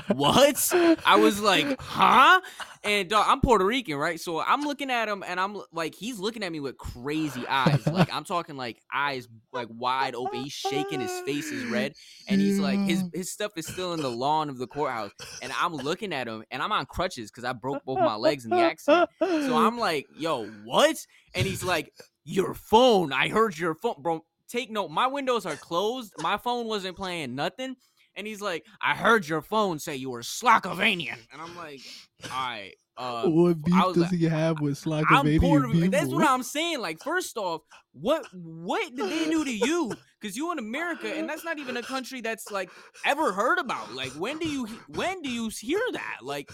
What? 0.09 0.73
I 1.05 1.17
was 1.17 1.41
like, 1.41 1.81
huh? 1.81 2.41
And 2.83 3.11
dog, 3.11 3.27
I'm 3.29 3.41
Puerto 3.41 3.65
Rican, 3.65 3.97
right? 3.97 4.19
So 4.19 4.41
I'm 4.41 4.63
looking 4.63 4.91
at 4.91 5.09
him 5.09 5.23
and 5.27 5.39
I'm 5.39 5.61
like, 5.73 5.95
he's 5.95 6.19
looking 6.19 6.43
at 6.43 6.51
me 6.51 6.61
with 6.61 6.79
crazy 6.79 7.47
eyes. 7.47 7.87
Like 7.87 8.13
I'm 8.15 8.25
talking 8.25 8.57
like 8.57 8.81
eyes 8.93 9.29
like 9.53 9.69
wide 9.71 10.15
open. 10.15 10.43
He's 10.43 10.53
shaking, 10.53 11.01
his 11.01 11.21
face 11.21 11.51
is 11.51 11.65
red. 11.67 11.95
And 12.29 12.41
he's 12.41 12.59
like, 12.59 12.79
his 12.79 13.03
mm. 13.03 13.15
his 13.15 13.31
stuff 13.31 13.53
is 13.57 13.67
still 13.67 13.93
in 13.93 14.01
the 14.01 14.11
lawn 14.11 14.49
of 14.49 14.59
the 14.59 14.67
courthouse. 14.67 15.13
And 15.43 15.53
I'm 15.61 15.75
looking 15.75 16.13
at 16.13 16.27
him 16.27 16.45
and 16.51 16.63
I'm 16.63 16.73
on 16.73 16.87
crutches 16.87 17.31
because 17.31 17.45
I 17.45 17.53
broke 17.53 17.85
both 17.85 17.99
my 17.99 18.15
legs 18.15 18.45
in 18.45 18.51
the 18.51 18.59
accident. 18.59 19.11
So 19.21 19.57
I'm 19.57 19.79
like, 19.79 20.07
yo, 20.17 20.47
what? 20.65 20.97
And 21.35 21.47
he's 21.47 21.63
like, 21.63 21.93
your 22.25 22.55
phone. 22.55 23.13
I 23.13 23.29
heard 23.29 23.59
your 23.59 23.75
phone. 23.75 23.97
Bro, 23.99 24.25
take 24.49 24.71
note. 24.71 24.91
My 24.91 25.07
windows 25.07 25.47
are 25.47 25.57
closed. 25.57 26.15
My 26.19 26.37
phone 26.37 26.67
wasn't 26.67 26.97
playing 26.97 27.35
nothing. 27.35 27.77
And 28.17 28.27
he's 28.27 28.41
like, 28.41 28.67
I 28.83 28.95
heard 28.95 29.27
your 29.27 29.41
phone 29.41 29.79
say 29.79 29.97
you 29.97 30.11
were 30.11 30.21
Slovenian. 30.21 31.17
And 31.33 31.41
I'm 31.41 31.57
like, 31.57 31.81
all 32.25 32.31
right. 32.31 32.75
Uh, 32.97 33.27
what 33.29 33.63
beef 33.65 33.75
does 33.75 33.97
like, 33.97 34.11
he 34.11 34.25
have 34.27 34.61
with 34.61 34.87
I'm 34.87 35.25
Slovenian? 35.25 35.91
That's 35.91 36.09
what 36.09 36.29
I'm 36.29 36.43
saying. 36.43 36.81
Like, 36.81 37.03
first 37.03 37.39
off, 37.39 37.63
what 37.93 38.27
what 38.33 38.95
did 38.95 39.11
they 39.11 39.31
do 39.31 39.45
to 39.45 39.57
you? 39.57 39.93
Because 40.21 40.37
you 40.37 40.53
in 40.53 40.59
America, 40.59 41.09
and 41.09 41.27
that's 41.29 41.45
not 41.45 41.59
even 41.59 41.79
a 41.79 41.83
country 41.83 42.21
that's 42.21 42.51
like 42.51 42.71
ever 43.07 43.33
heard 43.33 43.59
about. 43.59 43.95
Like, 43.95 44.13
when 44.13 44.39
do 44.39 44.47
you 44.47 44.67
when 44.89 45.23
do 45.23 45.31
you 45.31 45.49
hear 45.49 45.81
that? 45.93 46.19
Like, 46.23 46.51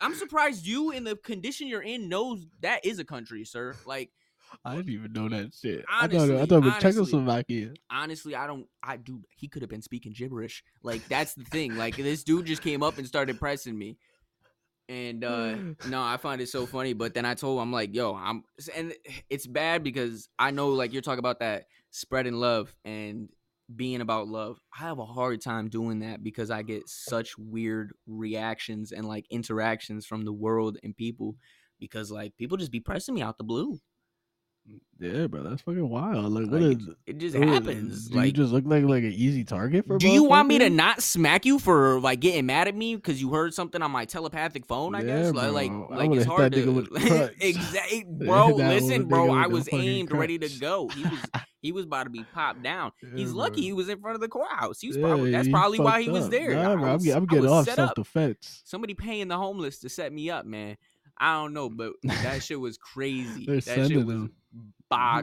I'm 0.00 0.14
surprised 0.14 0.66
you 0.66 0.90
in 0.90 1.04
the 1.04 1.14
condition 1.16 1.68
you're 1.68 1.82
in 1.82 2.08
knows 2.08 2.44
that 2.60 2.84
is 2.84 2.98
a 2.98 3.04
country, 3.04 3.44
sir. 3.44 3.76
Like, 3.86 4.10
I 4.64 4.76
didn't 4.76 4.92
even 4.92 5.12
know 5.12 5.28
that 5.28 5.52
shit. 5.54 5.84
I 5.90 6.06
thought, 6.06 6.14
Honestly, 6.14 6.36
I 6.36 6.46
thought 6.46 6.56
it 6.56 6.64
was 6.64 6.72
honestly. 6.74 6.90
Czechoslovakia. 6.92 7.72
honestly, 7.90 8.34
I 8.34 8.46
don't. 8.46 8.66
I 8.82 8.96
do. 8.96 9.22
He 9.36 9.48
could 9.48 9.62
have 9.62 9.70
been 9.70 9.82
speaking 9.82 10.12
gibberish. 10.12 10.62
Like 10.82 11.06
that's 11.08 11.34
the 11.34 11.44
thing. 11.44 11.76
Like 11.76 11.96
this 11.96 12.24
dude 12.24 12.46
just 12.46 12.62
came 12.62 12.82
up 12.82 12.98
and 12.98 13.06
started 13.06 13.38
pressing 13.38 13.76
me, 13.78 13.96
and 14.88 15.24
uh 15.24 15.56
no, 15.88 16.02
I 16.02 16.16
find 16.16 16.40
it 16.40 16.48
so 16.48 16.66
funny. 16.66 16.92
But 16.92 17.14
then 17.14 17.24
I 17.24 17.34
told 17.34 17.58
him, 17.58 17.62
I'm 17.62 17.72
like, 17.72 17.94
yo, 17.94 18.14
I'm, 18.14 18.44
and 18.76 18.94
it's 19.30 19.46
bad 19.46 19.82
because 19.82 20.28
I 20.38 20.50
know 20.50 20.70
like 20.70 20.92
you're 20.92 21.02
talking 21.02 21.18
about 21.18 21.40
that 21.40 21.64
spreading 21.90 22.34
love 22.34 22.74
and 22.84 23.28
being 23.74 24.00
about 24.00 24.28
love. 24.28 24.58
I 24.78 24.82
have 24.82 24.98
a 24.98 25.06
hard 25.06 25.40
time 25.40 25.68
doing 25.68 26.00
that 26.00 26.22
because 26.22 26.50
I 26.50 26.62
get 26.62 26.88
such 26.88 27.38
weird 27.38 27.92
reactions 28.06 28.92
and 28.92 29.06
like 29.06 29.26
interactions 29.30 30.06
from 30.06 30.24
the 30.24 30.32
world 30.32 30.78
and 30.82 30.96
people 30.96 31.36
because 31.80 32.10
like 32.10 32.36
people 32.36 32.56
just 32.56 32.72
be 32.72 32.80
pressing 32.80 33.14
me 33.14 33.22
out 33.22 33.38
the 33.38 33.44
blue. 33.44 33.78
Yeah, 35.00 35.26
bro, 35.26 35.42
that's 35.42 35.60
fucking 35.62 35.88
wild. 35.88 36.32
Like, 36.32 36.50
what 36.50 36.62
Like, 36.62 36.78
is? 36.78 36.88
It 37.06 37.18
just 37.18 37.36
happens. 37.36 38.12
Like 38.12 38.26
you 38.26 38.32
just 38.32 38.52
look 38.52 38.64
like 38.64 38.84
like 38.84 39.02
an 39.02 39.12
easy 39.12 39.44
target 39.44 39.86
for? 39.86 39.98
Do 39.98 40.08
you 40.08 40.22
want 40.24 40.48
me 40.48 40.58
to 40.60 40.70
not 40.70 41.02
smack 41.02 41.44
you 41.44 41.58
for 41.58 42.00
like 42.00 42.20
getting 42.20 42.46
mad 42.46 42.68
at 42.68 42.74
me 42.76 42.94
because 42.96 43.20
you 43.20 43.30
heard 43.30 43.52
something 43.52 43.82
on 43.82 43.90
my 43.90 44.04
telepathic 44.04 44.64
phone? 44.66 44.94
I 44.94 45.00
Yeah, 45.02 45.32
guess 45.32 45.34
like 45.34 45.52
like, 45.52 45.72
like 45.90 46.10
it's 46.12 46.24
hard 46.24 46.52
to 46.52 47.30
exactly, 47.40 48.04
bro. 48.08 48.54
Listen, 48.54 49.06
bro. 49.06 49.30
I 49.30 49.48
was 49.48 49.68
aimed, 49.72 50.12
ready 50.12 50.38
to 50.38 50.48
go. 50.48 50.88
He 50.88 51.02
was 51.02 51.20
he 51.60 51.72
was 51.72 51.84
about 51.84 52.04
to 52.04 52.10
be 52.10 52.22
popped 52.32 52.62
down. 52.62 52.92
He's 53.16 53.32
Yeah, 53.32 53.38
lucky 53.38 53.60
bro. 53.60 53.62
he 53.62 53.72
was 53.72 53.88
in 53.88 54.00
front 54.00 54.14
of 54.14 54.20
the 54.20 54.28
courthouse. 54.28 54.80
He 54.80 54.88
was 54.88 54.96
probably 54.96 55.32
that's 55.32 55.48
probably 55.48 55.80
why 55.80 56.00
he 56.02 56.06
fucked 56.06 56.14
was 56.20 56.28
there. 56.30 56.54
Nah, 56.54 56.72
I 56.72 56.76
bro, 56.76 56.94
I'm, 56.94 57.26
getting 57.26 57.46
off 57.48 57.68
up. 57.68 57.74
self 57.74 57.94
defense. 57.94 58.62
Somebody 58.64 58.94
paying 58.94 59.28
the 59.28 59.36
homeless 59.36 59.80
to 59.80 59.88
set 59.88 60.12
me 60.12 60.30
up, 60.30 60.46
man. 60.46 60.76
I 61.18 61.34
don't 61.34 61.52
know, 61.52 61.68
but 61.70 61.92
that 62.02 62.42
shit 62.42 62.58
was 62.58 62.76
crazy. 62.94 63.46
They're 63.46 63.56
that 63.56 63.62
sending 63.62 63.98
shit 63.98 64.06
was 64.06 64.14
him. 64.14 64.34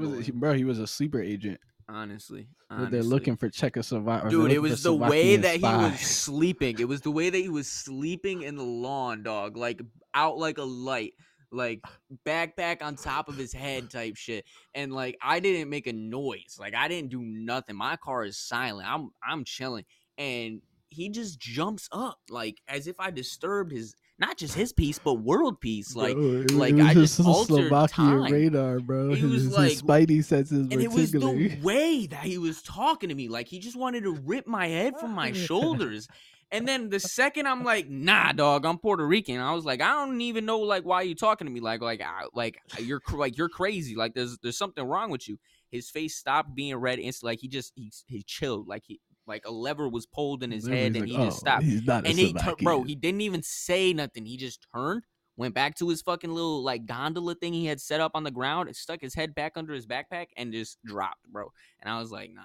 He 0.02 0.08
was, 0.08 0.30
bro, 0.30 0.54
he 0.54 0.66
was 0.66 0.80
a 0.80 0.88
sleeper 0.88 1.22
agent. 1.22 1.60
honestly, 1.88 2.48
But 2.70 2.76
honestly. 2.76 2.92
They're 2.92 3.04
looking 3.08 3.36
for 3.38 3.50
Czechoslovakia. 3.50 4.30
Dude, 4.30 4.52
it 4.52 4.60
was 4.60 4.84
the 4.84 4.94
way 4.94 5.38
that 5.38 5.58
he 5.58 5.64
was 5.64 6.00
sleeping. 6.00 6.80
It 6.80 6.88
was 6.88 7.02
the 7.02 7.12
way 7.12 7.30
that 7.30 7.38
he 7.38 7.50
was 7.50 7.68
sleeping 7.68 8.42
in 8.44 8.56
the 8.56 8.64
lawn, 8.64 9.24
dog. 9.24 9.56
Like 9.58 9.82
out 10.14 10.38
like 10.38 10.58
a 10.58 10.64
light, 10.64 11.14
like 11.52 11.82
backpack 12.26 12.82
on 12.82 12.96
top 12.96 13.30
of 13.30 13.38
his 13.38 13.54
head 13.54 13.90
type 13.90 14.16
shit. 14.18 14.46
And 14.74 14.92
like 14.94 15.18
I 15.22 15.40
didn't 15.40 15.70
make 15.70 15.88
a 15.88 15.94
noise. 15.94 16.58
Like 16.60 16.76
I 16.76 16.88
didn't 16.88 17.12
do 17.12 17.22
nothing. 17.22 17.76
My 17.76 17.96
car 17.98 18.24
is 18.26 18.38
silent. 18.38 18.90
I'm 18.92 19.12
I'm 19.26 19.44
chilling. 19.46 19.86
And 20.18 20.62
he 20.90 21.10
just 21.10 21.40
jumps 21.40 21.88
up 21.94 22.20
like 22.30 22.58
as 22.68 22.88
if 22.88 23.00
I 23.00 23.12
disturbed 23.12 23.72
his 23.72 23.96
not 24.22 24.38
just 24.38 24.54
his 24.56 24.72
peace, 24.72 25.00
but 25.00 25.16
world 25.16 25.60
peace. 25.60 25.96
Like 25.96 26.14
Bro, 26.16 26.46
like, 26.54 26.76
I 26.76 26.94
his 26.94 27.18
just 27.18 27.28
altered 27.28 27.68
Slovakian 27.68 28.22
time. 28.22 28.32
radar, 28.32 28.80
bro. 28.80 29.10
He 29.14 29.22
His, 29.22 29.32
was 29.32 29.44
his 29.44 29.58
like- 29.58 30.08
spidey 30.08 30.24
senses 30.24 30.68
were 30.68 30.74
and 30.74 30.82
it 30.82 30.92
was 30.92 31.12
the 31.12 31.60
way 31.64 32.06
that 32.08 32.24
he 32.24 32.38
was 32.38 32.62
talking 32.62 33.10
to 33.10 33.16
me 33.16 33.28
like 33.28 33.48
he 33.50 33.60
just 33.60 33.76
wanted 33.76 34.04
to 34.04 34.12
rip 34.14 34.48
my 34.48 34.68
head 34.68 34.94
from 35.00 35.12
my 35.12 35.34
shoulders 35.34 36.08
And 36.54 36.68
then 36.68 36.90
the 36.90 37.00
second 37.00 37.48
I'm 37.48 37.64
like, 37.64 37.90
nah, 37.90 38.34
dog, 38.34 38.66
I'm 38.66 38.78
Puerto 38.78 39.08
Rican. 39.08 39.40
I 39.40 39.54
was 39.54 39.64
like, 39.66 39.82
I 39.82 39.92
don't 39.94 40.20
even 40.22 40.46
know 40.46 40.60
like 40.60 40.84
why 40.84 41.02
you 41.04 41.16
talking 41.16 41.48
to 41.48 41.52
me 41.54 41.60
like 41.62 41.82
like 41.82 42.02
I, 42.02 42.26
like 42.34 42.60
you're 42.80 43.00
cr- 43.00 43.18
like 43.18 43.38
you're 43.38 43.48
crazy. 43.50 43.96
Like 43.96 44.14
there's 44.16 44.38
there's 44.44 44.58
something 44.58 44.84
wrong 44.84 45.10
with 45.12 45.28
you. 45.30 45.38
His 45.72 45.90
face 45.90 46.18
stopped 46.18 46.54
being 46.54 46.76
red 46.76 47.00
instantly. 47.00 47.32
Like 47.32 47.40
he 47.40 47.48
just 47.48 47.72
he 47.76 47.90
he 48.06 48.22
chilled. 48.22 48.68
Like 48.68 48.84
he 48.86 49.00
like 49.28 49.46
a 49.46 49.52
lever 49.52 49.88
was 49.88 50.06
pulled 50.06 50.44
in 50.44 50.52
his 50.52 50.64
Literally, 50.66 50.84
head 50.84 50.96
and 50.96 51.02
like, 51.02 51.10
he 51.10 51.18
just 51.18 51.38
"Oh, 51.38 51.40
stopped. 51.40 51.64
He's 51.64 51.84
not 51.84 52.06
a 52.06 52.10
And 52.10 52.20
he 52.20 52.34
tur- 52.34 52.56
bro, 52.62 52.84
he 52.84 52.96
didn't 52.96 53.22
even 53.22 53.44
say 53.44 53.94
nothing. 53.94 54.26
He 54.26 54.38
just 54.38 54.66
turned, 54.74 55.04
went 55.38 55.54
back 55.54 55.76
to 55.76 55.90
his 55.90 56.02
fucking 56.02 56.32
little 56.32 56.64
like 56.64 56.86
gondola 56.86 57.36
thing 57.36 57.54
he 57.54 57.66
had 57.66 57.80
set 57.80 58.02
up 58.02 58.12
on 58.16 58.24
the 58.24 58.32
ground, 58.32 58.68
and 58.68 58.76
stuck 58.76 59.02
his 59.02 59.14
head 59.14 59.36
back 59.36 59.54
under 59.56 59.74
his 59.74 59.86
backpack 59.88 60.28
and 60.38 60.52
just 60.52 60.78
dropped, 60.86 61.28
bro. 61.32 61.52
And 61.82 61.92
I 61.94 62.00
was 62.00 62.12
like, 62.12 62.32
nah, 62.32 62.42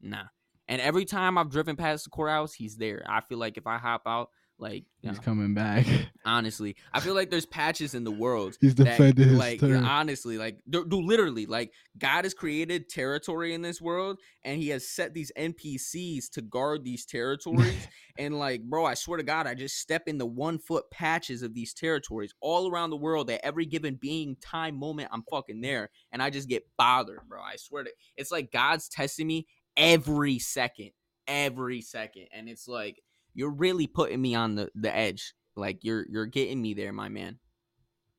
nah. 0.00 0.24
And 0.66 0.80
every 0.80 1.04
time 1.04 1.36
I've 1.36 1.50
driven 1.50 1.76
past 1.76 2.04
the 2.04 2.10
courthouse, 2.10 2.54
he's 2.54 2.76
there. 2.76 3.04
I 3.06 3.20
feel 3.20 3.38
like 3.38 3.58
if 3.58 3.66
I 3.66 3.76
hop 3.76 4.02
out, 4.06 4.30
like 4.58 4.84
you 5.00 5.10
He's 5.10 5.18
know, 5.18 5.22
coming 5.24 5.52
back. 5.52 5.86
honestly, 6.24 6.76
I 6.92 7.00
feel 7.00 7.14
like 7.14 7.30
there's 7.30 7.44
patches 7.46 7.94
in 7.94 8.04
the 8.04 8.10
world 8.10 8.56
He's 8.60 8.74
that, 8.76 8.84
defending 8.84 9.28
his 9.30 9.38
like 9.38 9.60
turn. 9.60 9.84
honestly 9.84 10.38
like 10.38 10.58
do 10.68 10.84
literally 10.88 11.46
like 11.46 11.72
god 11.98 12.24
has 12.24 12.34
created 12.34 12.88
territory 12.88 13.52
in 13.52 13.62
this 13.62 13.80
world 13.80 14.18
and 14.44 14.60
he 14.62 14.68
has 14.68 14.88
set 14.88 15.12
these 15.12 15.32
npcs 15.36 16.30
to 16.30 16.40
guard 16.42 16.84
these 16.84 17.04
territories 17.04 17.88
and 18.18 18.38
like 18.38 18.62
bro 18.62 18.84
i 18.84 18.94
swear 18.94 19.18
to 19.18 19.24
god 19.24 19.46
i 19.46 19.54
just 19.54 19.78
step 19.78 20.02
in 20.06 20.18
the 20.18 20.26
one 20.26 20.58
foot 20.58 20.84
patches 20.90 21.42
of 21.42 21.52
these 21.54 21.74
territories 21.74 22.32
all 22.40 22.70
around 22.70 22.90
the 22.90 22.96
world 22.96 23.28
at 23.30 23.40
every 23.44 23.66
given 23.66 23.96
being 24.00 24.36
time 24.40 24.78
moment 24.78 25.08
i'm 25.12 25.24
fucking 25.30 25.60
there 25.60 25.90
and 26.12 26.22
i 26.22 26.30
just 26.30 26.48
get 26.48 26.62
bothered 26.78 27.20
bro 27.28 27.40
i 27.40 27.56
swear 27.56 27.84
to 27.84 27.90
it's 28.16 28.30
like 28.30 28.52
god's 28.52 28.88
testing 28.88 29.26
me 29.26 29.46
every 29.76 30.38
second 30.38 30.90
every 31.26 31.80
second 31.80 32.26
and 32.32 32.48
it's 32.48 32.68
like 32.68 33.00
you're 33.34 33.50
really 33.50 33.86
putting 33.86 34.20
me 34.20 34.34
on 34.34 34.54
the 34.54 34.70
the 34.74 34.94
edge 34.94 35.34
like 35.56 35.84
you're 35.84 36.06
you're 36.08 36.26
getting 36.26 36.60
me 36.62 36.74
there 36.74 36.92
my 36.92 37.08
man 37.08 37.38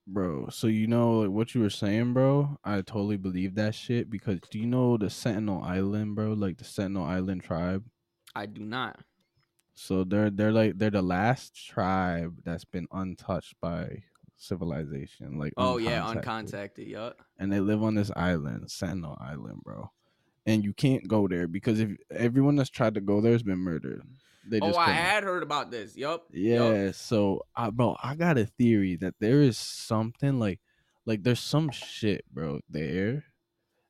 bro. 0.07 0.47
So 0.49 0.67
you 0.67 0.87
know 0.87 1.21
like, 1.21 1.29
what 1.31 1.55
you 1.55 1.61
were 1.61 1.69
saying, 1.69 2.13
bro? 2.13 2.57
I 2.63 2.77
totally 2.81 3.17
believe 3.17 3.55
that 3.55 3.75
shit 3.75 4.09
because 4.09 4.39
do 4.49 4.59
you 4.59 4.67
know 4.67 4.97
the 4.97 5.09
Sentinel 5.09 5.61
Island, 5.63 6.15
bro? 6.15 6.33
Like 6.33 6.57
the 6.57 6.63
Sentinel 6.63 7.05
Island 7.05 7.43
tribe. 7.43 7.83
i 8.35 8.45
do 8.45 8.61
not 8.61 8.99
So 9.73 10.03
they're 10.03 10.29
they're 10.29 10.51
like 10.51 10.77
they're 10.77 10.89
the 10.89 11.01
last 11.01 11.55
tribe 11.55 12.35
that's 12.43 12.65
been 12.65 12.87
untouched 12.91 13.55
by 13.61 14.03
civilization. 14.37 15.39
Like 15.39 15.53
Oh 15.57 15.77
yeah, 15.77 16.01
uncontacted. 16.01 16.23
uncontacted. 16.23 16.89
Yup. 16.89 17.21
and 17.39 17.51
they 17.51 17.59
live 17.59 17.83
on 17.83 17.95
this 17.95 18.11
island, 18.15 18.69
Sentinel 18.69 19.17
Island, 19.19 19.61
bro. 19.63 19.91
And 20.47 20.63
you 20.63 20.73
can't 20.73 21.07
go 21.07 21.27
there 21.27 21.47
because 21.47 21.79
if 21.79 21.89
everyone 22.11 22.55
that's 22.55 22.69
tried 22.69 22.93
to 22.95 23.01
go 23.01 23.19
there 23.19 23.31
has 23.31 23.43
been 23.43 23.57
murdered. 23.57 24.03
They 24.47 24.59
Oh, 24.61 24.75
I 24.75 24.91
had 24.91 25.23
heard 25.23 25.43
about 25.43 25.71
this. 25.71 25.95
Yup. 25.95 26.27
Yeah, 26.31 26.91
so 26.91 27.45
I 27.55 27.69
bro, 27.69 27.97
I 28.01 28.15
got 28.15 28.37
a 28.37 28.45
theory 28.45 28.95
that 28.97 29.15
there 29.19 29.41
is 29.41 29.57
something 29.57 30.39
like 30.39 30.59
like 31.05 31.23
there's 31.23 31.39
some 31.39 31.69
shit, 31.71 32.25
bro, 32.33 32.59
there. 32.69 33.25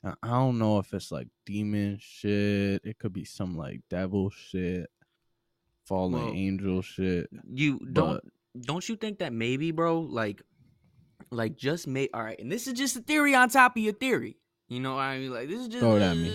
And 0.03 0.15
I 0.21 0.29
don't 0.29 0.59
know 0.59 0.79
if 0.79 0.93
it's 0.93 1.11
like 1.11 1.27
demon 1.45 1.97
shit. 1.99 2.81
It 2.83 2.99
could 2.99 3.13
be 3.13 3.25
some 3.25 3.57
like 3.57 3.81
devil 3.89 4.29
shit, 4.29 4.89
fallen 5.85 6.13
Well, 6.13 6.33
angel 6.33 6.81
shit. 6.81 7.29
You 7.51 7.79
don't 7.91 8.21
don't 8.59 8.87
you 8.87 8.95
think 8.95 9.19
that 9.19 9.33
maybe, 9.33 9.71
bro, 9.71 9.99
like 9.99 10.41
like 11.31 11.57
just 11.57 11.87
may 11.87 12.09
all 12.13 12.23
right, 12.23 12.39
and 12.39 12.51
this 12.51 12.67
is 12.67 12.73
just 12.73 12.95
a 12.95 13.01
theory 13.01 13.35
on 13.35 13.49
top 13.49 13.75
of 13.75 13.83
your 13.83 13.93
theory. 13.93 14.37
You 14.67 14.79
know 14.79 14.95
what 14.95 15.01
I 15.01 15.19
mean? 15.19 15.31
Like 15.31 15.47
this 15.47 15.61
is 15.61 15.67
just 15.67 15.81
Throw 15.81 15.95
it 15.97 16.01
at 16.01 16.17
me. 16.17 16.31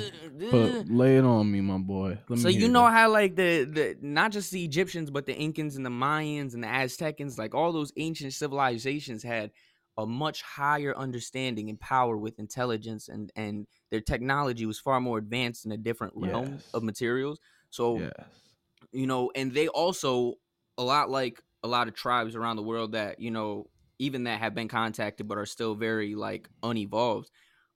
uh, 0.52 0.82
But 0.82 0.88
lay 0.88 1.16
it 1.16 1.24
on 1.24 1.50
me, 1.50 1.60
my 1.60 1.78
boy. 1.78 2.18
Let 2.28 2.36
so 2.36 2.48
you 2.48 2.68
know 2.68 2.86
how 2.86 3.10
like 3.10 3.36
the 3.36 3.64
the 3.64 3.96
not 4.00 4.32
just 4.32 4.50
the 4.50 4.64
Egyptians 4.64 5.10
but 5.10 5.26
the 5.26 5.34
Incans 5.34 5.76
and 5.76 5.84
the 5.84 5.90
Mayans 5.90 6.54
and 6.54 6.62
the 6.62 6.68
Aztecans 6.68 7.38
like 7.38 7.54
all 7.54 7.72
those 7.72 7.92
ancient 7.96 8.32
civilizations 8.34 9.22
had 9.22 9.50
a 9.98 10.06
much 10.06 10.42
higher 10.42 10.96
understanding 10.96 11.68
and 11.68 11.78
power 11.80 12.16
with 12.16 12.38
intelligence 12.38 13.08
and 13.08 13.32
and 13.36 13.66
their 13.90 14.00
technology 14.00 14.64
was 14.64 14.78
far 14.78 15.00
more 15.00 15.18
advanced 15.18 15.66
in 15.66 15.72
a 15.72 15.76
different 15.76 16.14
realm 16.16 16.62
Yes. 16.62 16.72
of 16.72 16.82
materials. 16.82 17.40
So 17.70 18.06
Yes. 18.06 18.26
you 18.92 19.06
know, 19.06 19.30
and 19.34 19.52
they 19.52 19.68
also 19.68 20.34
a 20.78 20.82
lot 20.82 21.10
like 21.10 21.40
a 21.62 21.68
lot 21.68 21.88
of 21.88 21.94
tribes 21.94 22.34
around 22.34 22.56
the 22.56 22.62
world 22.62 22.92
that 22.92 23.20
you 23.20 23.30
know 23.30 23.70
even 23.98 24.24
that 24.24 24.40
have 24.40 24.54
been 24.54 24.68
contacted 24.68 25.28
but 25.28 25.36
are 25.38 25.46
still 25.46 25.74
very 25.74 26.14
like 26.14 26.48
unevolved 26.62 27.30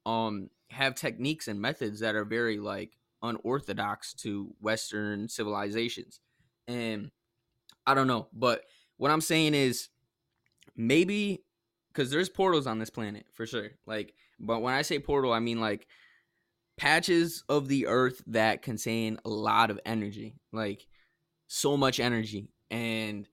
um 0.06 0.48
have 0.70 0.94
techniques 0.94 1.48
and 1.48 1.60
methods 1.60 2.00
that 2.00 2.14
are 2.14 2.24
very 2.24 2.58
like 2.58 2.96
unorthodox 3.22 4.12
to 4.14 4.54
western 4.60 5.28
civilizations 5.28 6.20
and 6.68 7.10
i 7.86 7.94
don't 7.94 8.06
know 8.06 8.28
but 8.32 8.62
what 8.96 9.10
i'm 9.10 9.20
saying 9.20 9.54
is 9.54 9.88
maybe 10.76 11.42
because 11.92 12.10
there's 12.10 12.28
portals 12.28 12.66
on 12.66 12.78
this 12.78 12.90
planet 12.90 13.26
for 13.32 13.46
sure 13.46 13.70
like 13.86 14.14
but 14.40 14.60
when 14.60 14.74
i 14.74 14.82
say 14.82 14.98
portal 14.98 15.32
i 15.32 15.38
mean 15.38 15.60
like 15.60 15.86
patches 16.76 17.44
of 17.48 17.68
the 17.68 17.86
earth 17.86 18.22
that 18.26 18.62
contain 18.62 19.18
a 19.24 19.28
lot 19.28 19.70
of 19.70 19.80
energy 19.86 20.34
like 20.52 20.86
so 21.46 21.76
much 21.76 22.00
energy 22.00 22.48
and 22.70 23.28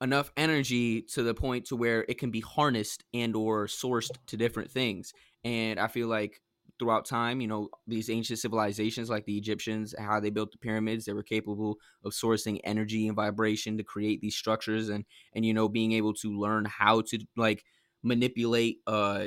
enough 0.00 0.30
energy 0.36 1.02
to 1.02 1.22
the 1.22 1.34
point 1.34 1.66
to 1.66 1.76
where 1.76 2.04
it 2.08 2.18
can 2.18 2.30
be 2.30 2.40
harnessed 2.40 3.04
and 3.14 3.34
or 3.36 3.66
sourced 3.66 4.10
to 4.26 4.36
different 4.36 4.70
things 4.70 5.12
and 5.44 5.78
i 5.78 5.86
feel 5.86 6.08
like 6.08 6.40
throughout 6.78 7.06
time 7.06 7.40
you 7.40 7.46
know 7.46 7.68
these 7.86 8.10
ancient 8.10 8.38
civilizations 8.38 9.08
like 9.08 9.24
the 9.24 9.36
egyptians 9.38 9.94
how 9.98 10.20
they 10.20 10.30
built 10.30 10.52
the 10.52 10.58
pyramids 10.58 11.04
they 11.04 11.12
were 11.12 11.22
capable 11.22 11.78
of 12.04 12.12
sourcing 12.12 12.60
energy 12.64 13.06
and 13.06 13.16
vibration 13.16 13.78
to 13.78 13.82
create 13.84 14.20
these 14.20 14.36
structures 14.36 14.88
and 14.88 15.04
and 15.34 15.44
you 15.44 15.54
know 15.54 15.68
being 15.68 15.92
able 15.92 16.12
to 16.12 16.38
learn 16.38 16.64
how 16.66 17.00
to 17.00 17.18
like 17.36 17.64
manipulate 18.02 18.78
uh 18.86 19.26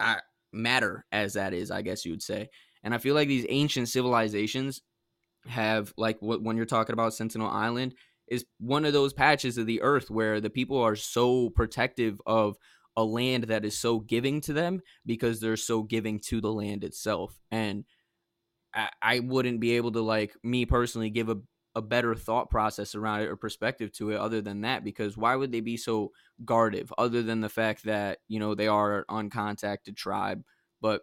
uh, 0.00 0.16
matter 0.52 1.04
as 1.12 1.34
that 1.34 1.52
is 1.52 1.70
i 1.70 1.82
guess 1.82 2.04
you 2.04 2.12
would 2.12 2.22
say. 2.22 2.48
And 2.82 2.94
i 2.94 2.98
feel 2.98 3.14
like 3.14 3.28
these 3.28 3.46
ancient 3.48 3.88
civilizations 3.88 4.82
have 5.46 5.92
like 5.96 6.16
what 6.20 6.42
when 6.42 6.56
you're 6.56 6.66
talking 6.66 6.92
about 6.92 7.14
sentinel 7.14 7.48
island 7.48 7.94
is 8.28 8.44
one 8.58 8.84
of 8.84 8.92
those 8.92 9.12
patches 9.12 9.56
of 9.58 9.66
the 9.66 9.80
earth 9.82 10.10
where 10.10 10.40
the 10.40 10.50
people 10.50 10.78
are 10.78 10.96
so 10.96 11.50
protective 11.50 12.20
of 12.26 12.56
a 12.98 13.04
land 13.04 13.44
that 13.46 13.64
is 13.64 13.78
so 13.78 14.00
giving 14.00 14.42
to 14.42 14.52
them 14.52 14.82
because 15.06 15.40
they're 15.40 15.56
so 15.56 15.84
giving 15.84 16.20
to 16.20 16.42
the 16.42 16.52
land 16.52 16.84
itself 16.84 17.40
and 17.52 17.86
i, 18.74 18.88
I 19.02 19.18
wouldn't 19.20 19.60
be 19.60 19.72
able 19.76 19.92
to 19.92 20.00
like 20.00 20.34
me 20.42 20.66
personally 20.66 21.10
give 21.10 21.28
a, 21.28 21.38
a 21.74 21.82
better 21.82 22.14
thought 22.14 22.50
process 22.50 22.94
around 22.94 23.22
it 23.22 23.28
or 23.28 23.36
perspective 23.36 23.92
to 23.94 24.10
it 24.10 24.16
other 24.18 24.40
than 24.40 24.62
that 24.62 24.84
because 24.84 25.16
why 25.16 25.36
would 25.36 25.52
they 25.52 25.60
be 25.60 25.76
so 25.76 26.12
guarded 26.44 26.90
other 26.98 27.22
than 27.22 27.40
the 27.40 27.48
fact 27.48 27.84
that 27.84 28.18
you 28.28 28.40
know 28.40 28.54
they 28.54 28.68
are 28.68 29.00
an 29.08 29.30
uncontacted 29.30 29.96
tribe 29.96 30.42
but 30.80 31.02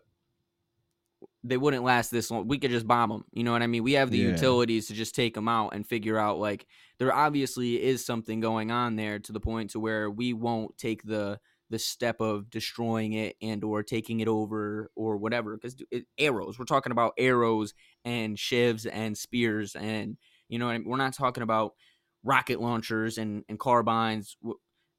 they 1.44 1.58
wouldn't 1.58 1.84
last 1.84 2.10
this 2.12 2.32
long. 2.32 2.48
We 2.48 2.58
could 2.58 2.72
just 2.72 2.88
bomb 2.88 3.10
them. 3.10 3.26
You 3.32 3.44
know 3.44 3.52
what 3.52 3.62
I 3.62 3.68
mean? 3.68 3.84
We 3.84 3.94
have 3.94 4.12
the 4.12 4.18
Yeah. 4.18 4.32
utilities 4.32 4.88
to 4.88 4.94
just 4.94 5.16
take 5.16 5.34
them 5.34 5.48
out 5.48 5.74
and 5.74 5.86
figure 5.88 6.18
out 6.18 6.40
like 6.40 6.66
there 6.98 7.14
obviously 7.14 7.82
is 7.82 8.06
something 8.06 8.40
going 8.40 8.72
on 8.72 8.96
there 8.96 9.20
to 9.20 9.32
the 9.32 9.40
point 9.40 9.72
to 9.72 9.80
where 9.80 10.10
we 10.10 10.34
won't 10.34 10.78
take 10.78 11.04
the 11.04 11.40
the 11.76 11.80
step 11.80 12.22
of 12.22 12.50
destroying 12.50 13.12
it 13.12 13.36
and 13.42 13.62
or 13.66 13.84
taking 13.84 14.22
it 14.22 14.30
over 14.30 14.90
or 14.96 15.18
whatever 15.18 15.58
because 15.58 15.76
arrows 16.18 16.58
we're 16.58 16.64
talking 16.64 16.94
about 16.94 17.12
arrows 17.18 17.74
and 18.06 18.38
shivs 18.38 18.88
and 18.90 19.18
spears 19.18 19.76
and 19.76 20.18
you 20.48 20.58
know 20.58 20.68
what 20.68 20.72
I 20.76 20.78
mean? 20.78 20.88
we're 20.88 20.96
not 20.96 21.14
talking 21.14 21.44
about 21.44 21.74
rocket 22.24 22.62
launchers 22.62 23.18
and 23.18 23.44
and 23.50 23.60
carbines 23.60 24.38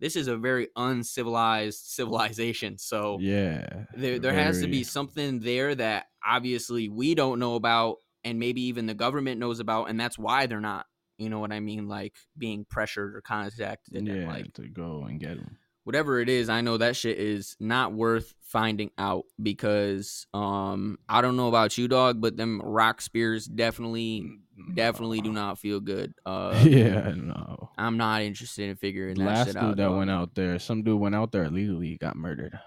this 0.00 0.16
is 0.16 0.28
a 0.28 0.36
very 0.36 0.68
uncivilized 0.76 1.80
civilization 1.86 2.76
so 2.76 3.18
Yeah. 3.20 3.84
there 3.94 4.18
there 4.18 4.34
has 4.34 4.60
to 4.60 4.68
be 4.68 4.84
something 4.84 5.40
there 5.40 5.74
that 5.74 6.06
obviously 6.24 6.88
we 6.90 7.14
don't 7.14 7.38
know 7.38 7.54
about 7.54 7.96
and 8.22 8.38
maybe 8.38 8.60
even 8.62 8.84
the 8.86 8.94
government 8.94 9.40
knows 9.40 9.60
about 9.60 9.88
and 9.88 9.98
that's 9.98 10.18
why 10.18 10.46
they're 10.46 10.60
not 10.60 10.84
you 11.18 11.30
know 11.30 11.38
what 11.38 11.52
i 11.52 11.60
mean 11.60 11.88
like 11.88 12.14
being 12.36 12.66
pressured 12.68 13.16
or 13.16 13.22
contacted 13.22 13.94
and 13.96 14.06
Yeah, 14.06 14.26
like 14.26 14.52
to 14.54 14.68
go 14.68 15.04
and 15.04 15.18
get 15.18 15.38
him. 15.38 15.56
Whatever 15.86 16.18
it 16.20 16.28
is 16.28 16.48
i 16.48 16.60
know 16.60 16.76
that 16.76 16.96
shit 16.96 17.16
is 17.16 17.56
not 17.60 17.92
worth 17.92 18.34
finding 18.42 18.90
out 18.98 19.24
because 19.40 20.26
um 20.34 20.98
i 21.08 21.20
don't 21.20 21.36
know 21.36 21.46
about 21.48 21.78
you 21.78 21.86
dog 21.86 22.20
but 22.20 22.36
them 22.36 22.60
rock 22.64 23.00
spears 23.00 23.46
definitely 23.46 24.28
definitely 24.74 25.20
do 25.20 25.32
not 25.32 25.58
feel 25.58 25.78
good 25.78 26.12
uh 26.26 26.60
yeah, 26.66 27.12
no. 27.14 27.70
i'm 27.78 27.96
not 27.96 28.22
interested 28.22 28.68
in 28.68 28.74
figuring 28.76 29.14
that 29.14 29.22
out. 29.22 29.26
Last 29.28 29.46
shit 29.46 29.54
dude 29.60 29.76
that 29.76 29.84
dog. 29.88 29.96
went 29.98 30.10
out 30.10 30.34
there, 30.34 30.58
some 30.58 30.82
dude 30.82 30.98
went 31.00 31.14
out 31.14 31.30
there 31.30 31.44
illegally, 31.44 31.96
got 31.98 32.16
murdered. 32.16 32.58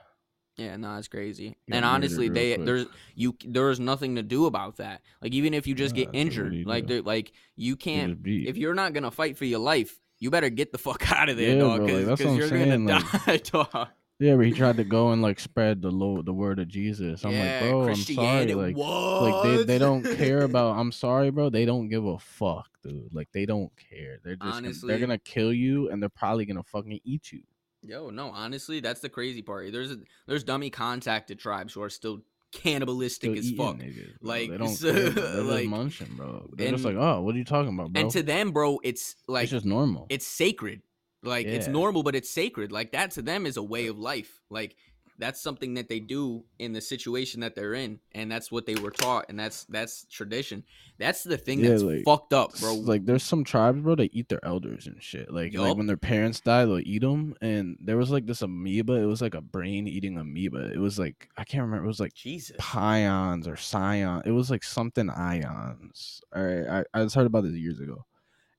Yeah, 0.58 0.76
no, 0.76 0.98
it's 0.98 1.08
crazy. 1.08 1.56
And 1.72 1.86
honestly, 1.86 2.28
they 2.28 2.56
quick. 2.56 2.66
there's 2.66 2.86
you 3.16 3.34
there's 3.46 3.80
nothing 3.80 4.16
to 4.18 4.24
do 4.24 4.46
about 4.46 4.76
that. 4.78 5.02
Like 5.22 5.32
even 5.34 5.54
if 5.54 5.68
you 5.68 5.74
just 5.74 5.96
Yeah, 5.96 6.04
get 6.04 6.06
so 6.06 6.08
what 6.10 6.14
do 6.14 6.20
injured, 6.20 6.68
like 6.68 6.90
like 7.06 7.32
you 7.56 7.70
You 7.72 7.76
can't 7.78 8.22
beat. 8.22 8.48
if 8.48 8.58
you're 8.58 8.74
not 8.74 8.92
gonna 8.92 9.10
fight 9.10 9.38
for 9.38 9.46
your 9.46 9.60
life, 9.60 9.98
you 10.20 10.30
better 10.32 10.50
get 10.50 10.72
the 10.72 10.78
fuck 10.78 11.12
out 11.18 11.30
of 11.30 11.38
there, 11.38 11.54
Yeah, 11.56 11.60
dog, 11.60 11.82
like, 11.82 12.06
because 12.06 12.22
I'm 12.22 12.36
you're 12.36 12.48
saying, 12.48 12.86
gonna 12.86 13.00
like- 13.00 13.26
die, 13.26 13.38
dog. 13.38 13.88
Yeah, 14.22 14.36
but 14.36 14.46
he 14.48 14.52
tried 14.52 14.76
to 14.78 14.84
go 14.84 15.12
and 15.12 15.22
like 15.22 15.40
spread 15.40 15.82
the 15.82 15.90
low 15.92 16.22
the 16.22 16.34
word 16.34 16.60
of 16.60 16.68
Jesus. 16.68 17.24
I'm 17.24 17.32
Yeah, 17.32 17.60
like, 17.62 17.70
bro, 17.70 17.80
I'm 17.80 17.96
sorry. 17.96 17.96
Christianity- 17.96 18.54
Like, 18.54 18.76
like 18.76 19.44
they, 19.44 19.64
they 19.64 19.78
don't 19.78 20.04
care 20.18 20.42
about. 20.44 20.78
I'm 20.78 20.92
sorry, 20.92 21.30
bro. 21.32 21.50
They 21.50 21.64
don't 21.64 21.88
give 21.88 22.06
a 22.06 22.20
fuck, 22.20 22.68
dude. 22.84 23.14
Like 23.14 23.30
they 23.32 23.46
don't 23.46 23.72
care. 23.78 24.20
They're 24.24 24.36
just 24.36 24.42
gonna, 24.44 24.56
Honestly- 24.58 24.88
they're 24.90 25.00
gonna 25.00 25.20
kill 25.20 25.54
you, 25.54 25.90
and 25.90 26.02
they're 26.02 26.10
probably 26.10 26.46
gonna 26.46 26.64
fucking 26.64 27.00
eat 27.06 27.32
you. 27.32 27.44
Yo, 27.82 28.10
no, 28.10 28.30
honestly, 28.32 28.82
that's 28.82 29.00
the 29.00 29.08
crazy 29.08 29.42
part. 29.42 29.72
There's 29.72 29.92
a, 29.92 30.00
there's 30.28 30.44
dummy 30.44 30.70
contacted 30.70 31.40
tribes 31.40 31.74
who 31.74 31.82
are 31.82 31.90
still 31.90 32.20
cannibalistic 32.52 33.38
as 33.38 33.52
fuck. 33.52 33.78
niggas. 33.78 34.14
Like, 34.22 34.50
they 34.50 34.58
don't 34.60 34.70
so, 34.70 34.92
They're 34.92 35.44
like, 35.44 35.60
just 35.60 35.70
munching, 35.70 36.16
bro. 36.16 36.50
They're 36.54 36.72
just 36.72 36.86
like, 36.86 36.96
oh, 36.96 37.22
what 37.22 37.36
are 37.36 37.38
you 37.38 37.46
talking 37.46 37.74
about, 37.74 37.94
bro? 37.94 38.02
And 38.02 38.12
to 38.12 38.24
them, 38.24 38.52
bro, 38.52 38.80
it's 38.84 39.16
like 39.28 39.44
it's 39.44 39.52
just 39.52 39.66
normal. 39.66 40.08
it's 40.10 40.26
sacred. 40.26 40.82
Like 41.22 41.48
it's 41.48 41.68
normal, 41.68 42.04
but 42.04 42.16
it's 42.16 42.30
sacred. 42.30 42.72
Like 42.72 42.94
that 42.94 43.12
to 43.12 43.22
them 43.22 43.46
is 43.46 43.58
a 43.58 43.64
way 43.64 43.88
of 43.88 44.00
life. 44.00 44.42
Like 44.50 44.78
that's 45.20 45.42
something 45.42 45.74
that 45.74 45.90
they 45.90 46.00
do 46.00 46.46
in 46.58 46.72
the 46.72 46.80
situation 46.80 47.42
that 47.42 47.54
they're 47.54 47.74
in, 47.74 48.00
and 48.14 48.32
that's 48.32 48.52
what 48.52 48.66
they 48.66 48.76
were 48.76 48.90
taught, 48.90 49.26
and 49.28 49.38
that's 49.38 49.66
that's 49.66 50.06
tradition. 50.06 50.64
That's 50.98 51.24
the 51.24 51.38
thing 51.38 51.60
Yeah, 51.60 51.72
that's 51.72 51.84
like, 51.84 52.04
fucked 52.06 52.34
up, 52.34 52.58
bro. 52.60 52.76
Like 52.76 53.06
there's 53.06 53.24
some 53.24 53.44
tribes, 53.44 53.82
bro, 53.82 53.96
that 53.96 54.14
eat 54.14 54.30
their 54.30 54.44
elders 54.44 54.88
and 54.88 55.04
shit. 55.04 55.32
Like 55.32 55.54
like 55.54 55.76
when 55.76 55.88
their 55.88 55.98
parents 55.98 56.40
die, 56.40 56.66
they'll 56.66 56.80
eat 56.80 57.02
them. 57.02 57.36
And 57.42 57.78
there 57.82 57.98
was 57.98 58.10
like 58.10 58.26
this 58.26 58.42
amoeba. 58.42 58.94
It 58.94 59.06
was 59.06 59.22
like 59.22 59.36
a 59.36 59.42
brain 59.42 59.88
eating 59.88 60.18
amoeba. 60.18 60.72
It 60.72 60.80
was 60.80 60.98
like 60.98 61.30
I 61.38 61.44
can't 61.44 61.64
remember. 61.64 61.84
It 61.84 61.90
was 61.90 62.00
like 62.00 62.14
Jesus. 62.14 62.56
pions 62.58 63.48
or 63.48 63.58
scion. 63.58 64.24
It 64.26 64.32
was 64.32 64.50
like 64.50 64.64
something 64.64 65.10
ions. 65.10 66.22
All 66.34 66.44
right, 66.44 66.86
I 66.94 67.00
I 67.00 67.04
just 67.04 67.16
heard 67.16 67.28
about 67.28 67.44
this 67.44 67.54
years 67.54 67.80
ago, 67.82 68.06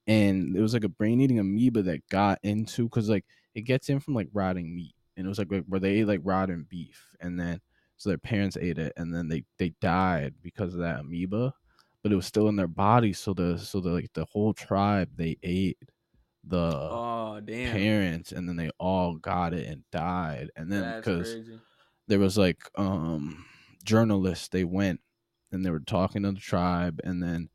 and 0.07 0.55
it 0.55 0.61
was 0.61 0.75
like 0.75 0.85
a 0.85 0.89
brain 0.89 1.21
eating 1.21 1.39
amoeba 1.39 1.83
that 1.83 2.09
got 2.09 2.39
into 2.43 2.85
because 2.85 3.09
like 3.09 3.25
it 3.55 3.63
gets 3.63 3.89
in 3.89 4.01
from 4.01 4.15
like 4.15 4.29
rotting 4.33 4.75
meat, 4.75 4.95
and 5.21 5.27
it 5.27 5.31
was 5.31 5.39
like 5.39 5.49
where 5.69 5.81
they 5.81 6.01
ate 6.01 6.07
like 6.09 6.23
rotten 6.25 6.65
beef, 6.71 7.17
and 7.21 7.41
then 7.41 7.61
so 7.99 8.11
their 8.11 8.19
parents 8.19 8.59
ate 8.59 8.79
it, 8.79 8.95
and 8.99 9.15
then 9.15 9.29
they 9.29 9.45
they 9.59 9.71
died 9.81 10.37
because 10.43 10.75
of 10.75 10.81
that 10.81 11.01
amoeba, 11.01 11.55
but 12.03 12.13
it 12.13 12.17
was 12.17 12.27
still 12.27 12.49
in 12.49 12.57
their 12.57 12.69
body. 12.69 13.13
So 13.15 13.35
the 13.35 13.59
so 13.59 13.81
the 13.81 13.91
like 13.91 14.13
the 14.15 14.27
whole 14.27 14.55
tribe 14.55 15.11
they 15.17 15.39
ate 15.43 15.79
the 16.45 17.01
Oh 17.01 17.41
damn. 17.41 17.77
parents, 17.77 18.33
and 18.33 18.49
then 18.49 18.57
they 18.57 18.71
all 18.79 19.17
got 19.17 19.55
it 19.55 19.67
and 19.69 19.85
died, 19.93 20.51
and 20.57 20.73
then 20.73 20.95
because 21.01 21.37
there 22.09 22.19
was 22.19 22.39
like 22.39 22.59
um 22.77 23.47
journalists 23.85 24.49
they 24.49 24.65
went 24.65 25.01
and 25.53 25.65
they 25.65 25.71
were 25.71 25.81
talking 25.81 26.23
to 26.23 26.33
the 26.33 26.41
tribe 26.41 27.01
and 27.05 27.23
then 27.23 27.49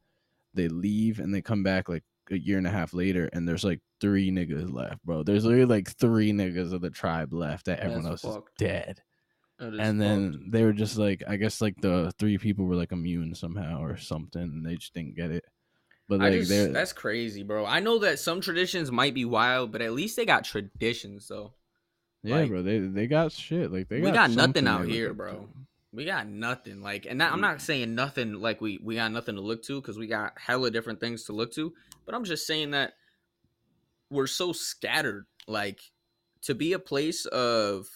they 0.53 0.67
leave 0.67 1.19
and 1.19 1.33
they 1.33 1.41
come 1.41 1.63
back 1.63 1.89
like 1.89 2.03
a 2.31 2.37
year 2.37 2.57
and 2.57 2.67
a 2.67 2.71
half 2.71 2.93
later 2.93 3.29
and 3.33 3.47
there's 3.47 3.63
like 3.63 3.79
three 4.01 4.31
niggas 4.31 4.71
left 4.73 5.03
bro 5.05 5.23
there's 5.23 5.45
literally 5.45 5.65
like 5.65 5.89
three 5.97 6.31
niggas 6.31 6.73
of 6.73 6.81
the 6.81 6.89
tribe 6.89 7.33
left 7.33 7.65
that 7.65 7.79
everyone 7.79 8.03
That's 8.03 8.23
else 8.23 8.35
fucked. 8.35 8.61
is 8.61 8.67
dead 8.67 9.01
is 9.59 9.79
and 9.79 10.01
then 10.01 10.31
fucked. 10.33 10.51
they 10.51 10.63
were 10.63 10.73
just 10.73 10.97
like 10.97 11.23
i 11.27 11.35
guess 11.35 11.61
like 11.61 11.79
the 11.81 12.11
three 12.19 12.37
people 12.37 12.65
were 12.65 12.75
like 12.75 12.91
immune 12.91 13.35
somehow 13.35 13.81
or 13.83 13.95
something 13.97 14.41
and 14.41 14.65
they 14.65 14.75
just 14.75 14.93
didn't 14.93 15.15
get 15.15 15.31
it 15.31 15.45
but 16.07 16.21
I 16.21 16.29
like 16.29 16.41
just, 16.43 16.71
that's 16.71 16.93
crazy, 16.93 17.41
bro. 17.41 17.65
I 17.65 17.79
know 17.79 17.97
that 17.97 18.19
some 18.19 18.39
traditions 18.39 18.91
might 18.91 19.15
be 19.15 19.25
wild, 19.25 19.71
but 19.71 19.81
at 19.81 19.93
least 19.93 20.15
they 20.15 20.23
got 20.27 20.43
traditions, 20.43 21.27
though. 21.27 21.53
yeah 22.21 22.35
like- 22.41 22.49
bro 22.49 22.61
they 22.61 22.77
they 22.77 23.07
got 23.07 23.31
shit 23.31 23.71
like 23.71 23.87
they 23.89 24.01
We 24.01 24.11
got, 24.11 24.13
got 24.13 24.29
nothing 24.29 24.67
out 24.67 24.85
here, 24.85 25.15
bro. 25.15 25.49
We 25.95 26.05
got 26.05 26.27
nothing. 26.27 26.81
Like, 26.81 27.05
and 27.05 27.21
that, 27.21 27.31
I'm 27.31 27.41
not 27.41 27.61
saying 27.61 27.95
nothing 27.95 28.33
like 28.33 28.59
we 28.61 28.79
we 28.83 28.95
got 28.95 29.11
nothing 29.11 29.35
to 29.35 29.41
look 29.41 29.63
to 29.63 29.79
because 29.81 29.97
we 29.97 30.07
got 30.07 30.33
hella 30.37 30.69
different 30.69 30.99
things 30.99 31.23
to 31.25 31.33
look 31.33 31.53
to. 31.53 31.73
But 32.05 32.15
I'm 32.15 32.25
just 32.25 32.45
saying 32.45 32.71
that 32.71 32.93
we're 34.09 34.27
so 34.27 34.51
scattered. 34.51 35.25
Like, 35.47 35.79
to 36.43 36.55
be 36.55 36.73
a 36.73 36.79
place 36.79 37.25
of 37.27 37.87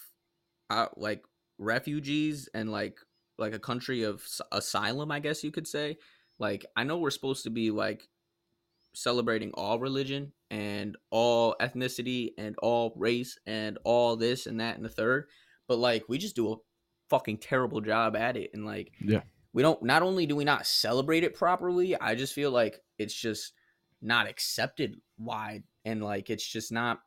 uh, 0.70 0.86
like 0.96 1.22
refugees 1.58 2.48
and 2.54 2.70
like 2.70 2.98
like 3.38 3.54
a 3.54 3.58
country 3.58 4.02
of 4.04 4.22
asylum, 4.50 5.10
I 5.10 5.20
guess 5.20 5.44
you 5.44 5.50
could 5.50 5.68
say. 5.68 5.98
Like, 6.38 6.64
I 6.76 6.84
know 6.84 6.96
we're 6.98 7.10
supposed 7.10 7.44
to 7.44 7.50
be 7.50 7.70
like 7.70 8.08
celebrating 8.94 9.50
all 9.54 9.78
religion 9.78 10.32
and 10.50 10.96
all 11.10 11.54
ethnicity 11.60 12.30
and 12.38 12.56
all 12.58 12.92
race 12.96 13.38
and 13.46 13.78
all 13.84 14.16
this 14.16 14.46
and 14.46 14.60
that 14.60 14.76
and 14.76 14.84
the 14.84 14.88
third 14.88 15.28
but 15.68 15.78
like 15.78 16.04
we 16.08 16.18
just 16.18 16.34
do 16.34 16.52
a 16.52 16.56
fucking 17.10 17.38
terrible 17.38 17.80
job 17.80 18.16
at 18.16 18.36
it. 18.36 18.50
And 18.54 18.64
like 18.64 18.92
Yeah. 19.00 19.22
we 19.52 19.62
don't 19.62 19.82
not 19.82 20.02
only 20.02 20.26
do 20.26 20.36
we 20.36 20.44
not 20.44 20.66
celebrate 20.66 21.24
it 21.24 21.34
properly 21.34 21.98
i 22.00 22.14
just 22.14 22.32
feel 22.32 22.50
like 22.50 22.80
it's 22.98 23.14
just 23.14 23.52
not 24.02 24.28
accepted 24.28 25.00
wide. 25.18 25.64
And 25.84 26.02
like 26.02 26.30
it's 26.30 26.46
just 26.46 26.72
not 26.72 27.00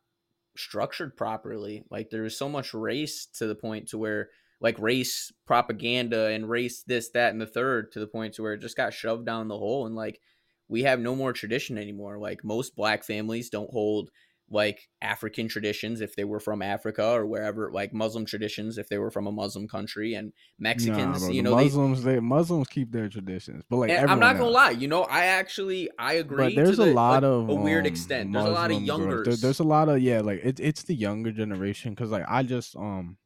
structured 0.58 1.16
properly. 1.16 1.84
Like 1.89 2.10
there's 2.10 2.38
so 2.38 2.49
much 2.49 2.74
race 2.74 3.28
to 3.38 3.47
the 3.47 3.56
point 3.56 3.89
to 3.89 3.97
where 3.97 4.30
like 4.62 4.80
race 4.80 5.32
propaganda 5.45 6.28
and 6.28 6.49
race 6.49 6.84
this 6.84 7.10
that 7.12 7.32
and 7.32 7.41
the 7.41 7.45
third 7.45 7.91
to 7.91 7.99
the 7.99 8.08
point 8.08 8.36
to 8.36 8.43
where 8.43 8.54
it 8.54 8.62
just 8.62 8.78
got 8.78 8.93
shoved 8.93 9.26
down 9.26 9.47
the 9.47 9.58
hole. 9.58 9.86
And 9.86 9.95
like 9.95 10.20
we 10.68 10.84
have 10.84 10.99
no 10.99 11.16
more 11.16 11.34
tradition 11.34 11.78
anymore. 11.78 12.18
Like 12.18 12.43
most 12.43 12.76
black 12.76 13.04
families 13.04 13.49
don't 13.49 13.72
hold 13.72 14.10
like 14.54 14.88
African 15.01 15.47
traditions 15.47 15.99
if 15.99 16.16
they 16.16 16.24
were 16.24 16.39
from 16.39 16.62
Africa 16.62 17.06
or 17.12 17.26
wherever, 17.26 17.72
like 17.74 17.91
Muslim 17.93 18.26
traditions 18.26 18.78
if 18.78 18.88
they 18.88 18.99
were 18.99 19.10
from 19.12 19.26
a 19.28 19.32
Muslim 19.32 19.68
country, 19.68 20.14
and 20.14 20.32
Mexicans, 20.60 21.22
nah, 21.22 21.28
bro, 21.28 21.30
you 21.30 21.41
know, 21.41 21.56
they, 21.58 21.64
Muslims 21.66 22.04
they 22.04 22.20
Muslims 22.20 22.68
keep 22.68 22.91
their 22.91 23.10
traditions, 23.10 23.64
but 23.70 23.78
like 23.78 23.89
I'm 23.91 24.20
not 24.20 24.34
gonna 24.34 24.45
else. 24.45 24.54
lie, 24.54 24.70
you 24.70 24.88
know, 24.88 25.04
I 25.04 25.26
actually 25.26 25.89
I 25.97 26.14
agree. 26.14 26.54
But 26.54 26.56
there's 26.56 26.78
to 26.78 26.84
a 26.84 26.86
the, 26.86 26.93
lot 26.93 27.24
like, 27.24 27.32
of 27.32 27.49
a 27.49 27.56
weird 27.56 27.86
um, 27.86 27.91
extent. 27.91 28.32
There's 28.32 28.45
a 28.45 28.49
lot 28.49 28.72
of 28.72 28.82
younger. 28.82 29.24
There- 29.24 29.36
there's 29.36 29.60
a 29.60 29.64
lot 29.64 29.89
of 29.89 29.99
yeah, 29.99 30.22
like 30.22 30.41
it's 30.43 30.62
it's 30.62 30.84
the 30.84 30.95
younger 30.95 31.32
generation 31.32 31.93
because 31.93 32.12
like 32.12 32.26
I 32.28 32.43
just 32.43 32.76
um 32.76 33.18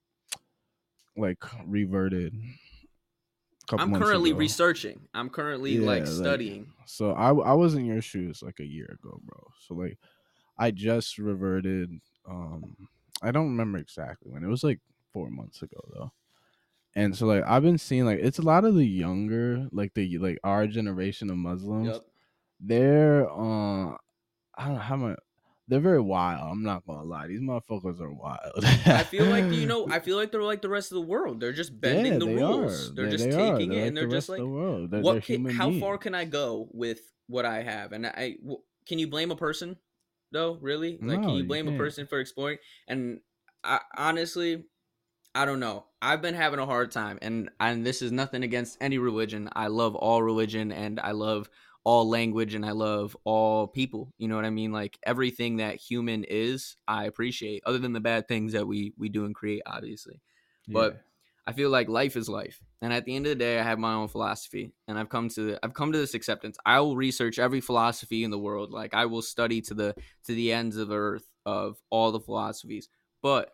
like 1.18 1.44
reverted. 1.66 2.34
I'm 3.78 3.94
currently 4.00 4.30
ago. 4.30 4.40
researching. 4.40 5.02
I'm 5.14 5.30
currently 5.30 5.74
Yeah, 5.76 5.86
like 5.88 6.00
like- 6.06 6.08
studying. 6.08 6.68
So 6.86 7.12
I 7.12 7.30
I 7.34 7.54
was 7.54 7.74
in 7.76 7.86
your 7.86 8.02
shoes 8.02 8.42
like 8.42 8.60
a 8.62 8.66
year 8.66 8.98
ago, 8.98 9.20
bro. 9.26 9.44
So 9.68 9.76
like 9.76 9.98
I 10.58 10.72
just 10.72 11.18
reverted. 11.18 11.92
Um, 12.30 12.76
I 13.22 13.32
don't 13.32 13.48
remember 13.50 13.78
exactly 13.78 14.32
when. 14.32 14.44
It 14.44 14.48
was 14.48 14.64
like 14.64 14.80
four 15.14 15.30
months 15.30 15.62
ago 15.62 15.80
though. 15.94 16.12
And 16.96 17.16
so 17.16 17.28
like 17.28 17.44
I've 17.46 17.64
been 17.64 17.78
seeing 17.78 18.06
like 18.06 18.20
it's 18.22 18.40
a 18.40 18.44
lot 18.44 18.66
of 18.66 18.76
the 18.76 18.86
younger 18.86 19.68
like 19.72 19.94
the 19.94 20.18
like 20.18 20.40
our 20.44 20.68
generation 20.68 21.30
of 21.30 21.38
Muslims. 21.38 21.88
Yep. 21.90 22.02
They're 22.60 23.30
uh 23.30 23.90
I 24.56 24.66
don't 24.66 24.74
know 24.74 24.80
how 24.80 24.96
much 24.96 25.20
they're 25.68 25.80
very 25.82 26.00
wild. 26.02 26.50
I'm 26.52 26.64
not 26.64 26.86
gonna 26.88 27.04
lie. 27.04 27.28
These 27.28 27.42
motherfuckers 27.42 28.00
are 28.02 28.12
wild. 28.12 28.64
I 28.86 29.04
feel 29.04 29.26
like 29.26 29.46
you 29.52 29.66
know. 29.68 29.86
I 29.90 30.00
feel 30.00 30.16
like 30.18 30.32
they're 30.32 30.42
like 30.42 30.62
the 30.62 30.70
rest 30.70 30.92
of 30.92 30.96
the 30.96 31.02
world. 31.02 31.40
They're 31.42 31.52
just 31.54 31.80
bending 31.80 32.14
Yeah, 32.14 32.20
the 32.20 32.26
they 32.26 32.36
rules. 32.36 32.90
are. 32.90 32.94
They're 32.94 33.06
They- 33.06 33.12
just 33.12 33.24
they 33.26 33.32
taking 33.32 33.74
it, 33.74 33.76
They're 33.76 33.86
and 33.88 33.98
they're 33.98 34.08
the 34.08 34.16
just 34.16 34.30
like, 34.30 34.40
the. 34.40 34.88
They're, 34.90 35.02
what? 35.02 35.12
they're 35.14 35.22
Can, 35.22 35.46
how 35.50 35.70
beings. 35.70 35.82
far 35.82 35.98
can 35.98 36.16
I 36.16 36.24
go 36.26 36.68
with 36.72 37.02
what 37.28 37.46
I 37.46 37.62
have? 37.64 37.92
And 37.92 38.08
I 38.08 38.38
w- 38.42 38.62
can 38.88 38.98
you 38.98 39.08
blame 39.08 39.30
a 39.30 39.36
person 39.36 39.76
though? 40.32 40.56
Really? 40.56 41.02
Like, 41.06 41.24
can 41.24 41.34
No, 41.34 41.36
you 41.36 41.44
you 41.44 41.46
blame 41.46 41.68
a 41.68 41.74
person 41.74 42.08
for 42.08 42.20
exploring? 42.20 42.60
And 42.88 43.22
I 43.64 43.82
honestly, 43.98 44.66
I 45.36 45.46
don't 45.46 45.60
know. 45.60 45.88
I've 46.02 46.22
been 46.22 46.36
having 46.36 46.60
a 46.60 46.66
hard 46.66 46.92
time, 46.92 47.20
and 47.22 47.50
and 47.60 47.86
this 47.86 48.02
is 48.02 48.12
nothing 48.12 48.44
against 48.44 48.78
any 48.82 48.98
religion. 48.98 49.50
I 49.54 49.68
love 49.68 49.96
all 49.96 50.24
religion, 50.24 50.72
and 50.72 51.00
I 51.00 51.12
love 51.12 51.50
all 51.84 52.10
language, 52.10 52.54
and 52.56 52.66
I 52.66 52.72
love 52.72 53.16
all 53.24 53.68
people. 53.68 54.14
You 54.18 54.28
know 54.28 54.36
what 54.36 54.46
I 54.46 54.50
mean? 54.50 54.72
Like 54.72 55.00
everything 55.04 55.58
that 55.58 55.76
human 55.76 56.24
is, 56.24 56.78
I 56.88 57.06
appreciate. 57.06 57.64
Other 57.66 57.80
than 57.80 57.94
the 57.94 58.00
bad 58.02 58.28
things 58.28 58.54
that 58.54 58.68
we 58.68 58.94
we 58.98 59.10
do 59.10 59.26
and 59.26 59.36
create, 59.36 59.64
obviously. 59.66 60.22
but 60.74 60.94
Yeah. 60.94 61.02
I 61.48 61.54
feel 61.54 61.70
like 61.70 61.88
life 61.88 62.18
is 62.18 62.28
life, 62.28 62.60
and 62.82 62.92
at 62.92 63.06
the 63.06 63.16
end 63.16 63.26
of 63.26 63.30
the 63.30 63.36
day, 63.36 63.58
I 63.58 63.64
have 63.64 63.80
my 63.80 63.94
own 63.94 64.10
philosophy, 64.10 64.74
and 64.88 65.00
I've 65.00 65.08
come 65.08 65.30
to 65.30 65.58
I've 65.64 65.74
come 65.74 65.94
to 65.94 65.98
this 65.98 66.14
acceptance. 66.14 66.58
I 66.66 66.82
will 66.82 66.98
research 66.98 67.40
every 67.40 67.62
philosophy 67.62 68.26
in 68.26 68.32
the 68.32 68.38
world, 68.38 68.72
like 68.72 68.94
I 68.94 69.06
will 69.06 69.22
study 69.22 69.62
to 69.62 69.74
the 69.74 69.96
to 70.26 70.36
the 70.36 70.52
ends 70.52 70.76
of 70.76 70.92
earth 70.92 71.26
of 71.46 71.78
all 71.90 72.12
the 72.12 72.20
philosophies. 72.20 72.90
But 73.24 73.54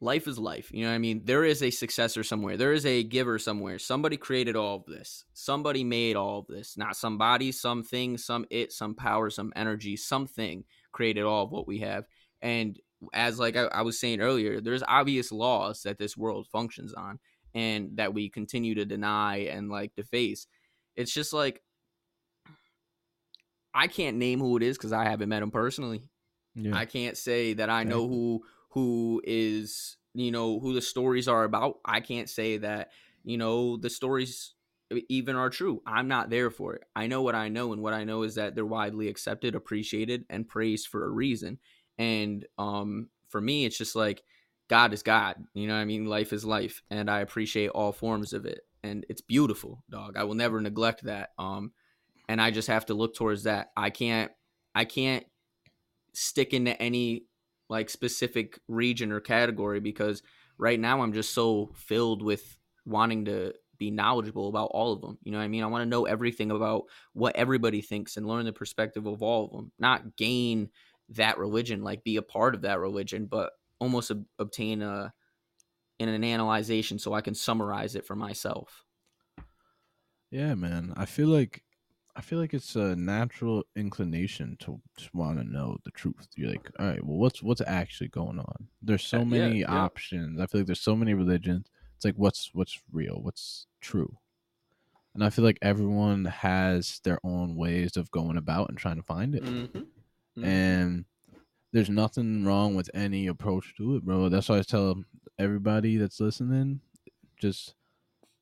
life 0.00 0.26
is 0.26 0.38
life, 0.38 0.70
you 0.72 0.82
know 0.82 0.90
what 0.90 0.96
I 0.96 0.98
mean? 0.98 1.22
There 1.24 1.44
is 1.44 1.62
a 1.62 1.70
successor 1.70 2.22
somewhere. 2.22 2.56
There 2.56 2.72
is 2.72 2.84
a 2.84 3.04
giver 3.04 3.38
somewhere. 3.38 3.78
Somebody 3.78 4.16
created 4.16 4.56
all 4.56 4.76
of 4.76 4.86
this. 4.86 5.24
Somebody 5.34 5.84
made 5.84 6.16
all 6.16 6.40
of 6.40 6.46
this. 6.48 6.76
Not 6.76 6.96
somebody, 6.96 7.52
something, 7.52 8.18
some 8.18 8.44
it, 8.50 8.72
some 8.72 8.94
power, 8.94 9.30
some 9.30 9.52
energy, 9.56 9.96
something 9.96 10.64
created 10.92 11.22
all 11.24 11.44
of 11.44 11.52
what 11.52 11.68
we 11.68 11.78
have. 11.78 12.06
And 12.42 12.78
as 13.12 13.38
like 13.38 13.56
I, 13.56 13.64
I 13.64 13.82
was 13.82 13.98
saying 13.98 14.20
earlier, 14.20 14.60
there's 14.60 14.82
obvious 14.86 15.32
laws 15.32 15.82
that 15.82 15.98
this 15.98 16.16
world 16.16 16.46
functions 16.46 16.94
on 16.94 17.18
and 17.54 17.96
that 17.96 18.14
we 18.14 18.28
continue 18.28 18.74
to 18.74 18.84
deny 18.84 19.38
and 19.38 19.70
like 19.70 19.94
deface. 19.94 20.46
It's 20.94 21.12
just 21.12 21.32
like 21.32 21.62
I 23.74 23.86
can't 23.88 24.16
name 24.16 24.40
who 24.40 24.56
it 24.56 24.62
is 24.62 24.78
because 24.78 24.92
I 24.92 25.04
haven't 25.04 25.28
met 25.28 25.42
him 25.42 25.50
personally. 25.50 26.02
yeah. 26.54 26.76
I 26.76 26.86
can't 26.86 27.16
say 27.16 27.52
that 27.54 27.70
I 27.70 27.84
know 27.84 28.08
who 28.08 28.42
who 28.70 29.20
is 29.24 29.96
you 30.14 30.30
know 30.30 30.58
who 30.58 30.74
the 30.74 30.82
stories 30.82 31.28
are 31.28 31.44
about. 31.44 31.78
I 31.84 32.00
can't 32.00 32.28
say 32.28 32.58
that 32.58 32.90
you 33.24 33.36
know 33.36 33.76
the 33.76 33.90
stories 33.90 34.54
even 35.08 35.36
are 35.36 35.50
true. 35.50 35.82
I'm 35.86 36.08
not 36.08 36.30
there 36.30 36.50
for 36.50 36.74
it. 36.74 36.84
I 36.94 37.06
know 37.06 37.22
what 37.22 37.34
I 37.34 37.48
know, 37.48 37.72
and 37.72 37.82
what 37.82 37.92
I 37.92 38.04
know 38.04 38.22
is 38.22 38.36
that 38.36 38.54
they're 38.54 38.64
widely 38.64 39.08
accepted, 39.08 39.54
appreciated, 39.54 40.24
and 40.30 40.48
praised 40.48 40.88
for 40.88 41.04
a 41.04 41.10
reason. 41.10 41.58
And 41.98 42.46
um, 42.58 43.08
for 43.28 43.40
me, 43.40 43.64
it's 43.64 43.78
just 43.78 43.96
like 43.96 44.22
God 44.68 44.92
is 44.92 45.02
God. 45.02 45.36
You 45.54 45.66
know 45.66 45.74
what 45.74 45.80
I 45.80 45.84
mean? 45.84 46.06
Life 46.06 46.32
is 46.32 46.44
life, 46.44 46.82
and 46.90 47.10
I 47.10 47.20
appreciate 47.20 47.68
all 47.68 47.92
forms 47.92 48.32
of 48.32 48.46
it, 48.46 48.60
and 48.82 49.06
it's 49.08 49.20
beautiful, 49.20 49.82
dog. 49.90 50.16
I 50.16 50.24
will 50.24 50.34
never 50.34 50.60
neglect 50.60 51.04
that. 51.04 51.30
Um, 51.38 51.72
and 52.28 52.40
I 52.40 52.50
just 52.50 52.68
have 52.68 52.86
to 52.86 52.94
look 52.94 53.14
towards 53.14 53.44
that. 53.44 53.70
I 53.76 53.90
can't, 53.90 54.32
I 54.74 54.84
can't 54.84 55.24
stick 56.12 56.52
into 56.52 56.80
any 56.80 57.24
like 57.68 57.90
specific 57.90 58.58
region 58.68 59.12
or 59.12 59.20
category 59.20 59.80
because 59.80 60.22
right 60.58 60.78
now 60.78 61.02
I'm 61.02 61.12
just 61.12 61.34
so 61.34 61.70
filled 61.74 62.22
with 62.22 62.58
wanting 62.84 63.26
to 63.26 63.52
be 63.78 63.90
knowledgeable 63.90 64.48
about 64.48 64.70
all 64.72 64.92
of 64.92 65.00
them. 65.00 65.18
You 65.22 65.32
know 65.32 65.38
what 65.38 65.44
I 65.44 65.48
mean? 65.48 65.62
I 65.62 65.66
want 65.66 65.82
to 65.82 65.88
know 65.88 66.06
everything 66.06 66.50
about 66.50 66.84
what 67.12 67.36
everybody 67.36 67.82
thinks 67.82 68.16
and 68.16 68.26
learn 68.26 68.44
the 68.44 68.52
perspective 68.52 69.06
of 69.06 69.22
all 69.22 69.44
of 69.44 69.52
them, 69.52 69.72
not 69.78 70.16
gain 70.16 70.70
that 71.10 71.38
religion, 71.38 71.82
like 71.82 72.04
be 72.04 72.16
a 72.16 72.22
part 72.22 72.54
of 72.54 72.62
that 72.62 72.80
religion, 72.80 73.26
but 73.26 73.52
almost 73.78 74.10
ob- 74.10 74.26
obtain 74.38 74.82
a 74.82 75.12
in 75.98 76.08
an 76.08 76.24
analyzation 76.24 76.98
so 76.98 77.14
I 77.14 77.20
can 77.22 77.34
summarize 77.34 77.94
it 77.96 78.06
for 78.06 78.16
myself. 78.16 78.84
Yeah, 80.30 80.54
man. 80.54 80.92
I 80.96 81.04
feel 81.06 81.28
like 81.28 81.62
I 82.16 82.22
feel 82.22 82.38
like 82.38 82.54
it's 82.54 82.76
a 82.76 82.96
natural 82.96 83.64
inclination 83.76 84.56
to 84.60 84.80
just 84.96 85.14
want 85.14 85.38
to 85.38 85.44
know 85.44 85.76
the 85.84 85.90
truth. 85.90 86.28
You're 86.34 86.50
like, 86.50 86.70
all 86.78 86.86
right, 86.86 87.04
well, 87.04 87.18
what's 87.18 87.42
what's 87.42 87.60
actually 87.66 88.08
going 88.08 88.38
on? 88.38 88.68
There's 88.82 89.04
so 89.04 89.18
Uh, 89.18 89.24
yeah, 89.24 89.48
many 89.48 89.58
yeah. 89.60 89.72
options. 89.72 90.40
I 90.40 90.46
feel 90.46 90.60
like 90.62 90.66
there's 90.66 90.80
so 90.80 90.96
many 90.96 91.14
religions. 91.14 91.66
It's 91.94 92.04
like, 92.04 92.16
what's 92.16 92.50
what's 92.54 92.80
real? 92.90 93.20
What's 93.22 93.66
true? 93.80 94.18
And 95.14 95.24
I 95.24 95.30
feel 95.30 95.44
like 95.44 95.58
everyone 95.62 96.26
has 96.26 97.00
their 97.04 97.18
own 97.24 97.56
ways 97.56 97.96
of 97.96 98.10
going 98.10 98.36
about 98.36 98.68
and 98.68 98.76
trying 98.76 98.96
to 98.96 99.02
find 99.02 99.34
it. 99.34 99.42
Mm-hmm. 99.44 99.80
Mm-hmm. 100.36 100.48
And 100.48 101.04
there's 101.72 101.90
nothing 101.90 102.44
wrong 102.44 102.74
with 102.74 102.90
any 102.94 103.26
approach 103.26 103.74
to 103.76 103.96
it, 103.96 104.04
bro. 104.04 104.28
That's 104.28 104.48
why 104.48 104.58
I 104.58 104.62
tell 104.62 105.02
everybody 105.38 105.96
that's 105.96 106.20
listening, 106.20 106.80
just 107.38 107.74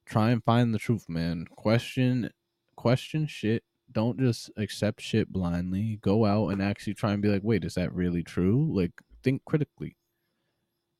try 0.06 0.30
and 0.30 0.44
find 0.44 0.74
the 0.74 0.78
truth, 0.78 1.06
man. 1.08 1.46
Question 1.56 2.30
question 2.76 3.26
shit. 3.26 3.64
Don't 3.90 4.18
just 4.18 4.50
accept 4.56 5.00
shit 5.00 5.32
blindly. 5.32 5.98
Go 6.02 6.24
out 6.24 6.48
and 6.48 6.62
actually 6.62 6.94
try 6.94 7.12
and 7.12 7.22
be 7.22 7.28
like, 7.28 7.42
wait, 7.44 7.64
is 7.64 7.74
that 7.74 7.94
really 7.94 8.22
true? 8.22 8.68
Like 8.72 8.92
think 9.22 9.44
critically. 9.44 9.96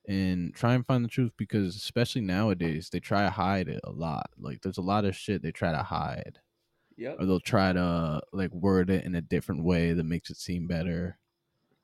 And 0.07 0.55
try 0.55 0.75
and 0.75 0.87
find 0.87 1.05
the 1.05 1.09
truth 1.09 1.33
because 1.37 1.77
especially 1.77 2.21
nowadays 2.21 2.91
they 2.91 3.01
try 3.01 3.23
to 3.23 3.31
hide 3.31 3.69
it 3.69 3.81
a 3.85 3.91
lot. 3.91 4.31
Like 4.39 4.61
there's 4.63 4.79
a 4.79 4.83
lot 4.83 5.05
of 5.05 5.17
shit 5.17 5.43
they 5.43 5.51
try 5.51 5.73
to 5.73 5.83
hide. 5.83 6.41
Yep. 6.97 7.17
Or 7.21 7.27
they'll 7.27 7.41
try 7.41 7.73
to 7.73 8.23
like 8.33 8.53
word 8.53 8.91
it 8.91 9.05
in 9.05 9.15
a 9.15 9.21
different 9.21 9.65
way 9.65 9.93
that 9.93 10.05
makes 10.05 10.31
it 10.31 10.37
seem 10.37 10.67
better. 10.67 11.19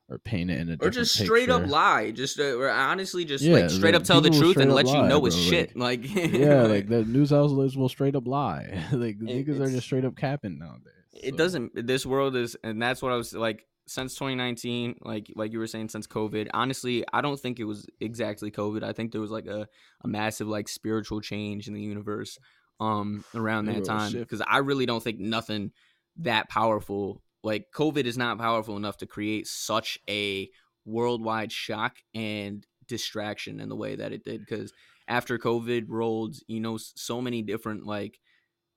Or 0.09 0.19
paint 0.19 0.51
it 0.51 0.55
in 0.55 0.69
a 0.69 0.73
different 0.77 0.83
way. 0.83 0.87
Or 0.89 0.91
just 0.91 1.15
straight 1.19 1.51
up 1.51 1.69
lie. 1.69 2.11
Just 2.11 2.41
uh, 2.41 2.55
or 2.57 2.69
honestly, 2.69 3.25
just 3.25 3.45
Yeah, 3.45 3.59
like 3.61 3.71
straight 3.71 3.95
like, 3.95 4.01
up 4.01 4.03
tell 4.05 4.21
the 4.21 4.31
truth 4.31 4.57
and 4.57 4.73
let 4.75 4.87
up 4.87 4.95
you 4.97 5.03
know 5.09 5.25
it's 5.27 5.37
bro, 5.37 5.45
shit. 5.45 5.77
Like 5.77 6.01
yeah, 6.15 6.63
like 6.63 6.89
the 6.89 7.05
news 7.05 7.33
outlets 7.33 7.77
will 7.77 7.89
straight 7.89 8.17
up 8.17 8.27
lie. 8.27 8.83
like 8.93 9.17
It- 9.21 9.47
niggas 9.47 9.61
are 9.61 9.71
just 9.71 9.87
straight 9.87 10.05
up 10.05 10.17
capping 10.17 10.59
nowadays. 10.59 10.95
it 11.13 11.37
doesn't 11.37 11.87
this 11.87 12.05
world 12.05 12.35
is 12.35 12.57
and 12.65 12.81
that's 12.83 13.03
what 13.03 13.13
i 13.13 13.17
was 13.17 13.33
like 13.35 13.67
since 13.87 14.15
2019 14.15 14.95
like 15.03 15.31
like 15.37 15.53
you 15.53 15.59
were 15.59 15.67
saying 15.67 15.89
since 15.89 16.07
covid 16.07 16.49
honestly 16.55 17.05
i 17.13 17.21
don't 17.21 17.39
think 17.41 17.59
it 17.59 17.65
was 17.65 17.87
exactly 18.01 18.51
covid 18.51 18.83
i 18.85 18.93
think 18.93 19.11
there 19.13 19.21
was 19.21 19.33
like 19.33 19.47
a, 19.47 19.67
a 20.03 20.09
massive 20.09 20.47
like 20.47 20.69
spiritual 20.69 21.21
change 21.21 21.67
in 21.69 21.75
the 21.75 21.81
universe 21.83 22.39
um 22.81 23.25
around 23.35 23.67
that 23.67 23.85
time 23.85 24.13
because 24.13 24.43
i 24.47 24.59
really 24.59 24.87
don't 24.87 25.03
think 25.03 25.19
nothing 25.19 25.71
that 26.17 26.49
powerful 26.49 27.23
like 27.43 27.67
covid 27.75 28.05
is 28.05 28.17
not 28.19 28.39
powerful 28.39 28.77
enough 28.77 28.97
to 28.97 29.07
create 29.07 29.47
such 29.47 29.99
a 30.09 30.49
worldwide 30.85 31.53
shock 31.53 31.97
and 32.15 32.67
distraction 32.87 33.61
in 33.61 33.69
the 33.69 33.77
way 33.77 33.95
that 33.97 34.13
it 34.13 34.25
did 34.25 34.41
because 34.41 34.73
after 35.09 35.39
covid 35.39 35.85
rolled 35.89 36.37
you 36.47 36.61
know 36.61 36.79
so 36.79 37.21
many 37.21 37.43
different 37.43 37.87
like 37.87 38.19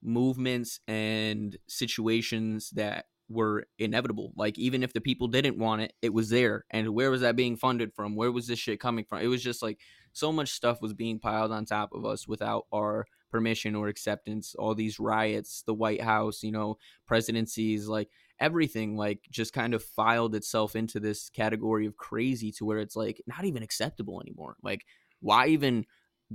movements 0.04 0.80
and 0.88 1.58
situations 1.68 2.70
that 2.72 3.06
were 3.30 3.66
inevitable. 3.80 4.34
Like 4.36 4.58
even 4.58 4.84
if 4.84 4.93
the 4.93 5.01
people 5.01 5.28
didn't 5.28 5.58
want 5.58 5.82
it, 5.82 5.93
it 6.01 6.14
was 6.14 6.30
there. 6.30 6.66
And 6.70 6.89
where 6.89 7.10
was 7.12 7.22
that 7.22 7.36
being 7.36 7.56
funded 7.56 7.93
from? 7.93 8.16
Where 8.16 8.32
was 8.32 8.47
this 8.47 8.60
shit 8.60 8.80
coming 8.80 9.06
from? 9.06 9.22
It 9.22 9.28
was 9.28 9.43
just 9.43 9.62
like 9.62 9.80
so 10.12 10.32
much 10.32 10.49
stuff 10.49 10.82
was 10.82 10.93
being 10.93 11.20
piled 11.20 11.51
on 11.51 11.66
top 11.66 11.93
of 11.93 12.06
us 12.06 12.28
without 12.28 12.66
our 12.72 13.06
permission 13.34 13.76
or 13.76 13.90
acceptance. 13.90 14.56
All 14.56 14.76
these 14.76 15.00
riots, 15.00 15.64
the 15.68 15.74
White 15.74 16.02
House, 16.02 16.44
you 16.44 16.52
know, 16.54 16.78
presidencies, 17.08 17.88
like 17.88 18.10
everything 18.40 18.96
like 18.96 19.22
just 19.32 19.54
kind 19.54 19.74
of 19.74 19.84
filed 19.84 20.36
itself 20.36 20.76
into 20.76 21.00
this 21.02 21.30
category 21.30 21.86
of 21.88 21.98
crazy 21.98 22.52
to 22.54 22.66
where 22.66 22.80
it's 22.80 22.96
like 22.96 23.22
not 23.28 23.46
even 23.46 23.64
acceptable 23.64 24.22
anymore. 24.22 24.56
Like 24.64 24.86
why 25.20 25.48
even 25.48 25.86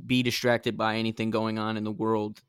be 0.07 0.23
distracted 0.23 0.77
by 0.77 0.97
anything 0.97 1.31
going 1.31 1.59
on 1.59 1.77
in 1.77 1.85
the 1.85 1.93
world 1.93 2.41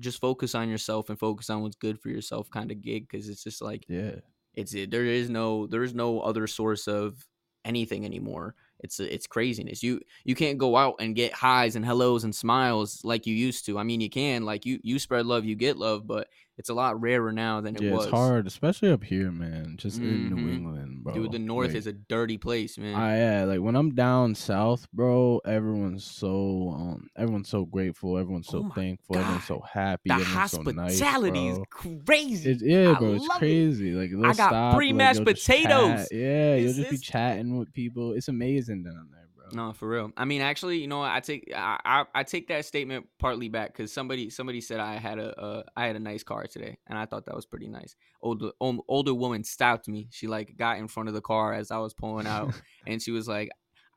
just 0.00 0.20
focus 0.20 0.54
on 0.54 0.68
yourself 0.68 1.08
and 1.08 1.18
focus 1.18 1.48
on 1.50 1.62
what's 1.62 1.76
good 1.76 2.00
for 2.00 2.08
yourself 2.10 2.50
kind 2.50 2.70
of 2.70 2.82
gig 2.82 3.08
because 3.08 3.28
it's 3.28 3.42
just 3.44 3.62
like 3.62 3.86
Yeah. 3.88 4.16
it's 4.54 4.74
it 4.74 4.90
there 4.90 5.04
is 5.04 5.30
no 5.30 5.66
there 5.66 5.82
is 5.82 5.94
no 5.94 6.20
other 6.20 6.46
source 6.46 6.88
of 6.88 7.26
anything 7.64 8.04
anymore 8.04 8.54
it's 8.86 9.00
it's 9.00 9.26
craziness. 9.26 9.82
You 9.82 10.00
you 10.24 10.34
can't 10.34 10.58
go 10.58 10.76
out 10.76 10.94
and 11.00 11.14
get 11.14 11.32
highs 11.32 11.76
and 11.76 11.84
hellos 11.84 12.24
and 12.24 12.34
smiles 12.34 13.04
like 13.04 13.26
you 13.26 13.34
used 13.34 13.66
to. 13.66 13.78
I 13.78 13.82
mean 13.82 14.00
you 14.00 14.08
can 14.08 14.44
like 14.44 14.64
you 14.64 14.78
you 14.82 14.98
spread 14.98 15.26
love 15.26 15.44
you 15.44 15.56
get 15.56 15.76
love 15.76 16.06
but 16.06 16.28
it's 16.58 16.68
a 16.70 16.74
lot 16.74 17.00
rarer 17.00 17.32
now 17.32 17.60
than 17.60 17.76
it 17.76 17.82
yeah, 17.82 17.92
was 17.92 18.04
it's 18.04 18.10
hard, 18.12 18.46
especially 18.46 18.90
up 18.90 19.04
here, 19.04 19.30
man. 19.30 19.76
Just 19.76 19.98
in 19.98 20.28
New 20.30 20.36
Mhm. 20.48 20.52
England, 20.54 21.04
bro. 21.04 21.14
dude 21.14 21.32
the 21.32 21.38
north 21.38 21.68
Like, 21.68 21.76
is 21.76 21.86
a 21.86 21.92
dirty 21.92 22.38
place 22.38 22.78
man 22.78 22.94
I 22.94 23.18
yeah, 23.18 23.44
like 23.44 23.60
when 23.60 23.76
I'm 23.76 23.94
down 23.94 24.34
south, 24.34 24.90
bro, 24.92 25.40
everyone's 25.44 26.04
so 26.04 26.70
um 26.74 27.08
everyone's 27.16 27.48
so 27.48 27.64
grateful, 27.64 28.16
everyone's 28.18 28.48
so 28.48 28.64
Oh 28.66 28.70
thankful, 28.74 29.16
everyone's 29.18 29.44
so 29.46 29.60
happy, 29.60 30.08
the 30.08 30.14
everyone's 30.14 30.50
so 30.50 30.62
nice. 30.62 30.98
hospitality 31.00 31.48
is 31.48 31.58
crazy 31.70 32.50
It's, 32.50 32.62
yeah, 32.62 32.94
I 32.96 32.98
bro, 32.98 33.14
it's 33.14 33.28
love 33.28 33.36
it. 33.36 33.38
crazy. 33.38 33.92
Like 33.92 34.10
I 34.24 34.34
got 34.34 34.48
stop, 34.50 34.74
three 34.76 34.88
like, 34.88 34.96
mashed 34.96 35.18
chat. 35.18 35.26
potatoes. 35.26 36.08
Yeah, 36.10 36.56
you'll 36.56 36.72
just 36.74 36.90
be 36.90 36.98
chatting 36.98 37.58
with 37.58 37.72
people. 37.72 38.12
It's 38.12 38.28
amazing 38.28 38.82
down 38.84 39.08
there. 39.12 39.15
No, 39.52 39.72
for 39.72 39.88
real. 39.88 40.10
I 40.16 40.24
mean, 40.24 40.40
actually, 40.40 40.78
you 40.80 40.88
know. 40.88 41.02
I 41.02 41.20
take 41.20 41.52
I 41.54 41.78
I, 41.84 42.04
I 42.16 42.22
take 42.24 42.48
that 42.48 42.64
statement 42.64 43.06
partly 43.20 43.48
back 43.48 43.72
because 43.72 43.92
somebody 43.92 44.28
somebody 44.28 44.60
said 44.60 44.80
I 44.80 44.96
had 44.96 45.20
a 45.20 45.38
uh, 45.40 45.62
I 45.76 45.86
had 45.86 45.94
a 45.94 46.00
nice 46.00 46.24
car 46.24 46.46
today, 46.48 46.78
and 46.88 46.98
I 46.98 47.06
thought 47.06 47.26
that 47.26 47.34
was 47.36 47.46
pretty 47.46 47.68
nice. 47.68 47.94
Older 48.20 48.50
um, 48.60 48.82
older 48.88 49.14
woman 49.14 49.44
stopped 49.44 49.86
me. 49.86 50.08
She 50.10 50.26
like 50.26 50.56
got 50.56 50.78
in 50.78 50.88
front 50.88 51.08
of 51.08 51.14
the 51.14 51.20
car 51.20 51.52
as 51.52 51.70
I 51.70 51.78
was 51.78 51.94
pulling 51.94 52.26
out, 52.26 52.54
and 52.86 53.00
she 53.00 53.12
was 53.12 53.28
like, 53.28 53.50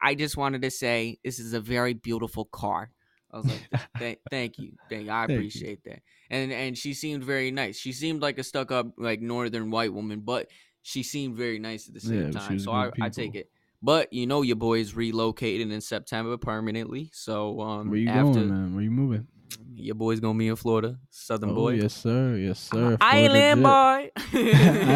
"I 0.04 0.14
just 0.14 0.38
wanted 0.38 0.62
to 0.62 0.70
say 0.70 1.18
this 1.24 1.40
is 1.40 1.54
a 1.54 1.60
very 1.60 1.96
beautiful 1.96 2.46
car." 2.46 2.92
I 3.32 3.38
was 3.38 3.48
like, 3.48 3.64
"Thank, 3.98 4.20
thank 4.30 4.60
you, 4.60 4.78
thank 4.88 5.06
you. 5.06 5.12
I 5.12 5.26
Thank 5.26 5.56
you. 5.56 5.66
appreciate 5.66 5.84
that." 5.86 6.04
And 6.30 6.52
and 6.52 6.78
she 6.78 6.94
seemed 6.94 7.24
very 7.24 7.50
nice. 7.50 7.76
She 7.76 7.92
seemed 7.92 8.22
like 8.22 8.38
a 8.38 8.44
stuck 8.44 8.72
up 8.72 8.94
like 9.00 9.20
northern 9.20 9.72
white 9.72 9.94
woman, 9.94 10.20
but 10.22 10.52
she 10.84 11.02
seemed 11.02 11.38
very 11.38 11.58
nice 11.58 11.88
at 11.88 11.96
the 11.96 12.00
same 12.02 12.28
Yeah, 12.28 12.30
time. 12.30 12.60
So 12.60 12.72
I, 12.72 12.92
I 13.02 13.10
take 13.10 13.34
it. 13.34 13.50
But 13.82 14.12
you 14.12 14.28
know 14.28 14.42
your 14.42 14.58
boy's 14.58 14.94
relocating 14.94 15.72
in 15.72 15.82
September 15.82 16.38
permanently. 16.38 17.10
So 17.14 17.62
um 17.62 17.90
Where 17.90 18.00
you 18.00 18.10
after 18.10 18.34
going, 18.34 18.50
man? 18.50 18.74
Where 18.76 18.84
you 18.84 18.92
moving? 18.92 19.28
your 19.76 19.96
boy's 19.96 20.20
gonna 20.20 20.38
be 20.38 20.48
in 20.48 20.56
Florida, 20.58 21.00
Southern 21.10 21.52
Oh, 21.52 21.56
boy. 21.56 21.74
yes, 21.76 21.94
sir. 21.94 22.36
Yes, 22.36 22.60
sir. 22.60 22.98
Island 23.00 23.62
Florida 23.62 24.12
boy. 24.16 24.22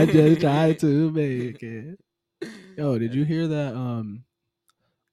I 0.02 0.06
just 0.06 0.42
tried 0.42 0.80
to 0.80 1.12
make 1.12 1.64
it. 1.64 2.00
Yo, 2.78 2.98
did 3.00 3.14
you 3.16 3.24
hear 3.24 3.48
that? 3.48 3.74
Um, 3.76 4.26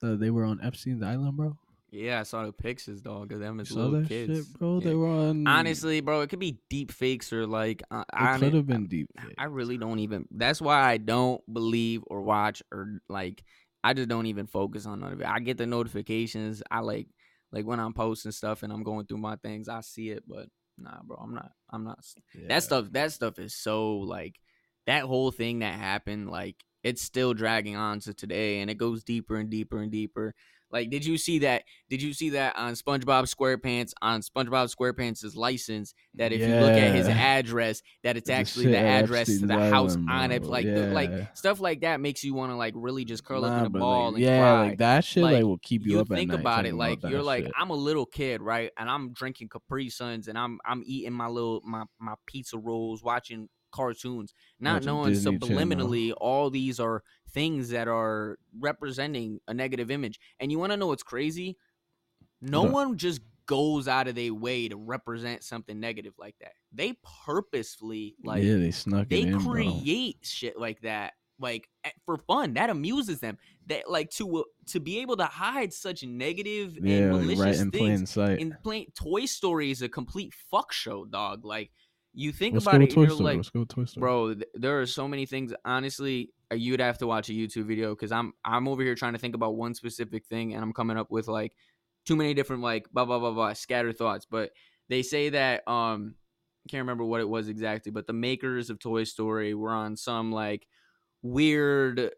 the, 0.01 0.17
they 0.17 0.31
were 0.31 0.45
on 0.45 0.61
Epstein's 0.63 1.03
island, 1.03 1.37
bro. 1.37 1.57
Yeah, 1.93 2.21
I 2.21 2.23
saw 2.23 2.45
the 2.47 2.53
pictures, 2.53 3.01
dog, 3.01 3.33
of 3.33 3.41
them 3.41 3.57
You 3.57 3.61
as 3.63 3.69
saw 3.69 3.75
little 3.77 4.01
that 4.01 4.09
kids. 4.09 4.47
shit, 4.49 4.59
bro? 4.59 4.79
Yeah. 4.79 4.85
They 4.89 4.95
were 4.95 5.09
on. 5.09 5.47
Honestly, 5.47 6.01
bro, 6.01 6.21
it 6.23 6.29
could 6.31 6.39
be 6.39 6.59
deep 6.69 6.91
fakes 6.93 7.33
or 7.33 7.47
like 7.47 7.83
uh, 7.91 8.05
I 8.13 8.37
it 8.37 8.39
could 8.41 8.55
have 8.55 8.67
been 8.67 8.87
deep. 8.87 9.09
fake. 9.21 9.35
I 9.39 9.45
really 9.45 9.77
don't 9.79 9.99
even. 10.01 10.27
That's 10.31 10.61
why 10.61 10.81
I 10.89 10.97
don't 10.99 11.41
believe 11.53 12.03
or 12.07 12.23
watch 12.23 12.63
or 12.73 13.01
like. 13.09 13.43
I 13.83 13.95
just 13.95 14.09
don't 14.09 14.27
even 14.27 14.47
focus 14.47 14.87
on 14.87 15.01
none 15.01 15.13
of 15.13 15.21
it. 15.21 15.27
I 15.27 15.41
get 15.41 15.59
the 15.59 15.67
notifications. 15.67 16.63
I 16.71 16.81
like 16.81 17.09
like 17.53 17.67
when 17.67 17.81
I'm 17.81 17.95
posting 17.95 18.33
stuff 18.33 18.63
and 18.63 18.73
I'm 18.73 18.83
going 18.83 19.07
through 19.07 19.19
my 19.19 19.37
things. 19.37 19.69
I 19.69 19.81
see 19.81 20.11
it, 20.11 20.25
but 20.27 20.47
nah, 20.79 21.03
bro, 21.05 21.17
I'm 21.17 21.35
not. 21.35 21.53
I'm 21.71 21.85
not. 21.85 22.05
Yeah. 22.35 22.49
That 22.49 22.63
stuff. 22.63 22.93
That 22.93 23.13
stuff 23.13 23.39
is 23.39 23.55
so 23.55 23.99
like 23.99 24.39
that 24.87 25.05
whole 25.05 25.31
thing 25.31 25.61
that 25.61 25.79
happened. 25.79 26.31
Like 26.31 26.57
it's 26.83 27.03
still 27.03 27.35
dragging 27.35 27.77
on 27.77 28.01
to 28.01 28.15
today, 28.15 28.61
and 28.61 28.71
it 28.71 28.77
goes 28.77 29.05
deeper 29.05 29.37
and 29.37 29.51
deeper 29.51 29.83
and 29.83 29.91
deeper. 29.91 30.35
Like, 30.71 30.91
did 30.91 31.05
you 31.05 31.19
see 31.19 31.41
that? 31.41 31.65
Did 31.89 32.01
you 32.03 32.13
see 32.13 32.31
that 32.31 32.57
on 32.57 32.75
SpongeBob 32.75 33.33
SquarePants 33.35 33.93
on 34.01 34.21
SpongeBob 34.21 34.75
SquarePants' 34.75 35.37
license? 35.37 35.95
That 36.15 36.33
if 36.33 36.41
you 36.41 36.47
look 36.47 36.73
at 36.73 36.95
his 36.95 37.09
address, 37.09 37.83
that 38.03 38.17
it's 38.17 38.29
It's 38.29 38.39
actually 38.39 38.67
the 38.67 38.79
address 38.79 39.27
to 39.27 39.47
the 39.47 39.71
house 39.71 39.97
on 40.09 40.31
it. 40.31 40.45
Like, 40.45 40.67
the, 40.67 40.87
like 40.89 41.11
stuff 41.37 41.61
like 41.61 41.81
that 41.81 42.01
makes 42.01 42.23
you 42.23 42.35
want 42.35 42.53
to 42.53 42.57
like 42.57 42.75
really 42.77 43.05
just 43.05 43.25
curl 43.25 43.45
up 43.45 43.61
in 43.61 43.67
a 43.67 43.71
ball 43.71 44.07
like, 44.07 44.15
and 44.15 44.25
yeah, 44.25 44.39
cry 44.41 44.69
like 44.69 44.79
that 44.79 45.05
shit 45.05 45.23
like, 45.23 45.33
Like, 45.35 45.45
will 45.45 45.59
keep 45.59 45.87
you, 45.87 45.93
you 45.93 46.01
up 46.01 46.11
at 46.11 46.17
think 46.17 46.33
about 46.33 46.67
it 46.67 46.75
like 46.75 47.01
that 47.01 47.11
you're 47.11 47.23
like 47.23 47.45
shit. 47.45 47.53
i'm 47.59 47.71
a 47.71 47.75
little 47.75 48.07
kid 48.07 48.41
right 48.41 48.71
and 48.79 48.89
i'm 48.89 49.13
drinking 49.13 49.49
capri 49.49 49.89
suns 49.89 50.29
and 50.29 50.39
i'm 50.39 50.59
i'm 50.65 50.83
eating 50.85 51.13
my 51.13 51.27
little 51.27 51.61
my 51.65 51.85
my 51.99 52.15
pizza 52.27 52.59
rolls 52.59 53.03
watching 53.03 53.49
cartoons, 53.71 54.35
not 54.59 54.85
knowing 54.85 55.11
Disney 55.11 55.39
Channel. 55.39 55.59
subliminally 55.59 56.13
all 56.21 56.51
these 56.51 56.81
are 56.81 57.03
things 57.33 57.71
that 57.71 57.89
are 57.89 58.39
representing 58.59 59.41
a 59.49 59.55
negative 59.55 59.91
image. 59.91 60.19
And 60.41 60.51
you 60.51 60.59
want 60.59 60.73
to 60.73 60.77
know 60.77 60.89
what's 60.89 61.03
crazy? 61.03 61.57
No 62.41 62.63
What? 62.63 62.73
one 62.73 62.99
just 62.99 63.21
goes 63.47 63.89
out 63.89 64.07
of 64.09 64.15
their 64.15 64.33
way 64.33 64.69
to 64.69 64.77
represent 64.77 65.43
something 65.43 65.79
negative 65.81 66.15
like 66.19 66.37
that. 66.41 66.53
They 66.73 66.95
purposefully 67.27 68.15
like 68.25 68.43
yeah, 68.43 68.57
they 68.57 68.71
snuck 68.71 69.09
they 69.09 69.23
in, 69.23 69.39
bro. 69.39 69.53
create 69.53 70.19
shit 70.23 70.59
like 70.59 70.81
that 70.83 71.15
like 71.39 71.69
for 72.05 72.19
fun 72.19 72.53
that 72.55 72.69
amuses 72.69 73.19
them 73.21 73.39
that 73.67 73.91
like 73.91 74.11
to 74.11 74.45
to 74.67 74.79
be 74.79 74.99
able 75.01 75.17
to 75.17 75.25
hide 75.25 75.73
such 75.73 76.03
negative 76.05 76.77
and 76.77 76.87
Yeah, 76.87 77.13
like, 77.13 77.23
malicious 77.23 77.41
right 77.41 77.57
in 77.57 77.71
things 77.71 77.81
plain 77.81 78.07
sight. 78.07 78.39
in 78.41 78.57
plain 78.63 78.87
toy 78.95 79.25
story 79.25 79.71
is 79.71 79.81
a 79.81 79.89
complete 79.89 80.35
fuck 80.51 80.71
show 80.71 81.07
dog 81.07 81.45
like 81.47 81.71
you 82.13 82.33
think 82.33 82.55
Let's 82.55 82.67
about 82.67 82.83
it 82.83 82.95
you're 82.95 83.09
Story. 83.09 83.25
like 83.25 83.37
Let's 83.37 83.51
go 83.51 83.61
with 83.61 83.69
Toy 83.69 83.85
Story. 83.85 84.01
bro 84.01 84.35
th- 84.35 84.49
there 84.55 84.81
are 84.81 84.87
so 84.87 85.07
many 85.07 85.27
things 85.27 85.53
honestly 85.65 86.33
uh, 86.51 86.57
you'd 86.57 86.81
have 86.81 86.99
to 86.99 87.07
watch 87.07 87.29
a 87.29 87.33
youtube 87.33 87.65
video 87.67 87.91
because 87.95 88.11
i'm 88.13 88.33
i'm 88.45 88.67
over 88.67 88.83
here 88.83 88.95
trying 88.95 89.13
to 89.13 89.19
think 89.19 89.35
about 89.35 89.57
one 89.57 89.75
specific 89.75 90.27
thing 90.27 90.55
and 90.55 90.63
i'm 90.63 90.73
coming 90.73 90.97
up 90.99 91.11
with 91.11 91.29
like 91.29 91.53
too 92.07 92.17
many 92.17 92.35
different 92.35 92.63
like 92.63 92.91
blah 92.93 93.05
blah 93.05 93.19
blah 93.19 93.31
blah 93.31 93.53
scattered 93.53 93.97
thoughts 93.97 94.27
but 94.29 94.51
they 94.89 95.03
say 95.03 95.29
that 95.31 95.67
um 95.69 96.15
can't 96.69 96.83
remember 96.83 97.05
what 97.05 97.21
it 97.21 97.29
was 97.29 97.49
exactly 97.49 97.91
but 97.93 98.07
the 98.07 98.13
makers 98.13 98.71
of 98.71 98.79
toy 98.79 99.05
story 99.05 99.55
were 99.55 99.71
on 99.71 99.97
some 99.97 100.31
like 100.33 100.67
weird 101.23 102.11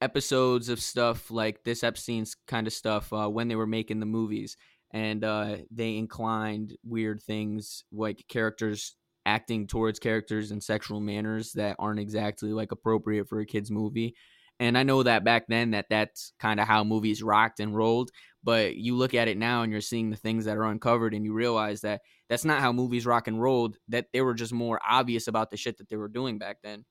episodes 0.00 0.68
of 0.68 0.80
stuff 0.80 1.30
like 1.30 1.62
this 1.64 1.82
epstein's 1.82 2.36
kind 2.46 2.66
of 2.66 2.72
stuff 2.72 3.12
uh, 3.12 3.28
when 3.28 3.48
they 3.48 3.56
were 3.56 3.66
making 3.66 4.00
the 4.00 4.06
movies 4.06 4.56
and 4.94 5.24
uh, 5.24 5.56
they 5.70 5.98
inclined 5.98 6.74
weird 6.82 7.22
things 7.22 7.84
like 7.92 8.24
characters 8.28 8.96
acting 9.26 9.66
towards 9.66 9.98
characters 9.98 10.50
in 10.50 10.60
sexual 10.60 11.00
manners 11.00 11.52
that 11.52 11.76
aren't 11.78 12.00
exactly 12.00 12.52
like 12.52 12.72
appropriate 12.72 13.28
for 13.28 13.40
a 13.40 13.46
kids 13.46 13.70
movie 13.70 14.14
and 14.60 14.76
i 14.76 14.82
know 14.82 15.02
that 15.02 15.24
back 15.24 15.46
then 15.48 15.70
that 15.72 15.86
that's 15.88 16.32
kind 16.38 16.60
of 16.60 16.66
how 16.66 16.84
movies 16.84 17.22
rocked 17.22 17.58
and 17.58 17.74
rolled 17.74 18.10
but 18.42 18.76
you 18.76 18.94
look 18.94 19.14
at 19.14 19.26
it 19.26 19.38
now 19.38 19.62
and 19.62 19.72
you're 19.72 19.80
seeing 19.80 20.10
the 20.10 20.16
things 20.16 20.44
that 20.44 20.58
are 20.58 20.64
uncovered 20.64 21.14
and 21.14 21.24
you 21.24 21.32
realize 21.32 21.80
that 21.80 22.02
that's 22.28 22.44
not 22.44 22.60
how 22.60 22.70
movies 22.70 23.06
rock 23.06 23.26
and 23.26 23.40
rolled 23.40 23.76
that 23.88 24.06
they 24.12 24.20
were 24.20 24.34
just 24.34 24.52
more 24.52 24.78
obvious 24.86 25.26
about 25.26 25.50
the 25.50 25.56
shit 25.56 25.78
that 25.78 25.88
they 25.88 25.96
were 25.96 26.08
doing 26.08 26.38
back 26.38 26.58
then 26.62 26.84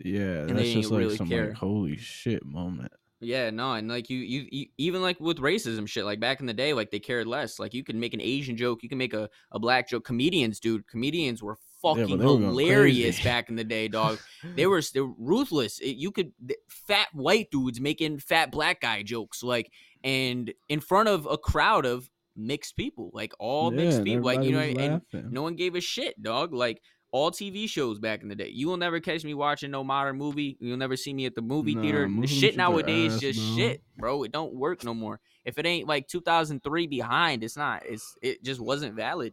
yeah, 0.00 0.44
they 0.44 0.52
that's 0.52 0.62
didn't 0.62 0.82
just 0.82 0.90
like 0.92 0.98
really 1.00 1.16
some 1.16 1.28
care. 1.28 1.48
like 1.48 1.56
holy 1.56 1.96
shit 1.96 2.44
moment. 2.44 2.92
Yeah, 3.20 3.50
no, 3.50 3.72
and 3.72 3.88
like 3.88 4.08
you, 4.08 4.18
you, 4.18 4.46
you, 4.50 4.66
even 4.78 5.02
like 5.02 5.18
with 5.18 5.38
racism 5.38 5.88
shit, 5.88 6.04
like 6.04 6.20
back 6.20 6.38
in 6.40 6.46
the 6.46 6.54
day, 6.54 6.72
like 6.72 6.90
they 6.90 7.00
cared 7.00 7.26
less. 7.26 7.58
Like 7.58 7.74
you 7.74 7.82
could 7.82 7.96
make 7.96 8.14
an 8.14 8.20
Asian 8.20 8.56
joke, 8.56 8.82
you 8.82 8.88
can 8.88 8.98
make 8.98 9.14
a, 9.14 9.28
a 9.50 9.58
black 9.58 9.88
joke. 9.88 10.04
Comedians, 10.04 10.60
dude, 10.60 10.86
comedians 10.86 11.42
were 11.42 11.58
fucking 11.82 12.18
going 12.18 12.42
hilarious 12.42 13.20
back 13.22 13.48
in 13.48 13.56
the 13.56 13.64
day, 13.64 13.88
dog. 13.88 14.18
They 14.54 14.66
were 14.68 14.82
were 14.94 15.12
ruthless. 15.18 15.80
It, 15.80 15.96
you 15.96 16.12
could 16.12 16.32
th- 16.46 16.60
fat 16.68 17.08
white 17.12 17.50
dudes 17.50 17.80
making 17.80 18.20
fat 18.20 18.52
black 18.52 18.80
guy 18.80 19.02
jokes, 19.02 19.42
like 19.42 19.72
and 20.04 20.52
in 20.68 20.80
front 20.80 21.08
of 21.08 21.26
a 21.26 21.36
crowd 21.36 21.86
of 21.86 22.08
mixed 22.36 22.76
people, 22.76 23.10
like 23.12 23.32
all 23.40 23.72
Yeah, 23.72 23.84
mixed 23.84 24.04
people, 24.04 24.22
like 24.22 24.44
you 24.44 24.52
know, 24.52 24.60
and 24.60 25.02
laughing. 25.12 25.28
no 25.32 25.42
one 25.42 25.56
gave 25.56 25.74
a 25.74 25.80
shit, 25.80 26.22
dog. 26.22 26.54
Like 26.54 26.80
all 27.10 27.30
TV 27.30 27.68
shows 27.68 27.98
back 27.98 28.22
in 28.22 28.28
the 28.28 28.34
day. 28.34 28.48
You 28.48 28.68
will 28.68 28.76
never 28.76 29.00
catch 29.00 29.24
me 29.24 29.34
watching 29.34 29.70
no 29.70 29.82
modern 29.82 30.16
movie. 30.16 30.56
You'll 30.60 30.76
never 30.76 30.96
see 30.96 31.14
me 31.14 31.26
at 31.26 31.34
the 31.34 31.42
movie 31.42 31.74
Nah, 31.74 31.82
theater. 31.82 32.08
The 32.20 32.26
shit 32.26 32.56
nowadays 32.56 33.14
ass, 33.14 33.20
just 33.20 33.38
bro. 33.40 33.56
shit, 33.56 33.82
bro. 33.96 34.22
It 34.24 34.32
don't 34.32 34.54
work 34.54 34.84
no 34.84 34.92
more. 34.94 35.20
If 35.44 35.58
it 35.58 35.64
ain't 35.66 35.88
like 35.88 36.08
2003 36.08 36.86
behind, 36.86 37.42
it's 37.42 37.56
not. 37.56 37.82
It's 37.86 38.14
it 38.20 38.44
just 38.44 38.60
wasn't 38.60 38.94
valid. 38.94 39.32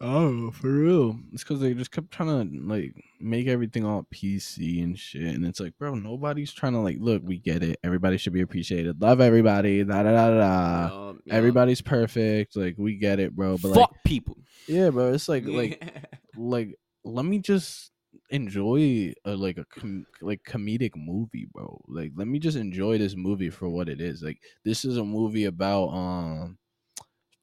Oh, 0.00 0.50
for 0.50 0.70
real. 0.70 1.18
It's 1.32 1.44
because 1.44 1.60
they 1.60 1.72
just 1.72 1.90
kept 1.90 2.10
trying 2.10 2.28
to 2.50 2.60
like 2.66 2.94
make 3.20 3.46
everything 3.46 3.84
all 3.86 4.06
PC 4.12 4.82
and 4.82 4.98
shit. 4.98 5.22
And 5.34 5.46
it's 5.46 5.60
like, 5.60 5.78
bro, 5.78 5.94
nobody's 5.94 6.52
trying 6.52 6.72
to 6.72 6.80
like, 6.80 6.96
look, 6.98 7.22
we 7.24 7.38
get 7.38 7.62
it. 7.62 7.78
Everybody 7.84 8.18
should 8.18 8.32
be 8.32 8.40
appreciated. 8.42 9.00
Love 9.00 9.20
everybody. 9.20 9.84
Da 9.84 10.02
da 10.02 10.10
da 10.12 10.30
da. 10.88 11.08
Um, 11.10 11.20
Everybody's 11.30 11.80
perfect. 11.80 12.56
Like, 12.56 12.74
we 12.76 12.96
get 12.96 13.20
it, 13.20 13.34
bro. 13.36 13.56
But 13.56 13.74
fuck 13.74 13.92
like, 13.92 14.04
people. 14.04 14.36
yeah, 14.66 14.90
bro. 14.90 15.12
It's 15.12 15.28
like, 15.28 15.44
like, 15.46 15.80
like, 16.36 16.74
let 17.04 17.24
me 17.24 17.38
just 17.38 17.92
enjoy 18.30 19.12
a 19.24 19.34
like 19.36 19.58
a 19.58 19.64
com- 19.66 20.06
like 20.22 20.42
comedic 20.44 20.92
movie, 20.96 21.46
bro. 21.52 21.80
Like, 21.88 22.12
let 22.16 22.28
me 22.28 22.38
just 22.38 22.56
enjoy 22.56 22.98
this 22.98 23.16
movie 23.16 23.50
for 23.50 23.68
what 23.68 23.88
it 23.88 24.00
is. 24.00 24.22
Like, 24.22 24.40
this 24.64 24.84
is 24.84 24.96
a 24.96 25.04
movie 25.04 25.44
about 25.44 25.88
um 25.90 26.58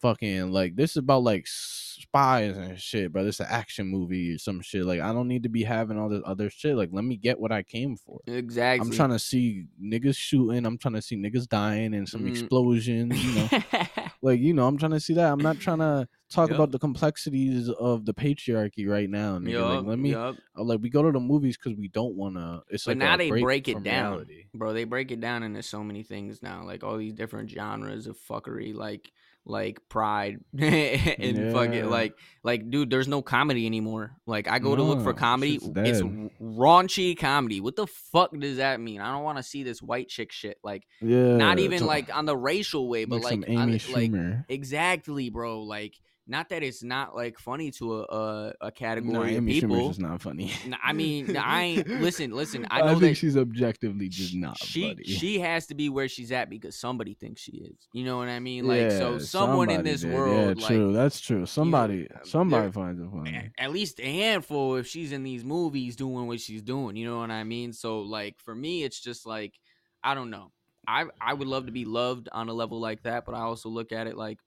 fucking 0.01 0.51
like 0.51 0.75
this 0.75 0.91
is 0.91 0.97
about 0.97 1.23
like 1.23 1.45
spies 1.47 2.57
and 2.57 2.79
shit, 2.79 3.11
bro. 3.11 3.23
This 3.23 3.35
is 3.35 3.39
an 3.41 3.47
action 3.49 3.87
movie 3.87 4.33
or 4.33 4.37
some 4.37 4.61
shit. 4.61 4.85
Like 4.85 4.99
I 5.01 5.13
don't 5.13 5.27
need 5.27 5.43
to 5.43 5.49
be 5.49 5.63
having 5.63 5.97
all 5.99 6.09
this 6.09 6.21
other 6.25 6.49
shit. 6.49 6.75
Like 6.75 6.89
let 6.91 7.03
me 7.03 7.17
get 7.17 7.39
what 7.39 7.51
I 7.51 7.63
came 7.63 7.95
for. 7.97 8.19
exactly. 8.27 8.85
I'm 8.87 8.91
trying 8.95 9.09
to 9.11 9.19
see 9.19 9.65
niggas 9.81 10.17
shooting. 10.17 10.65
I'm 10.65 10.77
trying 10.77 10.95
to 10.95 11.01
see 11.01 11.15
niggas 11.15 11.47
dying 11.47 11.93
and 11.93 12.07
some 12.07 12.21
Mm. 12.25 12.29
explosions. 12.29 13.23
You 13.23 13.33
know, 13.35 13.49
like 14.21 14.39
you 14.39 14.53
know, 14.53 14.67
I'm 14.67 14.77
trying 14.77 14.91
to 14.91 14.99
see 14.99 15.13
that. 15.13 15.31
I'm 15.31 15.39
not 15.41 15.59
trying 15.59 15.79
to 15.79 16.07
talk 16.29 16.49
Yup. 16.49 16.57
about 16.57 16.71
the 16.71 16.79
complexities 16.79 17.69
of 17.69 18.05
the 18.05 18.13
patriarchy 18.13 18.87
right 18.87 19.09
now. 19.09 19.37
Nigga. 19.37 19.51
Yup, 19.51 19.69
like 19.77 19.85
let 19.85 19.99
me. 19.99 20.11
yup. 20.11 20.37
uh, 20.57 20.63
Like 20.63 20.79
we 20.81 20.89
go 20.89 21.03
to 21.03 21.11
the 21.11 21.19
movies 21.19 21.57
because 21.57 21.77
we 21.77 21.87
don't 21.87 22.15
want 22.15 22.35
to. 22.35 22.63
It's 22.69 22.85
But 22.85 22.91
like 22.91 22.97
now 22.97 23.17
they 23.17 23.29
break 23.29 23.67
it 23.67 23.83
down. 23.83 24.11
reality. 24.13 24.45
bro 24.53 24.73
they 24.73 24.83
break 24.85 25.11
it 25.11 25.19
down 25.19 25.43
into 25.43 25.63
so 25.63 25.83
many 25.83 26.03
things 26.03 26.41
now 26.43 26.63
like 26.65 26.83
all 26.83 26.97
these 26.97 27.13
different 27.13 27.49
genres 27.49 28.07
of 28.07 28.17
fuckery 28.17 28.73
like 28.73 29.11
like 29.45 29.79
pride 29.89 30.37
and 30.57 31.51
fucking 31.53 31.73
Yeah. 31.73 31.85
like 31.85 32.15
like 32.43 32.69
dude 32.69 32.89
there's 32.89 33.07
no 33.07 33.21
comedy 33.21 33.65
anymore. 33.65 34.11
Like 34.25 34.47
i 34.47 34.59
go 34.59 34.75
to 34.75 34.83
look 34.83 35.01
for 35.01 35.13
comedy 35.13 35.59
it's 35.61 36.01
raunchy 36.39 37.17
comedy. 37.17 37.59
What 37.61 37.75
the 37.75 37.87
fuck 37.87 38.31
does 38.37 38.57
that 38.57 38.79
mean? 38.79 39.01
I 39.01 39.11
don't 39.11 39.23
want 39.23 39.37
to 39.37 39.43
see 39.43 39.63
this 39.63 39.81
white 39.81 40.09
chick 40.09 40.31
shit 40.31 40.57
like 40.63 40.83
Yeah, 41.01 41.37
not 41.37 41.59
even 41.59 41.79
to- 41.79 41.85
like 41.85 42.15
on 42.15 42.25
the 42.25 42.37
racial 42.37 42.87
way 42.87 43.05
but 43.05 43.21
like, 43.21 43.39
like, 43.47 43.57
on 43.57 43.79
like 43.93 44.11
exactly 44.49 45.29
bro 45.29 45.61
like 45.63 45.95
not 46.31 46.47
that 46.49 46.63
it's 46.63 46.81
not 46.81 47.13
like 47.13 47.37
funny 47.37 47.71
to 47.71 47.99
a 47.99 48.01
a, 48.03 48.53
a 48.61 48.71
category 48.71 49.13
no, 49.13 49.21
of 49.21 49.29
Amy 49.29 49.59
people 49.59 49.75
Schumer's 49.75 49.87
just 49.89 49.99
not 49.99 50.21
funny. 50.21 50.53
I 50.81 50.93
mean, 50.93 51.35
I 51.35 51.63
ain't 51.63 51.87
listen. 52.01 52.31
Listen, 52.31 52.65
I 52.71 52.79
I, 52.79 52.85
know 52.85 52.99
think 52.99 53.01
that 53.01 53.15
she's 53.15 53.35
objectively 53.35 54.07
just 54.07 54.33
not 54.33 54.57
she 54.57 54.89
funny. 54.89 55.03
she 55.03 55.39
has 55.39 55.67
to 55.67 55.75
be 55.75 55.89
where 55.89 56.07
she's 56.07 56.31
at 56.31 56.49
because 56.49 56.77
somebody 56.77 57.13
thinks 57.13 57.41
she 57.41 57.51
is. 57.51 57.75
You 57.93 58.05
know 58.05 58.17
what 58.17 58.29
I 58.29 58.39
mean? 58.39 58.65
Like 58.65 58.79
Yeah, 58.79 58.97
so 58.97 59.19
someone 59.19 59.69
in 59.69 59.83
this 59.83 60.01
did. 60.01 60.13
world 60.13 60.57
yeah, 60.57 60.63
like 60.63 60.73
true. 60.73 60.93
That's 60.93 61.19
true. 61.19 61.45
Somebody, 61.45 62.07
uh, 62.09 62.19
somebody 62.23 62.71
finds 62.71 63.01
it 63.01 63.09
funny. 63.11 63.51
at 63.57 63.71
least 63.71 63.99
a 63.99 64.03
handful 64.03 64.77
if 64.77 64.87
she's 64.87 65.11
in 65.11 65.23
these 65.23 65.43
movies 65.43 65.97
doing 65.97 66.27
what 66.27 66.39
she's 66.39 66.61
doing. 66.61 66.95
You 66.95 67.09
know 67.09 67.19
what 67.19 67.29
I 67.29 67.43
mean? 67.43 67.73
So 67.73 67.99
like 67.99 68.39
for 68.39 68.55
me, 68.55 68.83
it's 68.83 69.01
just 69.01 69.25
like 69.25 69.59
I 70.01 70.15
don't 70.15 70.29
know. 70.29 70.53
I 70.87 71.05
I 71.19 71.33
would 71.33 71.49
love 71.49 71.65
to 71.65 71.73
be 71.73 71.83
loved 71.83 72.29
on 72.31 72.47
a 72.47 72.53
level 72.53 72.79
like 72.79 73.03
that, 73.03 73.25
but 73.25 73.35
I 73.35 73.41
also 73.41 73.67
look 73.67 73.91
at 73.91 74.07
it 74.07 74.15
like 74.15 74.39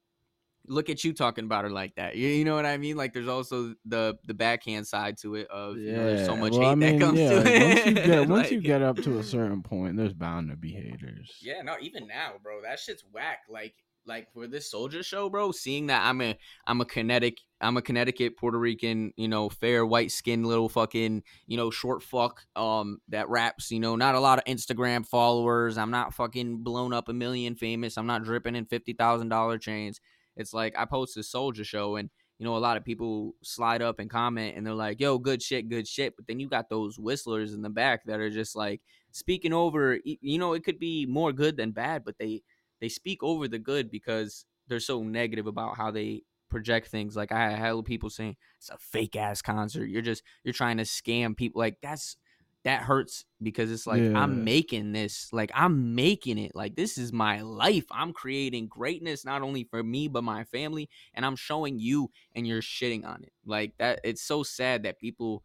look 0.67 0.89
at 0.89 1.05
you 1.05 1.13
talking 1.13 1.45
about 1.45 1.65
her 1.65 1.71
like 1.71 1.95
that. 1.97 2.17
You, 2.17 2.29
you 2.29 2.45
know 2.45 2.55
what 2.55 2.67
I 2.67 2.77
mean? 2.77 2.97
Like 2.97 3.13
there's 3.13 3.29
also 3.29 3.75
the 3.85 4.17
the 4.27 4.35
backhand 4.35 4.87
side 4.87 5.19
to 5.19 5.35
it 5.35 5.49
of 5.49 5.77
you 5.77 5.93
know, 5.93 6.05
there's 6.05 6.27
so 6.27 6.37
much 6.37 6.53
well, 6.53 6.63
hate 6.63 6.69
I 6.69 6.75
mean, 6.75 6.99
that 6.99 7.05
comes 7.05 7.19
yeah, 7.19 7.43
to 7.43 7.47
it. 7.47 7.63
Once 7.65 7.87
you 7.87 7.95
get, 7.95 8.29
once 8.29 8.51
you 8.51 8.61
get 8.61 8.83
up 8.83 8.97
to 9.03 9.19
a 9.19 9.23
certain 9.23 9.63
point, 9.63 9.97
there's 9.97 10.15
bound 10.15 10.51
to 10.51 10.57
be 10.57 10.73
haters. 10.73 11.37
Yeah, 11.41 11.63
no, 11.63 11.77
even 11.81 12.07
now, 12.07 12.35
bro, 12.43 12.63
that 12.63 12.81
shit's 12.81 13.05
whack. 13.13 13.41
Like, 13.49 13.75
like 14.07 14.33
for 14.33 14.47
this 14.47 14.73
Soulja 14.73 15.05
show, 15.05 15.29
bro, 15.29 15.53
seeing 15.53 15.87
that 15.89 16.05
I'm 16.05 16.21
a 16.21 16.37
I'm 16.67 16.81
a 16.81 16.85
Connecticut 16.85 17.41
I'm 17.61 17.77
a 17.79 17.83
Connecticut 17.83 18.37
Puerto 18.37 18.59
Rican, 18.59 19.13
you 19.17 19.29
know, 19.29 19.49
fair 19.49 19.87
white 19.87 20.11
skinned 20.11 20.47
little 20.47 20.69
fucking, 20.69 21.23
you 21.47 21.57
know, 21.57 21.71
short 21.71 22.03
fuck 22.03 22.43
um 22.57 22.99
that 23.09 23.29
raps, 23.29 23.71
you 23.71 23.81
know, 23.81 23.97
not 23.97 24.15
a 24.15 24.21
lot 24.21 24.39
of 24.39 24.45
Instagram 24.45 25.07
followers. 25.07 25.79
I'm 25.79 25.91
not 25.91 26.15
fucking 26.15 26.59
blown 26.59 26.93
up 26.93 27.09
a 27.09 27.13
million 27.13 27.55
famous. 27.55 27.97
I'm 27.97 28.07
not 28.07 28.25
dripping 28.25 28.57
in 28.57 28.67
fifty 28.67 28.93
thousand 28.93 29.29
dollar 29.29 29.59
chains. 29.59 30.01
It's 30.37 30.53
like 30.53 30.75
I 30.79 30.85
post 30.85 31.15
this 31.15 31.33
Soulja 31.33 31.65
show 31.65 31.97
and 31.97 32.11
you 32.39 32.45
know, 32.45 32.57
a 32.57 32.59
lot 32.59 32.77
of 32.77 32.85
people 32.85 33.35
slide 33.43 33.81
up 33.81 34.01
and 34.01 34.11
comment 34.11 34.57
and 34.57 34.67
they're 34.67 34.75
like, 34.75 35.01
yo, 35.01 35.19
good 35.19 35.41
shit, 35.41 35.69
good 35.69 35.87
shit. 35.87 36.17
But 36.17 36.27
then 36.27 36.41
you 36.41 36.49
got 36.49 36.69
those 36.69 36.99
whistlers 36.99 37.55
in 37.55 37.63
the 37.63 37.71
back 37.71 38.05
that 38.07 38.19
are 38.19 38.31
just 38.31 38.57
like 38.57 38.81
speaking 39.13 39.53
over, 39.53 39.99
you 40.05 40.39
know, 40.39 40.53
it 40.53 40.65
could 40.65 40.79
be 40.79 41.07
more 41.07 41.33
good 41.33 41.57
than 41.57 41.71
bad, 41.71 42.05
but 42.05 42.19
they, 42.19 42.43
they 42.81 42.89
speak 42.89 43.23
over 43.23 43.47
the 43.47 43.59
good 43.59 43.91
because 43.91 44.47
they're 44.67 44.81
so 44.81 45.03
negative 45.03 45.47
about 45.47 45.77
how 45.77 45.93
they 45.93 46.23
project 46.51 46.89
things. 46.89 47.17
Like 47.17 47.31
I 47.31 47.51
had 47.51 47.85
people 47.85 48.11
saying 48.11 48.37
it's 48.59 48.69
a 48.69 48.79
fake 48.79 49.15
ass 49.15 49.41
concert. 49.41 49.87
You're 49.87 50.03
just, 50.03 50.25
you're 50.43 50.53
trying 50.53 50.79
to 50.79 50.85
scam 50.85 51.37
people. 51.37 51.61
Like 51.61 51.79
that's, 51.83 52.17
that 52.65 52.83
hurts 52.83 53.27
because 53.43 53.71
it's 53.71 53.87
like 53.87 54.03
Yeah. 54.03 54.19
I'm 54.19 54.43
making 54.43 54.93
this, 54.93 55.29
like 55.33 55.51
I'm 55.55 55.95
making 55.95 56.39
it, 56.39 56.53
like 56.55 56.77
this 56.77 56.97
is 56.99 57.13
my 57.13 57.43
life. 57.43 57.85
I'm 57.91 58.13
creating 58.13 58.69
greatness 58.69 59.25
not 59.25 59.43
only 59.43 59.65
for 59.65 59.83
me 59.83 60.09
but 60.09 60.25
my 60.25 60.45
family, 60.45 60.89
and 61.13 61.25
I'm 61.27 61.37
showing 61.37 61.79
you, 61.79 62.11
and 62.35 62.47
you're 62.47 62.63
shitting 62.63 63.05
on 63.05 63.23
it. 63.23 63.33
Like 63.45 63.75
that, 63.79 64.01
it's 64.03 64.23
so 64.23 64.43
sad 64.43 64.85
that 64.85 64.99
people 64.99 65.43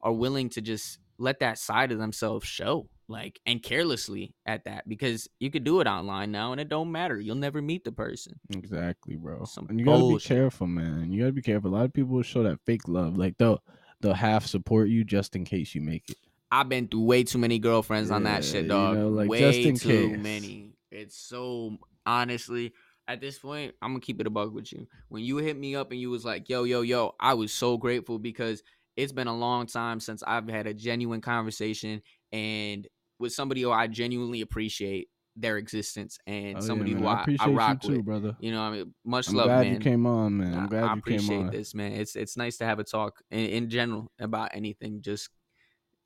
are 0.00 0.12
willing 0.12 0.48
to 0.50 0.60
just 0.60 0.98
let 1.18 1.38
that 1.40 1.58
side 1.58 1.92
of 1.92 1.98
themselves 1.98 2.46
show, 2.46 2.88
like 3.08 3.40
and 3.46 3.62
carelessly 3.62 4.34
at 4.44 4.64
that, 4.64 4.88
because 4.88 5.28
you 5.38 5.50
could 5.52 5.64
do 5.64 5.80
it 5.80 5.86
online 5.86 6.32
now, 6.32 6.50
and 6.50 6.60
it 6.60 6.68
don't 6.68 6.90
matter. 6.90 7.18
You'll 7.20 7.36
never 7.36 7.62
meet 7.62 7.84
the 7.84 7.92
person. 7.92 8.40
Exactly, 8.50 9.14
bro. 9.14 9.44
Some 9.44 9.68
and 9.68 9.78
you 9.78 9.86
gotta 9.86 10.00
bullshit. 10.00 10.28
be 10.28 10.34
careful, 10.34 10.66
man. 10.66 11.12
You 11.12 11.20
gotta 11.20 11.32
be 11.32 11.42
careful. 11.42 11.70
A 11.70 11.74
lot 11.76 11.84
of 11.84 11.92
people 11.92 12.20
show 12.22 12.42
that 12.42 12.58
fake 12.66 12.88
love. 12.88 13.16
Like 13.16 13.38
they'll 13.38 13.62
they'll 14.00 14.14
half 14.14 14.46
support 14.46 14.88
you 14.88 15.04
just 15.04 15.36
in 15.36 15.44
case 15.44 15.74
you 15.74 15.80
make 15.80 16.10
it. 16.10 16.16
I've 16.50 16.68
been 16.68 16.88
through 16.88 17.02
way 17.04 17.24
too 17.24 17.38
many 17.38 17.58
girlfriends 17.58 18.10
on 18.10 18.24
that 18.24 18.44
Yeah, 18.44 18.50
shit, 18.52 18.62
you 18.62 18.68
dog. 18.68 18.96
know, 18.96 19.08
like, 19.08 19.28
way 19.28 19.72
too 19.72 20.10
case. 20.10 20.18
many. 20.18 20.76
It's 20.90 21.16
so 21.16 21.76
honestly 22.04 22.72
at 23.08 23.20
this 23.20 23.38
point, 23.38 23.74
I'm 23.82 23.90
gonna 23.92 24.00
keep 24.00 24.20
it 24.20 24.26
a 24.26 24.30
bug 24.30 24.52
with 24.52 24.72
you. 24.72 24.86
When 25.08 25.22
you 25.22 25.36
hit 25.36 25.56
me 25.56 25.76
up 25.76 25.92
and 25.92 26.00
you 26.00 26.10
was 26.10 26.24
like, 26.24 26.48
"Yo, 26.48 26.64
yo, 26.64 26.80
yo," 26.80 27.14
I 27.20 27.34
was 27.34 27.52
so 27.52 27.76
grateful 27.76 28.18
because 28.18 28.62
it's 28.96 29.12
been 29.12 29.28
a 29.28 29.36
long 29.36 29.66
time 29.66 30.00
since 30.00 30.22
I've 30.26 30.48
had 30.48 30.66
a 30.66 30.74
genuine 30.74 31.20
conversation 31.20 32.02
and 32.32 32.86
with 33.18 33.32
somebody 33.32 33.62
who 33.62 33.70
I 33.70 33.86
genuinely 33.86 34.40
appreciate 34.40 35.08
their 35.36 35.58
existence 35.58 36.18
and 36.26 36.56
Oh, 36.58 36.60
somebody 36.60 36.94
man, 36.94 37.02
who 37.02 37.08
I, 37.08 37.12
I, 37.12 37.20
appreciate 37.22 37.54
rock 37.54 37.84
you 37.84 37.90
too, 37.90 37.96
with. 37.98 38.06
brother. 38.06 38.36
You 38.40 38.52
know, 38.52 38.62
I 38.62 38.70
mean, 38.70 38.94
much 39.04 39.28
I'm 39.28 39.34
love, 39.34 39.46
glad 39.48 39.60
man. 39.62 39.74
you 39.74 39.80
came 39.80 40.06
on, 40.06 40.36
man. 40.38 40.54
I'm 40.54 40.66
glad 40.68 40.84
I 40.84 40.94
you 40.94 41.02
came 41.02 41.18
appreciate 41.18 41.40
on. 41.40 41.50
this, 41.50 41.74
man. 41.74 41.92
It's 41.92 42.16
it's 42.16 42.36
nice 42.36 42.56
to 42.58 42.64
have 42.64 42.78
a 42.78 42.84
talk 42.84 43.22
in, 43.30 43.46
in 43.46 43.70
general 43.70 44.10
about 44.18 44.50
anything. 44.54 45.02
Just 45.02 45.28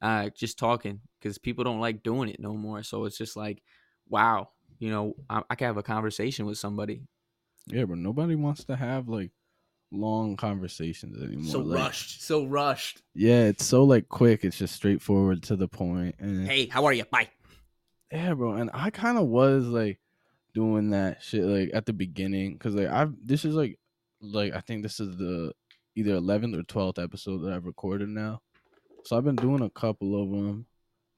uh, 0.03 0.31
just 0.31 0.59
talking 0.59 1.01
because 1.21 1.39
people 1.39 1.65
don't 1.65 1.81
like 1.81 2.03
doing 2.03 2.29
it 2.29 2.41
no 2.41 2.55
more. 2.55 2.83
So 2.83 3.05
it's 3.05 3.19
just 3.19 3.37
like, 3.37 3.63
wow, 4.09 4.51
you 4.79 4.91
know, 4.91 5.15
I, 5.29 5.43
I 5.51 5.55
can 5.55 5.67
have 5.67 5.77
a 5.77 5.83
conversation 5.83 6.47
with 6.47 6.59
somebody. 6.59 7.03
Yeah, 7.67 7.85
but 7.85 7.99
nobody 7.99 8.35
wants 8.35 8.65
to 8.65 8.77
have 8.77 9.09
like 9.09 9.31
long 9.93 10.37
conversations 10.37 11.23
anymore. 11.23 11.51
So 11.51 11.59
like, 11.61 11.79
rushed, 11.79 12.23
so 12.23 12.47
rushed. 12.47 13.03
Yeah, 13.15 13.45
it's 13.45 13.65
so 13.65 13.85
like 13.85 14.09
quick. 14.09 14.45
It's 14.45 14.59
just 14.59 14.75
straightforward 14.75 15.43
to 15.45 15.57
the 15.57 15.69
point. 15.69 16.17
And 16.19 16.47
Hey, 16.47 16.67
how 16.67 16.85
are 16.87 16.93
you? 16.93 17.05
Bye. 17.05 17.29
yeah, 18.11 18.35
bro. 18.35 18.55
And 18.55 18.71
I 18.73 18.91
kind 18.91 19.19
of 19.19 19.27
was 19.27 19.67
like 19.67 20.01
doing 20.55 20.91
that 20.91 21.23
shit 21.23 21.45
like 21.45 21.71
at 21.75 21.87
the 21.87 21.93
beginning 21.93 22.55
because 22.55 22.75
like 22.75 22.89
I've 22.89 23.15
this 23.25 23.45
is 23.45 23.55
like 23.55 23.79
like 24.21 24.55
I 24.55 24.61
think 24.61 24.83
this 24.83 24.99
is 24.99 25.17
the 25.17 25.53
either 25.97 26.13
11th 26.13 26.59
or 26.59 26.63
12th 26.63 27.03
episode 27.03 27.39
that 27.39 27.53
I've 27.53 27.67
recorded 27.67 28.09
now. 28.09 28.41
So 29.05 29.17
I've 29.17 29.25
been 29.25 29.37
doing 29.37 29.63
a 29.63 29.71
couple 29.71 30.21
of 30.23 30.31
them, 30.31 30.67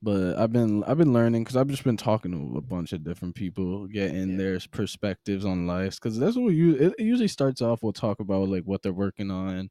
but 0.02 0.38
I've 0.38 0.52
been 0.52 0.82
I've 0.84 0.98
been 0.98 1.12
learning 1.12 1.42
because 1.44 1.56
I've 1.56 1.68
just 1.68 1.84
been 1.84 1.96
talking 1.96 2.32
to 2.32 2.58
a 2.58 2.60
bunch 2.60 2.92
of 2.92 3.04
different 3.04 3.34
people, 3.34 3.86
getting 3.86 4.30
Yeah. 4.32 4.36
their 4.36 4.58
perspectives 4.70 5.44
on 5.44 5.66
life. 5.66 5.96
Because 6.00 6.18
that's 6.18 6.36
what 6.36 6.54
you 6.54 6.74
it, 6.76 6.94
usually 6.98 7.28
starts 7.28 7.60
off. 7.62 7.82
We'll 7.82 7.92
talk 7.92 8.20
about 8.20 8.48
like 8.48 8.64
what 8.64 8.82
they're 8.82 8.92
working 8.92 9.30
on, 9.30 9.70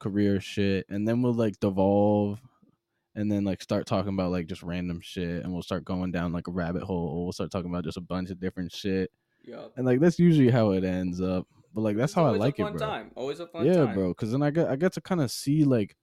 career 0.00 0.40
shit, 0.40 0.86
and 0.88 1.06
then 1.06 1.22
we'll 1.22 1.34
like 1.34 1.58
devolve, 1.60 2.40
and 3.14 3.30
then 3.30 3.44
like 3.44 3.62
start 3.62 3.86
talking 3.86 4.12
about 4.14 4.30
like 4.32 4.46
just 4.46 4.62
random 4.62 5.00
shit, 5.00 5.42
and 5.44 5.52
we'll 5.52 5.62
start 5.62 5.84
going 5.84 6.10
down 6.12 6.32
like 6.32 6.48
a 6.48 6.52
rabbit 6.52 6.82
hole. 6.82 7.24
We'll 7.24 7.32
start 7.32 7.50
talking 7.50 7.70
about 7.70 7.84
just 7.84 7.96
a 7.98 8.00
bunch 8.02 8.30
of 8.30 8.40
different 8.40 8.72
shit, 8.72 9.10
Yup. 9.44 9.72
and 9.76 9.86
like 9.86 10.00
that's 10.00 10.18
usually 10.18 10.50
how 10.50 10.72
it 10.72 10.84
ends 10.84 11.20
up. 11.20 11.46
But 11.74 11.80
like 11.82 11.96
that's 11.96 12.10
It's 12.10 12.14
how 12.16 12.24
I 12.24 12.26
always 12.28 12.40
a 12.40 12.44
like 12.44 12.58
it, 12.58 12.62
fun 12.64 12.72
bro 12.76 12.86
Time. 12.86 13.10
Always 13.16 13.40
a 13.40 13.46
fun 13.46 13.64
yeah 13.66 13.86
time. 13.86 13.94
bro 13.94 14.08
because 14.08 14.30
then 14.30 14.42
i 14.42 14.50
get 14.50 14.68
i 14.68 14.76
get 14.76 14.92
to 14.92 15.00
kind 15.00 15.22
of 15.22 15.30
see 15.30 15.64
like 15.64 15.96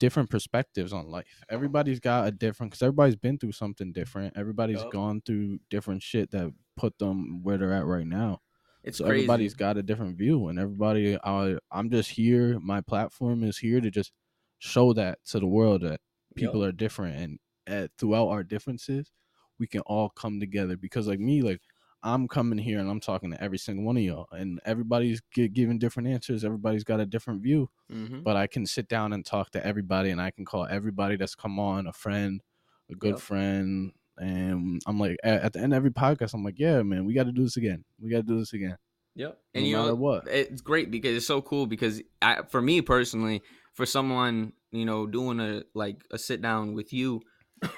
different 0.00 0.28
perspectives 0.28 0.92
on 0.92 1.08
life 1.08 1.42
everybody's 1.48 2.00
got 2.00 2.26
a 2.26 2.30
different 2.30 2.70
because 2.72 2.82
everybody's 2.82 3.16
been 3.16 3.38
through 3.38 3.52
something 3.52 3.92
different 3.92 4.36
everybody's 4.36 4.80
Yup. 4.82 4.90
gone 4.90 5.22
through 5.24 5.58
different 5.70 6.02
shit 6.02 6.30
that 6.30 6.52
put 6.76 6.98
them 6.98 7.42
where 7.42 7.56
they're 7.56 7.72
at 7.72 7.86
right 7.86 8.06
now 8.06 8.40
It's 8.82 8.98
so 8.98 9.04
crazy. 9.04 9.18
everybody's 9.24 9.54
got 9.54 9.76
a 9.76 9.82
different 9.82 10.18
view 10.18 10.48
and 10.48 10.58
everybody 10.58 11.16
I, 11.22 11.56
i'm 11.70 11.90
just 11.90 12.10
here 12.10 12.58
my 12.60 12.80
platform 12.80 13.44
is 13.44 13.56
here 13.58 13.80
to 13.80 13.90
just 13.90 14.12
show 14.58 14.92
that 14.94 15.18
to 15.26 15.38
the 15.38 15.46
world 15.46 15.82
that 15.82 16.00
people 16.34 16.60
Yup. 16.60 16.68
are 16.70 16.72
different 16.72 17.16
and 17.16 17.38
uh, 17.66 17.88
throughout 17.98 18.28
our 18.28 18.42
differences 18.42 19.10
we 19.60 19.66
can 19.68 19.80
all 19.82 20.08
come 20.10 20.40
together 20.40 20.76
because 20.76 21.06
like 21.06 21.20
me 21.20 21.40
like 21.40 21.60
i'm 22.04 22.28
coming 22.28 22.58
here 22.58 22.78
and 22.78 22.88
i'm 22.88 23.00
talking 23.00 23.30
to 23.32 23.42
every 23.42 23.58
single 23.58 23.84
one 23.84 23.96
of 23.96 24.02
y'all 24.02 24.26
and 24.30 24.60
everybody's 24.64 25.20
gi- 25.34 25.48
giving 25.48 25.78
different 25.78 26.08
answers 26.08 26.44
everybody's 26.44 26.84
got 26.84 27.00
a 27.00 27.06
different 27.06 27.42
view 27.42 27.68
Mhm. 27.90 28.22
but 28.22 28.36
i 28.36 28.46
can 28.46 28.66
sit 28.66 28.86
down 28.88 29.12
and 29.12 29.24
talk 29.26 29.50
to 29.50 29.66
everybody 29.66 30.10
and 30.10 30.20
i 30.20 30.30
can 30.30 30.44
call 30.44 30.66
everybody 30.66 31.16
that's 31.16 31.34
come 31.34 31.58
on 31.58 31.86
a 31.86 31.92
friend 31.92 32.40
a 32.90 32.94
good 32.94 33.14
Yep. 33.14 33.18
friend 33.20 33.92
and 34.18 34.80
i'm 34.86 35.00
like 35.00 35.16
at, 35.24 35.42
at 35.42 35.52
the 35.54 35.58
end 35.60 35.72
of 35.72 35.76
every 35.78 35.90
podcast 35.90 36.34
i'm 36.34 36.44
like 36.44 36.58
yeah 36.58 36.82
man 36.82 37.04
we 37.04 37.14
got 37.14 37.24
to 37.24 37.32
do 37.32 37.42
this 37.42 37.56
again 37.56 37.84
we 38.00 38.10
got 38.10 38.18
to 38.18 38.22
do 38.34 38.38
this 38.38 38.52
again 38.52 38.76
Yep. 39.16 39.30
no 39.54 39.58
And 39.58 39.66
you 39.68 39.76
matter 39.76 39.88
know 39.90 39.94
what 39.94 40.26
it's 40.28 40.60
great 40.60 40.90
because 40.90 41.16
it's 41.16 41.26
so 41.26 41.40
cool 41.40 41.66
because 41.66 42.02
I, 42.20 42.42
for 42.50 42.60
me 42.60 42.80
personally, 42.82 43.42
for 43.72 43.86
someone, 43.86 44.54
you 44.72 44.84
know, 44.84 45.06
doing 45.06 45.38
a 45.38 45.62
like 45.72 46.04
a 46.10 46.18
sit 46.18 46.42
down 46.42 46.74
with 46.74 46.92
you, 46.92 47.20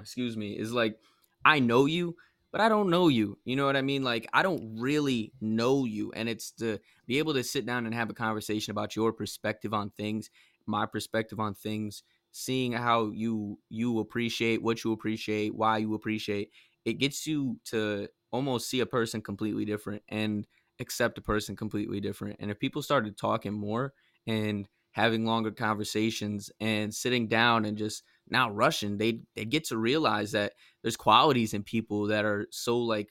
excuse 0.00 0.36
me, 0.36 0.58
is 0.58 0.72
like 0.72 0.96
I 1.44 1.58
know 1.60 1.86
you, 1.86 2.16
but 2.52 2.60
I 2.60 2.68
don't 2.68 2.90
know 2.90 3.08
you. 3.08 3.38
You 3.44 3.56
know 3.56 3.66
what 3.66 3.76
I 3.76 3.82
mean? 3.82 4.04
Like 4.04 4.28
I 4.32 4.42
don't 4.42 4.78
really 4.78 5.32
know 5.40 5.84
you 5.84 6.12
and 6.12 6.28
it's 6.28 6.52
to 6.52 6.78
be 7.06 7.18
able 7.18 7.34
to 7.34 7.42
sit 7.42 7.66
down 7.66 7.86
and 7.86 7.94
have 7.94 8.10
a 8.10 8.14
conversation 8.14 8.70
about 8.70 8.94
your 8.94 9.12
perspective 9.12 9.74
on 9.74 9.90
things, 9.90 10.30
my 10.66 10.86
perspective 10.86 11.40
on 11.40 11.54
things, 11.54 12.02
seeing 12.30 12.72
how 12.72 13.10
you 13.10 13.58
you 13.68 13.98
appreciate 13.98 14.62
what 14.62 14.84
you 14.84 14.92
appreciate, 14.92 15.54
why 15.54 15.78
you 15.78 15.94
appreciate. 15.94 16.50
It 16.84 16.94
gets 16.94 17.26
you 17.26 17.58
to 17.66 18.08
almost 18.30 18.68
see 18.68 18.80
a 18.80 18.86
person 18.86 19.22
completely 19.22 19.64
different 19.64 20.02
and 20.08 20.46
accept 20.78 21.18
a 21.18 21.22
person 21.22 21.56
completely 21.56 22.00
different. 22.00 22.36
And 22.40 22.50
if 22.50 22.58
people 22.58 22.82
started 22.82 23.16
talking 23.16 23.52
more 23.52 23.92
and 24.26 24.68
having 24.92 25.24
longer 25.24 25.50
conversations 25.50 26.50
and 26.60 26.94
sitting 26.94 27.28
down 27.28 27.64
and 27.64 27.78
just 27.78 28.02
not 28.28 28.54
russian 28.54 28.98
they 28.98 29.20
they 29.36 29.44
get 29.44 29.64
to 29.64 29.76
realize 29.76 30.32
that 30.32 30.52
there's 30.82 30.96
qualities 30.96 31.54
in 31.54 31.62
people 31.62 32.06
that 32.06 32.24
are 32.24 32.46
so 32.50 32.78
like 32.78 33.10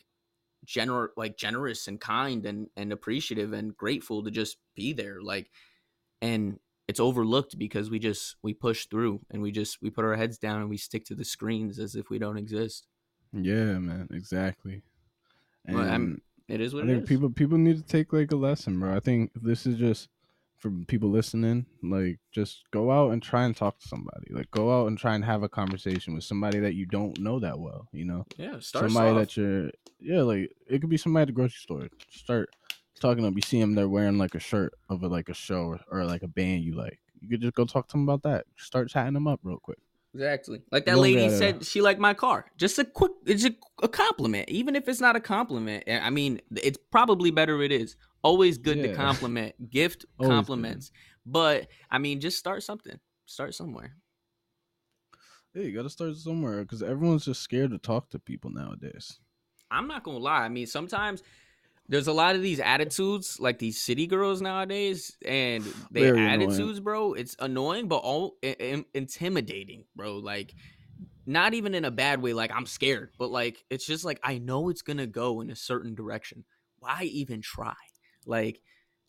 general 0.66 1.10
like 1.18 1.38
generous 1.38 1.88
and 1.88 2.00
kind 2.00 2.46
and 2.46 2.68
and 2.78 2.94
appreciative 2.94 3.52
and 3.54 3.76
grateful 3.76 4.24
to 4.24 4.30
just 4.32 4.58
be 4.76 4.94
there. 4.94 5.22
Like 5.22 5.50
and 6.22 6.60
it's 6.88 7.00
overlooked 7.00 7.58
because 7.58 7.90
we 7.90 8.00
just 8.00 8.36
we 8.44 8.54
push 8.54 8.86
through 8.86 9.22
and 9.32 9.42
we 9.42 9.52
just 9.52 9.82
we 9.82 9.90
put 9.90 10.06
our 10.06 10.16
heads 10.16 10.38
down 10.38 10.62
and 10.62 10.70
we 10.70 10.78
stick 10.78 11.06
to 11.06 11.16
the 11.16 11.26
screens 11.26 11.80
as 11.80 11.96
if 11.96 12.10
we 12.10 12.20
don't 12.20 12.38
exist. 12.38 12.88
yeah 13.34 13.80
man 13.80 14.08
exactly 14.12 14.84
um, 15.68 15.76
and 15.76 15.76
Well, 15.76 15.90
I'm- 15.90 16.22
It 16.48 16.62
is 16.62 16.74
what 16.74 16.84
I 16.84 16.88
it 16.88 16.90
think 16.92 17.04
is. 17.04 17.10
people 17.10 17.30
people 17.32 17.58
need 17.58 17.78
to 17.78 17.84
take 17.84 18.14
like 18.14 18.32
a 18.32 18.36
lesson, 18.36 18.80
bro. 18.80 18.96
I 18.96 19.00
think 19.00 19.32
this 19.36 19.66
is 19.66 19.78
just 19.78 20.10
for 20.62 20.72
people 20.88 21.10
listening. 21.10 21.66
Like, 21.84 22.20
just 22.32 22.64
go 22.72 22.92
out 22.92 23.12
and 23.12 23.22
try 23.22 23.44
and 23.44 23.56
talk 23.56 23.80
to 23.80 23.88
somebody. 23.88 24.28
Like, 24.30 24.52
go 24.52 24.72
out 24.72 24.88
and 24.88 24.98
try 24.98 25.16
and 25.16 25.26
have 25.26 25.44
a 25.44 25.50
conversation 25.50 26.14
with 26.14 26.24
somebody 26.24 26.60
that 26.60 26.76
you 26.76 26.86
don't 26.86 27.20
know 27.20 27.40
that 27.40 27.60
well. 27.60 27.88
You 27.92 28.06
know, 28.06 28.26
yeah, 28.38 28.60
start 28.60 28.86
somebody 28.86 29.18
that 29.18 29.36
you're 29.36 29.72
yeah, 30.00 30.22
like 30.22 30.52
it 30.68 30.80
could 30.80 30.90
be 30.90 30.98
somebody 30.98 31.24
at 31.24 31.28
the 31.28 31.34
grocery 31.34 31.60
store. 31.60 31.88
Start 32.10 32.50
talking 33.00 33.18
to 33.18 33.24
them. 33.24 33.36
You 33.36 33.42
see 33.42 33.60
them, 33.60 33.76
they're 33.76 33.90
wearing 33.90 34.18
like 34.18 34.36
a 34.36 34.40
shirt 34.40 34.74
of 34.90 35.04
a, 35.04 35.08
like 35.08 35.30
a 35.30 35.34
show 35.34 35.64
or, 35.64 35.80
or 35.90 36.06
like 36.06 36.24
a 36.24 36.28
band 36.28 36.64
you 36.64 36.76
like. 36.76 37.00
You 37.20 37.30
could 37.30 37.42
just 37.42 37.54
go 37.54 37.66
talk 37.66 37.88
to 37.90 37.94
them 37.94 38.08
about 38.08 38.24
that. 38.24 38.46
Start 38.58 38.90
chatting 38.90 39.14
them 39.14 39.28
up 39.28 39.40
real 39.44 39.60
quick. 39.60 39.78
Exactly. 40.14 40.62
Like 40.72 40.86
that 40.86 40.98
lady 40.98 41.22
gotta- 41.22 41.38
said 41.38 41.66
she 41.66 41.82
liked 41.82 42.00
my 42.00 42.14
car. 42.14 42.46
Just 42.58 42.78
a 42.80 42.86
quick 42.86 43.12
it's 43.26 43.46
a, 43.46 43.56
a 43.82 43.88
compliment. 43.88 44.50
Even 44.50 44.76
if 44.76 44.90
it's 44.90 45.00
not 45.00 45.16
a 45.16 45.22
compliment. 45.22 45.84
Eh, 45.88 46.00
I 46.00 46.10
mean, 46.10 46.42
it's 46.56 46.78
probably 46.92 47.32
better 47.32 47.62
it 47.62 47.72
is. 47.72 47.96
Always 48.24 48.58
good 48.58 48.82
to 48.84 48.90
compliment. 48.90 49.70
Gift 49.70 50.06
Always 50.18 50.50
good. 50.50 50.82
compliments. 50.82 50.92
But 51.26 51.70
I 51.90 51.98
mean, 51.98 52.20
just 52.20 52.38
start 52.38 52.64
something. 52.64 53.00
Start 53.26 53.56
somewhere. 53.56 53.98
Yeah, 55.54 55.64
you 55.64 55.74
got 55.74 55.84
to 55.84 55.90
start 55.90 56.16
somewhere 56.18 56.62
because 56.64 56.82
everyone's 56.84 57.26
just 57.26 57.42
scared 57.42 57.72
to 57.72 57.78
talk 57.78 58.10
to 58.12 58.20
people 58.20 58.50
nowadays. 58.52 59.20
I'm 59.70 59.88
not 59.88 60.04
gonna 60.04 60.18
lie. 60.18 60.44
I 60.44 60.50
mean, 60.50 60.68
sometimes 60.68 61.24
there's 61.88 62.08
a 62.08 62.14
lot 62.14 62.36
of 62.36 62.42
these 62.42 62.60
attitudes, 62.60 63.40
like 63.40 63.60
these 63.60 63.82
city 63.82 64.08
girls 64.08 64.42
nowadays, 64.42 65.18
and 65.26 65.76
their 65.92 66.14
Very 66.14 66.26
annoying. 66.28 66.72
attitudes, 66.72 66.80
bro. 66.80 67.14
It's 67.14 67.36
annoying, 67.40 67.88
but 67.88 67.98
all 68.00 68.38
i- 68.44 68.56
i- 68.60 68.86
intimidating, 68.94 69.86
bro. 69.96 70.18
Like, 70.18 70.56
not 71.26 71.54
even 71.54 71.76
in 71.76 71.86
a 71.86 71.92
bad 71.92 72.22
way. 72.22 72.34
Like 72.34 72.52
I'm 72.52 72.68
scared, 72.68 73.12
but 73.20 73.32
like 73.32 73.66
it's 73.70 73.86
just 73.86 74.06
like 74.06 74.20
I 74.24 74.40
know 74.40 74.70
it's 74.70 74.84
gonna 74.84 75.08
go 75.08 75.42
in 75.42 75.50
a 75.52 75.56
certain 75.58 75.96
direction. 75.96 76.46
Why 76.80 77.04
even 77.06 77.42
try? 77.42 77.76
Like, 78.26 78.62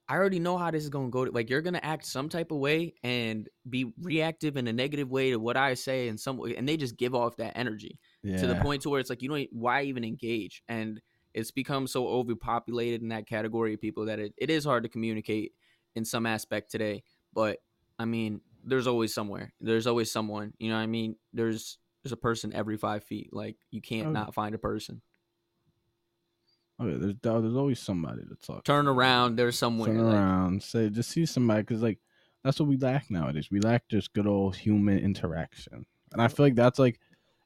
I 0.09 0.17
already 0.17 0.41
know 0.41 0.59
how 0.59 0.71
this 0.71 0.83
is 0.83 0.89
gonna 0.91 1.11
go. 1.11 1.25
To, 1.25 1.31
Like, 1.31 1.49
you're 1.49 1.63
gonna 1.63 1.81
act 1.83 2.05
some 2.07 2.29
type 2.29 2.51
of 2.51 2.59
way 2.59 2.95
and 3.03 3.49
be 3.69 3.93
reactive 4.01 4.57
in 4.57 4.67
a 4.67 4.73
negative 4.73 5.11
way 5.11 5.31
to 5.31 5.39
what 5.39 5.57
I 5.57 5.75
say, 5.75 6.09
in 6.09 6.19
some 6.19 6.37
way, 6.37 6.57
and 6.57 6.69
they 6.69 6.77
just 6.77 6.97
give 6.97 7.15
off 7.15 7.37
that 7.37 7.57
energy 7.57 7.99
Yeah. 8.23 8.39
to 8.41 8.47
the 8.49 8.57
point 8.57 8.83
to 8.83 8.91
where 8.91 9.01
it's 9.01 9.11
like 9.11 9.23
you 9.23 9.29
don't 9.29 9.49
why 9.53 9.83
even 9.83 10.05
engage 10.05 10.63
and 10.69 11.01
it's 11.35 11.51
become 11.51 11.87
so 11.87 12.07
overpopulated 12.09 13.01
in 13.01 13.09
that 13.09 13.27
category 13.27 13.73
of 13.75 13.81
people 13.81 14.05
that 14.07 14.19
it, 14.19 14.35
it 14.37 14.51
is 14.51 14.65
hard 14.65 14.83
to 14.83 14.89
communicate 14.91 15.53
in 15.95 16.05
some 16.05 16.27
aspect 16.27 16.71
today 16.71 17.03
but 17.33 17.59
i 17.99 18.05
mean 18.05 18.41
there's 18.65 18.87
always 18.87 19.15
somewhere 19.15 19.53
there's 19.61 19.87
always 19.87 20.11
someone 20.11 20.53
you 20.59 20.69
know 20.69 20.77
what 20.77 20.83
i 20.83 20.87
mean 20.87 21.17
there's 21.33 21.79
there's 22.03 22.13
a 22.13 22.17
person 22.19 22.53
every 22.53 22.77
five 22.77 23.03
feet 23.05 23.31
like 23.33 23.57
you 23.71 23.81
can't 23.81 24.09
Oh. 24.09 24.11
not 24.13 24.35
find 24.35 24.55
a 24.55 24.59
person 24.59 25.01
Yeah, 26.87 26.97
there's 26.99 27.15
there's 27.23 27.57
always 27.57 27.79
somebody 27.81 28.23
to 28.25 28.35
talk. 28.37 28.65
turn 28.65 28.87
around 28.89 29.37
there's 29.37 29.59
somewhere 29.59 29.89
turn 29.89 30.05
like- 30.05 30.15
around, 30.15 30.63
say 30.63 30.89
just 30.91 31.11
see 31.11 31.27
somebody 31.27 31.63
because 31.63 31.83
like 31.83 31.99
that's 32.45 32.59
what 32.59 32.69
we 32.69 32.77
lack 32.77 33.11
nowadays. 33.11 33.49
We 33.51 33.61
lack 33.61 33.89
just 33.89 34.13
good 34.13 34.27
old 34.27 34.57
human 34.57 34.99
interaction, 34.99 35.87
and 36.13 36.21
I 36.23 36.29
feel 36.29 36.47
like 36.47 36.55
that's 36.57 36.79
like 36.79 36.99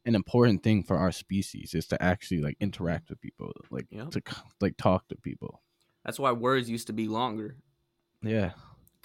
an 0.07 0.14
important 0.14 0.62
thing 0.62 0.82
for 0.84 0.97
our 0.97 1.11
species 1.12 1.74
is 1.74 1.87
to 1.89 2.01
actually 2.03 2.41
like 2.41 2.57
interact 2.61 3.11
with 3.11 3.20
people, 3.20 3.53
like 3.70 3.87
Yeah. 3.91 4.05
to 4.07 4.22
like 4.61 4.76
talk 4.76 5.09
to 5.09 5.16
people. 5.16 5.62
that's 6.05 6.18
why 6.20 6.30
words 6.32 6.70
used 6.70 6.87
to 6.87 6.93
be 6.93 7.09
longer 7.09 7.57
Yeah, 8.22 8.53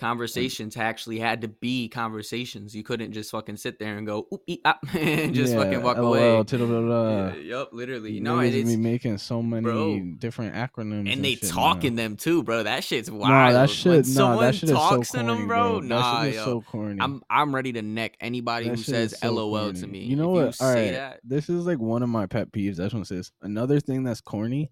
conversations 0.02 0.76
actually 0.76 1.20
had 1.20 1.42
to 1.42 1.48
be 1.48 1.88
conversations. 1.88 2.76
You 2.76 2.82
couldn't 2.84 3.12
just 3.14 3.30
fucking 3.30 3.58
sit 3.58 3.78
there 3.78 3.98
and 3.98 4.08
go 4.08 4.28
oop 4.34 4.42
ee, 4.48 4.60
ah, 4.66 4.80
and 4.98 5.34
just 5.36 5.54
fucking 5.56 5.82
walk 5.84 5.98
LOL, 5.98 6.08
away. 6.16 6.44
blah, 6.44 6.66
blah. 6.82 7.28
Yeah, 7.28 7.36
yep, 7.36 7.70
literally. 7.72 8.20
No, 8.20 8.40
and 8.40 8.54
it's 8.54 8.68
be 8.70 8.78
making 8.78 9.20
so 9.20 9.44
many 9.44 9.62
bro. 9.62 10.00
different 10.18 10.56
acronyms 10.56 11.12
and 11.14 11.24
they 11.24 11.36
shit 11.36 11.50
talk 11.50 11.84
now. 11.84 11.88
in 11.90 11.96
them 11.96 12.18
too, 12.18 12.42
bro. 12.42 12.64
That 12.64 12.84
shit's 12.84 13.12
wild. 13.12 13.30
Nah, 13.30 13.52
that 13.52 13.60
when 13.60 13.68
shit. 13.68 14.06
Nah, 14.08 14.14
someone 14.14 14.46
that 14.46 14.56
shit 14.56 14.64
is 14.64 14.70
so 14.70 14.76
talks 14.76 15.14
in 15.14 15.28
corny, 15.28 15.38
them, 15.40 15.48
bro. 15.48 15.82
That 15.82 15.88
Nah, 15.88 16.22
shit 16.24 16.30
is 16.32 16.36
yo. 16.38 16.46
so 16.46 16.62
corny. 16.62 16.98
I'm 17.00 17.22
I'm 17.30 17.54
ready 17.54 17.72
to 17.74 17.84
neck 17.84 18.18
anybody 18.20 18.70
That 18.70 18.78
who 18.78 18.84
says 18.84 19.16
so 19.20 19.32
LOL 19.32 19.72
to 19.72 19.86
me. 19.88 20.00
You 20.00 20.16
know 20.16 20.36
If 20.36 20.60
what? 20.60 20.60
You 20.60 20.66
All 20.68 20.74
say 20.74 20.86
right, 20.88 20.92
that. 20.94 21.20
this 21.24 21.48
is 21.48 21.68
like 21.68 21.78
one 21.80 22.02
of 22.02 22.10
my 22.10 22.26
pet 22.26 22.52
peeves. 22.52 22.76
That's 22.78 22.94
what 22.94 23.02
it 23.02 23.08
says. 23.08 23.32
Another 23.44 23.80
thing 23.80 24.04
that's 24.04 24.20
corny. 24.22 24.72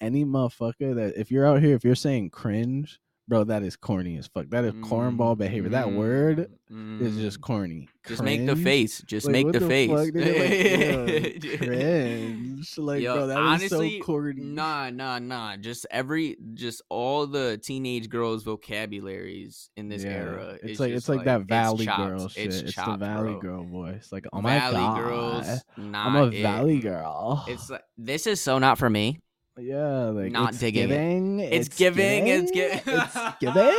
Any 0.00 0.24
motherfucker 0.24 0.94
that 0.96 1.14
if 1.20 1.30
you're 1.30 1.46
out 1.46 1.60
here, 1.60 1.76
if 1.76 1.84
you're 1.84 1.94
saying 1.94 2.30
cringe, 2.30 2.98
bro, 3.30 3.44
that 3.44 3.62
is 3.62 3.76
corny 3.76 4.18
as 4.18 4.26
fuck. 4.26 4.50
That 4.50 4.64
is 4.64 4.72
cornball 4.74 5.38
behavior. 5.38 5.70
That 5.70 5.92
word 5.92 6.50
is 6.70 7.16
just 7.16 7.38
Mm. 7.38 7.42
corny. 7.42 7.88
Just 8.06 8.22
make 8.22 8.44
the 8.44 8.56
face. 8.56 9.02
Just 9.06 9.26
Like, 9.26 9.32
make 9.32 9.44
what 9.46 9.52
the, 9.54 9.60
face. 9.60 9.88
fuck. 9.90 9.98
Like, 9.98 10.14
yo, 11.44 11.56
cringe. 11.66 12.78
Like, 12.78 13.02
Yo, 13.02 13.14
bro, 13.14 13.26
that 13.28 13.38
is 13.40 13.46
honestly, 13.70 13.98
so 14.00 14.04
corny. 14.04 14.42
Nah, 14.42 14.90
nah, 14.90 15.18
nah. 15.18 15.56
Just 15.56 15.86
every, 15.90 16.36
just 16.54 16.82
all 16.88 17.26
the 17.26 17.58
teenage 17.58 18.08
girls' 18.08 18.42
vocabularies 18.42 19.70
in 19.76 19.88
this 19.88 20.02
Yeah, 20.04 20.10
era. 20.10 20.58
It's 20.62 20.80
like 20.80 20.92
it's 20.92 21.08
like, 21.08 21.24
that 21.24 21.42
Valley 21.42 21.84
chopped. 21.86 22.08
Girl 22.08 22.28
shit. 22.28 22.46
It's, 22.46 22.56
It's, 22.60 22.72
chopped, 22.72 22.98
the 23.00 23.06
Valley 23.06 23.32
bro. 23.32 23.40
Girl 23.40 23.64
voice. 23.64 24.08
Like, 24.12 24.26
oh 24.32 24.40
my 24.40 24.58
Valley 24.58 24.74
god, 24.74 24.96
girls. 24.98 25.46
I'm 25.78 26.16
a 26.16 26.26
it. 26.26 26.42
Valley 26.42 26.78
Girl. 26.80 27.44
It's 27.48 27.70
like 27.70 27.82
this 27.96 28.26
is 28.26 28.40
so 28.40 28.58
not 28.58 28.78
for 28.78 28.90
me. 28.90 29.20
Yeah, 29.60 30.06
like 30.10 30.32
not 30.32 30.50
it's 30.50 30.58
digging 30.58 30.84
it. 30.84 30.88
giving, 30.88 31.40
It's, 31.40 31.68
giving. 31.68 32.26
It's 32.26 32.50
giving. 32.50 32.80
It's 32.86 33.14
giving. 33.40 33.74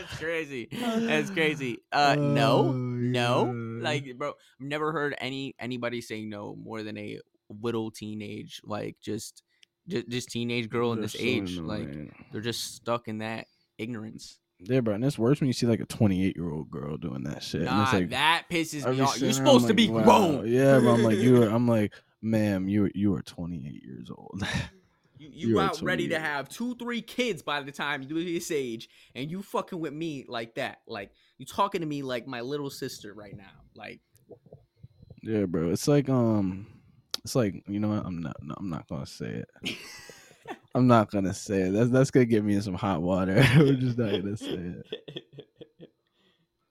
It's 0.00 0.18
crazy. 0.18 0.68
It's 0.70 1.30
crazy. 1.30 1.78
Uh, 1.92 2.14
no, 2.18 2.58
Oh, 2.68 2.72
no. 2.72 3.46
yeah. 3.46 3.82
Like, 3.84 4.16
bro, 4.16 4.30
I've 4.30 4.66
never 4.66 4.92
heard 4.92 5.14
any 5.18 5.54
anybody 5.58 6.00
say 6.00 6.24
no 6.24 6.54
more 6.56 6.82
than 6.82 6.96
a 6.98 7.18
little 7.60 7.90
teenage, 7.90 8.60
like 8.64 8.96
just, 9.02 9.42
just, 9.88 10.08
just 10.08 10.28
teenage 10.30 10.68
girl 10.70 10.92
in 10.92 10.98
They're 10.98 11.04
this 11.04 11.12
so 11.12 11.18
age. 11.20 11.58
Like, 11.58 11.88
they're 12.32 12.40
just 12.40 12.74
stuck 12.76 13.08
in 13.08 13.18
that 13.18 13.46
ignorance. 13.78 14.38
yeah, 14.60 14.80
bro, 14.80 14.94
and 14.94 15.04
it's 15.04 15.18
worse 15.18 15.40
when 15.40 15.48
you 15.48 15.52
see 15.52 15.66
like 15.66 15.80
a 15.80 15.86
28 15.86 16.36
year 16.36 16.50
old 16.50 16.70
girl 16.70 16.96
doing 16.96 17.24
that 17.24 17.42
shit. 17.42 17.62
Nah, 17.62 17.82
it's 17.84 17.92
like, 17.92 18.10
that 18.10 18.44
pisses 18.50 18.84
me 18.90 19.00
off. 19.00 19.20
You're 19.20 19.32
sitting 19.32 19.44
there, 19.44 19.52
I'm 19.52 19.60
supposed 19.60 19.62
to 19.64 19.68
like, 19.68 19.76
be 19.76 19.88
wow. 19.88 20.02
grown. 20.04 20.46
Yeah, 20.48 20.78
but 20.80 20.90
I'm 20.94 21.02
like 21.02 21.18
you 21.18 21.42
are. 21.42 21.48
I'm 21.48 21.66
like, 21.68 21.92
ma'am, 22.22 22.68
you 22.68 22.90
you 22.94 23.14
are 23.14 23.22
28 23.22 23.82
years 23.82 24.08
old. 24.16 24.42
You, 25.18 25.28
you 25.32 25.48
You 25.48 25.60
out 25.60 25.80
ready 25.82 26.08
to 26.08 26.18
have 26.18 26.48
two, 26.48 26.74
three 26.76 27.02
kids 27.02 27.42
by 27.42 27.62
the 27.62 27.72
time 27.72 28.02
you 28.02 28.08
do 28.08 28.24
this 28.24 28.50
age, 28.50 28.88
and 29.14 29.30
you 29.30 29.42
fucking 29.42 29.78
with 29.78 29.92
me 29.92 30.24
like 30.28 30.54
that. 30.56 30.78
Like 30.86 31.12
you 31.38 31.46
talking 31.46 31.80
to 31.80 31.86
me 31.86 32.02
like 32.02 32.26
my 32.26 32.40
little 32.40 32.70
sister 32.70 33.14
right 33.14 33.36
now. 33.36 33.44
Like 33.74 34.00
yeah, 35.22 35.46
bro. 35.46 35.70
It's 35.70 35.88
like 35.88 36.08
um, 36.08 36.66
it's 37.24 37.34
like 37.34 37.62
you 37.66 37.80
know 37.80 37.88
what? 37.88 38.04
I'm 38.04 38.20
not. 38.20 38.36
No, 38.42 38.54
I'm 38.58 38.68
not 38.68 38.86
gonna 38.88 39.06
say 39.06 39.42
it. 39.64 39.76
I'm 40.74 40.86
not 40.86 41.10
gonna 41.10 41.32
say 41.32 41.62
it. 41.62 41.72
That's 41.72 41.90
that's 41.90 42.10
gonna 42.10 42.26
get 42.26 42.44
me 42.44 42.54
in 42.54 42.62
some 42.62 42.74
hot 42.74 43.00
water. 43.00 43.34
We're 43.56 43.74
just 43.74 43.96
not 43.96 44.10
gonna 44.10 44.36
say 44.36 44.46
it. 44.48 45.24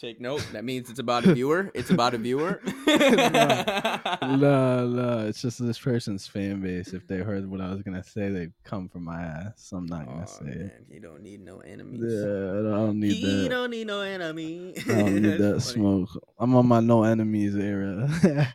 Take 0.04 0.20
note. 0.20 0.46
That 0.52 0.66
means 0.66 0.90
it's 0.90 1.00
about 1.00 1.24
a 1.24 1.34
viewer. 1.34 1.72
It's 1.74 1.90
about 1.90 2.14
a 2.14 2.18
viewer. 2.18 2.60
No, 4.24 4.88
no, 4.88 5.28
it's 5.28 5.42
just 5.42 5.64
this 5.64 5.80
person's 5.80 6.28
fan 6.28 6.60
base. 6.62 6.94
If 6.94 7.08
they 7.08 7.18
heard 7.18 7.50
what 7.50 7.62
I 7.62 7.70
was 7.72 7.82
gonna 7.84 8.04
say, 8.04 8.30
they'd 8.30 8.52
come 8.64 8.90
for 8.90 9.00
my 9.00 9.22
ass. 9.22 9.72
I'm 9.72 9.86
not 9.86 10.06
gonna 10.06 10.24
Aw, 10.24 10.26
say 10.26 10.46
it. 10.46 10.58
man, 10.60 10.86
he 10.90 11.00
don't 11.00 11.22
need 11.22 11.42
no 11.42 11.60
enemies. 11.60 12.02
Yeah, 12.04 12.20
I 12.20 12.62
don't, 12.64 13.00
need 13.00 13.14
he 13.14 13.44
that. 13.44 13.50
don't 13.50 13.70
need 13.72 13.88
no 13.88 14.02
enemy. 14.02 14.74
I 14.78 14.82
don't 14.88 15.22
need 15.22 15.38
that 15.40 15.62
smoke. 15.62 16.10
I'm 16.40 16.56
on 16.56 16.68
my 16.68 16.80
no 16.80 17.04
enemies 17.04 17.56
era. 17.56 18.10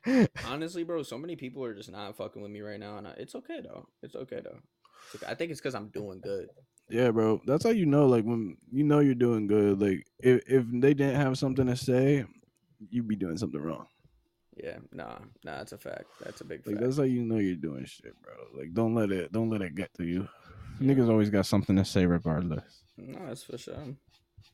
Honestly, 0.47 0.85
bro, 0.85 1.03
so 1.03 1.17
many 1.19 1.37
people 1.37 1.65
are 1.65 1.75
just 1.75 1.91
not 1.91 2.17
fucking 2.17 2.43
with 2.43 2.51
me 2.51 2.61
right 2.61 2.81
now, 2.81 2.99
and 2.99 3.07
I, 3.09 3.13
it's 3.19 3.35
okay 3.37 3.61
though. 3.63 3.89
It's 4.03 4.17
okay 4.17 4.41
though. 4.43 4.59
It's 5.07 5.23
okay. 5.23 5.31
I 5.33 5.35
think 5.35 5.51
it's 5.51 5.61
because 5.61 5.75
I'm 5.75 5.89
doing 5.89 6.21
good. 6.21 6.49
Yeah, 6.91 7.11
bro. 7.11 7.41
That's 7.47 7.65
how 7.65 7.71
you 7.71 7.87
know, 7.87 8.07
like 8.07 8.25
when 8.25 8.57
you 8.73 8.85
know 8.85 9.01
you're 9.01 9.15
doing 9.15 9.47
good. 9.47 9.81
Like 9.81 10.07
if 10.19 10.43
if 10.49 10.65
they 10.71 10.95
didn't 10.95 11.17
have 11.17 11.39
something 11.39 11.67
to 11.67 11.77
say, 11.77 12.25
you'd 12.91 13.09
be 13.09 13.17
doing 13.17 13.37
something 13.37 13.61
wrong. 13.61 13.87
Yeah, 14.57 14.79
nah, 14.93 15.19
nah, 15.45 15.59
that's 15.59 15.73
a 15.73 15.79
fact. 15.79 16.07
That's 16.25 16.41
a 16.41 16.45
big 16.45 16.67
Like 16.67 16.77
fact. 16.77 16.85
that's 16.85 16.97
how 16.97 17.05
you 17.05 17.23
know 17.25 17.37
you're 17.39 17.55
doing 17.57 17.85
shit, 17.85 18.15
bro. 18.23 18.33
Like 18.61 18.75
don't 18.75 18.95
let 18.95 19.11
it 19.13 19.33
don't 19.33 19.51
let 19.51 19.63
it 19.63 19.75
get 19.75 19.93
to 19.95 20.05
you. 20.05 20.29
Niggas 20.81 21.09
always 21.09 21.31
got 21.31 21.47
something 21.47 21.77
to 21.77 21.85
say 21.85 22.07
regardless. 22.07 22.83
No, 22.97 23.27
that's 23.27 23.43
for 23.45 23.59
sure. 23.59 23.95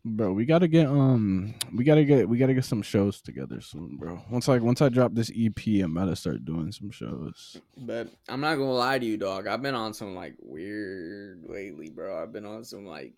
Bro, 0.07 0.34
we 0.34 0.44
gotta 0.44 0.68
get 0.68 0.86
um 0.86 1.55
we 1.74 1.82
gotta 1.82 2.05
get 2.05 2.28
we 2.28 2.36
gotta 2.36 2.52
get 2.52 2.66
some 2.66 2.82
shows 2.82 3.22
together 3.22 3.62
soon, 3.62 3.96
bro. 3.96 4.20
Once 4.30 4.50
I 4.50 4.59
once 4.59 4.82
I 4.82 4.90
drop 4.90 5.14
this 5.14 5.32
EP, 5.34 5.66
I'm 5.82 5.96
about 5.96 6.11
to 6.11 6.16
start 6.16 6.44
doing 6.44 6.72
some 6.72 6.90
shows. 6.90 7.57
But 7.74 8.09
I'm 8.28 8.42
not 8.42 8.57
gonna 8.57 8.70
lie 8.70 8.98
to 8.98 9.07
you, 9.07 9.16
dog. 9.16 9.46
I've 9.46 9.62
been 9.62 9.74
on 9.74 9.94
some 9.94 10.14
like 10.14 10.34
weird 10.42 11.44
lately, 11.48 11.88
bro. 11.88 12.22
I've 12.22 12.32
been 12.32 12.44
on 12.44 12.64
some 12.64 12.84
like 12.84 13.14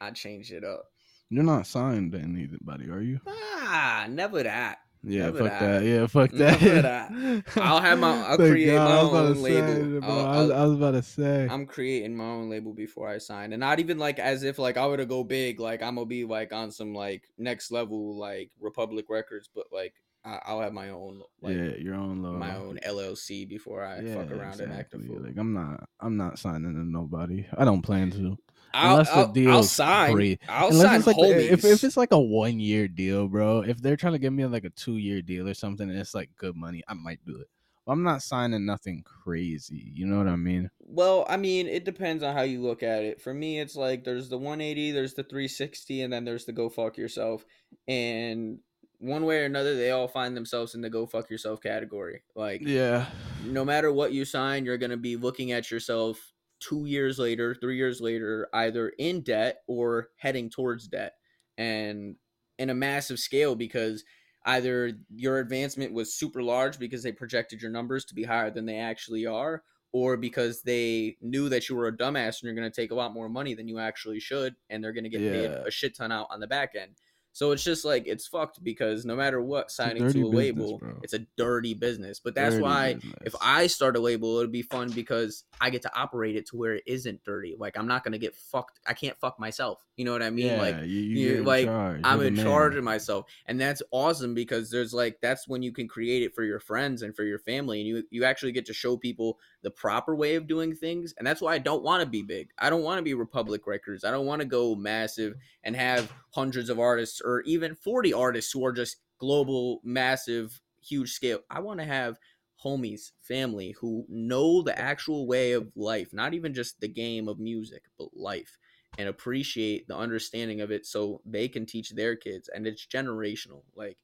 I 0.00 0.12
changed 0.12 0.50
it 0.52 0.64
up. 0.64 0.86
You're 1.28 1.44
not 1.44 1.66
signed 1.66 2.12
to 2.12 2.18
anybody, 2.18 2.88
are 2.88 3.02
you? 3.02 3.20
Ah, 3.26 4.06
never 4.08 4.42
that. 4.42 4.78
Yeah, 5.06 5.26
fuck 5.32 5.38
that. 5.38 5.60
that. 5.60 5.82
Yeah, 5.84 6.06
fuck 6.06 6.30
that. 6.32 6.60
Never 6.62 6.82
that. 6.82 7.44
I'll 7.56 7.80
have 7.80 7.98
my- 7.98 8.22
I'll 8.22 8.36
Thank 8.36 8.50
create 8.50 8.74
my 8.74 8.82
I 8.82 9.02
was 9.02 9.08
about 9.10 9.26
own 9.26 9.42
label. 9.42 10.00
bro. 10.00 10.08
I'll- 10.08 10.26
I, 10.26 10.40
was, 10.42 10.50
I'll- 10.50 10.60
I 10.60 10.64
was 10.66 10.72
about 10.74 10.90
to 10.92 11.02
say. 11.02 11.48
I'm 11.50 11.66
creating 11.66 12.16
my 12.16 12.24
own 12.24 12.48
label 12.50 12.72
before 12.72 13.08
I 13.08 13.18
sign, 13.18 13.52
and 13.52 13.60
not 13.60 13.80
even 13.80 13.98
like 13.98 14.18
as 14.18 14.42
if 14.42 14.58
like 14.58 14.76
I 14.76 14.86
were 14.86 14.96
to 14.96 15.06
go 15.06 15.24
big. 15.24 15.60
Like 15.60 15.82
I'm 15.82 15.94
gonna 15.96 16.06
be 16.06 16.24
like 16.24 16.52
on 16.52 16.70
some 16.70 16.94
like 16.94 17.24
next 17.38 17.70
level 17.70 18.16
like 18.18 18.50
Republic 18.60 19.06
Records, 19.08 19.48
but 19.54 19.66
like 19.72 19.94
I- 20.24 20.40
I'll 20.46 20.60
have 20.60 20.72
my 20.72 20.88
own 20.90 21.20
like 21.42 21.54
yeah, 21.56 21.76
your 21.76 21.96
own 21.96 22.22
little 22.22 22.38
my 22.38 22.56
own 22.56 22.78
LLC 22.86 23.46
before 23.48 23.84
I 23.84 24.02
fuck 24.02 24.30
around 24.30 24.60
and 24.60 24.72
act 24.72 24.94
a 24.94 24.98
fool. 24.98 25.20
Like 25.20 25.36
I'm 25.36 25.52
not 25.52 25.86
I'm 26.00 26.16
not 26.16 26.38
signing 26.38 26.72
to 26.72 26.84
nobody. 26.84 27.46
I 27.56 27.64
don't 27.66 27.82
plan 27.82 28.10
to. 28.12 28.38
I'll, 28.74 28.92
unless 28.92 29.08
the 29.08 29.14
I'll, 29.14 29.20
I'll 29.26 29.32
deal's 29.32 29.70
sign. 29.70 30.12
free. 30.12 30.38
I'll 30.48 30.68
Unless 30.68 30.82
sign 30.82 30.96
it's 30.98 31.06
like 31.06 31.16
if, 31.18 31.64
if 31.64 31.84
it's 31.84 31.96
like 31.96 32.12
a 32.12 32.20
one 32.20 32.58
year 32.60 32.88
deal, 32.88 33.28
bro. 33.28 33.60
If 33.60 33.78
they're 33.80 33.96
trying 33.96 34.12
to 34.14 34.18
give 34.18 34.32
me 34.32 34.44
like 34.46 34.64
a 34.64 34.70
two 34.70 34.96
year 34.98 35.22
deal 35.22 35.48
or 35.48 35.54
something, 35.54 35.88
and 35.88 35.98
it's 35.98 36.14
like 36.14 36.30
good 36.36 36.56
money, 36.56 36.82
I 36.88 36.94
might 36.94 37.24
do 37.24 37.38
it. 37.38 37.48
But 37.86 37.92
I'm 37.92 38.02
not 38.02 38.22
signing 38.22 38.64
nothing 38.64 39.04
crazy. 39.04 39.92
You 39.94 40.06
know 40.06 40.18
what 40.18 40.28
I 40.28 40.36
mean? 40.36 40.70
Well, 40.80 41.26
I 41.28 41.36
mean, 41.36 41.66
it 41.66 41.84
depends 41.84 42.22
on 42.22 42.34
how 42.34 42.42
you 42.42 42.62
look 42.62 42.82
at 42.82 43.02
it. 43.02 43.20
For 43.20 43.32
me, 43.34 43.60
it's 43.60 43.76
like 43.76 44.04
there's 44.04 44.28
the 44.30 44.38
180, 44.38 44.90
there's 44.92 45.14
the 45.14 45.22
360, 45.22 46.00
and 46.02 46.12
then 46.12 46.24
there's 46.24 46.46
the 46.46 46.52
go 46.52 46.68
fuck 46.70 46.96
yourself. 46.96 47.44
And 47.86 48.60
one 49.00 49.26
way 49.26 49.42
or 49.42 49.44
another, 49.44 49.74
they 49.76 49.90
all 49.90 50.08
find 50.08 50.34
themselves 50.34 50.74
in 50.74 50.80
the 50.80 50.88
go 50.88 51.04
fuck 51.06 51.28
yourself 51.28 51.60
category. 51.62 52.22
Like, 52.34 52.62
Yeah. 52.62 53.06
no 53.44 53.64
matter 53.66 53.92
what 53.92 54.12
you 54.12 54.24
sign, 54.24 54.64
you're 54.64 54.78
going 54.78 54.90
to 54.90 54.96
be 54.96 55.16
looking 55.16 55.52
at 55.52 55.70
yourself 55.70 56.32
two 56.60 56.86
years 56.86 57.18
later, 57.18 57.54
three 57.54 57.76
years 57.76 58.00
later, 58.00 58.48
either 58.54 58.88
in 58.98 59.22
debt 59.22 59.58
or 59.66 60.08
heading 60.16 60.50
towards 60.50 60.88
debt. 60.88 61.14
And 61.56 62.16
in 62.58 62.70
a 62.70 62.74
massive 62.74 63.18
scale 63.18 63.54
because 63.54 64.04
either 64.46 64.92
your 65.14 65.38
advancement 65.38 65.92
was 65.92 66.14
super 66.14 66.42
large 66.42 66.78
because 66.78 67.02
they 67.02 67.12
projected 67.12 67.62
your 67.62 67.70
numbers 67.70 68.04
to 68.04 68.14
be 68.14 68.24
higher 68.24 68.50
than 68.50 68.66
they 68.66 68.78
actually 68.78 69.26
are, 69.26 69.62
or 69.92 70.16
because 70.16 70.62
they 70.62 71.16
knew 71.20 71.48
that 71.48 71.68
you 71.68 71.76
were 71.76 71.86
a 71.86 71.96
dumbass 71.96 72.40
and 72.40 72.42
you're 72.42 72.54
going 72.54 72.70
to 72.70 72.80
take 72.80 72.90
a 72.90 72.94
lot 72.94 73.14
more 73.14 73.28
money 73.28 73.54
than 73.54 73.68
you 73.68 73.78
actually 73.78 74.20
should, 74.20 74.54
and 74.68 74.82
they're 74.82 74.92
going 74.92 75.04
to 75.04 75.10
get 75.10 75.20
paid 75.20 75.50
a 75.50 75.70
shit 75.70 75.96
ton 75.96 76.12
out 76.12 76.26
on 76.30 76.40
the 76.40 76.46
back 76.46 76.72
end. 76.80 76.92
So 77.34 77.50
it's 77.50 77.64
just 77.64 77.84
like 77.84 78.06
it's 78.06 78.28
fucked 78.28 78.62
because 78.62 79.04
no 79.04 79.16
matter 79.16 79.42
what 79.42 79.68
signing 79.72 80.04
dirty 80.04 80.20
to 80.20 80.28
a 80.28 80.30
business, 80.30 80.36
label, 80.36 80.78
bro. 80.78 80.92
it's 81.02 81.14
a 81.14 81.26
dirty 81.36 81.74
business. 81.74 82.20
But 82.20 82.36
that's 82.36 82.54
Dirty 82.54 82.62
why 82.62 82.94
business. 82.94 83.14
if 83.24 83.34
I 83.42 83.66
start 83.66 83.96
a 83.96 84.00
label, 84.00 84.38
it'll 84.38 84.52
be 84.52 84.62
fun 84.62 84.90
because 84.92 85.42
I 85.60 85.70
get 85.70 85.82
to 85.82 85.90
operate 85.98 86.36
it 86.36 86.46
to 86.50 86.56
where 86.56 86.74
it 86.74 86.84
isn't 86.86 87.24
dirty. 87.24 87.56
Like 87.58 87.76
I'm 87.76 87.88
not 87.88 88.04
gonna 88.04 88.18
get 88.18 88.36
fucked. 88.36 88.78
I 88.86 88.94
can't 88.94 89.18
fuck 89.18 89.40
myself. 89.40 89.80
You 89.96 90.04
know 90.04 90.12
what 90.12 90.22
I 90.22 90.30
mean? 90.30 90.46
yeah, 90.46 90.60
like 90.60 90.76
you, 90.82 90.86
you- 90.86 91.42
like, 91.44 91.66
charge. 91.66 92.00
I'm 92.04 92.18
You're 92.20 92.28
in 92.28 92.36
charge 92.36 92.76
of 92.76 92.84
myself, 92.84 93.26
and 93.46 93.60
that's 93.60 93.82
awesome 93.90 94.34
because 94.34 94.70
there's 94.70 94.94
like 94.94 95.18
that's 95.20 95.48
when 95.48 95.62
you 95.62 95.72
can 95.72 95.88
create 95.88 96.22
it 96.22 96.36
for 96.36 96.44
your 96.44 96.60
friends 96.60 97.02
and 97.02 97.16
for 97.16 97.24
your 97.24 97.40
family, 97.40 97.80
and 97.80 97.88
you 97.88 98.04
you 98.10 98.24
actually 98.24 98.52
get 98.52 98.66
to 98.66 98.72
show 98.72 98.96
people 98.96 99.38
the 99.64 99.70
proper 99.70 100.14
way 100.14 100.36
of 100.36 100.46
doing 100.46 100.74
things, 100.74 101.12
and 101.18 101.26
that's 101.26 101.40
why 101.40 101.54
I 101.54 101.58
don't 101.58 101.82
want 101.82 102.02
to 102.02 102.08
be 102.08 102.22
big. 102.22 102.50
I 102.58 102.70
don't 102.70 102.84
want 102.84 102.98
to 102.98 103.02
be 103.02 103.14
Republic 103.14 103.66
Records. 103.66 104.04
I 104.04 104.12
don't 104.12 104.26
want 104.26 104.40
to 104.40 104.46
go 104.46 104.76
massive 104.76 105.34
and 105.64 105.74
have 105.74 106.12
hundreds 106.30 106.70
of 106.70 106.78
artists 106.78 107.20
or 107.20 107.40
even 107.42 107.74
40 107.74 108.12
artists 108.12 108.52
who 108.52 108.64
are 108.64 108.72
just 108.72 108.98
global, 109.18 109.80
massive, 109.82 110.60
huge 110.80 111.10
scale. 111.10 111.40
I 111.50 111.60
want 111.60 111.80
to 111.80 111.86
have 111.86 112.18
homies, 112.64 113.10
family 113.20 113.74
who 113.80 114.06
know 114.08 114.62
the 114.62 114.78
actual 114.78 115.26
way 115.26 115.52
of 115.52 115.72
life, 115.74 116.12
not 116.12 116.34
even 116.34 116.54
just 116.54 116.80
the 116.80 116.88
game 116.88 117.26
of 117.26 117.40
music, 117.40 117.82
but 117.98 118.08
life 118.14 118.58
and 118.98 119.08
appreciate 119.08 119.88
the 119.88 119.96
understanding 119.96 120.60
of 120.60 120.70
it 120.70 120.86
so 120.86 121.20
they 121.24 121.48
can 121.48 121.66
teach 121.66 121.90
their 121.90 122.16
kids 122.16 122.48
and 122.54 122.66
it's 122.66 122.86
generational 122.86 123.62
like 123.74 123.98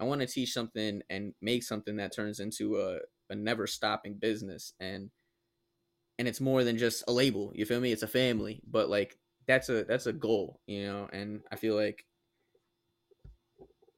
i 0.00 0.04
want 0.04 0.20
to 0.20 0.26
teach 0.26 0.52
something 0.52 1.02
and 1.10 1.34
make 1.40 1.62
something 1.62 1.96
that 1.96 2.14
turns 2.14 2.40
into 2.40 2.76
a, 2.80 2.98
a 3.32 3.34
never 3.34 3.66
stopping 3.66 4.14
business 4.14 4.74
and 4.78 5.10
and 6.18 6.28
it's 6.28 6.40
more 6.40 6.62
than 6.62 6.78
just 6.78 7.02
a 7.08 7.12
label 7.12 7.52
you 7.54 7.64
feel 7.64 7.80
me 7.80 7.90
it's 7.90 8.02
a 8.02 8.08
family 8.08 8.60
but 8.68 8.88
like 8.88 9.18
that's 9.46 9.68
a 9.68 9.84
that's 9.84 10.06
a 10.06 10.12
goal 10.12 10.60
you 10.66 10.86
know 10.86 11.08
and 11.12 11.40
i 11.50 11.56
feel 11.56 11.74
like 11.74 12.04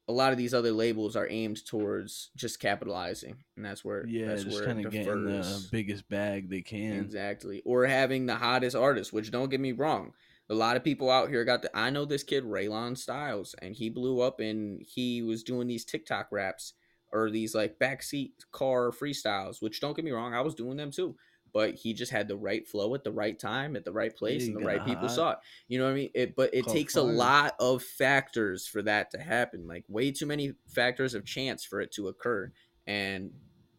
a 0.07 0.13
lot 0.13 0.31
of 0.31 0.37
these 0.37 0.53
other 0.53 0.71
labels 0.71 1.15
are 1.15 1.27
aimed 1.29 1.65
towards 1.65 2.29
just 2.35 2.59
capitalizing, 2.59 3.37
and 3.55 3.65
that's 3.65 3.83
where 3.83 4.05
Yeah, 4.05 4.27
that's 4.27 4.43
just 4.43 4.57
where 4.57 4.65
kind 4.65 4.85
of 4.85 4.91
getting 4.91 5.25
the 5.25 5.67
biggest 5.71 6.07
bag 6.09 6.49
they 6.49 6.61
can. 6.61 6.99
Exactly. 6.99 7.63
Or 7.65 7.87
having 7.87 8.25
the 8.25 8.35
hottest 8.35 8.75
artist, 8.75 9.13
which 9.13 9.31
don't 9.31 9.49
get 9.49 9.59
me 9.59 9.71
wrong. 9.71 10.13
A 10.47 10.53
lot 10.53 10.77
of 10.77 10.83
people 10.83 11.09
out 11.09 11.29
here 11.29 11.43
got 11.43 11.63
the 11.63 11.75
I 11.75 11.89
know 11.89 12.05
this 12.05 12.21
kid 12.21 12.43
Raylon 12.43 12.95
Styles 12.95 13.55
and 13.63 13.75
he 13.75 13.89
blew 13.89 14.21
up 14.21 14.39
and 14.39 14.79
he 14.79 15.23
was 15.23 15.43
doing 15.43 15.65
these 15.65 15.85
TikTok 15.85 16.27
raps 16.31 16.73
or 17.15 17.31
these 17.31 17.55
like 17.55 17.79
backseat 17.79 18.31
car 18.51 18.91
freestyles, 18.91 19.61
which 19.61 19.79
don't 19.79 19.95
get 19.95 20.03
me 20.05 20.11
wrong, 20.11 20.33
I 20.33 20.41
was 20.41 20.53
doing 20.55 20.77
them 20.77 20.91
too. 20.91 21.15
But 21.53 21.75
he 21.75 21.93
just 21.93 22.11
had 22.11 22.27
the 22.27 22.35
right 22.35 22.67
flow 22.67 22.93
at 22.95 23.05
the 23.05 23.13
right 23.13 23.39
time, 23.39 23.77
at 23.77 23.85
the 23.85 23.93
right 23.93 24.13
place, 24.13 24.45
and 24.45 24.57
the 24.57 24.65
right 24.65 24.85
people 24.85 25.07
saw 25.07 25.31
it. 25.31 25.37
You 25.69 25.79
know 25.79 25.85
what 25.85 25.91
I 25.91 25.95
mean? 25.95 26.09
It, 26.13 26.35
but 26.35 26.53
it 26.53 26.67
takes 26.67 26.95
a 26.97 27.01
lot 27.01 27.55
of 27.61 27.81
factors 27.81 28.67
for 28.67 28.81
that 28.81 29.11
to 29.11 29.19
happen. 29.19 29.65
Like 29.65 29.85
way 29.87 30.11
too 30.11 30.25
many 30.25 30.51
factors 30.67 31.13
of 31.13 31.23
chance 31.25 31.63
for 31.63 31.79
it 31.79 31.91
to 31.93 32.09
occur. 32.09 32.51
And 32.85 33.31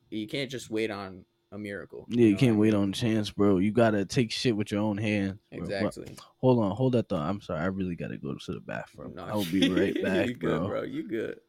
you 0.09 0.27
can't 0.27 0.51
just 0.51 0.71
wait 0.71 0.91
on 0.91 1.27
a 1.53 1.59
miracle. 1.59 2.07
Yeah, 2.09 2.27
you 2.27 2.33
know 2.33 2.39
can't 2.39 2.57
wait 2.57 2.73
on 2.75 2.93
chance, 2.93 3.31
bro. 3.31 3.59
You 3.59 3.73
gotta 3.73 4.05
take 4.07 4.33
shit 4.33 4.57
with 4.57 4.73
your 4.73 4.81
own 4.81 4.97
hands. 4.97 5.39
bro. 5.51 5.61
But- 5.61 5.65
Exactly. 5.67 6.17
hold 6.39 6.59
on, 6.61 6.75
hold 6.75 6.93
that 6.95 7.09
thought. 7.11 7.29
I'm 7.29 7.41
sorry, 7.43 7.61
I 7.61 7.67
really 7.67 7.95
gotta 7.95 8.17
go 8.17 8.35
to 8.35 8.53
the 8.53 8.61
bathroom. 8.61 9.15
No, 9.15 9.25
I'll 9.25 9.45
be 9.45 9.69
right 9.75 10.03
back, 10.03 10.29
you 10.29 10.35
good, 10.35 10.59
bro. 10.61 10.69
bro. 10.69 10.83
You 10.83 11.07
good. 11.07 11.41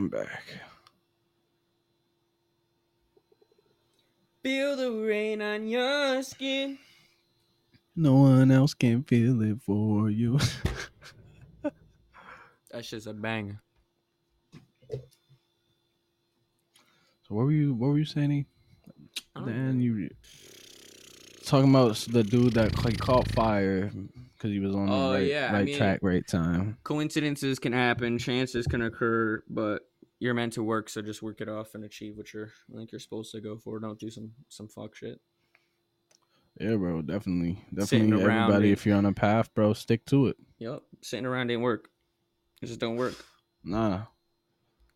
I'm 0.00 0.08
back. 0.08 0.42
Feel 4.42 4.74
the 4.74 4.90
rain 4.92 5.42
on 5.42 5.68
your 5.68 6.22
skin. 6.22 6.78
No 7.94 8.14
one 8.14 8.50
else 8.50 8.72
can 8.72 9.02
feel 9.02 9.42
it 9.42 9.60
for 9.60 10.08
you. 10.08 10.38
That 12.72 12.84
shit's 12.84 13.06
a 13.08 13.12
banger. 13.12 13.60
so 14.90 14.98
what 17.34 17.44
were 17.44 17.52
you? 17.52 17.74
What 17.74 17.88
were 17.88 17.98
you 17.98 18.04
saying? 18.06 18.46
Then 19.44 19.80
you 19.80 20.08
talking 21.44 21.68
about 21.68 21.96
the 22.10 22.22
dude 22.22 22.54
that 22.54 22.84
like 22.84 22.96
caught 22.98 23.28
fire 23.32 23.90
because 24.40 24.52
he 24.52 24.60
was 24.60 24.74
on 24.74 24.86
the 24.86 24.92
Oh, 24.92 25.12
right, 25.14 25.26
yeah, 25.26 25.50
I 25.52 25.64
mean- 25.64 25.76
track, 25.76 25.98
right 26.00 26.26
time. 26.26 26.78
Coincidences 26.84 27.58
can 27.58 27.72
happen, 27.72 28.18
chances 28.18 28.66
can 28.66 28.80
occur, 28.82 29.42
but 29.50 29.82
you're 30.20 30.34
meant 30.34 30.52
to 30.52 30.62
work, 30.62 30.88
so 30.88 31.02
just 31.02 31.22
work 31.22 31.40
it 31.40 31.48
off 31.48 31.74
and 31.74 31.82
achieve 31.82 32.16
what 32.16 32.32
you're 32.32 32.52
I 32.72 32.76
think 32.76 32.92
you're 32.92 33.00
supposed 33.00 33.32
to 33.32 33.40
go 33.40 33.56
for. 33.56 33.80
Don't 33.80 33.98
do 33.98 34.10
some 34.10 34.30
some 34.48 34.68
fuck 34.68 34.94
shit. 34.94 35.20
Yeah, 36.60 36.76
bro, 36.76 37.00
definitely, 37.00 37.64
definitely. 37.74 38.22
around 38.22 38.44
Everybody, 38.44 38.72
if 38.72 38.84
you're 38.84 38.96
on 38.96 39.06
a 39.06 39.12
path, 39.12 39.52
bro, 39.54 39.72
stick 39.72 40.04
to 40.06 40.26
it. 40.26 40.36
Yep. 40.58 40.82
Sitting 41.00 41.24
around 41.24 41.50
ain't 41.50 41.62
work. 41.62 41.88
It 42.60 42.66
just 42.66 42.80
don't 42.80 42.96
work. 42.96 43.14
Nah, 43.64 44.02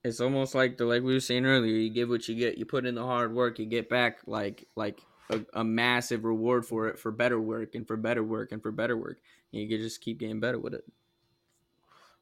It's 0.02 0.20
almost 0.20 0.54
like 0.54 0.76
the 0.76 0.84
like 0.84 1.02
we 1.02 1.14
were 1.14 1.20
saying 1.20 1.46
earlier. 1.46 1.74
You 1.74 1.90
give 1.90 2.10
what 2.10 2.28
you 2.28 2.34
get. 2.34 2.58
You 2.58 2.66
put 2.66 2.84
in 2.84 2.94
the 2.94 3.04
hard 3.04 3.34
work. 3.34 3.58
You 3.58 3.64
get 3.64 3.88
back 3.88 4.18
like 4.26 4.68
like 4.76 5.00
a, 5.30 5.40
a 5.54 5.64
massive 5.64 6.24
reward 6.24 6.66
for 6.66 6.88
it 6.88 6.98
for 6.98 7.10
better 7.10 7.40
work 7.40 7.74
and 7.74 7.86
for 7.86 7.96
better 7.96 8.22
work 8.22 8.52
and 8.52 8.62
for 8.62 8.72
better 8.72 8.96
work. 8.96 9.18
And 9.52 9.62
you 9.62 9.68
can 9.68 9.78
just 9.78 10.02
keep 10.02 10.18
getting 10.18 10.40
better 10.40 10.58
with 10.58 10.74
it. 10.74 10.84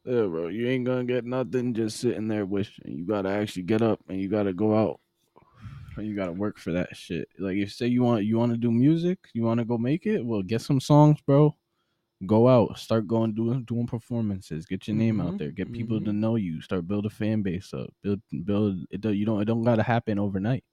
Yeah, 0.05 0.23
bro, 0.27 0.49
you 0.49 0.69
ain't 0.69 0.85
gonna 0.85 1.05
get 1.05 1.25
nothing 1.25 1.75
just 1.75 1.99
sitting 2.01 2.29
there 2.29 2.47
wishing. 2.47 2.85
You 2.99 3.05
gotta 3.07 3.29
actually 3.31 3.63
get 3.65 3.83
up 3.83 4.01
and 4.09 4.21
you 4.21 4.29
gotta 4.29 4.53
go 4.53 4.75
out. 4.77 5.01
And 5.97 6.07
you 6.07 6.17
gotta 6.17 6.33
work 6.33 6.59
for 6.59 6.73
that 6.73 6.97
shit. 6.97 7.29
Like 7.39 7.57
if 7.57 7.73
say 7.73 7.87
you 7.87 8.03
want 8.03 8.25
you 8.25 8.39
want 8.39 8.53
to 8.53 8.59
do 8.59 8.71
music, 8.71 9.19
you 9.35 9.43
want 9.43 9.59
to 9.61 9.65
go 9.67 9.77
make 9.79 10.07
it. 10.07 10.25
Well, 10.25 10.43
get 10.43 10.63
some 10.63 10.81
songs, 10.81 11.21
bro. 11.27 11.55
Go 12.27 12.49
out, 12.49 12.79
start 12.79 13.07
going 13.09 13.35
doing 13.35 13.65
doing 13.65 13.87
performances. 13.87 14.67
Get 14.67 14.89
your 14.89 14.97
name 14.97 15.19
Mhm, 15.19 15.27
out 15.29 15.39
there. 15.39 15.51
Get 15.53 15.73
people 15.73 16.01
mhm. 16.01 16.05
to 16.07 16.13
know 16.13 16.37
you. 16.37 16.61
Start 16.63 16.87
build 16.89 17.07
a 17.07 17.11
fan 17.11 17.43
base 17.43 17.75
up. 17.75 17.93
Build 18.03 18.21
build. 18.45 18.85
It 18.91 19.01
don't, 19.03 19.17
you 19.17 19.27
don't 19.27 19.43
it 19.43 19.47
don't 19.47 19.63
gotta 19.65 19.83
happen 19.83 20.19
overnight. 20.19 20.65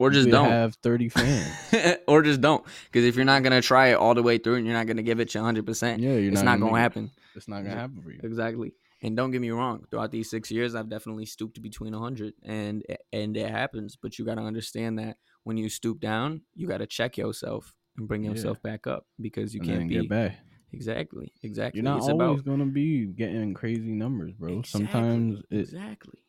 Or 0.04 0.08
just 0.10 0.30
don't. 0.30 0.48
have 0.48 0.76
thirty 0.76 1.10
fans. 1.10 1.98
or 2.08 2.22
just 2.22 2.40
don't. 2.40 2.64
Because 2.86 3.04
if 3.04 3.16
you're 3.16 3.26
not 3.26 3.42
gonna 3.42 3.60
try 3.60 3.88
it 3.88 3.94
all 3.94 4.14
the 4.14 4.22
way 4.22 4.38
through 4.38 4.54
and 4.54 4.64
you're 4.66 4.74
not 4.74 4.86
gonna 4.86 5.02
give 5.02 5.20
it 5.20 5.34
your 5.34 5.42
hundred 5.44 5.66
percent, 5.66 6.00
yeah, 6.00 6.14
you're 6.14 6.32
it's 6.32 6.42
not, 6.42 6.58
gonna 6.58 6.78
happen. 6.78 7.10
It's 7.36 7.46
not 7.48 7.64
gonna 7.64 7.76
happen 7.76 8.00
for 8.00 8.10
you. 8.10 8.20
Exactly. 8.22 8.72
And 9.02 9.14
don't 9.16 9.30
get 9.30 9.40
me 9.42 9.50
wrong. 9.50 9.84
Throughout 9.90 10.10
these 10.10 10.30
six 10.30 10.50
years, 10.50 10.74
I've 10.74 10.88
definitely 10.88 11.26
stooped 11.26 11.60
between 11.60 11.92
hundred, 11.92 12.32
and 12.42 12.82
and 13.12 13.36
it 13.36 13.50
happens. 13.50 13.96
But 13.96 14.18
you 14.18 14.24
got 14.24 14.36
to 14.36 14.42
understand 14.42 14.98
that 14.98 15.18
when 15.44 15.56
you 15.58 15.68
stoop 15.68 16.00
down, 16.00 16.42
you 16.54 16.66
got 16.66 16.78
to 16.78 16.86
check 16.86 17.18
yourself 17.18 17.74
and 17.98 18.08
bring 18.08 18.24
Yeah. 18.24 18.30
yourself 18.30 18.62
back 18.62 18.86
up 18.86 19.06
because 19.20 19.54
you 19.54 19.60
and 19.60 19.68
can't 19.70 19.88
be 19.88 19.94
get 19.96 20.08
back. 20.08 20.38
exactly 20.72 21.30
exactly. 21.42 21.78
You're 21.78 21.84
not 21.84 21.98
it's 21.98 22.08
always 22.08 22.40
about 22.40 22.44
gonna 22.46 22.66
be 22.66 23.04
getting 23.06 23.52
crazy 23.54 23.92
numbers, 23.92 24.32
bro. 24.32 24.60
Exactly, 24.60 24.70
Sometimes 24.86 25.42
it 25.50 25.58
exactly. 25.58 26.20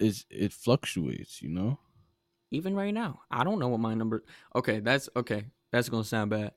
is 0.00 0.24
it 0.30 0.52
fluctuates, 0.52 1.42
you 1.42 1.48
know. 1.48 1.78
Even 2.50 2.74
right 2.74 2.94
now, 2.94 3.20
I 3.30 3.44
don't 3.44 3.58
know 3.58 3.68
what 3.68 3.80
my 3.80 3.94
number. 3.94 4.24
Okay, 4.54 4.80
that's 4.80 5.08
okay. 5.16 5.46
That's 5.72 5.88
gonna 5.88 6.04
sound 6.04 6.30
bad. 6.30 6.52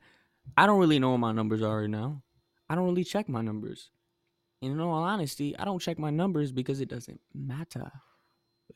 I 0.57 0.65
don't 0.65 0.79
really 0.79 0.99
know 0.99 1.11
what 1.11 1.17
my 1.19 1.31
numbers 1.31 1.61
are 1.61 1.81
right 1.81 1.89
now. 1.89 2.21
I 2.69 2.75
don't 2.75 2.85
really 2.85 3.03
check 3.03 3.27
my 3.27 3.41
numbers. 3.41 3.89
And 4.61 4.71
in 4.73 4.79
all 4.79 5.03
honesty, 5.03 5.57
I 5.57 5.65
don't 5.65 5.79
check 5.79 5.97
my 5.97 6.09
numbers 6.09 6.51
because 6.51 6.81
it 6.81 6.89
doesn't 6.89 7.19
matter. 7.33 7.91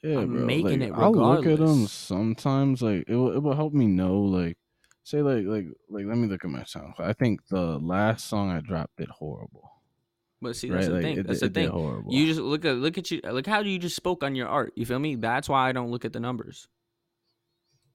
Yeah, 0.01 0.19
I'm 0.19 0.33
bro. 0.33 0.45
making 0.45 0.79
like, 0.79 0.89
it 0.89 0.93
I'll 0.95 1.11
look 1.13 1.45
at 1.45 1.59
them 1.59 1.87
sometimes. 1.87 2.81
Like 2.81 3.05
it 3.07 3.15
will, 3.15 3.31
it 3.33 3.39
will 3.39 3.55
help 3.55 3.73
me 3.73 3.85
know. 3.85 4.19
Like 4.21 4.57
say 5.03 5.21
like 5.21 5.45
like 5.45 5.67
like 5.89 6.05
let 6.05 6.17
me 6.17 6.27
look 6.27 6.43
at 6.43 6.49
my 6.49 6.63
sound. 6.63 6.95
I 6.97 7.13
think 7.13 7.45
the 7.47 7.77
last 7.79 8.27
song 8.27 8.49
I 8.49 8.59
dropped 8.59 8.97
did 8.97 9.09
horrible. 9.09 9.69
But 10.41 10.55
see, 10.55 10.69
right? 10.69 10.77
that's 10.77 10.87
the 10.87 10.93
like 10.93 11.03
thing. 11.03 11.17
it, 11.19 11.27
that's 11.27 11.39
did- 11.41 11.53
the 11.53 11.59
it 11.59 11.63
thing. 11.65 11.71
horrible. 11.71 12.13
You 12.13 12.25
just 12.25 12.39
look 12.39 12.65
at 12.65 12.75
look 12.77 12.97
at 12.97 13.11
you 13.11 13.21
look 13.23 13.45
how 13.45 13.59
you 13.59 13.77
just 13.77 13.95
spoke 13.95 14.23
on 14.23 14.35
your 14.35 14.47
art. 14.47 14.73
You 14.75 14.85
feel 14.85 14.99
me? 14.99 15.15
That's 15.15 15.47
why 15.47 15.69
I 15.69 15.71
don't 15.73 15.91
look 15.91 16.05
at 16.05 16.13
the 16.13 16.19
numbers. 16.19 16.67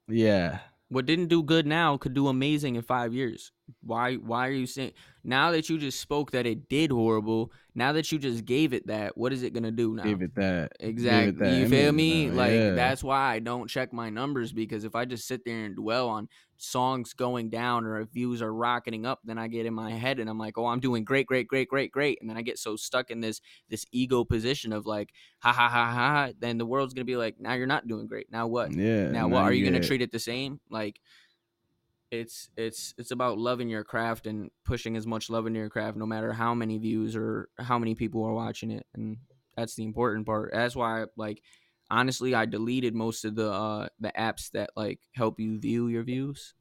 Yeah. 0.09 0.61
What 0.91 1.05
didn't 1.05 1.29
do 1.29 1.43
good 1.43 1.67
now 1.67 1.99
could 1.99 2.15
do 2.15 2.29
amazing 2.29 2.77
in 2.77 2.83
five 2.83 3.13
years. 3.13 3.53
Why 3.83 4.15
why 4.15 4.49
are 4.49 4.53
you 4.53 4.67
saying 4.67 4.93
now 5.23 5.51
that 5.51 5.69
you 5.69 5.77
just 5.79 6.01
spoke 6.01 6.31
that 6.31 6.47
it 6.47 6.69
did 6.69 6.91
horrible, 6.91 7.53
now 7.79 7.93
that 7.93 8.11
you 8.13 8.19
just 8.19 8.45
gave 8.45 8.73
it 8.73 8.87
that, 8.89 9.17
what 9.17 9.33
is 9.33 9.43
it 9.43 9.55
gonna 9.55 9.71
do 9.71 9.95
now? 9.95 10.03
Give 10.03 10.21
it 10.23 10.35
that. 10.35 10.73
gave 10.79 10.89
it 10.89 10.91
Exactly. 10.91 11.33
that 11.33 11.53
You 11.55 11.69
feel 11.69 11.93
me? 11.93 12.27
now, 12.27 12.35
Like 12.35 12.53
yeah. 12.53 12.71
that's 12.73 13.03
why 13.03 13.33
I 13.35 13.39
don't 13.39 13.69
check 13.69 13.93
my 13.93 14.11
numbers 14.11 14.53
because 14.53 14.85
if 14.85 14.95
I 14.95 15.05
just 15.05 15.27
sit 15.27 15.45
there 15.45 15.65
and 15.65 15.77
dwell 15.77 16.09
on 16.09 16.29
songs 16.57 17.13
going 17.13 17.51
down 17.51 17.87
or 17.87 18.01
if 18.01 18.09
views 18.11 18.43
are 18.43 18.53
rocketing 18.53 19.07
up, 19.07 19.21
then 19.25 19.39
I 19.39 19.47
get 19.49 19.65
in 19.65 19.73
my 19.75 19.93
head 19.93 20.19
and 20.19 20.29
I'm 20.29 20.39
like, 20.39 20.59
oh, 20.59 20.67
I'm 20.67 20.81
doing 20.81 21.05
great, 21.05 21.27
great, 21.27 21.47
great, 21.47 21.69
great, 21.69 21.93
great, 21.93 22.19
and 22.21 22.29
then 22.29 22.37
I 22.37 22.43
get 22.43 22.59
so 22.59 22.75
stuck 22.77 23.11
in 23.11 23.21
this 23.21 23.41
this 23.69 23.87
ego 23.93 24.25
position 24.25 24.73
of 24.73 24.85
like, 24.85 25.13
ha 25.39 25.53
ha 25.53 25.69
ha 25.69 25.87
ha. 25.87 25.93
ha, 25.95 26.33
Then 26.39 26.59
the 26.59 26.67
world's 26.67 26.95
gonna 26.95 27.05
be 27.05 27.17
like, 27.17 27.39
now 27.39 27.55
you're 27.55 27.67
not 27.67 27.87
doing 27.87 28.07
great. 28.09 28.31
Now 28.31 28.49
what? 28.49 28.73
Yeah. 28.73 29.11
now 29.11 29.29
what? 29.29 29.43
Are 29.43 29.53
you 29.53 29.65
gonna 29.65 29.83
treat 29.83 30.03
it 30.03 30.13
the 30.13 30.19
same? 30.19 30.61
Like. 30.69 31.01
It's 32.11 32.49
it's 32.57 32.95
it's 32.97 33.11
about 33.11 33.39
loving 33.39 33.69
your 33.69 33.85
craft 33.85 34.27
and 34.27 34.51
pushing 34.65 34.97
as 34.97 35.07
much 35.07 35.29
love 35.29 35.47
into 35.47 35.59
your 35.61 35.69
craft, 35.69 35.99
no 35.99 36.07
matter 36.07 36.33
how 36.33 36.55
many 36.55 36.79
views 36.79 37.15
or 37.15 37.51
how 37.59 37.79
many 37.79 37.95
people 37.95 38.25
are 38.25 38.33
watching 38.33 38.71
it, 38.71 38.87
and 38.95 39.19
that's 39.57 39.75
the 39.75 39.85
important 39.85 40.25
part. 40.25 40.51
That's 40.55 40.75
why, 40.75 41.05
like, 41.17 41.43
honestly, 41.91 42.35
I 42.35 42.47
deleted 42.47 42.95
most 42.95 43.27
of 43.27 43.35
the 43.35 43.51
uh 43.51 43.89
the 44.01 44.13
apps 44.19 44.51
that 44.53 44.71
like 44.75 45.01
help 45.15 45.39
you 45.39 45.59
view 45.59 45.89
your 45.89 46.03
views. 46.03 46.55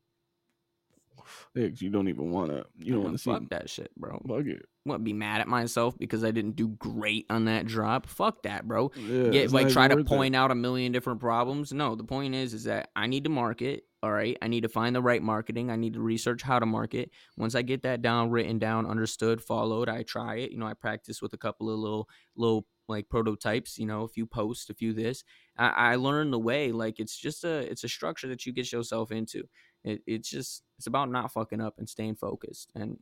You 1.56 1.90
don't 1.90 2.08
even 2.08 2.32
wanna. 2.32 2.66
You 2.78 2.94
don't 2.94 3.04
want 3.04 3.16
to 3.16 3.20
see. 3.22 3.32
fuck 3.32 3.49
that 3.49 3.70
shit, 3.70 3.91
bro. 3.98 4.22
Fuck 4.28 4.45
it. 4.45 4.66
Want 4.86 5.02
to 5.02 5.04
be 5.04 5.14
mad 5.14 5.41
at 5.41 5.48
myself 5.48 5.98
because 5.98 6.24
I 6.24 6.32
didn't 6.32 6.56
do 6.56 6.70
great 6.70 7.26
on 7.30 7.45
that 7.45 7.66
drop? 7.66 8.08
Fuck 8.08 8.44
that, 8.44 8.68
bro. 8.68 8.91
Yeah, 8.95 9.30
Get 9.30 9.52
like 9.52 9.70
try 9.70 9.88
to 9.90 9.95
worth 9.95 10.06
it. 10.06 10.08
point 10.08 10.36
out 10.36 10.49
a 10.49 10.56
million 10.56 10.91
different 10.94 11.20
problems. 11.20 11.74
No, 11.74 11.95
the 11.95 12.06
point 12.06 12.36
is 12.36 12.54
is 12.54 12.64
that 12.66 12.90
I 12.95 13.08
need 13.08 13.26
to 13.26 13.30
market. 13.30 13.84
All 14.04 14.12
right, 14.12 14.38
I 14.41 14.48
need 14.48 14.62
to 14.62 14.70
find 14.70 14.95
the 14.95 15.02
right 15.02 15.22
marketing. 15.22 15.72
I 15.72 15.76
need 15.76 15.94
to 15.95 15.99
research 15.99 16.44
how 16.44 16.60
to 16.60 16.66
market. 16.68 17.10
Once 17.36 17.56
I 17.56 17.64
get 17.64 17.82
that 17.82 18.02
down, 18.04 18.30
written 18.30 18.60
down, 18.60 18.86
understood, 18.86 19.41
followed, 19.41 19.90
I 19.90 20.04
try 20.04 20.36
it. 20.36 20.52
You 20.52 20.60
know, 20.60 20.68
I 20.68 20.76
practice 20.76 21.22
with 21.22 21.34
a 21.34 21.38
couple 21.38 21.70
of 21.70 21.80
little 21.80 22.08
little 22.36 22.68
like 22.88 23.10
prototypes. 23.10 23.78
You 23.78 23.88
know, 23.88 24.04
a 24.04 24.08
few 24.08 24.26
posts, 24.28 24.70
a 24.70 24.76
few 24.76 24.94
this. 24.94 25.24
I, 25.58 25.70
I 25.70 25.95
learn 25.95 26.30
the 26.32 26.40
way. 26.40 26.72
Like 26.72 26.99
it's 26.99 27.18
just 27.18 27.44
a 27.44 27.70
it's 27.70 27.84
a 27.84 27.90
structure 27.90 28.28
that 28.28 28.45
you 28.45 28.54
get 28.54 28.72
yourself 28.72 29.12
into. 29.12 29.44
It, 29.84 30.02
it's 30.06 30.30
just 30.30 30.64
it's 30.78 30.88
about 30.88 31.10
not 31.10 31.32
fucking 31.32 31.62
up 31.62 31.76
and 31.78 31.88
staying 31.88 32.16
focused 32.16 32.72
and 32.76 32.98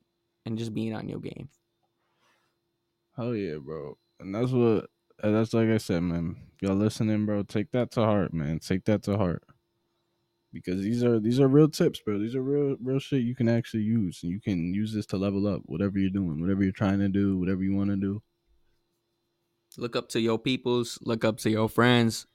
and 0.45 0.57
just 0.57 0.73
being 0.73 0.93
on 0.93 1.09
your 1.09 1.19
game. 1.19 1.49
Hell 3.15 3.35
yeah, 3.35 3.57
bro. 3.57 3.97
And 4.19 4.33
that's 4.33 4.51
what 4.51 4.89
and 5.23 5.35
that's 5.35 5.53
like 5.53 5.69
I 5.69 5.77
said, 5.77 6.01
man. 6.03 6.35
Y'all 6.61 6.75
listening, 6.75 7.25
bro, 7.25 7.43
take 7.43 7.71
that 7.71 7.91
to 7.91 8.01
heart, 8.01 8.33
man. 8.33 8.59
Take 8.59 8.85
that 8.85 9.03
to 9.03 9.17
heart. 9.17 9.43
Because 10.51 10.81
these 10.81 11.03
are 11.03 11.19
these 11.19 11.39
are 11.39 11.47
real 11.47 11.69
tips, 11.69 11.99
bro. 11.99 12.19
These 12.19 12.35
are 12.35 12.41
real 12.41 12.77
real 12.81 12.99
shit 12.99 13.23
you 13.23 13.35
can 13.35 13.49
actually 13.49 13.83
use. 13.83 14.21
And 14.23 14.31
you 14.31 14.39
can 14.39 14.73
use 14.73 14.93
this 14.93 15.05
to 15.07 15.17
level 15.17 15.47
up 15.47 15.61
whatever 15.65 15.97
you're 15.97 16.09
doing, 16.09 16.39
whatever 16.39 16.63
you're 16.63 16.71
trying 16.71 16.99
to 16.99 17.09
do, 17.09 17.37
whatever 17.37 17.63
you 17.63 17.75
want 17.75 17.89
to 17.89 17.97
do. 17.97 18.21
Look 19.77 19.95
up 19.95 20.07
to 20.09 20.21
your 20.21 20.39
peoples, 20.39 20.97
look 21.01 21.25
up 21.25 21.37
to 21.39 21.49
your 21.49 21.67
friends, 21.67 22.27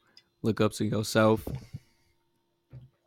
look 0.42 0.60
up 0.60 0.72
to 0.72 0.84
yourself. 0.84 1.46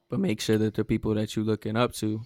But 0.09 0.19
make 0.19 0.39
sure 0.41 0.57
that 0.57 0.73
the 0.75 0.85
people 0.85 1.13
that 1.15 1.35
you're 1.35 1.45
looking 1.45 1.75
up 1.75 1.93
to 1.95 2.21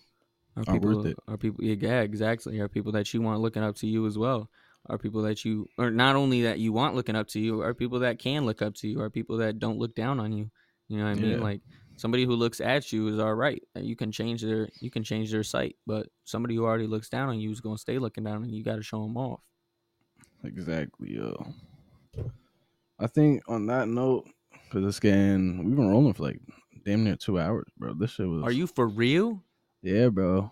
are 0.56 0.64
Are 0.68 0.74
people 0.74 0.96
worth 0.98 1.06
it. 1.06 1.18
are 1.28 1.38
people 1.38 1.64
yeah, 1.64 2.02
exactly. 2.02 2.60
Are 2.60 2.68
people 2.68 2.92
that 2.94 3.14
you 3.14 3.22
want 3.22 3.42
looking 3.42 3.64
up 3.64 3.76
to 3.78 3.88
you 3.88 4.06
as 4.08 4.18
well. 4.18 4.50
are 4.90 4.98
people 4.98 5.22
that 5.24 5.44
you 5.46 5.68
or 5.78 5.92
not 5.92 6.16
only 6.16 6.44
that 6.44 6.60
you 6.60 6.72
want 6.74 6.96
looking 6.96 7.16
up 7.16 7.28
to 7.28 7.40
you 7.40 7.62
are 7.62 7.74
people 7.74 8.00
that 8.00 8.20
can 8.20 8.46
look 8.46 8.62
up 8.62 8.74
to 8.76 8.88
you 8.88 9.02
are 9.02 9.10
people 9.10 9.36
that 9.38 9.60
don't 9.60 9.78
look 9.78 9.94
down 9.96 10.18
on 10.20 10.32
you 10.32 10.50
you 10.88 10.98
know 10.98 11.04
what 11.04 11.12
i 11.12 11.16
mean 11.16 11.32
Yeah. 11.38 11.44
like 11.50 11.62
somebody 11.98 12.24
who 12.24 12.36
looks 12.36 12.62
at 12.62 12.94
you 12.94 13.08
is 13.10 13.20
all 13.20 13.34
right 13.36 13.62
Uh, 13.76 13.82
you 13.82 13.96
can 13.98 14.12
change 14.14 14.42
their 14.44 14.70
you 14.80 14.90
can 14.90 15.04
change 15.04 15.30
their 15.30 15.44
sight 15.44 15.76
but 15.86 16.08
somebody 16.24 16.56
who 16.56 16.64
already 16.64 16.88
looks 16.88 17.10
down 17.10 17.28
on 17.28 17.38
you 17.40 17.52
is 17.52 17.60
going 17.60 17.76
to 17.76 17.82
stay 17.82 18.00
looking 18.00 18.24
down 18.24 18.44
and 18.44 18.52
you 18.56 18.64
got 18.64 18.78
to 18.78 18.84
show 18.84 19.02
them 19.04 19.18
off 19.18 19.42
Exactly, 20.44 21.16
yo. 21.16 21.36
I 23.00 23.08
think 23.08 23.42
on 23.50 23.66
that 23.68 23.88
note, 23.90 24.30
because 24.64 24.86
it's 24.86 25.00
getting, 25.00 25.64
we've 25.66 25.76
been 25.76 25.90
rolling 25.90 26.14
for 26.14 26.24
like 26.24 26.40
damn 26.88 27.04
near 27.04 27.16
two 27.18 27.38
hours, 27.40 27.68
bro. 27.78 27.94
This 27.94 28.12
shit 28.12 28.28
was. 28.28 28.44
are 28.44 28.52
you 28.52 28.66
for 28.68 28.88
real 28.88 29.44
Yeah, 29.84 30.08
bro. 30.08 30.52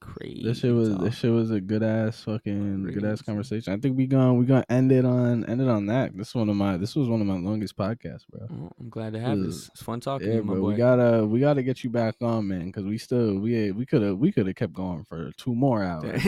crazy 0.00 0.42
This 0.42 0.58
shit 0.60 0.74
was. 0.74 0.96
This 0.98 1.14
shit 1.14 1.30
was 1.30 1.50
a 1.50 1.60
good 1.60 1.82
ass 1.82 2.22
fucking 2.24 2.84
good 2.92 3.04
ass 3.04 3.22
conversation. 3.22 3.72
I 3.72 3.76
think 3.76 3.96
we 3.96 4.06
gonna 4.06 4.34
we 4.34 4.46
gonna 4.46 4.64
end 4.68 4.90
it 4.90 5.04
on 5.04 5.44
end 5.44 5.60
it 5.60 5.68
on 5.68 5.86
that. 5.86 6.16
This 6.16 6.28
is 6.30 6.34
one 6.34 6.48
of 6.48 6.56
my 6.56 6.76
this 6.76 6.96
was 6.96 7.08
one 7.08 7.20
of 7.20 7.26
my 7.26 7.36
longest 7.36 7.76
podcasts, 7.76 8.26
bro. 8.28 8.46
Well, 8.50 8.72
i'm 8.80 8.88
glad 8.88 9.12
to 9.12 9.20
have 9.20 9.38
Ugh. 9.38 9.44
this 9.44 9.68
it's 9.68 9.82
fun 9.82 10.00
talking 10.00 10.26
Yeah, 10.26 10.32
to 10.34 10.38
you 10.38 10.44
my 10.44 10.54
bro. 10.54 10.62
boy 10.62 10.68
We 10.68 10.74
gotta 10.76 11.26
we 11.26 11.38
gotta 11.38 11.62
get 11.62 11.84
you 11.84 11.90
back 11.90 12.16
on, 12.22 12.48
man, 12.48 12.66
because 12.66 12.84
we 12.84 12.98
still 12.98 13.38
we 13.38 13.70
we 13.72 13.84
could 13.86 14.02
have 14.02 14.16
we 14.18 14.32
could 14.32 14.46
have 14.46 14.56
kept 14.56 14.72
going 14.72 15.04
for 15.04 15.30
two 15.36 15.54
more 15.54 15.84
hours. 15.90 16.20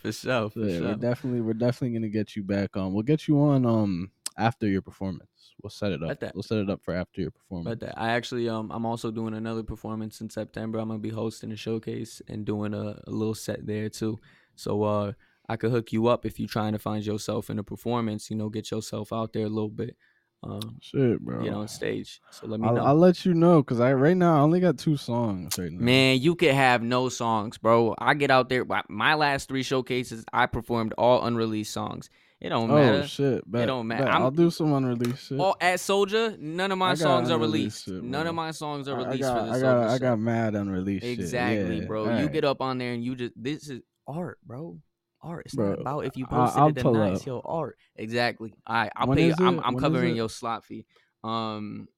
for 0.00 0.10
sure 0.12 0.50
for 0.50 0.58
Yeah, 0.60 0.78
sure 0.78 0.88
we're 0.88 0.94
definitely 0.96 1.40
we're 1.42 1.52
definitely 1.54 1.96
gonna 1.96 2.08
get 2.08 2.34
you 2.34 2.42
back 2.42 2.76
on. 2.76 2.92
We'll 2.94 3.02
get 3.04 3.28
you 3.28 3.38
on 3.40 3.64
um 3.66 4.10
after 4.36 4.66
your 4.66 4.82
performance. 4.82 5.28
We'll 5.62 5.70
set 5.70 5.92
it 5.92 6.02
up. 6.02 6.20
We'll 6.34 6.42
set 6.42 6.58
it 6.58 6.70
up 6.70 6.82
for 6.82 6.94
after 6.94 7.20
your 7.20 7.30
performance. 7.30 7.82
I 7.96 8.10
actually 8.10 8.48
um 8.48 8.70
I'm 8.70 8.84
also 8.84 9.10
doing 9.10 9.34
another 9.34 9.62
performance 9.62 10.20
in 10.20 10.28
September. 10.28 10.78
I'm 10.78 10.88
gonna 10.88 10.98
be 10.98 11.10
hosting 11.10 11.52
a 11.52 11.56
showcase 11.56 12.20
and 12.28 12.44
doing 12.44 12.74
a, 12.74 13.00
a 13.06 13.10
little 13.10 13.34
set 13.34 13.66
there 13.66 13.88
too. 13.88 14.18
So 14.56 14.82
uh 14.82 15.12
I 15.48 15.56
could 15.56 15.70
hook 15.70 15.92
you 15.92 16.06
up 16.06 16.24
if 16.26 16.38
you're 16.40 16.48
trying 16.48 16.72
to 16.72 16.78
find 16.78 17.04
yourself 17.04 17.50
in 17.50 17.58
a 17.58 17.62
performance, 17.62 18.30
you 18.30 18.36
know, 18.36 18.48
get 18.48 18.70
yourself 18.70 19.12
out 19.12 19.32
there 19.32 19.46
a 19.46 19.48
little 19.48 19.70
bit. 19.70 19.96
Um 20.42 20.76
Shit, 20.80 21.20
bro. 21.20 21.42
get 21.42 21.54
on 21.54 21.68
stage. 21.68 22.20
So 22.30 22.46
let 22.46 22.60
me 22.60 22.68
I'll, 22.68 22.74
know. 22.74 22.84
I'll 22.84 22.98
let 22.98 23.24
you 23.24 23.32
know 23.32 23.62
because 23.62 23.80
I 23.80 23.92
right 23.94 24.16
now 24.16 24.36
I 24.36 24.40
only 24.40 24.60
got 24.60 24.76
two 24.76 24.96
songs 24.96 25.56
right 25.58 25.70
now. 25.72 25.84
Man, 25.84 26.20
you 26.20 26.34
could 26.34 26.52
have 26.54 26.82
no 26.82 27.08
songs, 27.08 27.58
bro. 27.58 27.94
I 27.98 28.14
get 28.14 28.30
out 28.30 28.48
there. 28.48 28.66
My 28.88 29.14
last 29.14 29.48
three 29.48 29.62
showcases, 29.62 30.24
I 30.32 30.46
performed 30.46 30.92
all 30.98 31.24
unreleased 31.24 31.72
songs. 31.72 32.10
It 32.44 32.50
don't 32.50 32.70
oh 32.70 32.74
matter. 32.74 33.06
shit, 33.08 33.50
bet, 33.50 33.66
don't 33.68 33.86
matter. 33.86 34.06
I'll 34.06 34.30
do 34.30 34.50
some 34.50 34.74
unreleased 34.74 35.28
shit. 35.28 35.40
All 35.40 35.56
at 35.62 35.80
Soldier, 35.80 36.36
none 36.38 36.70
of 36.72 36.76
my 36.76 36.92
songs 36.92 37.30
are 37.30 37.38
released. 37.38 37.86
shit, 37.86 38.02
none 38.02 38.26
of 38.26 38.34
my 38.34 38.50
songs 38.50 38.86
are 38.86 38.96
released 38.98 39.24
I 39.24 39.34
got, 39.34 39.38
for 39.40 39.46
the 39.46 39.52
I 39.56 39.60
got, 39.60 39.88
I 39.88 39.98
got 39.98 40.18
mad 40.18 40.54
unreleased. 40.54 41.06
shit. 41.06 41.18
Exactly, 41.18 41.78
Yeah, 41.80 41.86
bro. 41.86 42.04
You 42.04 42.10
alright. 42.10 42.32
get 42.32 42.44
up 42.44 42.60
on 42.60 42.76
there 42.76 42.92
and 42.92 43.02
you 43.02 43.16
just 43.16 43.32
this 43.34 43.70
is 43.70 43.80
art, 44.06 44.38
bro. 44.44 44.78
Art. 45.22 45.44
It's 45.46 45.56
not 45.56 45.80
about 45.80 46.00
if 46.04 46.18
you 46.18 46.26
I- 46.26 46.34
posted 46.36 46.60
I'll 46.60 46.68
it 46.68 46.74
the 46.74 46.82
pull 46.82 46.94
nice, 46.94 47.20
up. 47.22 47.26
yo, 47.26 47.40
art. 47.46 47.78
Exactly. 47.96 48.52
All 48.66 48.76
right, 48.76 48.92
I'll 48.94 49.06
When 49.06 49.16
pay. 49.16 49.28
You. 49.28 49.34
I'm. 49.40 49.60
I'm 49.60 49.78
covering 49.78 50.14
your 50.14 50.28
slot 50.28 50.66
fee. 50.66 50.84
Um, 51.24 51.88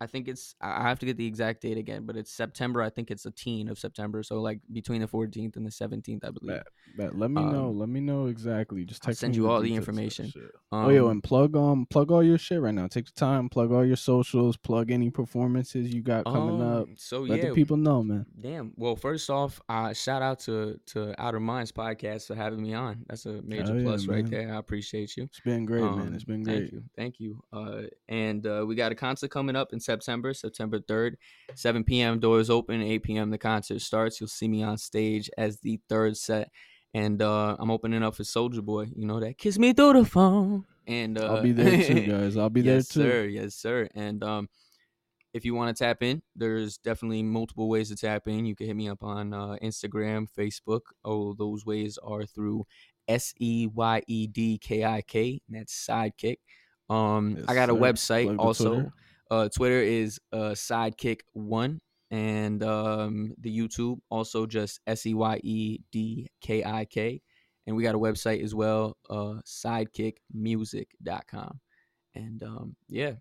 I 0.00 0.06
think 0.06 0.28
it's. 0.28 0.54
I 0.60 0.82
have 0.82 0.98
to 1.00 1.06
get 1.06 1.16
the 1.16 1.26
exact 1.26 1.62
date 1.62 1.78
again, 1.78 2.04
but 2.04 2.16
it's 2.16 2.30
September. 2.30 2.82
I 2.82 2.90
think 2.90 3.10
it's 3.10 3.24
a 3.26 3.30
teen 3.30 3.68
of 3.68 3.78
September, 3.78 4.22
so 4.22 4.40
like 4.40 4.60
between 4.72 5.00
the 5.00 5.06
14th 5.08 5.56
and 5.56 5.64
the 5.64 5.70
17th, 5.70 6.24
I 6.24 6.30
believe. 6.30 6.56
Bet. 6.58 6.66
Bet. 6.96 7.18
Let 7.18 7.30
me 7.30 7.42
know. 7.42 7.68
Um, 7.68 7.78
Let 7.78 7.88
me 7.88 8.00
know 8.00 8.26
exactly. 8.26 8.84
Just 8.84 9.04
I'll 9.04 9.08
text 9.08 9.20
send 9.20 9.32
me 9.32 9.38
you 9.38 9.48
all 9.50 9.60
the 9.60 9.68
details 9.68 9.88
of 9.88 9.94
that 9.94 10.02
information. 10.02 10.32
Um, 10.72 10.84
oh 10.86 10.88
yo, 10.90 11.08
and 11.08 11.22
plug 11.22 11.56
um 11.56 11.86
plug 11.88 12.10
all 12.10 12.22
your 12.22 12.38
shit 12.38 12.60
right 12.60 12.74
now. 12.74 12.86
Take 12.86 13.06
the 13.06 13.12
time, 13.12 13.48
plug 13.48 13.72
all 13.72 13.84
your 13.84 13.96
socials, 13.96 14.56
plug 14.56 14.90
any 14.90 15.10
performances 15.10 15.92
you 15.94 16.02
got 16.02 16.24
coming 16.24 16.60
up. 16.60 16.84
um, 16.84 16.94
So 16.98 17.20
Let 17.22 17.38
yeah, 17.38 17.48
the 17.48 17.54
people 17.54 17.76
know, 17.76 18.02
man. 18.02 18.26
Damn. 18.40 18.72
Well, 18.76 18.96
first 18.96 19.30
off, 19.30 19.60
uh, 19.68 19.92
shout 19.92 20.22
out 20.22 20.40
to 20.40 20.78
to 20.86 21.14
Outer 21.20 21.40
Minds 21.40 21.72
podcast 21.72 22.26
for 22.26 22.34
having 22.34 22.62
me 22.62 22.74
on. 22.74 23.04
That's 23.08 23.26
a 23.26 23.40
major 23.42 23.76
yeah, 23.76 23.82
plus 23.84 24.06
right 24.06 24.28
there. 24.28 24.52
I 24.52 24.58
appreciate 24.58 25.16
you. 25.16 25.24
It's 25.24 25.40
been 25.40 25.64
great, 25.64 25.82
man. 25.82 25.92
Um, 26.08 26.14
It's 26.14 26.24
been 26.24 26.44
Thank 26.44 26.58
great. 26.58 26.72
you, 26.72 26.82
thank 26.96 27.20
you. 27.20 27.42
Uh, 27.52 27.82
and 28.08 28.46
uh, 28.46 28.64
we 28.66 28.74
got 28.74 28.92
a 28.92 28.94
concert 28.94 29.28
coming 29.30 29.56
up 29.56 29.72
in 29.72 29.80
September, 29.86 30.34
September 30.34 30.78
third, 30.80 31.16
seven 31.54 31.82
p.m. 31.84 32.20
Doors 32.20 32.50
open, 32.50 32.82
eight 32.82 33.02
p.m. 33.04 33.30
The 33.30 33.38
concert 33.38 33.80
starts. 33.80 34.20
You'll 34.20 34.28
see 34.28 34.48
me 34.48 34.62
on 34.62 34.76
stage 34.76 35.30
as 35.38 35.60
the 35.60 35.80
third 35.88 36.16
set, 36.18 36.50
and 36.92 37.22
uh, 37.22 37.56
I'm 37.58 37.70
opening 37.70 38.02
up 38.02 38.14
for 38.16 38.24
Soulja 38.24 38.62
Boy. 38.62 38.88
You 38.94 39.06
know 39.06 39.20
that 39.20 39.38
"Kiss 39.38 39.58
Me 39.58 39.72
Through 39.72 39.94
the 39.94 40.04
Phone," 40.04 40.66
and 40.86 41.16
uh, 41.18 41.36
I'll 41.36 41.42
be 41.42 41.52
there 41.52 41.82
too, 41.82 42.06
guys. 42.12 42.36
I'll 42.36 42.50
be 42.50 42.60
yes, 42.60 42.88
there 42.88 43.02
too. 43.04 43.10
sir. 43.10 43.24
Yes, 43.26 43.54
sir. 43.54 43.88
And 43.94 44.22
um, 44.22 44.48
if 45.32 45.44
you 45.44 45.54
want 45.54 45.76
to 45.76 45.84
tap 45.84 46.02
in, 46.02 46.22
there's 46.34 46.78
definitely 46.78 47.22
multiple 47.22 47.68
ways 47.68 47.88
to 47.90 47.96
tap 47.96 48.26
in. 48.28 48.46
You 48.46 48.56
can 48.56 48.66
hit 48.66 48.76
me 48.76 48.88
up 48.88 49.02
on 49.02 49.32
uh, 49.34 49.56
Instagram, 49.62 50.26
Facebook. 50.36 50.80
All 51.04 51.34
those 51.34 51.64
ways 51.66 51.98
are 52.02 52.24
through 52.24 52.66
S 53.08 53.34
E 53.38 53.68
Y 53.72 54.02
E 54.06 54.26
D 54.26 54.58
K 54.58 54.84
I 54.84 55.02
K. 55.02 55.40
That's 55.48 55.74
SeyedKik. 55.88 56.38
Um, 56.88 57.36
I 57.48 57.52
Yes, 57.52 57.54
got 57.54 57.68
a 57.70 57.74
sir. 57.74 57.78
website 57.78 58.38
also. 58.38 58.74
Twitter. 58.74 58.92
Uh, 59.30 59.48
Twitter 59.48 59.80
is 59.80 60.18
uh, 60.32 60.50
SeyedKik 60.50 61.20
One, 61.32 61.80
and 62.10 62.62
um, 62.62 63.32
the 63.40 63.56
YouTube 63.56 63.98
also 64.10 64.44
just 64.46 64.80
S 64.86 65.06
E 65.06 65.14
Y 65.14 65.40
E 65.42 65.78
D 65.90 66.28
K 66.40 66.64
I 66.64 66.84
K. 66.84 67.20
And 67.66 67.74
we 67.74 67.82
got 67.82 67.96
a 67.96 67.98
website 67.98 68.44
as 68.44 68.54
well, 68.54 68.96
uh, 69.10 69.40
sidekickmusic.com. 69.44 71.60
And 72.14 72.42
um, 72.44 72.76
yeah, 72.88 73.14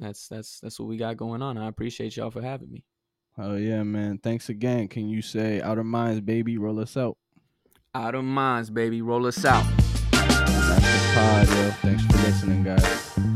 that's 0.00 0.26
that's 0.28 0.60
that's 0.60 0.80
what 0.80 0.88
we 0.88 0.96
got 0.96 1.16
going 1.16 1.42
on. 1.42 1.56
I 1.56 1.68
appreciate 1.68 2.16
y'all 2.16 2.30
for 2.30 2.42
having 2.42 2.72
me. 2.72 2.84
Oh 3.38 3.56
yeah, 3.56 3.82
man. 3.82 4.18
Thanks 4.18 4.48
again. 4.48 4.88
Can 4.88 5.08
you 5.08 5.22
say 5.22 5.60
outer 5.60 5.84
minds, 5.84 6.20
baby? 6.20 6.58
Roll 6.58 6.80
us 6.80 6.96
out. 6.96 7.16
Out 7.94 8.14
of 8.14 8.24
minds, 8.24 8.70
baby. 8.70 9.02
Roll 9.02 9.26
us 9.26 9.44
out. 9.44 9.64
That's 10.10 10.50
the 10.50 11.12
pod, 11.14 11.48
yo. 11.48 11.70
Thanks 11.82 12.04
for 12.04 12.16
listening, 12.18 12.64
guys. 12.64 13.35